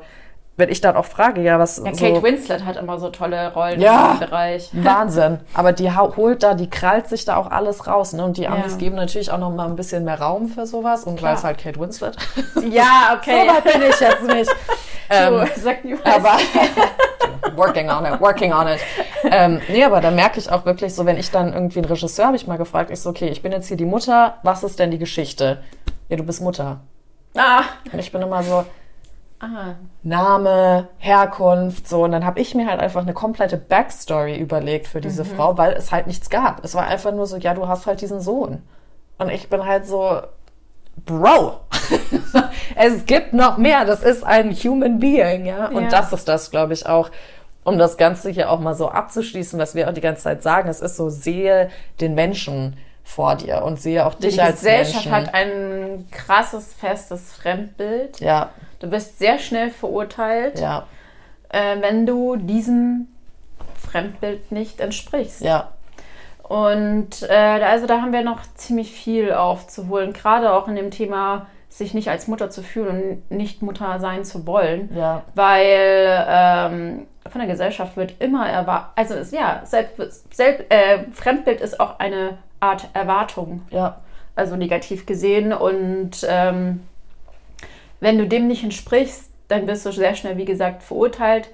wenn 0.58 0.70
ich 0.70 0.80
dann 0.80 0.96
auch 0.96 1.04
frage, 1.04 1.42
ja, 1.42 1.58
was 1.58 1.76
Ja, 1.84 1.92
so, 1.94 2.04
Kate 2.06 2.22
Winslet 2.22 2.64
hat 2.64 2.76
immer 2.76 2.98
so 2.98 3.10
tolle 3.10 3.52
Rollen 3.52 3.78
Ja. 3.80 4.14
dem 4.14 4.20
Bereich. 4.20 4.70
Wahnsinn. 4.72 5.40
Aber 5.54 5.72
die 5.72 5.90
holt 5.94 6.42
da, 6.42 6.54
die 6.54 6.70
krallt 6.70 7.08
sich 7.08 7.24
da 7.26 7.36
auch 7.36 7.50
alles 7.50 7.86
raus. 7.86 8.12
Ne? 8.14 8.24
Und 8.24 8.38
die 8.38 8.48
Amis 8.48 8.72
Ja. 8.72 8.78
geben 8.78 8.96
natürlich 8.96 9.30
auch 9.30 9.38
noch 9.38 9.50
mal 9.50 9.66
ein 9.66 9.76
bisschen 9.76 10.04
mehr 10.04 10.18
Raum 10.20 10.48
für 10.48 10.66
sowas. 10.66 11.04
Und 11.04 11.22
weil 11.22 11.34
es 11.34 11.44
halt 11.44 11.58
Kate 11.58 11.78
Winslet. 11.78 12.16
Ja, 12.70 13.16
okay. 13.16 13.46
so 13.46 13.54
weit 13.54 13.64
bin 13.64 13.82
ich 13.82 14.00
jetzt 14.00 14.22
nicht. 14.22 14.50
ähm, 15.10 15.46
Du, 15.54 15.60
sag 15.60 15.84
nie 15.84 15.94
was. 16.02 16.14
aber 16.14 16.38
working 17.54 17.90
on 17.90 18.04
it, 18.06 18.20
working 18.20 18.52
on 18.52 18.66
it. 18.68 18.80
Ähm, 19.24 19.60
nee, 19.68 19.84
aber 19.84 20.00
da 20.00 20.10
merke 20.10 20.38
ich 20.38 20.50
auch 20.50 20.64
wirklich 20.64 20.94
so, 20.94 21.04
wenn 21.06 21.16
ich 21.16 21.30
dann 21.30 21.52
irgendwie 21.52 21.78
einen 21.80 21.88
Regisseur 21.88 22.26
habe 22.26 22.36
ich 22.36 22.46
mal 22.46 22.58
gefragt, 22.58 22.90
ich 22.90 23.00
so, 23.00 23.10
okay, 23.10 23.28
ich 23.28 23.42
bin 23.42 23.52
jetzt 23.52 23.68
hier 23.68 23.76
die 23.76 23.84
Mutter, 23.84 24.38
was 24.42 24.62
ist 24.64 24.78
denn 24.78 24.90
die 24.90 24.98
Geschichte? 24.98 25.62
Ja, 26.08 26.16
du 26.16 26.22
bist 26.24 26.40
Mutter. 26.40 26.80
ah. 27.36 27.62
Und 27.92 27.98
ich 27.98 28.10
bin 28.12 28.22
immer 28.22 28.42
so, 28.42 28.64
ah. 29.40 29.74
Name, 30.02 30.88
Herkunft, 30.98 31.88
so. 31.88 32.04
Und 32.04 32.12
dann 32.12 32.24
habe 32.24 32.40
ich 32.40 32.54
mir 32.54 32.66
halt 32.68 32.80
einfach 32.80 33.02
eine 33.02 33.14
komplette 33.14 33.56
Backstory 33.56 34.36
überlegt 34.36 34.86
für 34.86 35.00
diese 35.00 35.24
Frau, 35.24 35.56
weil 35.58 35.72
es 35.72 35.92
halt 35.92 36.06
nichts 36.06 36.30
gab. 36.30 36.64
Es 36.64 36.74
war 36.74 36.86
einfach 36.86 37.12
nur 37.12 37.26
so, 37.26 37.36
ja, 37.36 37.54
du 37.54 37.68
hast 37.68 37.86
halt 37.86 38.00
diesen 38.00 38.20
Sohn. 38.20 38.62
Und 39.18 39.30
ich 39.30 39.48
bin 39.48 39.64
halt 39.64 39.86
so, 39.86 40.20
Bro, 41.04 41.60
es 42.74 43.04
gibt 43.06 43.32
noch 43.34 43.58
mehr. 43.58 43.84
Das 43.84 44.02
ist 44.02 44.24
ein 44.24 44.52
Human 44.52 44.98
Being, 44.98 45.44
ja. 45.44 45.66
Und 45.68 45.84
Ja. 45.84 45.88
das 45.90 46.12
ist 46.12 46.26
das, 46.28 46.50
glaube 46.50 46.72
ich, 46.72 46.86
auch, 46.86 47.10
um 47.64 47.78
das 47.78 47.96
Ganze 47.96 48.30
hier 48.30 48.50
auch 48.50 48.60
mal 48.60 48.74
so 48.74 48.88
abzuschließen, 48.88 49.58
was 49.58 49.74
wir 49.74 49.88
auch 49.88 49.92
die 49.92 50.00
ganze 50.00 50.22
Zeit 50.22 50.42
sagen. 50.42 50.68
Es 50.68 50.80
ist 50.80 50.96
so, 50.96 51.10
sehe 51.10 51.68
den 52.00 52.14
Menschen 52.14 52.76
vor 53.06 53.36
dir 53.36 53.62
und 53.62 53.80
sehe 53.80 54.04
auch 54.04 54.14
dich 54.14 54.34
Die 54.34 54.40
als 54.40 54.56
Gesellschaft 54.60 55.06
Menschen. 55.06 55.12
hat 55.12 55.32
ein 55.34 56.06
krasses, 56.10 56.74
festes 56.74 57.32
Fremdbild. 57.34 58.20
ja, 58.20 58.50
Du 58.80 58.90
bist 58.90 59.18
sehr 59.18 59.38
schnell 59.38 59.70
verurteilt, 59.70 60.58
ja, 60.58 60.86
äh, 61.48 61.76
wenn 61.80 62.04
du 62.04 62.36
diesem 62.36 63.06
Fremdbild 63.90 64.50
nicht 64.52 64.80
entsprichst. 64.80 65.40
ja, 65.40 65.70
Und 66.42 67.22
äh, 67.22 67.32
also 67.32 67.86
da 67.86 68.02
haben 68.02 68.12
wir 68.12 68.22
noch 68.22 68.40
ziemlich 68.54 68.92
viel 68.92 69.32
aufzuholen, 69.32 70.12
gerade 70.12 70.52
auch 70.52 70.68
in 70.68 70.76
dem 70.76 70.90
Thema, 70.90 71.46
sich 71.68 71.94
nicht 71.94 72.08
als 72.10 72.26
Mutter 72.26 72.50
zu 72.50 72.62
fühlen 72.62 73.20
und 73.28 73.36
nicht 73.36 73.62
Mutter 73.62 73.98
sein 74.00 74.24
zu 74.24 74.46
wollen. 74.46 74.90
ja, 74.94 75.22
Weil 75.34 76.24
ähm, 76.28 77.06
von 77.30 77.40
der 77.40 77.48
Gesellschaft 77.50 77.96
wird 77.96 78.14
immer 78.20 78.48
erwartet, 78.48 78.90
also 78.96 79.14
es, 79.14 79.30
ja, 79.30 79.60
selbst, 79.64 80.34
selbst, 80.34 80.64
äh, 80.70 81.04
Fremdbild 81.12 81.60
ist 81.60 81.78
auch 81.80 81.98
eine 81.98 82.38
Art 82.60 82.88
Erwartung, 82.94 83.62
ja, 83.70 84.00
also 84.34 84.56
negativ 84.56 85.06
gesehen. 85.06 85.52
Und 85.52 86.26
ähm, 86.28 86.80
wenn 88.00 88.18
du 88.18 88.26
dem 88.26 88.46
nicht 88.46 88.64
entsprichst, 88.64 89.30
dann 89.48 89.66
wirst 89.66 89.86
du 89.86 89.92
sehr 89.92 90.14
schnell, 90.14 90.36
wie 90.36 90.44
gesagt, 90.44 90.82
verurteilt. 90.82 91.48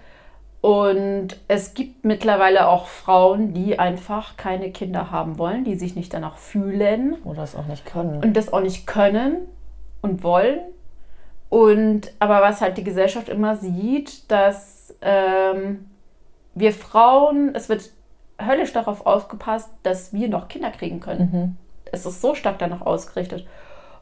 Und 0.61 1.41
es 1.49 1.75
gibt 1.75 2.05
mittlerweile 2.05 2.69
auch 2.69 2.87
Frauen, 2.87 3.53
die 3.53 3.81
einfach 3.81 4.37
keine 4.37 4.71
Kinder 4.71 5.11
haben 5.11 5.37
wollen, 5.37 5.65
die 5.65 5.75
sich 5.75 5.97
nicht 5.97 6.15
danach 6.15 6.37
fühlen 6.37 7.17
oder 7.25 7.43
es 7.43 7.57
auch 7.57 7.67
nicht 7.67 7.85
können. 7.85 8.23
und 8.23 8.37
das 8.37 8.53
auch 8.53 8.61
nicht 8.61 8.87
können 8.87 9.39
und 10.03 10.23
wollen. 10.23 10.61
Und 11.49 12.13
aber 12.21 12.43
was 12.43 12.61
halt 12.61 12.79
die 12.79 12.85
Gesellschaft 12.85 13.29
immer 13.29 13.57
sieht, 13.57 14.31
dass 14.31 14.95
ähm, 15.03 15.91
wir 16.55 16.73
Frauen, 16.73 17.55
es 17.55 17.69
wird 17.69 17.91
höllisch 18.41 18.73
darauf 18.73 19.07
aufgepasst, 19.07 19.71
dass 19.83 20.13
wir 20.13 20.29
noch 20.29 20.49
Kinder 20.49 20.71
kriegen 20.71 21.01
können. 21.01 21.59
Es 21.91 22.07
ist 22.07 22.21
so 22.21 22.35
stark 22.35 22.59
danach 22.59 22.83
ausgerichtet. 22.83 23.47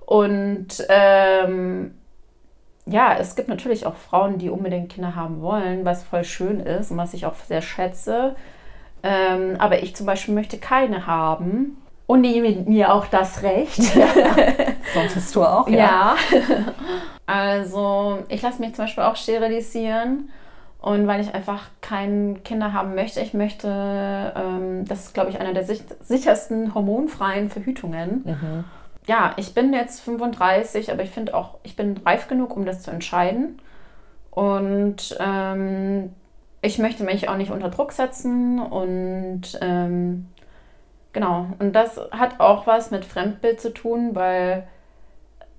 Und 0.06 0.68
ähm, 0.88 1.94
ja, 2.86 3.16
es 3.18 3.36
gibt 3.36 3.48
natürlich 3.48 3.86
auch 3.86 3.96
Frauen, 3.96 4.38
die 4.38 4.50
unbedingt 4.50 4.90
Kinder 4.90 5.14
haben 5.14 5.40
wollen, 5.40 5.84
was 5.84 6.02
voll 6.02 6.24
schön 6.24 6.60
ist 6.60 6.90
und 6.90 6.96
was 6.96 7.14
ich 7.14 7.26
auch 7.26 7.34
sehr 7.34 7.62
schätze. 7.62 8.34
Ähm, 9.02 9.56
aber 9.58 9.82
ich 9.82 9.94
zum 9.96 10.06
Beispiel 10.06 10.34
möchte 10.34 10.58
keine 10.58 11.06
haben. 11.06 11.76
Und 12.06 12.22
nehme 12.22 12.50
mir 12.66 12.92
auch 12.92 13.06
das 13.06 13.44
Recht. 13.44 13.80
Solltest 14.94 15.36
du 15.36 15.44
auch, 15.44 15.68
Ja. 15.68 16.16
Also, 17.26 18.18
ich 18.28 18.42
lasse 18.42 18.60
mich 18.60 18.74
zum 18.74 18.86
Beispiel 18.86 19.04
auch 19.04 19.14
sterilisieren. 19.14 20.30
Und 20.80 21.06
weil 21.06 21.20
ich 21.20 21.34
einfach 21.34 21.64
keine 21.82 22.36
Kinder 22.36 22.72
haben 22.72 22.94
möchte, 22.94 23.20
ich 23.20 23.34
möchte, 23.34 24.32
ähm, 24.34 24.86
das 24.86 25.06
ist, 25.06 25.14
glaube 25.14 25.28
ich, 25.28 25.38
einer 25.38 25.52
der 25.52 25.64
sich 25.64 25.82
sichersten 26.00 26.74
hormonfreien 26.74 27.50
Verhütungen. 27.50 28.22
Ja, 29.06 29.34
ich 29.36 29.52
bin 29.54 29.74
jetzt 29.74 30.00
35, 30.00 30.90
aber 30.90 31.02
ich 31.02 31.10
finde 31.10 31.34
auch, 31.34 31.58
ich 31.64 31.76
bin 31.76 31.98
reif 31.98 32.28
genug, 32.28 32.56
um 32.56 32.64
das 32.64 32.82
zu 32.82 32.90
entscheiden. 32.90 33.60
Und 34.30 35.16
ähm, 35.20 36.14
ich 36.62 36.78
möchte 36.78 37.04
mich 37.04 37.28
auch 37.28 37.36
nicht 37.36 37.50
unter 37.50 37.68
Druck 37.68 37.92
setzen 37.92 38.58
und 38.58 39.58
ähm, 39.60 40.28
genau. 41.12 41.46
Und 41.58 41.72
das 41.74 42.00
hat 42.10 42.40
auch 42.40 42.66
was 42.66 42.90
mit 42.90 43.04
Fremdbild 43.04 43.60
zu 43.60 43.74
tun, 43.74 44.14
weil 44.14 44.66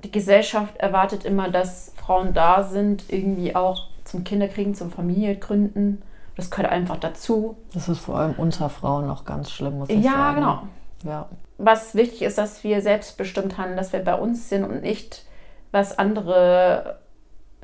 die 0.03 0.11
Gesellschaft 0.11 0.77
erwartet 0.77 1.26
immer, 1.26 1.49
dass 1.49 1.93
Frauen 1.95 2.34
da 2.34 2.64
sind, 2.64 3.11
irgendwie 3.11 3.56
auch 3.56 3.91
zum 4.03 4.23
Kinderkriegen, 4.23 4.76
zum 4.76 4.91
Familiengründen. 4.91 6.02
Das 6.36 6.49
gehört 6.49 6.69
einfach 6.72 6.98
dazu. 6.98 7.57
Das 7.73 7.90
ist 7.90 7.99
vor 7.99 8.18
allem 8.18 8.34
unter 8.38 8.69
Frauen 8.69 9.07
noch 9.07 9.26
ganz 9.26 9.52
schlimm, 9.52 9.78
muss 9.80 9.90
ich 9.90 10.03
Ja, 10.03 10.11
sagen. 10.11 10.36
genau. 10.36 10.61
Ja, 11.03 11.28
Was 11.57 11.95
wichtig 11.95 12.22
ist, 12.22 12.38
dass 12.38 12.64
wir 12.64 12.82
selbstbestimmt 12.82 13.57
handeln, 13.57 13.78
dass 13.78 13.91
wir 13.94 13.99
bei 14.02 14.15
uns 14.15 14.49
sind 14.49 14.64
und 14.64 14.82
nicht, 14.82 15.26
was 15.72 15.98
andere 15.98 16.99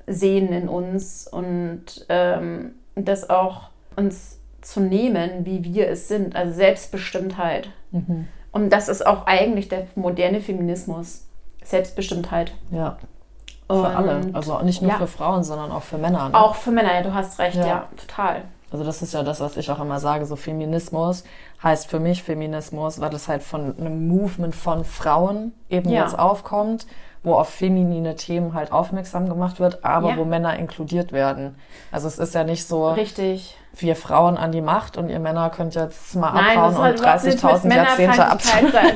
sehen 0.07 0.51
in 0.53 0.69
uns 0.69 1.27
und 1.27 2.05
ähm, 2.09 2.71
das 2.95 3.29
auch 3.29 3.69
uns 3.95 4.39
zu 4.61 4.79
nehmen, 4.79 5.45
wie 5.45 5.63
wir 5.63 5.87
es 5.89 6.07
sind. 6.07 6.35
Also 6.35 6.53
Selbstbestimmtheit. 6.53 7.69
Und 8.51 8.69
das 8.71 8.89
ist 8.89 9.05
auch 9.05 9.27
eigentlich 9.27 9.69
der 9.69 9.87
moderne 9.95 10.41
Feminismus. 10.41 11.25
Selbstbestimmtheit. 11.63 12.53
ja. 12.71 12.97
Für 13.69 13.87
alle. 13.87 14.15
Und- 14.17 14.35
Also 14.35 14.59
nicht 14.59 14.81
nur 14.81 14.91
ja. 14.91 14.97
für 14.97 15.07
Frauen, 15.07 15.43
sondern 15.43 15.71
auch 15.71 15.83
für 15.83 15.97
Männer. 15.97 16.29
Ne? 16.29 16.35
Auch 16.37 16.55
für 16.55 16.71
Männer, 16.71 16.93
ja, 16.95 17.01
du 17.01 17.13
hast 17.13 17.37
recht, 17.39 17.57
Ja. 17.57 17.65
ja, 17.67 17.83
total. 17.97 18.43
Also 18.71 18.83
das 18.83 19.01
ist 19.01 19.13
ja 19.13 19.23
das, 19.23 19.39
was 19.39 19.55
ich 19.57 19.71
auch 19.71 19.79
immer 19.79 19.99
sage. 19.99 20.25
So 20.25 20.35
Feminismus 20.35 21.23
heißt 21.63 21.89
für 21.89 21.99
mich 21.99 22.23
Feminismus, 22.23 22.99
weil 22.99 23.09
das 23.09 23.27
halt 23.29 23.41
von 23.43 23.75
einem 23.77 24.07
Movement 24.09 24.55
von 24.55 24.83
Frauen 24.83 25.53
eben 25.69 25.89
Ja. 25.89 26.01
jetzt 26.03 26.19
aufkommt, 26.19 26.85
wo 27.23 27.33
auf 27.35 27.49
feminine 27.49 28.15
Themen 28.15 28.53
halt 28.53 28.71
aufmerksam 28.73 29.27
gemacht 29.29 29.59
wird, 29.59 29.83
aber 29.85 30.11
Ja. 30.11 30.17
wo 30.17 30.25
Männer 30.25 30.57
inkludiert 30.59 31.11
werden. 31.13 31.55
Also 31.91 32.07
es 32.07 32.19
ist 32.19 32.35
ja 32.35 32.43
nicht 32.43 32.67
so, 32.67 32.89
Richtig. 32.91 33.57
wir 33.73 33.95
Frauen 33.95 34.37
an 34.37 34.51
die 34.51 34.61
Macht 34.61 34.97
und 34.97 35.09
ihr 35.09 35.19
Männer 35.19 35.49
könnt 35.49 35.75
jetzt 35.75 36.15
mal 36.15 36.33
Nein, 36.33 36.57
abhauen 36.57 36.75
und 36.75 36.99
überhaupt 36.99 37.23
nichts 37.23 37.43
mit 37.43 37.43
30.000 37.43 37.73
Jahrzehnte 37.75 38.71
sein. 38.71 38.95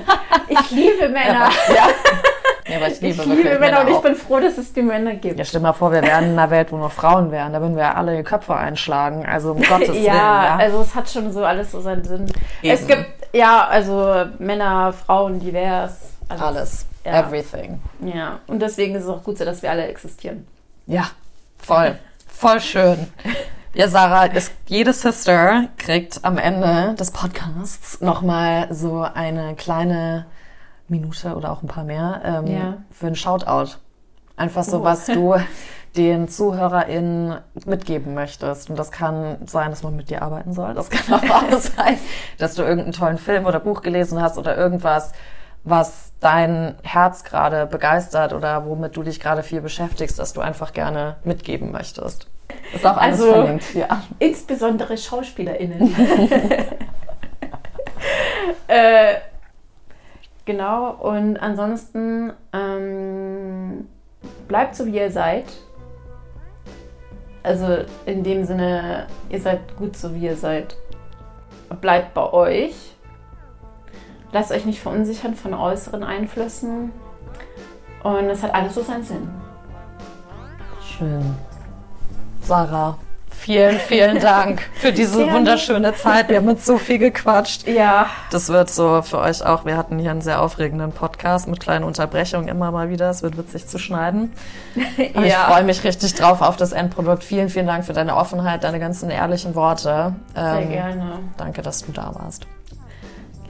Ich 0.49 0.71
liebe 0.71 1.07
Männer. 1.09 1.49
Ja. 1.73 1.87
Nee, 2.71 2.77
aber 2.77 2.87
ich 2.87 3.01
liebe 3.01 3.21
ich 3.21 3.25
liebe 3.25 3.59
Männer 3.59 3.81
und 3.81 3.87
ich 3.89 3.95
auch. 3.95 4.01
bin 4.01 4.15
froh, 4.15 4.39
dass 4.39 4.57
es 4.57 4.73
die 4.73 4.81
Männer 4.81 5.13
gibt. 5.15 5.37
Ja, 5.37 5.45
stell 5.45 5.61
mal 5.61 5.73
vor, 5.73 5.91
wir 5.91 6.01
wären 6.01 6.25
in 6.25 6.31
einer 6.31 6.49
Welt, 6.49 6.71
wo 6.71 6.77
nur 6.77 6.89
Frauen 6.89 7.31
wären. 7.31 7.53
Da 7.53 7.61
würden 7.61 7.75
wir 7.75 7.83
ja 7.83 7.93
alle 7.95 8.15
die 8.17 8.23
Köpfe 8.23 8.55
einschlagen. 8.55 9.25
Also 9.25 9.51
um 9.51 9.61
Gottes 9.61 9.89
Willen. 9.89 10.03
ja, 10.05 10.13
Ja, 10.45 10.55
also 10.57 10.81
es 10.81 10.95
hat 10.95 11.09
schon 11.09 11.31
so 11.31 11.43
alles 11.43 11.71
so 11.71 11.81
seinen 11.81 12.03
Sinn. 12.03 12.25
Es 12.63 12.81
Eben. 12.81 12.87
gibt, 12.87 13.05
ja, 13.33 13.67
also 13.67 14.25
Männer, 14.39 14.93
Frauen, 14.93 15.39
divers. 15.39 15.97
alles. 16.29 16.85
Ja. 17.05 17.19
Everything. 17.19 17.81
Ja, 18.01 18.39
und 18.47 18.61
deswegen 18.61 18.93
ist 18.95 19.03
es 19.03 19.09
auch 19.09 19.23
gut 19.23 19.37
so, 19.37 19.43
dass 19.45 19.61
wir 19.63 19.71
alle 19.71 19.87
existieren. 19.87 20.45
Ja, 20.85 21.05
voll. 21.57 21.97
voll 22.27 22.59
schön. 22.61 23.07
Ja, 23.73 23.87
Sarah, 23.87 24.25
ist, 24.25 24.51
jede 24.67 24.91
Sister 24.93 25.65
kriegt 25.77 26.19
am 26.23 26.37
Ende 26.37 26.93
des 26.99 27.09
Podcasts 27.11 28.01
nochmal 28.01 28.67
so 28.71 29.01
eine 29.13 29.55
kleine 29.55 30.25
Minute 30.91 31.35
oder 31.35 31.51
auch 31.51 31.63
ein 31.63 31.67
paar 31.67 31.83
mehr 31.83 32.21
ähm, 32.23 32.45
Ja. 32.47 32.77
für 32.91 33.07
ein 33.07 33.15
Shoutout. 33.15 33.77
Einfach 34.37 34.63
so, 34.63 34.79
Oh. 34.79 34.83
was 34.83 35.07
du 35.07 35.35
den 35.97 36.27
ZuhörerInnen 36.29 37.39
mitgeben 37.65 38.13
möchtest. 38.13 38.69
Und 38.69 38.77
das 38.79 38.91
kann 38.91 39.37
sein, 39.45 39.71
dass 39.71 39.83
man 39.83 39.95
mit 39.95 40.09
dir 40.09 40.21
arbeiten 40.21 40.53
soll. 40.53 40.73
Das 40.73 40.89
kann 40.89 41.13
aber 41.21 41.35
auch 41.55 41.59
sein, 41.59 41.97
dass 42.37 42.55
du 42.55 42.61
irgendeinen 42.61 42.93
tollen 42.93 43.17
Film 43.17 43.45
oder 43.45 43.59
Buch 43.59 43.81
gelesen 43.81 44.21
hast 44.21 44.37
oder 44.37 44.55
irgendwas, 44.55 45.11
was 45.63 46.13
dein 46.21 46.75
Herz 46.83 47.23
gerade 47.23 47.65
begeistert 47.67 48.33
oder 48.33 48.65
womit 48.65 48.95
du 48.95 49.03
dich 49.03 49.19
gerade 49.19 49.43
viel 49.43 49.61
beschäftigst, 49.61 50.17
dass 50.17 50.33
du 50.33 50.41
einfach 50.41 50.73
gerne 50.73 51.17
mitgeben 51.23 51.71
möchtest. 51.71 52.27
Ist 52.73 52.85
auch 52.85 52.97
alles 52.97 53.19
Also- 53.21 53.31
verlinkt, 53.33 53.73
ja. 53.75 54.01
Insbesondere 54.19 54.97
SchauspielerInnen. 54.97 55.93
äh, 58.67 59.15
genau, 60.45 60.91
und 60.91 61.37
ansonsten 61.37 62.33
ähm, 62.53 63.87
bleibt 64.47 64.75
so, 64.75 64.85
wie 64.85 64.97
ihr 64.97 65.11
seid. 65.11 65.45
Also 67.43 67.85
in 68.05 68.23
dem 68.23 68.45
Sinne, 68.45 69.07
ihr 69.29 69.41
seid 69.41 69.75
gut 69.77 69.97
so, 69.97 70.13
wie 70.13 70.25
ihr 70.25 70.37
seid. 70.37 70.75
Bleibt 71.79 72.13
bei 72.13 72.31
euch. 72.31 72.95
Lasst 74.31 74.51
euch 74.51 74.65
nicht 74.65 74.79
verunsichern 74.79 75.35
von 75.35 75.53
äußeren 75.53 76.03
Einflüssen. 76.03 76.91
Und 78.03 78.25
es 78.29 78.43
hat 78.43 78.53
alles 78.53 78.75
so 78.75 78.81
seinen 78.81 79.03
Sinn. 79.03 79.29
Schön. 80.81 81.35
Sarah, 82.41 82.97
vielen, 83.41 83.77
vielen 83.79 84.19
Dank 84.19 84.61
für 84.75 84.91
diese 84.93 85.17
Gerne. 85.17 85.33
wunderschöne 85.33 85.93
Zeit. 85.95 86.29
Wir 86.29 86.37
haben 86.37 86.47
uns 86.47 86.65
so 86.65 86.77
viel 86.77 86.97
gequatscht. 86.99 87.67
Ja, 87.67 88.07
Das 88.31 88.49
wird 88.49 88.69
so 88.69 89.01
für 89.01 89.17
euch 89.19 89.45
auch. 89.45 89.65
Wir 89.65 89.75
hatten 89.77 89.99
hier 89.99 90.11
einen 90.11 90.21
sehr 90.21 90.41
aufregenden 90.41 90.91
Podcast 90.91 91.47
mit 91.47 91.59
kleinen 91.59 91.83
Unterbrechungen 91.83 92.47
immer 92.47 92.71
mal 92.71 92.89
wieder. 92.89 93.09
Es 93.09 93.23
wird 93.23 93.37
witzig 93.37 93.67
zu 93.67 93.77
schneiden. 93.79 94.31
Aber 95.15 95.25
ich 95.25 95.31
Ja. 95.31 95.45
freue 95.45 95.63
mich 95.63 95.83
richtig 95.83 96.13
drauf 96.15 96.41
auf 96.41 96.55
das 96.55 96.71
Endprodukt. 96.71 97.23
Vielen, 97.23 97.49
vielen 97.49 97.67
Dank 97.67 97.83
für 97.85 97.93
deine 97.93 98.15
Offenheit, 98.15 98.63
deine 98.63 98.79
ganzen 98.79 99.09
ehrlichen 99.09 99.55
Worte. 99.55 100.15
sehr 100.35 100.59
Ähm, 100.61 100.69
gerne. 100.69 101.19
Danke, 101.37 101.61
dass 101.61 101.83
du 101.85 101.91
da 101.91 102.11
warst. 102.13 102.45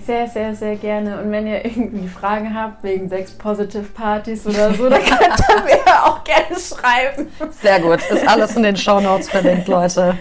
Sehr, 0.06 0.28
sehr, 0.28 0.56
sehr 0.56 0.76
gerne. 0.76 1.22
Und 1.22 1.32
wenn 1.32 1.46
ihr 1.48 1.64
irgendwie 1.64 2.08
Fragen 2.08 2.56
habt 2.56 2.84
wegen 2.84 3.08
Sex 3.10 3.32
Positive 3.32 3.84
Partys 3.84 4.46
oder 4.46 4.74
so, 4.74 4.90
dann 4.90 5.02
könnt 5.02 5.22
ihr 5.22 5.64
mir 5.64 6.04
auch 6.04 6.24
gerne 6.24 6.60
schreiben. 6.60 7.28
Sehr 7.62 7.80
gut. 7.80 8.00
Ist 8.10 8.28
alles 8.28 8.56
in 8.56 8.64
den 8.64 8.76
Show 8.78 9.00
Notes 9.00 9.30
verlinkt, 9.30 9.68
Leute. 9.68 10.18